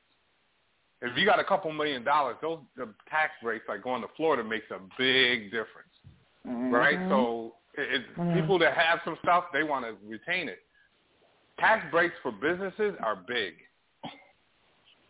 [1.01, 4.43] If you got a couple million dollars, those the tax rates like going to Florida
[4.43, 5.93] makes a big difference,
[6.45, 6.97] right?
[6.97, 7.09] Mm-hmm.
[7.09, 8.33] So it, it, Mhm.
[8.41, 10.59] people that have some stuff, they want to retain it.
[11.59, 13.55] Tax breaks for businesses are big.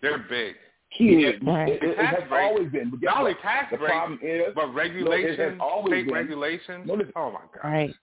[0.02, 0.56] They're big.
[1.00, 1.70] It, Right.
[1.74, 2.90] it, it, Tax has breaks- always been.
[2.90, 3.42] But guess Not only what?
[3.42, 6.14] tax the breaks, problem is, but no, it regulations, has always state been.
[6.14, 6.84] regulations.
[6.88, 7.14] No, listen.
[7.16, 7.70] Oh my God!
[7.70, 7.94] Right.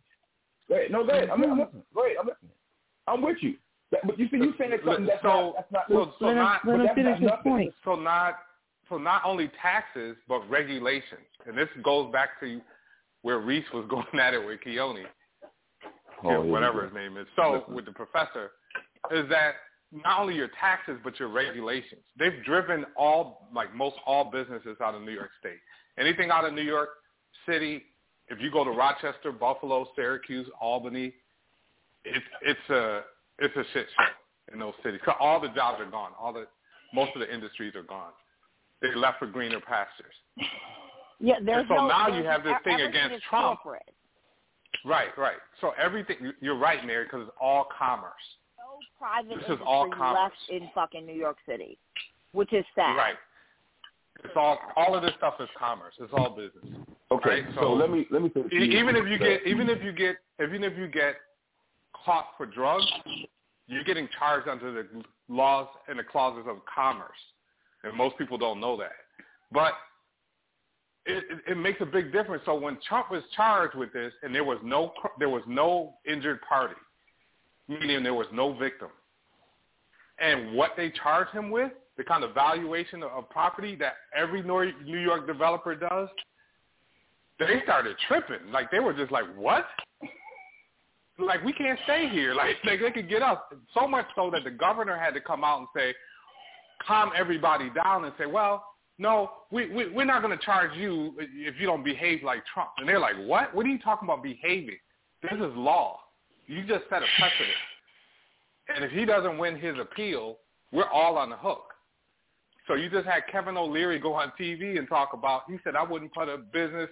[0.69, 0.91] Go ahead.
[0.91, 1.31] No, go ahead.
[1.31, 1.83] I'm, I'm listening.
[1.95, 2.17] Go ahead.
[2.21, 2.51] I'm listening.
[3.09, 3.55] I'm with you.
[4.07, 5.55] But you see, you saying that something that's so, not.
[5.57, 5.85] That's not.
[5.89, 7.75] so, so Let not, let but finish not his point.
[7.85, 8.39] so not,
[8.89, 12.61] so not only taxes but regulations, and this goes back to
[13.23, 15.05] where Reese was going at it with Keone.
[16.25, 17.27] Oh, here we whatever his name is.
[17.37, 18.53] So with the professor,
[19.11, 19.55] is that
[19.93, 22.03] not only your taxes but your regulations.
[22.19, 25.59] They've driven all like most all businesses out of New York State.
[25.99, 26.89] Anything out of New York
[27.47, 27.85] City,
[28.29, 31.15] if you go to Rochester, Buffalo, Syracuse, Albany,
[32.05, 33.03] it's it's a
[33.39, 35.01] it's a shit show in those cities.
[35.05, 36.13] 'Cause all the jobs are gone.
[36.19, 36.47] All the
[36.95, 38.13] most of the industries are gone.
[38.81, 40.15] They left for greener pastures.
[41.21, 43.61] Yeah, there's And so no, now you have this thing against Trump.
[43.63, 43.95] Corporate.
[44.85, 45.37] Right, right.
[45.61, 48.13] So everything you're right, Mary, because it's all commerce.
[49.03, 51.79] No private This is all industry left in fucking New York City,
[52.33, 52.97] which is sad.
[52.97, 53.15] Right.
[54.25, 55.95] It's all all of this stuff is commerce.
[55.99, 56.77] It's all business.
[57.11, 57.55] Okay, Right?
[57.55, 60.17] so, let me let me say even if you get uh, even if you get
[60.43, 61.17] even if you get
[62.05, 62.87] caught for drugs,
[63.67, 64.87] you're getting charged under the
[65.29, 67.11] laws and the clauses of commerce,
[67.85, 68.93] and most people don't know that.
[69.51, 69.73] But
[71.07, 72.43] it, it, it makes a big difference.
[72.47, 76.41] So when Trump was charged with this, and there was no there was no injured
[76.49, 76.75] party,
[77.69, 78.89] meaning there was no victim,
[80.19, 84.99] and what they charged him with, the kind of valuation of, property that every New
[84.99, 86.09] York developer does,
[87.39, 88.51] they started tripping.
[88.53, 89.67] Like they were just like, "What?
[91.19, 92.35] Like we can't stay here.
[92.37, 93.39] Like, like they could get us."
[93.75, 95.95] So much so that the governor had to come out and say,
[96.87, 98.65] calm everybody down and say, "Well,
[98.99, 102.71] no, we, we we're not going to charge you if you don't behave like Trump."
[102.79, 103.55] And they're like, "What?
[103.55, 104.79] What are you talking about behaving?
[105.23, 106.01] This is law.
[106.47, 107.57] You just set a precedent."
[108.75, 110.39] And if he doesn't win his appeal,
[110.73, 111.73] we're all on the hook.
[112.67, 115.83] So you just had Kevin O'Leary go on TV and talk about, he said, I
[115.83, 116.89] wouldn't put a business,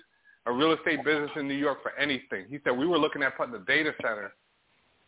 [0.47, 2.47] a real estate business in New York for anything.
[2.49, 4.33] He said, we were looking at putting a data center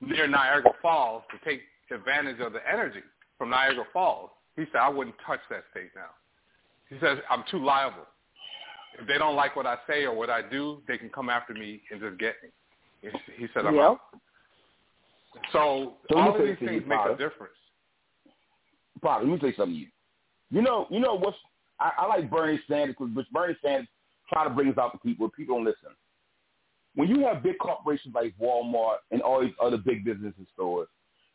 [0.01, 3.03] near Niagara Falls to take advantage of the energy
[3.39, 4.31] from Niagara Falls.
[4.57, 6.11] He said, I wouldn't touch that state now.
[6.89, 8.07] He says, I'm too liable.
[9.01, 11.55] If they don't like what I say or what I do, they can come after
[11.55, 13.11] me and just get me.
[13.37, 13.85] He said, I'm Yep.
[13.85, 14.01] out.
[15.53, 17.55] So, So all of these things make a difference.
[19.01, 19.87] Potter, let me say something to you.
[20.51, 21.37] You know, you know what's
[21.81, 23.89] I, I like Bernie Sanders because Bernie Sanders
[24.33, 25.29] try to bring us out to people.
[25.31, 25.91] People don't listen.
[26.95, 30.89] When you have big corporations like Walmart and all these other big businesses stores,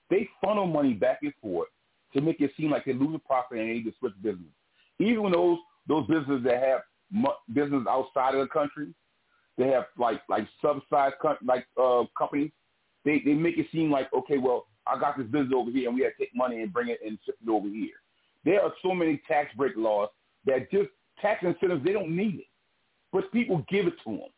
[0.09, 1.67] they funnel money back and forth
[2.13, 4.51] to make it seem like they're losing profit and they need to switch business.
[4.99, 8.93] Even when those those businesses that have mo- business outside of the country,
[9.57, 12.51] they have like like subsidized co- like uh, companies.
[13.07, 15.97] They they make it seem like okay, well I got this business over here and
[15.97, 17.95] we have to take money and bring it and ship it over here.
[18.43, 20.09] There are so many tax break laws
[20.45, 20.89] that just
[21.21, 22.47] tax incentives they don't need it,
[23.13, 24.29] but people give it to them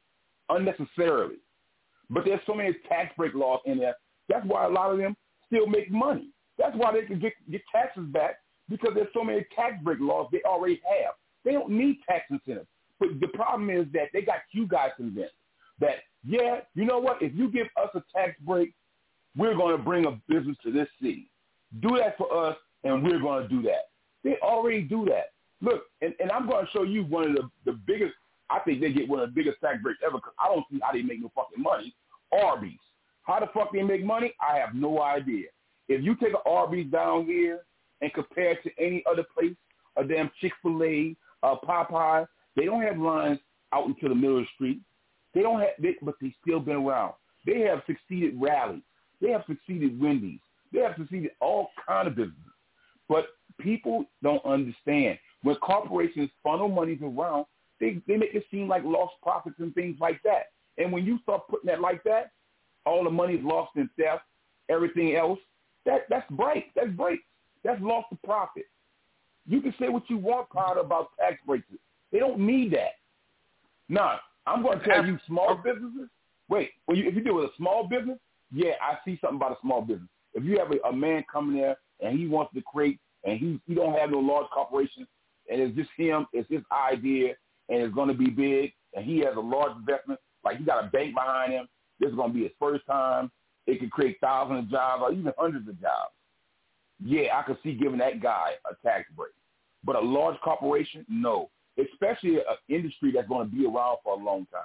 [0.49, 1.37] unnecessarily.
[2.11, 3.95] But there's so many tax break laws in there.
[4.27, 5.17] That's why a lot of them
[5.47, 6.29] still make money.
[6.59, 8.35] That's why they can get get taxes back
[8.69, 11.15] because there's so many tax break laws they already have.
[11.43, 12.67] They don't need tax incentives.
[12.99, 15.33] But the problem is that they got you guys convinced
[15.79, 17.21] that yeah, you know what?
[17.21, 18.73] If you give us a tax break,
[19.37, 21.29] we're going to bring a business to this city.
[21.81, 23.89] Do that for us, and we're going to do that.
[24.23, 25.31] They already do that.
[25.61, 28.13] Look, and, and I'm going to show you one of the, the biggest,
[28.49, 30.79] I think they get one of the biggest tax breaks ever because I don't see
[30.81, 31.93] how they make no fucking money.
[32.31, 32.79] Arby's.
[33.23, 34.33] How the fuck they make money?
[34.41, 35.47] I have no idea.
[35.87, 37.61] If you take an Arby's down here
[38.01, 39.55] and compare it to any other place,
[39.97, 42.25] a damn Chick-fil-A, uh, Popeye,
[42.55, 43.39] they don't have lines
[43.73, 44.79] out into the middle of the street.
[45.33, 47.13] They don't have, they, but they still been around.
[47.45, 48.81] They have succeeded Rally's.
[49.21, 50.39] They have succeeded Wendy's.
[50.71, 52.35] They have succeeded all kind of businesses.
[53.07, 53.27] But
[53.59, 55.17] people don't understand.
[55.43, 57.45] When corporations funnel monies around,
[57.79, 60.51] they, they make it seem like lost profits and things like that.
[60.77, 62.31] And when you start putting that like that,
[62.85, 64.23] all the money's lost in theft,
[64.69, 65.39] everything else,
[65.85, 66.73] that that's break.
[66.75, 67.21] That's break.
[67.63, 68.65] That's lost of profit.
[69.47, 71.65] You can say what you want, Potter, about tax breaks.
[72.11, 72.95] They don't need that.
[73.87, 74.15] No,
[74.49, 76.09] I'm going to tell you, small businesses.
[76.49, 78.17] Wait, when you if you deal with a small business,
[78.51, 80.09] yeah, I see something about a small business.
[80.33, 83.59] If you have a, a man coming there and he wants to create, and he
[83.67, 85.05] he don't have no large corporation,
[85.49, 87.35] and it's just him, it's his idea,
[87.69, 90.83] and it's going to be big, and he has a large investment, like he got
[90.83, 91.67] a bank behind him.
[91.99, 93.31] This is going to be his first time.
[93.67, 96.11] It could create thousands of jobs or even hundreds of jobs.
[97.03, 99.33] Yeah, I could see giving that guy a tax break.
[99.83, 101.49] But a large corporation, no.
[101.79, 104.61] Especially an industry that's going to be around for a long time.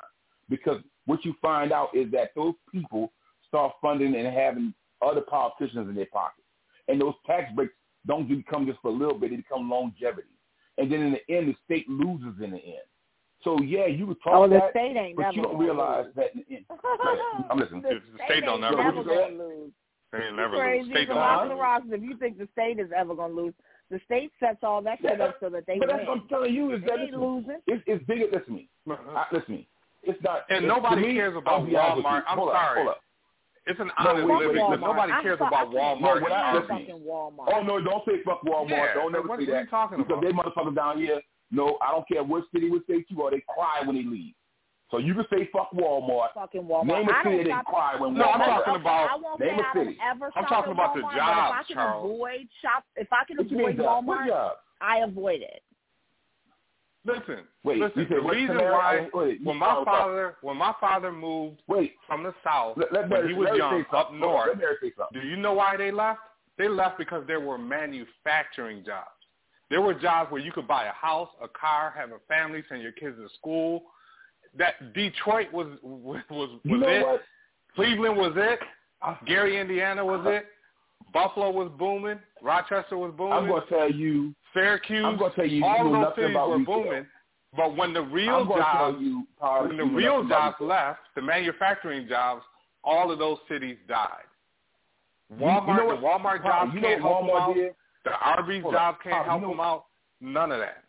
[0.50, 3.12] Because what you find out is that those people
[3.48, 4.74] start funding and having
[5.06, 6.46] other politicians in their pockets.
[6.88, 7.72] And those tax breaks
[8.06, 10.28] don't just become just for a little bit, they become longevity.
[10.76, 12.84] And then in the end, the state loses in the end.
[13.42, 16.06] So, yeah, you would talk Oh, the that, state ain't but never you don't realize
[16.06, 16.14] lose.
[16.16, 16.64] that in the end.
[16.70, 17.82] Right, I'm listening.
[17.82, 19.06] The state don't never lose.
[19.06, 19.70] you lose.
[20.12, 20.86] They ain't never lose.
[20.86, 21.60] as State don't rock never of the lose.
[21.60, 21.86] rocks.
[21.90, 23.54] If you think the state is ever gonna lose,
[23.90, 25.96] the state sets all that shit up so that they but win.
[25.96, 27.58] that's what I'm telling you is that ain't listen, losing.
[27.66, 28.24] It's, it's bigger.
[28.26, 28.68] Listen to me.
[28.90, 29.18] Uh-huh.
[29.18, 29.68] I, listen to me.
[30.02, 30.42] It's not.
[30.50, 32.22] And it- nobody me, cares about I'll be honest with Walmart.
[32.28, 32.68] I'm hold sorry.
[32.70, 33.00] Up, hold up.
[33.66, 34.62] It's an No, honest wait, wait, living.
[34.68, 34.80] listen.
[34.80, 36.00] Nobody I cares fuck- about I can't Walmart.
[36.18, 36.76] No, when I- and listen.
[36.76, 36.86] Aldi.
[36.86, 37.48] fucking Walmart.
[37.54, 38.68] Oh no, don't say fuck Walmart.
[38.70, 39.64] Yeah, don't so never what- say what are that.
[39.64, 40.22] you talking because about?
[40.24, 41.20] they motherfuckers down here.
[41.50, 43.30] No, I don't care what city, what state you are.
[43.30, 44.34] They cry when they leave.
[44.90, 46.28] So you can say fuck Walmart.
[46.34, 46.86] Fucking Walmart.
[46.86, 49.58] Name a I city don't they cry when No, I'm talking about- I won't name
[49.58, 49.98] say a I city.
[50.00, 52.04] I'm talking at about the Walmart, jobs, but if I can Charles.
[52.04, 54.56] avoid shop, if I can What avoid Walmart, job?
[54.80, 55.62] I avoid it.
[57.06, 58.06] Listen, Wait, listen.
[58.08, 58.72] said the reason Tamara?
[58.72, 59.94] why Wait, wait, when my sound tough.
[59.98, 63.44] father when my father moved Wait, from the south let, let when Mary, he was
[63.46, 66.20] Mary young say up north, Let Mary say do you know why they left?
[66.56, 69.10] They left because there were manufacturing jobs.
[69.68, 72.80] There were jobs where you could buy a house, a car, have a family, send
[72.80, 73.82] your kids to school.
[74.58, 77.06] That Detroit was was was You know it.
[77.06, 77.22] what?
[77.74, 78.60] Cleveland was it.
[79.02, 80.46] Uh, Gary, Indiana was uh, it.
[81.12, 82.18] Buffalo was booming.
[82.42, 83.32] Rochester was booming.
[83.34, 84.34] I'm gonna tell you.
[84.52, 85.04] Syracuse.
[85.04, 85.64] I'm gonna tell you.
[85.64, 86.82] all you know those cities were retail.
[86.84, 87.06] booming.
[87.56, 92.42] But when the real jobs, you, Paul, when the real jobs left, the manufacturing jobs,
[92.82, 94.08] all of those cities died.
[95.32, 97.54] Walmart, you know the what- Walmart Paul, jobs you can't what help them out.
[97.54, 97.74] did?
[98.04, 99.84] The Arby's Hold job can't Paul, help them out.
[100.20, 100.83] None of that.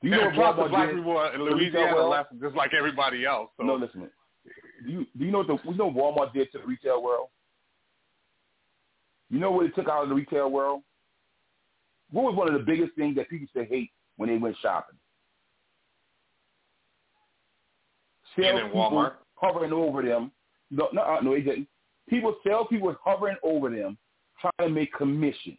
[0.00, 2.10] You know what the Walmart black did people in Louisiana world?
[2.10, 3.50] left just like everybody else.
[3.56, 4.08] So No, listen.
[4.86, 7.28] Do you do you know what the you know Walmart did to the retail world?
[9.30, 10.82] You know what it took out of the retail world?
[12.10, 14.56] What was one of the biggest things that people used to hate when they went
[14.62, 14.96] shopping?
[18.36, 19.14] In Walmart.
[19.34, 20.30] hovering over them.
[20.70, 21.66] No, no, uh, no, they didn't.
[22.08, 23.98] People, salespeople hovering over them,
[24.40, 25.58] trying to make commission.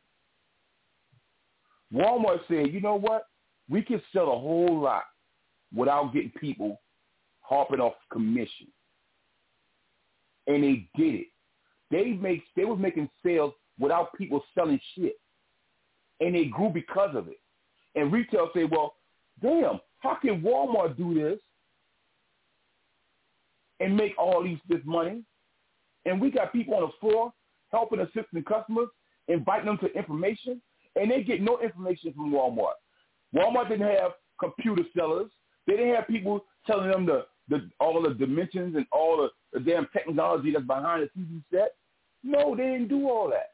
[1.94, 3.28] Walmart said, you know what?
[3.70, 5.04] We can sell a whole lot
[5.76, 6.82] without getting people
[7.42, 8.68] harping off commission.
[10.48, 11.28] And they did it.
[11.92, 15.20] They make they was making sales without people selling shit.
[16.20, 17.40] And they grew because of it.
[17.96, 18.96] And retail say, well,
[19.42, 21.40] damn, how can Walmart do this
[23.80, 25.24] and make all these this money?
[26.06, 27.34] And we got people on the floor
[27.72, 28.88] helping assisting customers,
[29.28, 30.62] inviting them to information,
[30.96, 32.74] and they get no information from Walmart.
[33.36, 35.30] Walmart didn't have computer sellers.
[35.68, 39.64] They didn't have people telling them the, the all the dimensions and all the, the
[39.64, 41.76] damn technology that's behind the TV set.
[42.24, 43.52] No, they didn't do all that.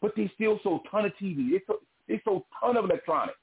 [0.00, 1.50] But they still sold ton of TV.
[1.50, 3.38] They sold, they sold ton of electronics.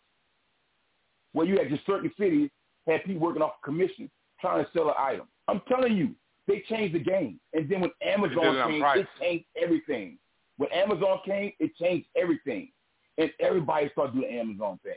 [1.33, 2.49] Where you had just certain cities
[2.87, 5.27] had people working off commission trying to sell an item.
[5.47, 6.11] I'm telling you,
[6.47, 7.39] they changed the game.
[7.53, 8.99] And then when Amazon it came, price.
[8.99, 10.17] it changed everything.
[10.57, 12.71] When Amazon came, it changed everything.
[13.17, 14.93] And everybody started doing the Amazon thing.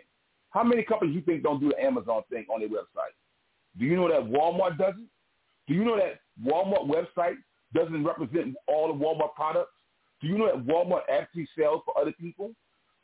[0.57, 3.13] How many companies you think don't do the Amazon thing on their website?
[3.79, 5.07] Do you know that Walmart doesn't?
[5.69, 7.35] Do you know that Walmart website
[7.75, 9.73] doesn't represent all the Walmart products?
[10.23, 12.53] Do you know that Walmart actually sells for other people?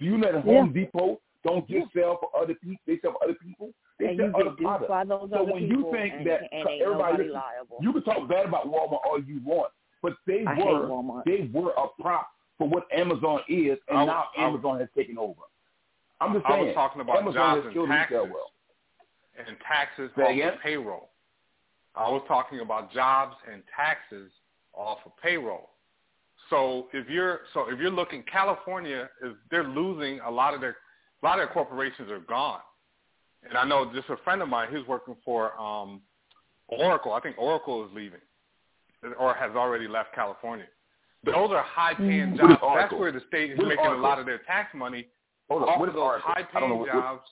[0.01, 2.79] Do you know that Home Depot don't just sell for other people?
[2.87, 3.69] They sell for other people.
[3.99, 4.89] They And sell you other products.
[4.89, 7.79] by those so other when you think and- that and everybody, listen, liable.
[7.83, 11.73] you can talk bad about Walmart all you want, but they I were they were
[11.77, 15.43] a prop for what Amazon is, and I- now I- Amazon has taken over.
[16.23, 16.61] I'm just saying.
[16.61, 18.51] I was talking about Amazon jobs and taxes world.
[19.47, 20.49] and taxes Say off again?
[20.55, 21.09] of payroll.
[21.95, 24.31] I was talking about jobs and taxes
[24.75, 25.71] off of payroll.
[26.51, 30.77] So if you're so if you're looking, California is they're losing a lot of their
[31.23, 32.61] a lot of their corporations are gone.
[33.49, 36.01] And I know just a friend of mine, he's working for um,
[36.69, 37.13] Oracle.
[37.13, 38.21] I think Oracle is leaving,
[39.19, 40.67] or has already left California.
[41.25, 42.35] Those are high-paying Mm.
[42.35, 42.77] Is jobs.
[42.77, 45.07] That's where the state is What is making a lot of their tax money
[45.51, 46.31] Hold on, off what those Oracle?
[46.35, 47.23] I don't know high-paying jobs.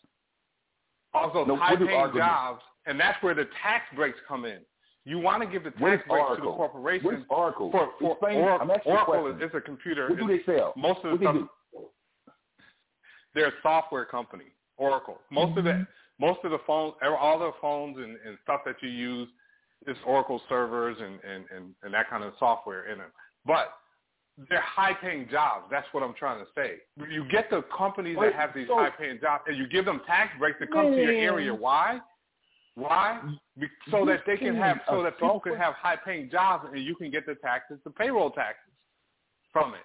[1.34, 2.18] Those No, high-paying Oracle?
[2.20, 4.58] jobs, and that's where the tax breaks come in.
[5.06, 6.56] You want to give the tax breaks to the Oracle?
[6.56, 7.04] corporation.
[7.06, 7.70] What is Oracle?
[7.70, 10.08] For, for Explain- Oracle, I'm asking you a Oracle is, is a computer.
[10.08, 10.72] What do they sell?
[10.76, 11.48] Most of the What they stuff, do?
[13.34, 15.18] they're a software company, Oracle.
[15.30, 15.80] Most of Mm-hmm.
[15.82, 15.86] the
[16.18, 19.26] most of the phones, all the phones and, and stuff that you use
[19.86, 23.08] is Oracle servers and, and, and, and that kind of software in them.
[23.46, 23.72] But
[24.48, 25.66] they're high-paying jobs.
[25.70, 26.76] That's what I'm trying to say.
[27.10, 30.00] You get the companies Wait, that have these so- high-paying jobs, and you give them
[30.06, 31.52] tax breaks to come to your area.
[31.54, 32.00] Why?
[32.74, 33.20] Why?
[33.58, 36.82] Be- So You that they can have, so that people can have high-paying jobs, and
[36.82, 38.72] you can get the taxes, the payroll taxes
[39.52, 39.84] from it.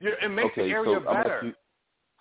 [0.00, 1.34] You- It makes Okay, the area I'm better.
[1.36, 1.54] ask you-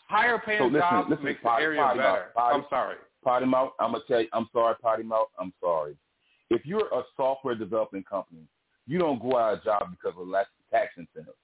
[0.10, 2.32] Higher paying So listen, jobs listen, makes potty- the area potty better.
[2.34, 2.95] potty- I'm sorry.
[3.24, 3.74] Potty mouth.
[3.77, 4.30] I'm gonna tell you.
[4.32, 5.30] I'm sorry, potty mouth.
[5.38, 5.98] I'm sorry.
[6.50, 8.48] If you're a software developing company,
[8.86, 11.37] you don't go out of job because of less tax incentives.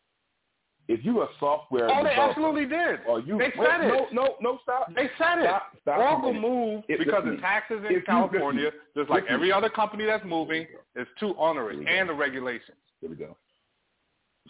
[0.90, 3.00] If you're a software Oh, they absolutely did.
[3.08, 3.88] or you They wait, said it.
[3.88, 4.60] No, no, no.
[4.64, 4.94] Stop.
[4.94, 5.46] They said it.
[5.46, 6.42] Stop, stop Oracle a minute.
[6.50, 9.34] moved If- because listen, the taxes in you- California, listen, just like listen.
[9.36, 12.78] every other company that's moving, is too onerous, and the regulations.
[13.00, 13.38] Here we go.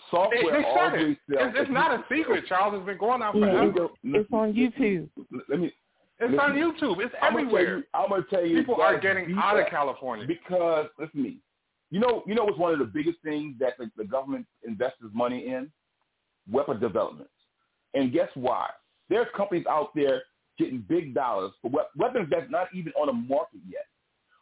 [0.09, 1.35] Software they said always it.
[1.37, 1.49] sells.
[1.51, 2.73] It's, it's not a secret, Charles.
[2.77, 3.85] It's been going on Yeah, forever.
[3.85, 5.09] it's, it's on YouTube.
[5.49, 5.67] Let me.
[6.19, 6.39] It's listen.
[6.39, 6.97] on YouTube.
[7.05, 7.77] It's I'm gonna tell everywhere.
[7.77, 7.83] you.
[7.93, 8.57] I'm gonna tell you.
[8.57, 10.25] People are getting out of California.
[10.25, 11.37] because listen to me.
[11.93, 14.97] You know, you know what's one of the biggest things that the, the government invests
[15.13, 15.72] money in?
[16.51, 17.30] Weapon development.
[17.93, 18.72] And guess why?
[19.09, 20.23] There's companies out there
[20.57, 23.85] getting big dollars for weapons that's not even on the market yet.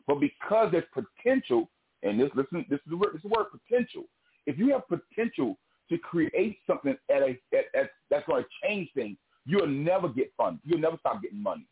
[0.08, 1.70] But because there's potential,
[2.04, 4.04] and this listen, this is the word, this is the word potential.
[4.46, 5.58] If you have potential
[5.90, 10.32] to create something at a at, at, that's going to change things, you'll never get
[10.38, 10.62] funded.
[10.64, 11.68] You'll never stop getting money.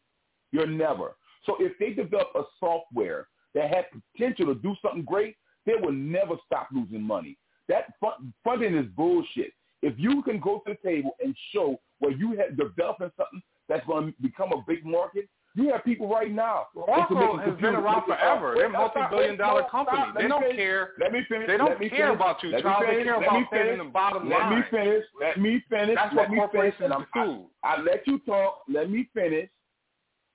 [0.52, 1.16] You'll never.
[1.46, 5.92] So if they develop a software that has potential to do something great, they will
[5.92, 7.38] never stop losing money.
[7.68, 9.52] That fund, funding is bullshit.
[9.82, 13.86] If you can go to the table and show where you have developing something that's
[13.86, 16.68] going to become a big market, you have people right now.
[16.76, 18.54] Oracle has been around forever.
[18.56, 20.00] They're a multi-billion dollar company.
[20.16, 20.58] They don't finish.
[20.58, 20.92] care.
[21.00, 21.48] Let me finish.
[21.48, 22.16] They don't Let me care finish.
[22.16, 22.86] about you, Let Charles.
[22.88, 23.86] They care Let about me saving finish.
[23.86, 24.60] the bottom Let line.
[24.60, 25.04] me finish.
[25.20, 25.96] Let me finish.
[25.96, 26.76] That's Let what me finish.
[26.78, 27.46] corporations do.
[27.64, 28.62] I, I let you talk.
[28.70, 29.50] Let me finish.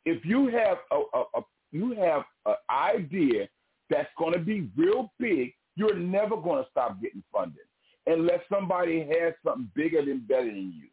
[0.04, 3.48] If you have a, a, a you have an idea
[3.94, 7.62] that's going to be real big, you're never going to stop getting funded
[8.06, 10.88] unless somebody has something bigger than better than you.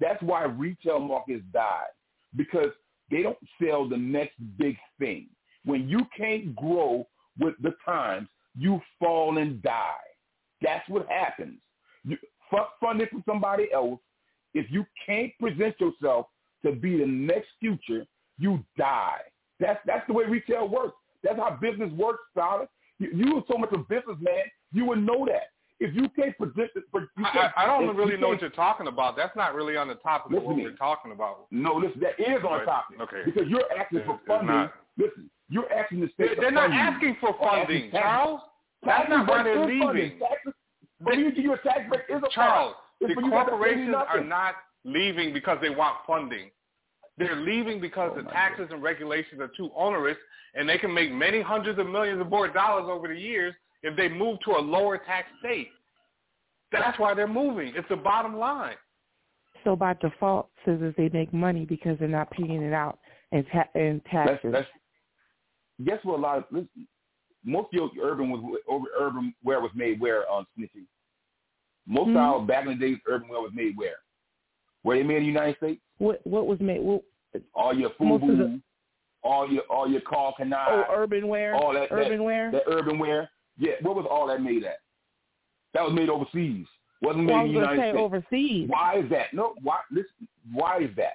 [0.00, 1.92] That's why retail markets died
[2.36, 2.70] because
[3.10, 5.28] they don't sell the next big thing.
[5.64, 7.06] When you can't grow
[7.38, 10.06] with the times, you fall and die.
[10.62, 11.60] That's what happens.
[12.04, 12.16] You,
[12.50, 14.00] fuck funding from somebody else.
[14.52, 16.26] If you can't present yourself
[16.64, 18.06] to be the next future,
[18.38, 19.20] you die.
[19.58, 20.96] That's that's the way retail works.
[21.24, 22.68] That's how business works, Solid.
[22.98, 25.48] You, you were so much a businessman, you would know that.
[25.80, 28.50] If you can't predict it, but you I, can't, I don't really know what you're
[28.50, 29.16] talking about.
[29.16, 31.46] That's not really on the topic of what we're talking about.
[31.50, 32.64] No, listen, that is on Right.
[32.64, 33.00] topic.
[33.00, 33.22] Okay.
[33.24, 34.70] Because you're asking for funding.
[34.96, 36.38] Listen, you're asking the state.
[36.38, 36.80] they're not fund you.
[36.80, 37.90] asking for funding.
[37.90, 38.40] Charles.
[38.84, 40.18] That's not why they're leaving.
[40.20, 40.52] Taxes,
[41.00, 43.56] but you give your tax break is a Charles, the when you got to pay
[43.56, 44.54] corporations are not
[44.84, 46.50] leaving because they want funding.
[47.16, 50.16] They're leaving because Oh the taxes and regulations are too onerous,
[50.54, 53.96] and they can make many hundreds of millions of more dollars over the years if
[53.96, 55.68] they move to a lower tax state.
[56.72, 57.72] That's why they're moving.
[57.76, 58.74] It's the bottom line.
[59.62, 62.98] So by default, scissors they make money because they're not paying it out
[63.32, 64.50] in, ta- in taxes.
[64.52, 66.18] That's, that's, guess what?
[66.18, 66.88] A lot of listen,
[67.44, 70.86] most of your urban was over urban wear was made where on snitching.
[71.86, 72.16] Most Hmm?
[72.16, 73.96] of our back in the days, urban wear was made where?
[74.84, 75.80] Where they made in the United States?
[75.98, 76.80] what what was made?
[76.80, 77.02] What,
[77.54, 78.60] All your FUBU, the-
[79.24, 82.50] all your all your Karl Kani, oh, urban wear, all that urban that, wear.
[82.52, 83.30] that urban wear.
[83.58, 84.76] Yeah, what was all that made at?
[85.72, 86.66] That was made overseas.
[87.02, 87.98] Wasn't made Well, in the United say States.
[87.98, 88.68] overseas.
[88.68, 89.32] Why is that?
[89.32, 89.78] No, why?
[89.90, 91.14] Listen, why is that?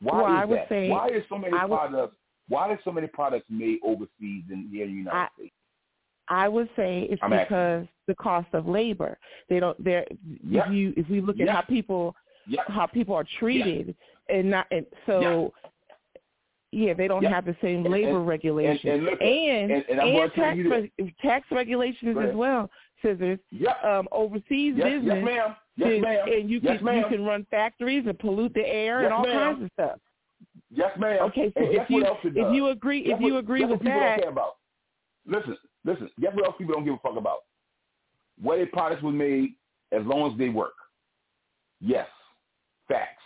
[0.00, 0.68] Why Well, is I would that?
[0.68, 2.16] say- why is so many I would- products?
[2.48, 5.54] Why is so many products made overseas in here in the United I- States?
[6.28, 7.44] I would say it's I'm asking.
[7.46, 9.16] because the cost of labor.
[9.48, 9.82] They don't.
[9.82, 10.06] They're
[10.42, 10.66] Yeah.
[10.66, 11.52] if you if we look at Yeah.
[11.54, 12.14] how people
[12.46, 12.62] Yeah.
[12.68, 13.94] how people are treated
[14.28, 15.52] and not and so
[16.72, 20.00] yeah, they don't have the same labor and- regulations and- and look and, and- and
[20.00, 22.70] I'm gonna tell tax you reg- tax regulations as well.
[23.02, 23.38] Scissors.
[23.50, 23.72] Yeah.
[23.82, 25.14] Um, overseas Yes, business.
[25.16, 25.56] yes, ma'am.
[25.76, 26.28] Yes, ma'am.
[26.32, 27.08] And you Yes, can you ma'am.
[27.10, 29.54] can run factories and pollute the air Yes, and all ma'am.
[29.54, 30.00] kinds of stuff.
[30.70, 31.20] Yes, ma'am.
[31.22, 33.70] Okay, so if you what else it if you agree if you what- agree guess
[33.70, 34.56] with that, don't care about.
[35.26, 36.10] Listen, listen.
[36.20, 37.44] Guess what else people don't give a fuck about?
[38.40, 39.54] Where their products were made,
[39.92, 40.74] as long as they work.
[41.80, 42.08] Yes,
[42.88, 43.22] facts.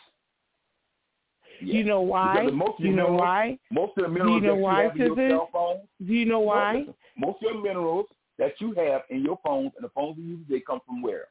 [1.63, 1.75] Yes.
[1.75, 2.49] you know why?
[2.53, 3.59] Most of You your know minerals- why?
[3.71, 5.89] Most of the Do you minerals know that why, you have in your cell phone,
[6.07, 6.87] Do you know No, why?
[7.19, 8.07] most of your minerals
[8.39, 11.27] that you have in your phones and the phones you use, they come from where?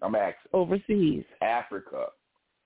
[0.00, 0.50] I'm asking.
[0.52, 1.24] Overseas.
[1.42, 2.06] Africa.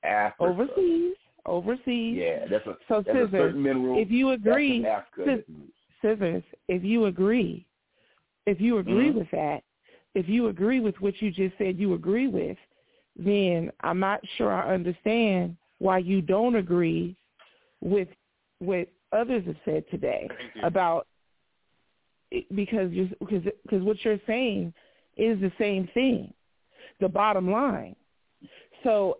[0.02, 0.44] Africa.
[0.44, 1.16] Overseas.
[1.46, 2.16] Overseas.
[2.18, 3.98] Yeah, that's a So that's a scissors, certain mineral.
[3.98, 5.72] if you agree, Africa scis- that's used.
[6.02, 7.66] scissors, if you agree,
[8.46, 9.14] if you agree Mhm.
[9.14, 9.64] with that,
[10.14, 12.58] if you agree with what you just said you agree with,
[13.16, 17.16] then I'm not sure I understand why you don't agree
[17.80, 18.08] with
[18.58, 20.28] what others have said today
[20.62, 21.06] about
[22.54, 24.72] because you because because what you're saying
[25.16, 26.32] is the same thing,
[27.00, 27.94] the bottom line.
[28.82, 29.18] So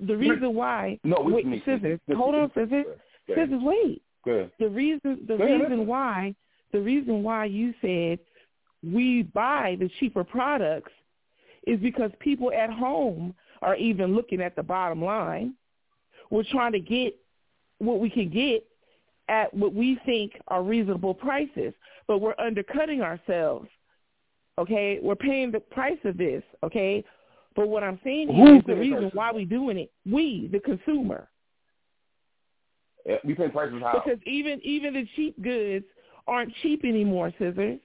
[0.00, 1.60] the reason why No, wait, me.
[1.64, 2.86] scissors, Listen, hold on, scissors,
[3.26, 4.02] scissors, wait.
[4.58, 6.34] The reason the reason why
[6.72, 8.18] the reason why you said
[8.82, 10.92] we buy the cheaper products
[11.66, 15.54] is because people at home are even looking at the bottom line.
[16.30, 17.18] We're trying to get
[17.78, 18.64] what we can get
[19.28, 21.72] at what we think are reasonable prices,
[22.06, 23.68] but we're undercutting ourselves.
[24.58, 26.42] Okay, we're paying the price of this.
[26.62, 27.04] Okay,
[27.56, 29.92] but what I'm saying here is the reason why we're doing it.
[30.04, 31.28] We, the consumer.
[33.06, 34.02] Yeah, we pay prices how?
[34.04, 35.86] Because even even the cheap goods
[36.26, 37.80] aren't cheap anymore, scissors.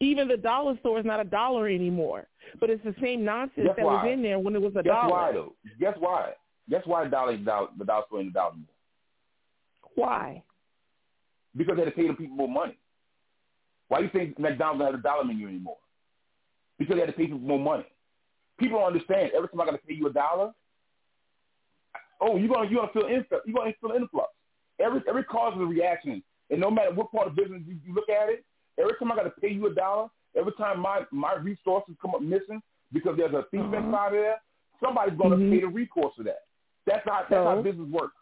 [0.00, 2.26] Even the dollar store is not a dollar anymore.
[2.58, 4.02] But it's the same nonsense Guess that why?
[4.04, 4.84] was in there when it was a dollar.
[4.84, 5.10] Guess dollar.
[5.10, 5.54] why though?
[5.78, 6.30] Guess why?
[6.70, 8.64] Guess why the dollar, dollar the dollar store ain't a dollar more?
[9.94, 10.42] Why?
[11.56, 12.78] Because they had to pay the people more money.
[13.88, 15.76] Why do you think McDonald's don't have a dollar menu anymore?
[16.78, 17.84] Because they had to pay people more money.
[18.58, 19.32] People don't understand.
[19.36, 20.52] Every time I got to pay you a dollar,
[22.20, 23.44] oh, you're gonna you're gonna feel influx.
[23.46, 24.28] You're gonna feel influx.
[24.78, 27.94] Every every cause is a reaction, and no matter what part of business you, you
[27.94, 28.44] look at it,
[28.78, 32.14] every time I got to pay you a dollar, every time my my resources come
[32.14, 33.76] up missing because there's a thief Uh-huh.
[33.76, 34.40] inside of there,
[34.82, 35.50] somebody's gonna Mhm.
[35.50, 36.44] pay the recourse for that.
[36.86, 38.16] That's how that's So- how business works.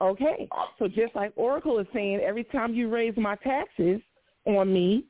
[0.00, 0.46] Okay.
[0.78, 4.02] So just like Oracle is saying, every time you raise my taxes
[4.44, 5.06] on me,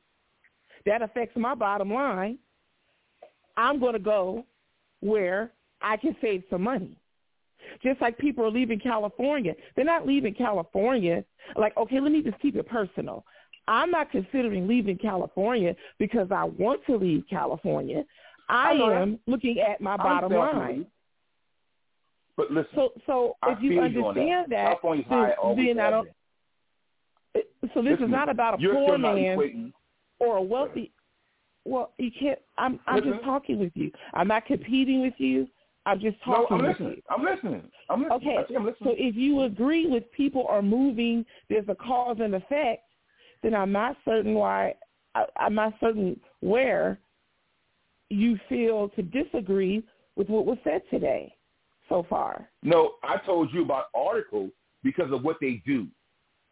[0.85, 2.39] that affects my bottom line.
[3.57, 4.45] I'm going to go
[5.01, 6.97] where I can save some money.
[7.83, 9.55] Just like people are leaving California.
[9.75, 11.25] They're not leaving California
[11.57, 13.25] like, okay, let me just keep it personal.
[13.67, 18.03] I'm not considering leaving California because I want to leave California.
[18.49, 20.85] I, I am looking at my bottom understand what you line.
[22.37, 25.79] But listen, So, so I if you feel you on understand that, California's then, then
[25.79, 26.07] I don't.
[27.73, 29.73] So this Listen, is not about a poor man
[30.19, 30.91] or a wealthy.
[31.65, 32.39] Well, you can't.
[32.57, 32.79] I'm.
[32.87, 33.13] I'm Listen.
[33.13, 33.91] just talking with you.
[34.13, 35.47] I'm not competing with you.
[35.85, 36.89] I'm just No, talking I'm with listening.
[36.91, 37.01] you.
[37.09, 37.71] I'm listening.
[37.89, 38.37] I'm listening.
[38.37, 38.55] Okay.
[38.55, 42.83] I'm So if you agree with people are moving, there's a cause and effect,
[43.43, 44.73] then I'm not certain why.
[45.15, 46.99] I, I'm not certain where
[48.09, 49.83] you feel to disagree
[50.15, 51.33] with what was said today
[51.89, 52.49] so far.
[52.63, 54.51] No, I told you about articles
[54.83, 55.87] because of what they do.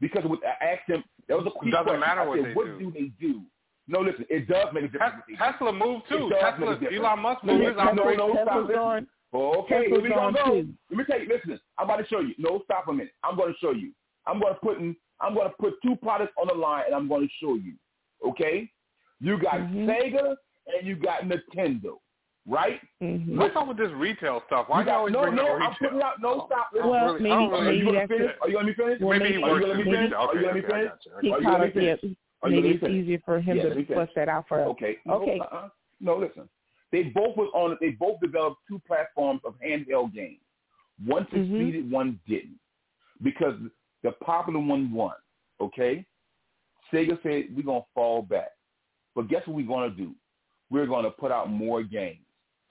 [0.01, 1.99] Because of what I asked them, that was a quick Doesn't question.
[2.01, 2.79] matter I what said, they what do.
[2.79, 3.41] do they do?
[3.87, 5.15] No, listen, it does make a difference.
[5.15, 5.51] what they do.
[5.51, 6.27] Tesla moved too.
[6.27, 6.99] It does Tesla, make a difference.
[7.05, 8.17] Elon Musk moved me- his no, no, operation.
[8.17, 9.07] no, stop, Tesla's listen.
[9.33, 10.45] Okay, Tesla's here we going go.
[10.51, 10.73] too.
[10.89, 11.27] Let me tell you.
[11.29, 12.33] Listen, I'm about to show you.
[12.37, 13.13] No, stop a minute.
[13.23, 13.91] I'm going to show you.
[14.27, 14.95] I'm going to put in.
[15.21, 17.73] I'm going to put two products on the line, and I'm going to show you.
[18.25, 18.69] Okay?
[19.19, 19.89] You got Mm-hmm.
[19.89, 20.35] Sega
[20.67, 21.97] and you got Nintendo,
[22.47, 22.79] right?
[23.01, 23.37] Mm-hmm.
[23.39, 24.65] What's up with this retail stuff?
[24.67, 26.21] Why You do you got- always no, bring no, up I'm putting out.
[26.21, 26.69] No, stop.
[26.81, 28.29] I Well, really- maybe- really- Are you maybe going to finish?
[28.31, 28.37] it.
[28.41, 29.01] Are you going to be finished?
[29.01, 30.15] Well, Maybe he maybe- Are you works going to be maybe- finished?
[30.15, 31.05] Are you going to be Okay, okay, I finished?
[31.05, 31.29] got you.
[31.29, 31.99] He Are you going to be yet.
[32.01, 32.19] finished?
[32.43, 34.15] Are you Maybe it's to easier for him Yes, to let me flesh finish.
[34.15, 34.67] that out for us.
[34.67, 34.97] Okay.
[35.09, 35.37] Okay.
[35.37, 35.69] No, uh-uh.
[36.01, 36.49] no, listen.
[36.91, 37.77] They both was on.
[37.81, 40.39] They both developed two platforms of handheld games.
[41.05, 41.35] One Mm-hmm.
[41.37, 42.59] succeeded, one didn't,
[43.23, 43.55] because
[44.05, 45.15] the popular one won.
[45.59, 46.05] Okay.
[46.93, 48.51] Sega said we're gonna fall back,
[49.15, 50.13] but guess what we're gonna do?
[50.69, 52.19] We're gonna put out more games.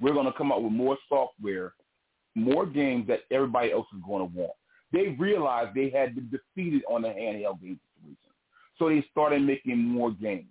[0.01, 1.75] We're gonna come out with more software,
[2.37, 4.53] more games that everybody else is gonna want.
[4.93, 8.17] They realized they had been defeated on the handheld game situation,
[8.79, 10.47] so they started making more games.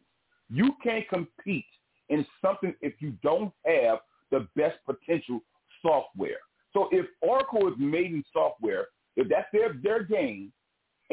[0.49, 1.65] You can't compete
[2.09, 3.99] in something if you don't have
[4.31, 5.39] the best potential
[5.81, 6.39] software.
[6.73, 10.51] So if Oracle is made in software, if that's their their game,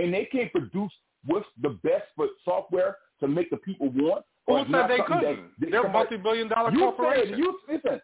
[0.03, 0.93] and they can't produce
[1.27, 4.99] what's the best for software to make the people want, Who or it's said they
[5.07, 5.51] couldn't?
[5.61, 7.31] that- They're a multi-billion dollar you corporation.
[7.31, 8.01] Said, you listen.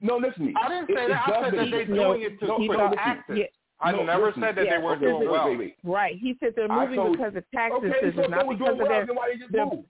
[0.00, 0.54] No, listen to me.
[0.62, 1.28] I didn't say It- that.
[1.28, 2.24] it I said that they're a doing difference.
[2.24, 2.96] it to No, for no, listen.
[2.98, 3.38] taxes.
[3.38, 3.44] Yeah.
[3.82, 4.42] I No, never listen.
[4.42, 5.48] said that Yeah, they weren't okay, doing well.
[5.48, 5.76] wait, wait.
[5.82, 6.16] Right.
[6.18, 8.70] He said they're moving told- because of tax okay, decisions, so if not because doing
[8.72, 9.06] of well, their.
[9.06, 9.84] then why they just their- move?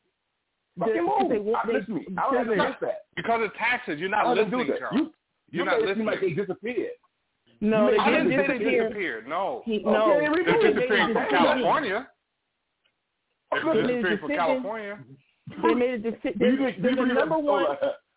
[0.77, 1.29] their- Fucking move.
[1.29, 2.07] they want- I, they- listen to me.
[2.17, 2.99] I don't have to because miss that.
[3.17, 3.99] Because of taxes.
[4.01, 4.79] You're not I don't do listening, that.
[4.79, 4.97] Charles.
[4.97, 5.13] You,
[5.51, 6.93] You're you not made it seem like they disappeared.
[7.61, 8.83] No, You they made I didn't didn't say they disappear.
[8.89, 9.29] disappeared.
[9.29, 9.63] No.
[9.67, 11.29] He, Okay, no, they They're they disappearing made from.
[11.31, 12.09] California.
[13.53, 14.29] They're a disappearing from.
[14.31, 14.99] California.
[15.63, 16.33] They made a decision.
[16.39, 17.67] They're, they're the number one.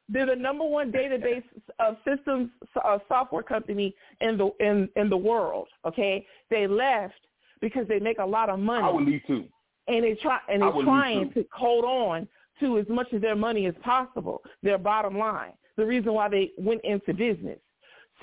[0.10, 1.44] They're the number one database
[1.80, 2.50] of systems
[2.84, 5.68] uh, software company in the in in the world.
[5.88, 7.16] Okay, they left
[7.62, 8.84] because they make a lot of money.
[8.84, 9.46] I would leave too.
[9.88, 12.28] and they try and they're trying to hold on
[12.60, 15.54] to as much of their money as possible, their bottom line.
[15.78, 17.58] The reason why they went into business.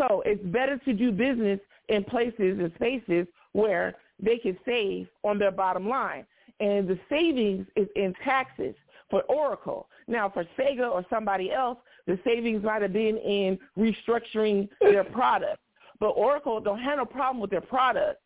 [0.00, 5.38] So it's better to do business in places and spaces where they can save on
[5.38, 6.24] their bottom line.
[6.58, 8.74] And the savings is in taxes
[9.10, 9.88] for Oracle.
[10.08, 15.58] Now for Sega or somebody else, the savings might have been in restructuring their product.
[15.98, 18.22] But Oracle don't have no problem with their product.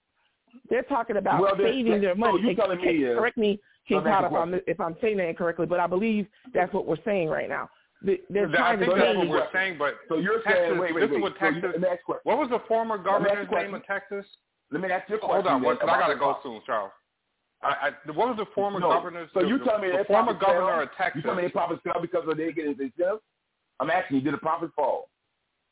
[0.70, 2.42] They're talking about Well, saving their so money.
[2.42, 5.80] you telling me correct me, King Todd, if I'm, if I'm saying that incorrectly, but
[5.80, 7.68] I believe that's what we're saying right now.
[8.04, 10.78] They- They're I trying to think that's what we're saying, but So you're Texas, saying,
[10.78, 11.16] wait, wait, this wait.
[11.16, 12.20] is what So you- Texas, let me ask question.
[12.24, 13.66] what was the former Let me ask you a governor's question.
[13.72, 14.26] name of Texas?
[14.70, 15.34] Let me ask you a question.
[15.34, 16.92] Hold on, then what, 'cause I got to go soon, Charles.
[17.62, 18.90] I, I, what was the former No.
[18.90, 19.30] governor's?
[19.32, 20.80] So the, you tell me the their former governor fell?
[20.82, 21.16] of Texas?
[21.16, 23.22] You tell me their profits fell because of they getting themselves?
[23.80, 25.08] I'm asking you, did the profits fall?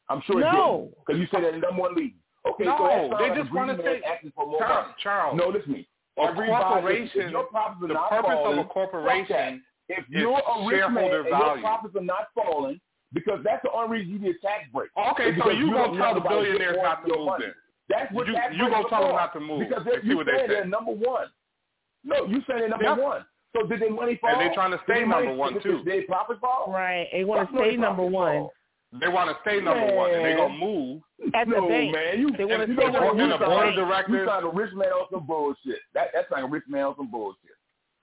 [0.08, 0.94] I'm sure it didn't.
[1.04, 2.14] Because you said that in number one league.
[2.48, 2.76] Okay, No,
[3.10, 4.94] so they just wanna greedy man say- asking for more Charles.
[5.02, 5.88] Charles, No, listen to me.
[6.18, 9.58] a corporation, if your profits are the purpose falling, of a corporation fuck that.
[9.98, 11.46] If is you're a rich man shareholder and value.
[11.46, 12.80] your profits are not falling,
[13.12, 14.90] because that's the only reason you need a tax break.
[14.96, 17.08] Oh, okay, so because you don't gonna tell the nobody to get billionaires not to
[17.16, 17.44] move money.
[17.46, 17.54] then?
[17.88, 20.16] That's what You- tax you gonna tell them not to move Because and see you
[20.16, 20.54] what they said say.
[20.54, 21.28] they're number one.
[22.04, 22.98] No, you said they're number Yep.
[22.98, 23.24] one.
[23.54, 24.30] So did they money fall?
[24.30, 25.82] And they're trying to stay they money- number one, too.
[25.82, 26.72] Did they profit fall?
[26.72, 27.06] Right.
[27.12, 28.38] They want to stay number one.
[28.48, 28.52] fall.
[28.92, 30.36] They want to stay number one, and they Man.
[30.36, 31.02] gonna move.
[31.34, 31.92] At the no, bank.
[31.94, 33.08] man, you They wanna you stay know number what?
[33.08, 34.12] one You at the sound board like- of directors.
[34.12, 35.80] You sound like a rich man on some bullshit.
[35.94, 37.51] That that's like a rich man on some bullshit.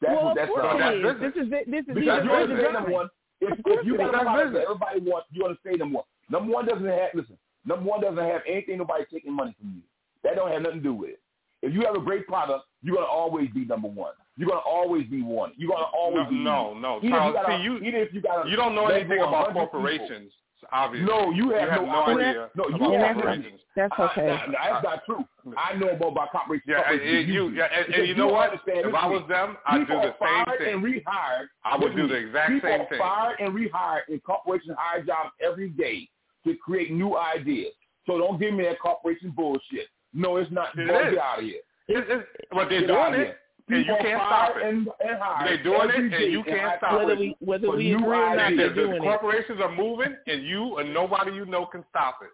[0.01, 0.93] That's well, what of that's course about.
[0.95, 1.19] it is.
[1.19, 3.09] This is it- this is Because either you or understand number one.
[3.41, 4.15] If, Of course if you it got is.
[4.15, 4.53] a product business.
[4.59, 6.07] that everybody wants, you understand number one.
[6.29, 7.37] Number one doesn't have listen.
[7.65, 9.81] Number one doesn't have anything nobody taking money from you.
[10.23, 11.19] That don't have nothing to do with it.
[11.61, 14.13] If you have a great product, you're gonna always be number one.
[14.37, 15.51] You're gonna always be one.
[15.57, 16.97] You're gonna always No, be no, no.
[16.99, 18.75] Even if Charles, you got a- see, you even if you got a you don't
[18.75, 20.29] know anything about 100 people.
[20.61, 20.69] Corporations.
[20.71, 22.27] Obviously, No, you have, have no, no idea.
[22.29, 23.61] idea No, you about have corporations.
[23.75, 24.29] That's okay.
[24.29, 25.25] I- that's not true.
[25.57, 25.69] Ah.
[25.71, 26.65] I know more about corporations.
[26.67, 28.53] Yeah, and, corporations and than you, yeah, and, and you know what?
[28.53, 28.91] If I thing.
[29.11, 30.73] was them, I'd do the are same fired thing.
[30.75, 31.47] and rehired.
[31.63, 32.99] I would do the exact people same thing.
[32.99, 36.09] fired and rehired, and corporations hire jobs every day
[36.45, 37.73] to create new ideas.
[38.05, 39.87] So don't give me that corporation bullshit.
[40.13, 40.69] No, it's not.
[40.77, 41.61] It Boy, get out of here.
[41.87, 43.37] It's, it's, but they're Get doing of it, here.
[43.69, 44.63] And you can't stop it.
[44.63, 47.05] And, and They're doing every it, and you can't high stop it.
[47.05, 49.01] Whether we whether for we agree or not, they're The, the doing it.
[49.01, 52.29] corporations are moving, and you and nobody you know can stop it.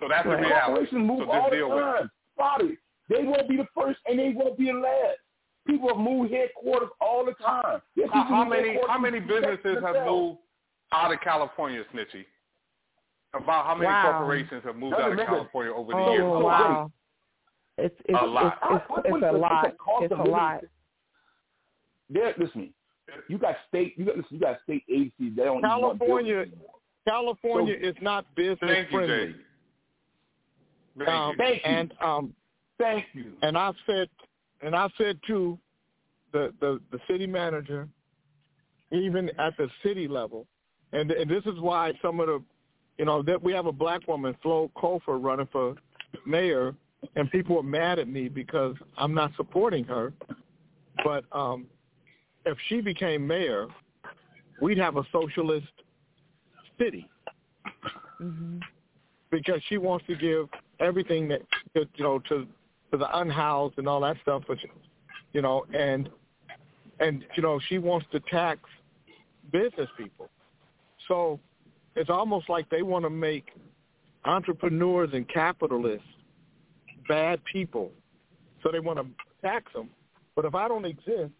[0.00, 0.40] So that's the Right.
[0.40, 0.66] reality.
[0.66, 2.10] Corporations move so all the deal time.
[2.36, 2.78] Bobby,
[3.08, 5.18] they won't be the first and they won't be the last.
[5.66, 7.82] People have moved headquarters all the time.
[7.94, 10.06] There's How, how many how many businesses have themselves.
[10.10, 10.38] moved
[10.92, 12.24] out of California, Snitchy?
[13.34, 14.12] About how many Wow.
[14.18, 15.26] corporations have moved Doesn't out of.
[15.26, 16.30] California over the Oh years?
[16.42, 16.90] wow.
[17.80, 18.58] It's it's A lot.
[18.62, 19.66] it's it's, What- it's a lot.
[20.02, 20.32] It's a living?
[20.32, 20.60] lot.
[22.08, 22.72] There, listen.
[23.28, 23.94] You got state.
[23.96, 24.34] You got listen.
[24.36, 25.32] You got state agencies.
[25.36, 26.54] They don't California, buildings.
[27.08, 29.26] California So- is not business Thank you, friendly.
[29.32, 29.34] Jay.
[30.98, 31.36] Thank Um, you.
[31.38, 31.70] Thank you.
[31.70, 32.34] And um,
[32.78, 33.32] Thank you.
[33.42, 34.08] and I've said,
[34.62, 35.58] and I've said to
[36.32, 37.88] the, the the city manager,
[38.92, 40.46] even at the city level,
[40.92, 42.42] and, and this is why some of the,
[42.98, 45.74] you know, that we have a black woman, Flo Cofer, running for
[46.26, 46.74] mayor,
[47.16, 50.12] and people are mad at me because I'm not supporting her.
[51.04, 51.66] But um,
[52.44, 53.66] if she became mayor,
[54.60, 55.68] we'd have a socialist
[56.78, 57.08] city
[58.18, 58.58] hmm
[59.30, 60.48] because she wants to give
[60.80, 61.40] everything that
[61.74, 62.46] that, you know to
[62.90, 64.58] to the unhoused and all that stuff, but
[65.32, 66.08] you know, and
[66.98, 68.60] and you know she wants to tax
[69.52, 70.28] business people.
[71.08, 71.40] So
[71.96, 73.46] it's almost like they want to make
[74.24, 76.06] entrepreneurs and capitalists
[77.10, 77.90] bad people,
[78.62, 79.06] so they want to
[79.42, 79.90] tax them.
[80.36, 81.32] But if I don't exist,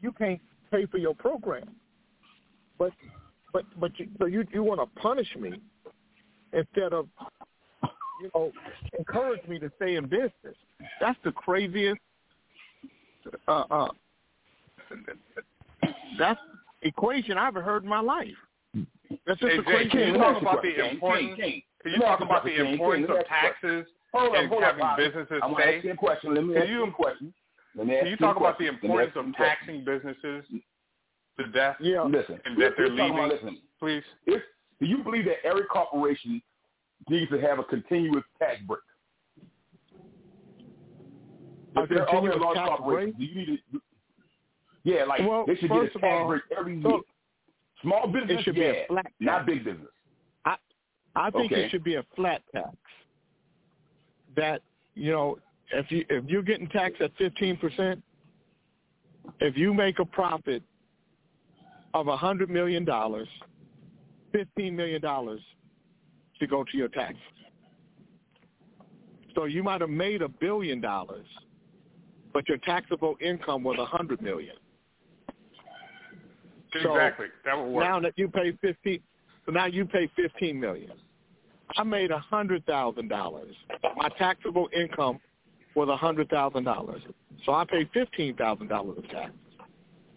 [0.00, 0.40] you can't
[0.70, 1.68] pay for your program.
[2.78, 2.92] But
[3.52, 5.60] but but you, so you you want to punish me
[6.52, 7.08] instead of
[8.22, 8.52] you know
[8.96, 10.56] encourage me to stay in business.
[11.00, 11.98] That's the craziest.
[13.48, 13.88] Uh, uh,
[16.20, 16.40] that's
[16.82, 18.28] equation I've ever heard in my life.
[19.26, 21.34] That's just Hey, the Jay, can you talk about the importance?
[21.36, 23.50] King, King, Can you talk ask you a about the importance of ask you a
[23.50, 23.70] question.
[23.70, 25.04] taxes Hold on, and hold on, having Bobby.
[25.06, 25.76] businesses I'm gonna stay?
[25.76, 26.34] ask you a question.
[26.34, 27.34] Let me Can ask you you- a question.
[27.74, 28.88] Let me ask Can you talk about the a question.
[28.88, 29.56] Let me importance of a question.
[29.56, 30.44] taxing businesses
[31.38, 32.02] to death Yeah.
[32.02, 34.02] Listen, and that they're we're about- listen, Please.
[34.26, 34.42] if,
[34.80, 36.42] do you believe that every corporation
[37.08, 38.80] needs to have a continuous tax break?
[41.76, 43.82] A If they're all continuous large tax corporations, do you need to?
[44.84, 47.00] Yeah, like Well, they should get a of tax all, break every so year.
[47.82, 49.14] Small business, it should be a flat tax.
[49.20, 49.90] not big business.
[51.16, 51.64] I think Okay.
[51.64, 52.76] it should be a flat tax.
[54.38, 54.62] That
[54.94, 55.38] you know,
[55.72, 58.00] if you if you're getting taxed at fifteen percent,
[59.40, 60.62] if you make a profit
[61.92, 63.26] of a hundred million dollars,
[64.32, 65.40] fifteen million dollars
[66.38, 67.20] to go to your taxes.
[69.34, 71.26] So you might have made a billion dollars,
[72.32, 74.54] but your taxable income was a hundred million.
[76.80, 77.26] So Exactly.
[77.44, 77.84] That would work.
[77.84, 79.00] now that you pay fifteen,
[79.46, 80.92] so now you pay fifteen million.
[81.76, 83.54] I made a hundred thousand dollars.
[83.96, 85.20] My taxable income
[85.74, 87.02] was a hundred thousand dollars.
[87.44, 89.32] So I paid fifteen thousand dollars of tax.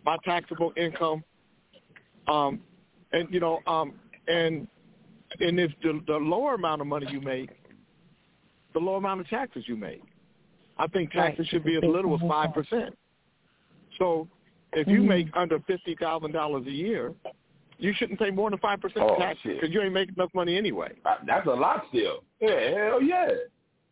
[0.05, 1.23] My taxable income,
[2.27, 2.61] um,
[3.11, 3.93] and you know, um,
[4.27, 4.67] and
[5.39, 7.49] and if the, the lower amount of money you make,
[8.73, 10.01] the lower amount of taxes you make.
[10.77, 11.47] I think taxes Right.
[11.49, 12.97] should be as little as five percent.
[13.99, 14.27] So
[14.73, 15.07] if you Mhm.
[15.07, 17.13] make under fifty thousand dollars a year,
[17.81, 20.55] you shouldn't pay more than five percent Oh, tax because you ain't making enough money
[20.57, 20.93] anyway.
[21.03, 22.23] Uh, That's a lot still.
[22.39, 23.29] Yeah, hell yeah.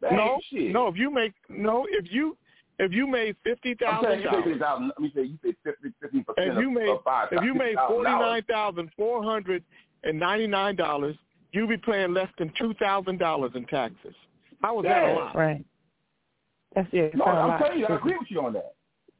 [0.02, 0.72] That no, shit.
[0.72, 0.88] no.
[0.88, 2.38] If you make no, if you
[2.78, 4.88] if you made fifty I'm thousand saying you say dollars, fifty thousand.
[4.88, 7.28] Let me say you say fifty fifteen percent if you made of five.
[7.32, 8.20] if you made forty $50,000.
[8.22, 9.64] nine thousand four hundred
[10.04, 11.16] and ninety nine dollars,
[11.52, 14.14] you'd be paying less than two thousand dollars in taxes.
[14.62, 15.36] How was that a lot?
[15.36, 15.66] Right.
[16.76, 17.16] That's it.
[17.16, 18.74] No, not a I'm telling you, I agree with you on that.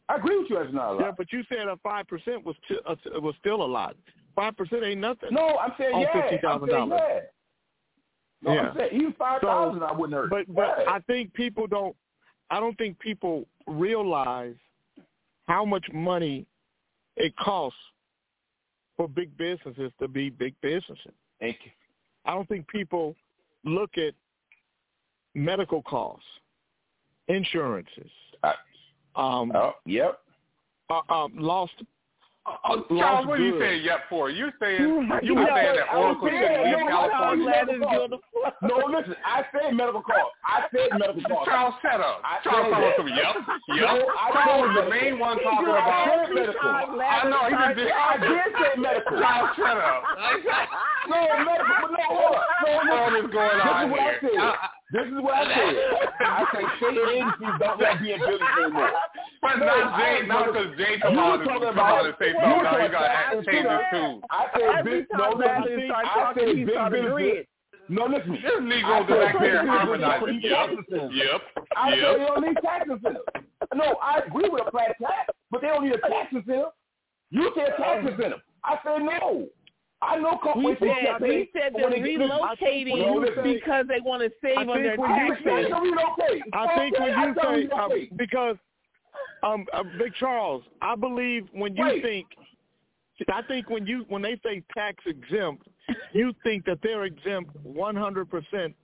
[0.08, 0.58] I agree with you.
[0.58, 1.02] That's not a lot.
[1.02, 3.96] Yeah, but you said a five percent was t- uh, was still a lot.
[4.40, 5.30] Five percent ain't nothing.
[5.34, 6.22] No, I'm saying on yeah.
[6.22, 7.02] fifty I'm thousand dollars.
[7.04, 7.20] yeah.
[8.42, 8.70] No, Yeah.
[8.70, 10.30] I'm saying even five thousand I wouldn't hurt.
[10.30, 10.92] But but Yeah.
[10.94, 11.94] I think people don't.
[12.50, 14.56] I don't think people realize
[15.50, 16.46] how much money
[17.18, 17.78] it costs
[18.96, 21.12] for big businesses to be big businesses.
[21.42, 21.72] Thank you.
[22.24, 23.18] I don't think people
[23.66, 24.14] look at
[25.36, 26.26] medical costs,
[27.28, 28.10] insurances,
[28.42, 28.54] I-
[29.16, 30.20] um, Oh, yep.
[30.90, 31.74] uh, uh, lost.
[32.66, 34.30] Oh, Charles, what are you saying yep for?
[34.30, 34.82] You're saying
[35.24, 38.20] you were saying that I was Oracle saying, shouldn't leave no, California.
[38.62, 39.16] No, listen.
[39.26, 40.34] I said medical costs.
[40.46, 41.46] I said medical costs.
[41.50, 42.22] Charles, shut up.
[42.26, 42.98] I Charles said talking that.
[42.98, 43.36] some yep,
[43.70, 44.08] No, yep.
[44.10, 45.78] I Charles was the main one talking did.
[45.78, 46.70] About said medical.
[46.70, 47.92] I know he just did.
[47.94, 49.16] I did say medical.
[49.20, 50.02] Charles, shut up.
[51.10, 51.76] No, medical.
[51.82, 52.46] But no, hold up.
[52.62, 53.26] No, What listen.
[53.26, 54.54] is going on is what here?
[54.92, 55.06] I said.
[55.06, 55.76] This is what I said.
[56.20, 58.92] I say state agencies don't want to be in business anymore.
[59.42, 62.06] But No, not I Jay, not because Jay You come were on and come on
[62.06, 62.58] and say you something.
[62.58, 64.22] were Now you talking got about to change it too.
[64.30, 65.90] I said big, no, time Bradley listen.
[65.90, 67.46] started I talking, said he big business.
[67.90, 68.32] No, listen.
[68.34, 70.20] This Negro go back there and harmonize.
[70.22, 71.16] don't Yep, tax incentives.
[71.16, 71.42] yep,
[71.78, 73.30] I said they don't need tax incentives.
[73.74, 76.74] No, I agree with a flat tax, but they don't need a tax incentive.
[77.32, 78.42] You said tax incentive.
[78.64, 79.48] I said no.
[80.02, 84.96] I know We said we said they're relocating because they want to save on their
[84.96, 85.74] think when you taxes.
[86.54, 88.56] I think when you say uh, because
[89.44, 92.02] um, uh, Big Charles, I believe when you Wait.
[92.02, 92.28] think,
[93.32, 95.68] I think when you when they say tax exempt,
[96.14, 98.76] you think that they're exempt 100 percent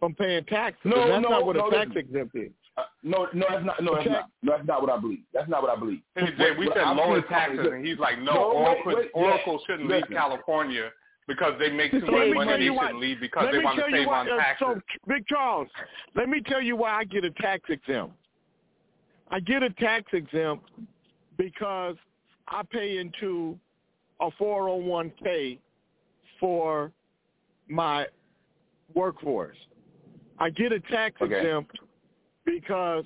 [0.00, 0.80] from paying taxes.
[0.84, 2.50] No, and that's no, not what no, a tax exempt is.
[2.76, 3.82] Uh, no, no, that's not.
[3.82, 4.30] No, that's not.
[4.42, 5.20] No, that's not what I believe.
[5.32, 6.00] That's not what I believe.
[6.16, 9.10] Hey, Jay, we What- said I'm lower taxes, and he's like, no, No, Oracle, wait,
[9.14, 9.22] yeah.
[9.22, 10.90] Oracle shouldn't leave California
[11.28, 12.48] because they make too So much let me money.
[12.50, 14.06] tell They you why- shouldn't leave because let they me want to tell you save
[14.08, 14.66] why- on uh, taxes.
[14.66, 15.68] So, Big Charles,
[16.14, 18.14] let me tell you why I get a tax exempt.
[19.30, 20.68] I get a tax exempt
[21.38, 21.96] because
[22.48, 23.58] I pay into
[24.20, 25.58] a 401k
[26.40, 26.90] for
[27.68, 28.06] my
[28.94, 29.56] workforce.
[30.38, 31.36] I get a tax Okay.
[31.38, 31.78] exempt
[32.44, 33.04] because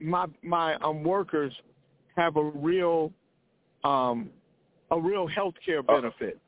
[0.00, 1.52] my my um workers
[2.16, 3.12] have a real
[3.84, 4.30] um
[4.90, 6.38] a real health care benefit.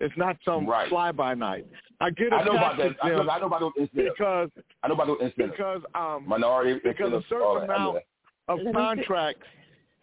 [0.00, 0.88] It's not some Uh, Right.
[0.88, 1.66] fly by night.
[2.00, 2.96] I get a I know tax about that.
[3.02, 4.14] I know, exempt I know about those incentives.
[4.16, 4.50] because
[4.82, 5.52] I know about those incentives.
[5.56, 7.62] because um Minority because a certain all that.
[7.64, 8.04] I know amount
[8.56, 8.68] that.
[8.68, 9.46] of contracts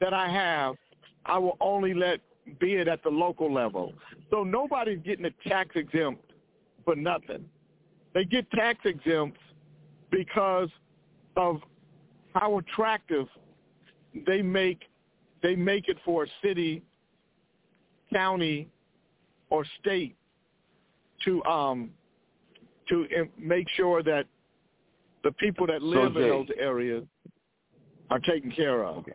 [0.02, 0.76] that I have,
[1.26, 2.20] I will only let
[2.60, 3.94] bid at the local level.
[4.30, 6.32] So nobody's getting a tax exempt
[6.84, 7.46] for nothing.
[8.14, 9.40] They get tax exempts
[10.12, 10.70] because
[11.36, 11.58] of
[12.34, 13.28] how attractive
[14.26, 14.82] they make
[15.44, 16.82] they make it for a city,
[18.12, 18.68] county,
[19.50, 20.16] or state
[21.24, 21.92] to um
[22.90, 23.08] to
[23.38, 24.26] make sure that
[25.24, 27.04] the people that live in Jay- those areas
[28.10, 28.98] are taken care of.
[28.98, 29.14] Okay.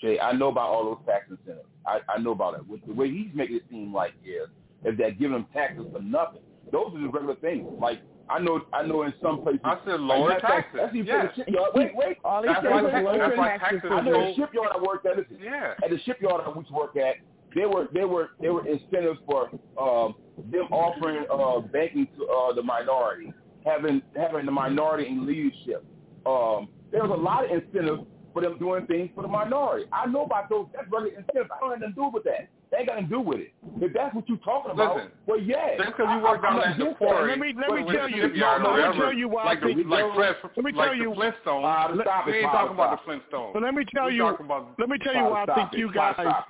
[0.00, 1.68] Jay, I know about all those tax incentives.
[1.86, 2.66] I, I know about it.
[2.66, 4.48] With the way he's making it seem like is
[4.84, 6.40] is that giving them taxes for nothing.
[6.70, 7.66] Those are just regular things.
[7.80, 9.60] Like I know, I know in some places.
[9.64, 10.80] I said lower like, that's- taxes.
[10.82, 11.26] That's even Yes.
[11.36, 11.70] the shipyard.
[11.74, 12.18] Wait, wait.
[12.24, 13.80] All they That's said why was tax- lower that's why taxes.
[13.82, 15.16] taxes I know the shipyard I worked at.
[15.16, 15.74] Listen, Yeah.
[15.82, 17.16] at the shipyard I used to work at,
[17.54, 19.48] there were there were there were incentives for
[19.80, 20.14] um,
[20.50, 23.32] them offering uh, banking to uh, the minority,
[23.64, 25.84] having having the minority in leadership.
[26.26, 29.86] Um, there was a lot of incentives for them doing things for the minority.
[29.92, 30.66] I know about those.
[30.74, 31.48] That's really incentives.
[31.54, 32.48] I don't have nothing to do with that.
[32.70, 33.52] They ain't got nothing to do with it.
[33.80, 35.76] If that's what you're talking about, Listen, well, yeah.
[35.76, 38.22] Just because you work down at the quarry, Let me let me tell you.
[38.22, 40.86] shipyard No, let me tell you why like I the, like Fred, let me like
[40.88, 41.10] tell you.
[41.14, 41.90] the Flintstones.
[41.90, 43.52] Uh, Let- stop it, we ain't Father, talking about stop the Flintstones.
[43.54, 44.22] But let me tell we you.
[44.22, 45.78] talking about, Let me tell you why I think it.
[45.78, 46.14] you guys.
[46.18, 46.48] stop.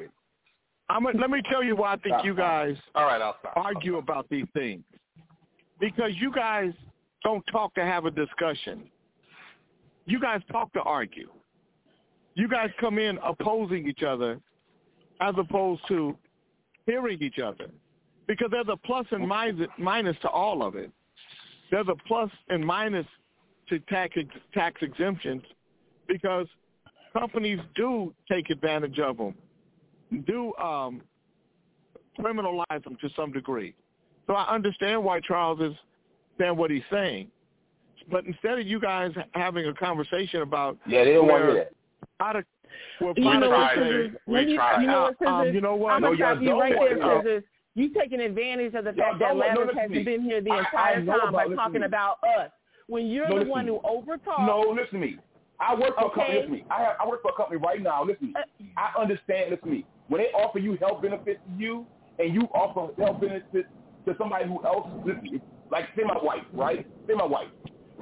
[0.88, 1.04] I'm.
[1.06, 3.52] a- Let me tell you why I think Stop, you guys all right, I'll stop.
[3.56, 4.82] argue about these things
[5.78, 6.72] because you guys
[7.24, 8.84] don't talk to have a discussion.
[10.06, 11.28] You guys talk to argue.
[12.34, 14.38] You guys come in opposing each other
[15.20, 16.16] as opposed to
[16.86, 17.68] hearing each other
[18.26, 20.90] because there's a plus and minus, minus to all of it.
[21.70, 23.06] There's a plus and minus
[23.68, 24.16] to tax
[24.54, 25.42] tax exemptions
[26.06, 26.46] because
[27.12, 29.34] companies do take advantage of them,
[30.26, 31.02] do um,
[32.18, 33.74] criminalize them to some degree.
[34.26, 35.74] So I understand why Charles is
[36.38, 37.28] saying what he's saying.
[38.10, 41.64] But instead of you guys having a conversation about Yeah, they don't want to hear
[41.64, 41.72] that.
[42.18, 42.48] product,
[43.00, 44.12] You know what, Scissors?
[44.26, 44.56] Let you
[44.86, 45.92] know what, Um, you know what?
[45.94, 47.18] I'm gonna y'all stop you right there, to.
[47.20, 47.44] Scissors.
[47.74, 50.02] You taking advantage of the fact that don't no, Lattice listen hasn't me.
[50.02, 52.50] been here the I- I entire time by talking about us.
[52.88, 54.46] When you're the one to who overtalks.
[54.46, 55.18] No, listen to me.
[55.60, 56.34] I work for a company.
[56.38, 56.64] Listen to me.
[56.70, 58.02] I have I work for a company right now.
[58.04, 58.72] Listen to me.
[58.76, 59.50] I understand.
[59.50, 59.84] Listen to me.
[60.08, 61.86] When they offer you health benefits to you,
[62.18, 63.68] and you offer health benefits
[64.06, 65.40] to somebody who else, listen,
[65.70, 66.86] like say my wife, right?
[67.06, 67.48] Say my wife.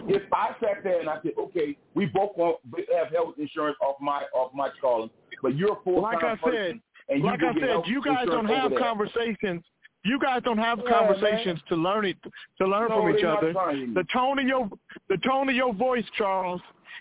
[0.08, 2.58] If I sat there and I said, okay, we both want
[2.96, 5.10] have health insurance off my off my calling,
[5.42, 8.02] but you're a full time like I person, said, and you like I said, you
[8.02, 9.62] guys don't have conversations.
[10.04, 12.18] You guys don't have Yeah, conversations to learn it
[12.58, 13.52] to learn No, from each other.
[13.52, 14.68] The tone of your
[15.08, 16.60] the tone of your voice, Charles,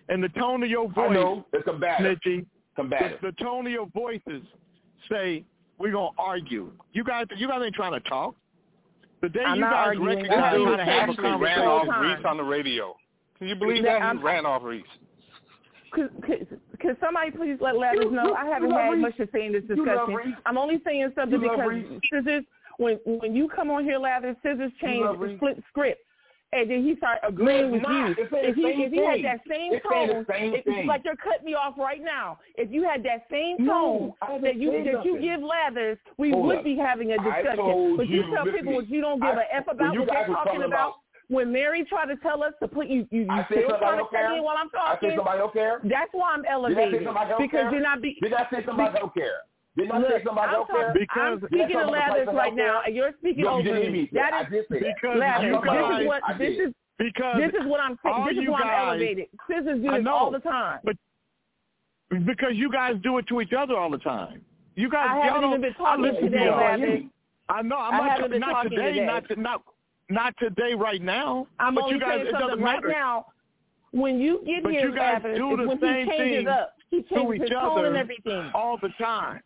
[0.10, 2.18] and the tone of your I voice, know it's combative.
[2.26, 3.20] Snitchy, Combative.
[3.22, 4.44] the, the tone of your voices
[5.12, 5.44] say
[5.78, 6.72] we're gonna argue.
[6.94, 8.36] You guys, you guys ain't trying to talk.
[9.24, 10.08] The day I'm you not guys arguing.
[10.20, 12.02] This recognize I'm dude how to have a actually ran off time.
[12.02, 12.96] Reese on the radio.
[13.40, 14.02] Can you believe Yeah, that?
[14.02, 14.84] He I'm- ran off Reese.
[15.94, 18.34] Can somebody please let Lathers know?
[18.34, 19.02] I haven't love had Reese.
[19.02, 20.36] much to say in this discussion.
[20.46, 22.44] I'm only saying something You because scissors.
[22.80, 25.40] When when you come on here, Lathers, scissors change love Reese.
[26.54, 28.10] And then he start agreeing with not.
[28.10, 28.16] you.
[28.32, 30.86] If he if he had that same It's tone, same it's thing.
[30.86, 32.38] like you're cutting me off right now.
[32.56, 36.46] If you had that same tone haven't that you that you give Lathers, we Hold
[36.48, 36.64] would up.
[36.64, 37.98] be having a discussion.
[37.98, 40.28] But you, you, tell people what you don't give I- a f about what they're
[40.28, 40.94] talking about.
[41.30, 43.80] When Mary tried to tell us to put you, you, you I said still somebody
[43.80, 45.10] trying to cut in while I'm talking.
[45.10, 45.80] I said somebody else care?
[45.84, 47.72] That's why I'm Did I say elevated somebody else because care?
[47.72, 48.18] you're not be.
[48.22, 49.40] Did I say somebody else care?
[49.76, 50.88] Did I Look, say somebody I'm else care?
[50.94, 52.82] talking- I'm speaking talk to about Lathers right now, care?
[52.86, 54.02] and you're speaking No, over didn't me.
[54.04, 54.10] me.
[54.14, 54.80] That I is did say.
[54.80, 56.68] Because Lathers, you this is what I this did.
[56.70, 56.74] is.
[57.00, 58.16] because This is what I'm saying.
[58.16, 59.28] all This is you why I'm guys- elevated.
[59.48, 60.80] Scissors do I this know, all the time.
[60.84, 60.96] But
[62.26, 64.46] because you guys do it to each other all the time.
[64.76, 66.58] You guys, I haven't don't, even been I talking listen today, to y'all.
[66.60, 67.10] Lathers.
[67.50, 67.78] I know.
[67.78, 69.06] I'm I not, haven't been not talking today, today.
[69.06, 69.62] Not to, not
[70.10, 71.48] not today, right now.
[71.60, 72.90] I'm but only you guys, saying something right matter.
[72.90, 73.26] now.
[73.92, 76.48] When you get But here, you guys Lathers, do the when same he changes thing
[76.48, 76.74] up.
[76.90, 78.52] He to each his tone other and everything.
[78.54, 79.42] all the time.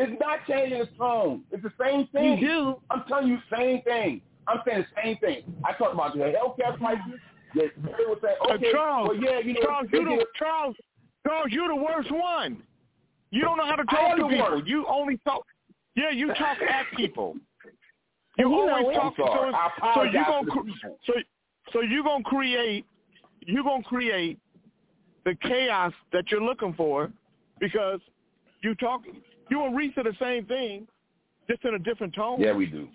[0.00, 1.42] It's not changing its tone.
[1.52, 2.38] It's the same thing.
[2.38, 2.76] You do.
[2.90, 4.22] I'm telling you the same thing.
[4.48, 5.42] I'm saying the same thing.
[5.62, 7.20] I talked about the health care prices.
[7.54, 7.68] They
[8.08, 10.76] would say, Uh, Charles, well, yeah, you know, Charles, you the, Charles,
[11.26, 12.62] Charles, you're the worst one.
[13.30, 14.50] You don't know how to talk to the people.
[14.50, 14.66] worst.
[14.66, 15.44] You only talk.
[15.96, 17.36] Yeah, you talk at people.
[18.38, 19.14] You you know always talk.
[19.18, 19.70] I'm.
[19.80, 20.72] So, so you to gonna
[21.06, 21.12] so
[21.74, 22.86] so you gonna create
[23.40, 24.38] You're gonna create
[25.26, 27.12] the chaos that you're looking for
[27.58, 28.00] because
[28.62, 29.02] you talk.
[29.50, 30.86] You and Reese are the same thing,
[31.48, 32.40] just in a different tone.
[32.40, 32.88] Yeah, we do.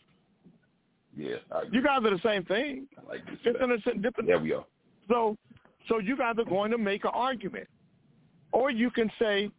[1.18, 1.36] Yeah,
[1.72, 3.38] You guys are the same thing, I like this.
[3.44, 4.30] just in a different.
[4.30, 4.66] Yeah, we are.
[5.10, 5.38] So,
[5.88, 7.68] so you guys are going to make an argument,
[8.52, 9.50] or you can say,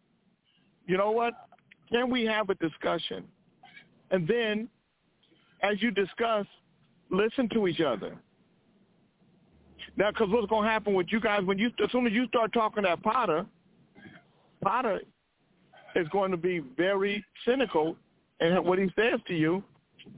[0.86, 1.32] you know what?
[1.90, 3.24] Can we have a discussion,
[4.10, 4.68] and then,
[5.62, 6.46] as you discuss,
[7.10, 8.16] listen to each other.
[9.96, 12.26] Now, because what's going to happen with you guys when you as soon as you
[12.26, 13.46] start talking to Potter,
[14.62, 15.00] Potter
[15.96, 17.96] is going to be very cynical
[18.40, 19.62] in what he says to you,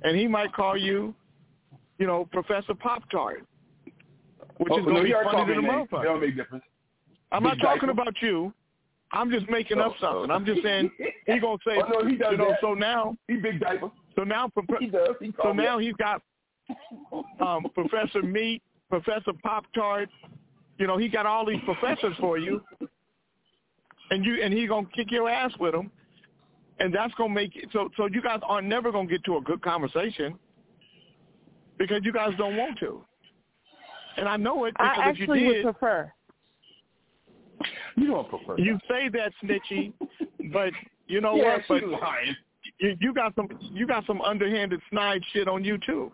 [0.02, 1.14] and he might call you,
[1.98, 3.44] you know, Professor Pop Tart,
[4.58, 5.66] which Oh, is no, going to be funny to the.
[5.66, 6.04] Motherfucker.
[6.04, 6.64] don't make difference.
[7.32, 8.52] I'm Big not talking about you.
[9.12, 10.30] I'm just making up Oh, something.
[10.30, 10.34] oh.
[10.34, 10.90] I'm just saying
[11.26, 12.48] he gonna say, Oh, no, he does you know.
[12.50, 12.58] that.
[12.60, 13.90] So now, He big diaper.
[14.16, 14.50] so now,
[14.80, 15.14] He does.
[15.20, 16.20] He so now a- he's got
[17.40, 20.08] um, Professor Meat, Professor Pop Tart.
[20.78, 22.62] You know, he got all these professors for you,
[24.10, 25.90] and you and he gonna kick your ass with them,
[26.78, 27.88] and that's gonna make it so.
[27.96, 30.38] So you guys are never gonna get to a good conversation
[31.78, 33.04] because you guys don't want to,
[34.16, 36.12] and I know it because I if you actually did, would prefer.
[37.96, 38.58] You don't prefer.
[38.58, 39.92] You say that snitchy,
[40.52, 40.72] but
[41.06, 41.62] you know yeah, what?
[41.68, 42.36] But she's lying.
[42.78, 46.12] you, you got some you got some underhanded snide shit on you too.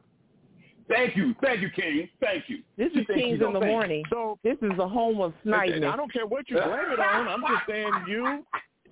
[0.89, 2.09] Thank you, thank you, King.
[2.21, 2.59] Thank you.
[2.77, 3.49] This is Thank Kings though.
[3.49, 3.77] in the Thank you.
[3.77, 4.03] morning.
[4.11, 5.85] So This is the home of and- and.
[5.87, 7.29] I don't care what you blame it on.
[7.29, 8.45] I'm just saying you,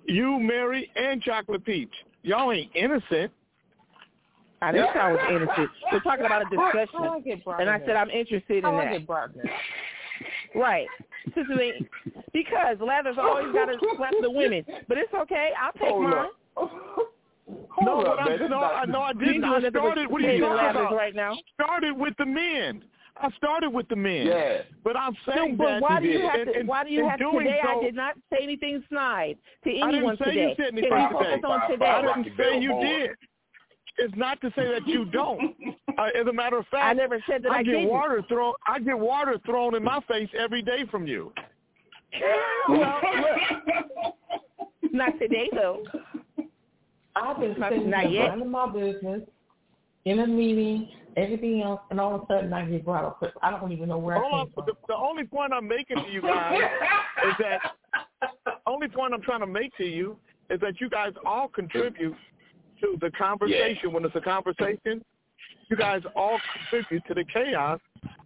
[0.05, 1.93] you, Mary, and Chocolate Peach.
[2.23, 3.31] Y'all ain't innocent.
[4.61, 5.69] I didn't say I was innocent.
[5.91, 7.95] We're talking about a discussion, I get brought and I said?
[7.97, 8.91] I'm interested in How I that.
[8.93, 9.51] get brought in there?
[10.55, 10.87] Right.
[12.33, 15.51] Because Lathers always got to slap the women, but it's okay.
[15.61, 16.25] I'll take Hold mine.
[16.57, 16.69] up.
[17.81, 18.39] No, Hold what up, man.
[18.39, 19.43] This no, I, not- no, I didn't.
[19.43, 20.09] I started.
[20.11, 20.95] What are you talking about?
[20.95, 21.35] right now?
[21.53, 22.83] Started with the men.
[23.17, 24.25] I started with the men.
[24.27, 24.61] Yeah.
[24.83, 25.81] But I'm saying No, but that.
[25.81, 26.29] why do you did.
[26.31, 26.59] have to?
[26.59, 27.31] in- Why do you have to?
[27.31, 30.41] Today, I did not say anything snide to anyone I didn't say today.
[30.41, 31.11] you said Can anything we today.
[31.11, 33.09] focus on I didn't say you did.
[33.99, 35.55] It's not to say that you don't.
[35.97, 37.89] Uh, as a matter of fact, I never said that I, I get didn't.
[37.89, 38.53] water thrown.
[38.67, 41.31] I get water thrown in my face every day from you.
[42.69, 42.99] Well,
[44.91, 45.83] not today though.
[47.15, 48.29] I've been sitting not there yet.
[48.29, 49.21] minding my business,
[50.05, 53.23] in a meeting, everything else, and all of a sudden I get brought up.
[53.41, 54.45] I don't even know where I Hold on.
[54.47, 54.65] came from.
[54.67, 56.59] The, the only point I'm making to you guys
[57.27, 57.59] is that
[58.67, 60.17] only point I'm trying to make to you
[60.49, 62.15] is that you guys all contribute
[62.81, 63.93] to the conversation.
[63.93, 65.03] When it's a conversation,
[65.69, 67.79] you guys all contribute to the chaos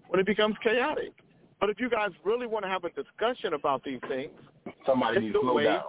[0.07, 1.11] when it becomes chaotic.
[1.59, 4.31] But if you guys really want to have a discussion about these things,
[4.85, 5.83] Somebody needs to the slow way- down.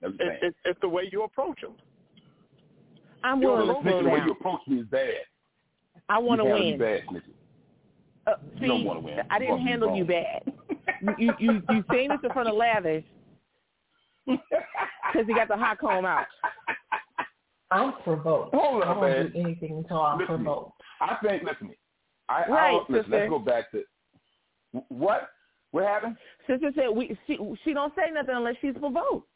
[0.00, 1.72] That's what I'm it, it, it's the way you approach them.
[3.24, 5.10] I'm Yo, willing to Snitchy, slow the way you approach me is bad.
[6.08, 6.78] I want to you handle win.
[6.78, 7.32] me bad, Snitchy.
[8.26, 9.18] Uh, You don't wanna win.
[9.30, 10.52] I didn't You handle you bad.
[11.02, 13.04] You you you, you saying this in front of Lavish
[14.26, 16.26] because he got the hot comb out.
[17.70, 18.54] I'm provoked.
[18.54, 19.32] Hold I up, don't man.
[19.32, 20.44] do anything until I'm Listen to me.
[20.44, 20.72] provoked.
[21.00, 21.78] I think, listen me.
[22.28, 23.18] I, Right, I, listen, sister.
[23.18, 23.82] let's go back to
[24.88, 25.28] what?
[25.70, 26.16] What happened?
[26.46, 29.28] Sister said we she she don't say nothing unless she's provoked.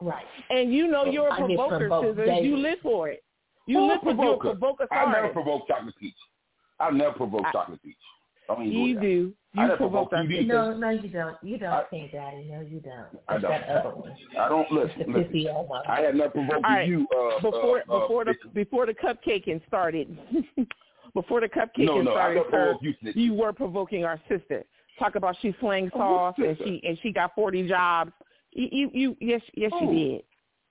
[0.00, 0.24] Right.
[0.50, 2.44] And you know you're a I get provoker, provoked Scissors.
[2.44, 3.22] You live for it.
[3.66, 4.50] You Who's live for you're a provoker?
[4.50, 5.32] provoker I never artist.
[5.34, 6.14] provoked Chocolate Peach.
[6.78, 7.96] I never provoked I- Chocolate Peach.
[8.48, 9.32] Don't You do.
[9.56, 11.36] I You never provoked provoked you No, no, you don't.
[11.42, 12.46] You don't, I- King Daddy.
[12.48, 13.20] No, you don't.
[13.26, 13.50] I don't.
[13.50, 14.12] that other one.
[14.38, 15.12] I don't listen.
[15.12, 15.24] Listen.
[15.32, 15.82] pissy old one.
[15.88, 16.86] I have not provoked All right.
[16.86, 17.08] you.
[17.16, 20.16] Uh, before uh, uh, before the before the cupcaking started,
[21.14, 24.64] before the cupcaking No, no, I started, never sir, you, you were provoking our sister.
[24.98, 28.12] Talk about she slang Oh, sauce what and she and she got forty jobs.
[28.56, 29.86] You you, you yes yes Who?
[29.86, 29.92] Oh.
[29.92, 30.22] you did.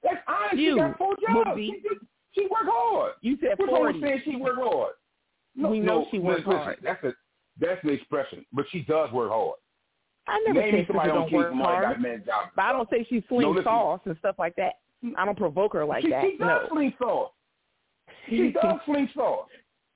[0.04, 0.56] That's honest.
[0.58, 1.48] You, she got four jobs.
[1.50, 1.66] Whoopi.
[1.68, 1.98] She, did-
[2.34, 3.14] she worked hard.
[3.22, 4.02] You said Which one was forty.
[4.02, 4.94] saying she worked hard?
[5.56, 6.78] No, We know no, she worked listen, hard.
[6.84, 7.14] That's a
[7.60, 9.56] that's an expression, but she does work hard.
[10.28, 12.50] I never Name me said somebody don't King work Money got hard, a man job.
[12.56, 13.64] but I don't say she No, flings listen.
[13.66, 14.74] sauce and stuff like that.
[15.18, 16.24] I don't provoke her like she, that.
[16.24, 17.32] She does no, fling sauce.
[18.28, 19.48] She She- does fling sauce.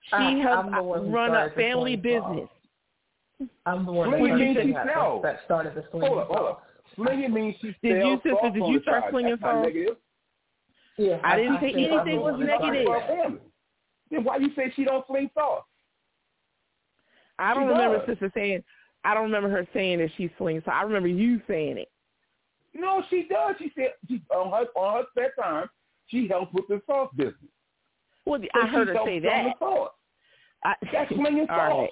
[0.09, 2.29] she uh, I- helps I'm the one who run a family sling sauce.
[2.29, 3.49] business.
[3.65, 5.21] I'm the one that, started, she that, sells.
[5.23, 6.03] that started the swing.
[6.07, 6.63] Hold up, hold up.
[7.01, 9.11] Slinging means she Did you, sells sister, sauce did on you the start side.
[9.11, 9.95] slinging That's sauce?
[10.97, 12.85] Yeah, I didn't say I'm anything was one that started negative.
[12.87, 13.09] For that.
[13.09, 13.39] our family.
[14.11, 15.63] Then why you say she don't fling sauce?
[17.37, 18.07] I don't She remember does.
[18.07, 18.63] sister saying.
[19.05, 20.63] I don't remember her saying that she slings.
[20.65, 21.89] So I remember you saying it.
[22.73, 23.55] No, she does.
[23.59, 25.69] She said she on her on her spare time
[26.07, 27.35] she helps with the sauce business.
[28.25, 29.43] Well, So I heard her say that.
[29.59, 29.91] The sauce.
[30.65, 31.89] I, That's slinging All sauce.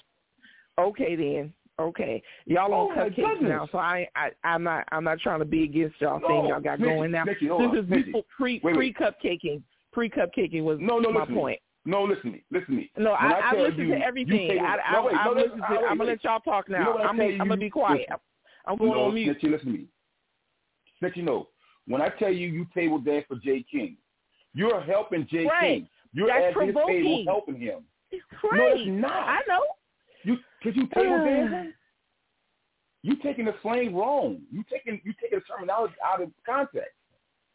[0.78, 0.86] right.
[0.88, 1.54] Okay then.
[1.80, 2.24] Okay.
[2.46, 5.46] Y'all Oh, on my cupcakes now, so I, I I'm not I'm not trying to
[5.46, 7.24] be against y'all No, thing y'all got Nikki, going now.
[7.24, 9.62] Nikki, this is before pre Wait, pre cupcaking.
[9.92, 11.60] Pre cupcaking was No, no, my listen point.
[11.86, 12.44] No, listen to me.
[12.52, 12.92] Listen to me.
[12.98, 14.60] No, When I, I tell listened you, to you everything.
[14.60, 16.70] I, I, no, wait, I'm, no, listen, I- to, wait, I'm gonna let y'all talk
[16.70, 16.80] now.
[16.80, 18.00] You know I I'm, I'm gonna be quiet.
[18.02, 18.16] Listen.
[18.66, 19.38] I'm going no, on mute.
[19.42, 19.86] Snitchy, listen to me.
[21.02, 21.48] Snitchy, no.
[21.88, 23.98] When I tell you you table dance for Jay King,
[24.54, 25.62] you're helping Jay Right.
[25.62, 25.90] King.
[26.14, 27.84] You're That's at his table helping him.
[28.12, 29.12] No, it's not.
[29.12, 29.62] I know.
[30.76, 31.54] You cause you table dancing.
[31.54, 31.72] Uh-huh.
[33.04, 34.42] You taking the slang wrong.
[34.52, 36.92] You taking you taking the terminology out of context.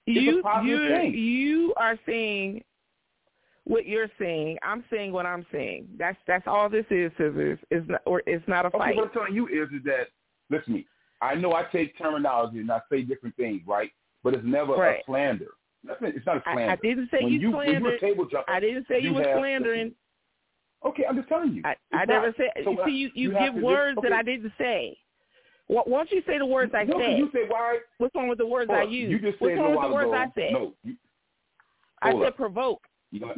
[0.06, 1.14] It's you a you thing.
[1.14, 2.64] you are saying
[3.64, 4.58] what you're saying.
[4.62, 5.88] I'm saying what I'm saying.
[5.98, 7.58] That's that's all this is, scissors.
[7.70, 8.96] It's not or it's not a Okay, fight.
[8.96, 10.08] what I'm telling you is, is that
[10.50, 10.86] listen to me.
[11.20, 13.90] I know I take terminology and I say different things, right?
[14.24, 15.00] But it's never Right.
[15.00, 15.52] a slander.
[15.84, 16.12] Nothing.
[16.16, 16.62] It's not a slander.
[16.62, 18.44] I, I didn't say when you, you you're slandered.
[18.48, 19.94] I didn't say you, you were slandering.
[20.84, 21.62] Okay, I'm just telling you.
[21.64, 22.64] I, I never said.
[22.64, 24.12] So you see, you, you, you give words that.
[24.12, 24.96] I didn't say.
[25.68, 27.18] Why don't you say the words I no, said?
[27.18, 27.78] you say why?
[27.98, 29.12] What's wrong with the words I up, used?
[29.12, 30.10] You just What's wrong no with the words.
[30.14, 30.52] I said?
[30.52, 30.96] No, you,
[32.02, 32.36] I said up.
[32.36, 32.82] provoke.
[33.10, 33.34] You know,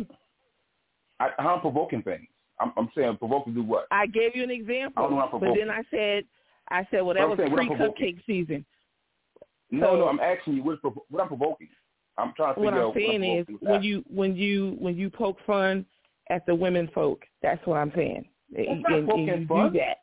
[1.21, 2.27] I, I'm provoking things.
[2.59, 3.87] I'm, I'm saying provoke to do what?
[3.91, 6.25] I gave you an I example, don't know how but then I said,
[6.71, 8.07] I said, well, What that I'm was what pre provoking.
[8.07, 8.65] cupcake season.
[9.71, 11.69] No, So- no, I'm asking you provo- what I'm provoking.
[12.17, 14.77] I'm trying to What figure I'm out saying what I'm is, when you when you
[14.79, 15.85] when you poke fun
[16.31, 18.25] at the women folk, that's what I'm saying.
[18.51, 19.73] That's and, not and you fun.
[19.73, 19.99] do that.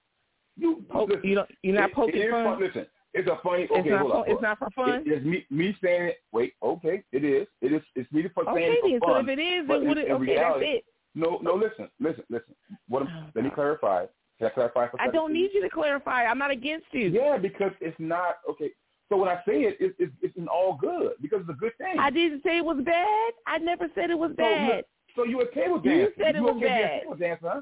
[0.57, 1.49] You, oh, Poke, listen, you don't.
[1.63, 2.59] You're not it- poking it is fun.
[2.59, 3.67] Listen, it's a funny.
[3.69, 4.27] It's not hold fun- up.
[4.27, 5.03] it's not for fun?
[5.05, 6.17] It is me, me saying it.
[6.31, 7.47] Wait, okay, it is.
[7.61, 7.81] It is.
[7.95, 8.99] It's me for saying it for then.
[9.01, 9.29] So fun.
[9.29, 9.97] if it is, then what?
[9.97, 10.85] in, It, in okay, reality, that's it.
[11.15, 11.55] No, no.
[11.55, 12.53] Listen, listen, listen.
[12.87, 13.03] What?
[13.03, 14.05] I'm, oh, let me clarify.
[14.37, 15.41] Can I clarify for I don't please?
[15.41, 16.25] need you to clarify.
[16.25, 17.09] I'm not against you.
[17.09, 18.71] Yeah, because it's not okay.
[19.09, 21.77] So when I say it, it's it's, it's in all good because it's a good
[21.77, 21.97] thing.
[21.99, 23.31] I didn't say it was bad.
[23.47, 24.83] I never said it was So bad.
[25.15, 26.13] So you a table You dancer?
[26.17, 27.01] said it you was okay bad.
[27.01, 27.61] table dancer, huh?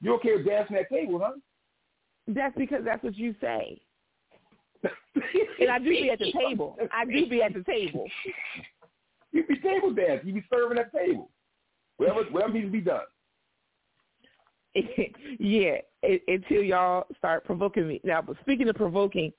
[0.00, 1.32] You okay with dancing at table, huh?
[2.26, 3.80] That's because that's what you say.
[5.60, 6.76] and I do be at the table.
[6.92, 8.06] I do be at the table.
[9.32, 10.28] You be table dancing.
[10.28, 11.28] You be serving at the table.
[11.96, 13.00] Whatever, whatever needs to be done.
[14.76, 18.00] yeah, it, until y'all start provoking me.
[18.04, 19.32] Now, but speaking of provoking,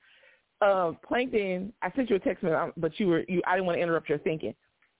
[0.60, 2.44] um, Plankton, I sent you a text
[2.76, 3.42] but you were you.
[3.46, 4.54] I didn't want to interrupt your thinking,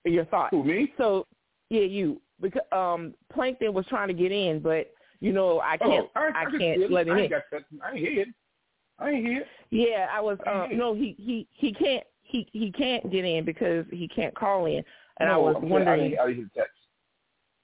[0.05, 0.49] or your thoughts.
[0.51, 0.91] Who me?
[0.97, 1.27] So,
[1.69, 6.07] yeah, you because um, Plankton was trying to get in, but you know I can't.
[6.15, 7.23] oh, I, I, just can't let him I in.
[7.23, 7.61] ain't got that.
[7.83, 8.27] I ain't hear it.
[8.99, 9.47] I ain't hear it.
[9.69, 10.37] Yeah, I was.
[10.45, 12.03] I Um, hear no, he he he can't.
[12.21, 14.83] He he can't get in because he can't call in,
[15.19, 15.99] and I was I'm wondering.
[15.99, 16.71] I didn't, I didn't text.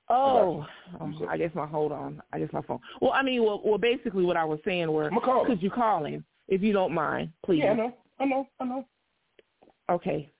[0.09, 0.65] Oh,
[0.99, 1.27] oh.
[1.29, 2.21] I guess my hold on.
[2.33, 2.79] I guess my phone.
[3.01, 5.47] Well, I mean, well, well, basically, what I was saying were, I'ma call him.
[5.47, 7.61] could you call him if you don't mind, please?
[7.63, 7.93] Yeah, I know.
[8.19, 8.47] I know.
[8.59, 8.85] I know.
[9.89, 10.31] Okay,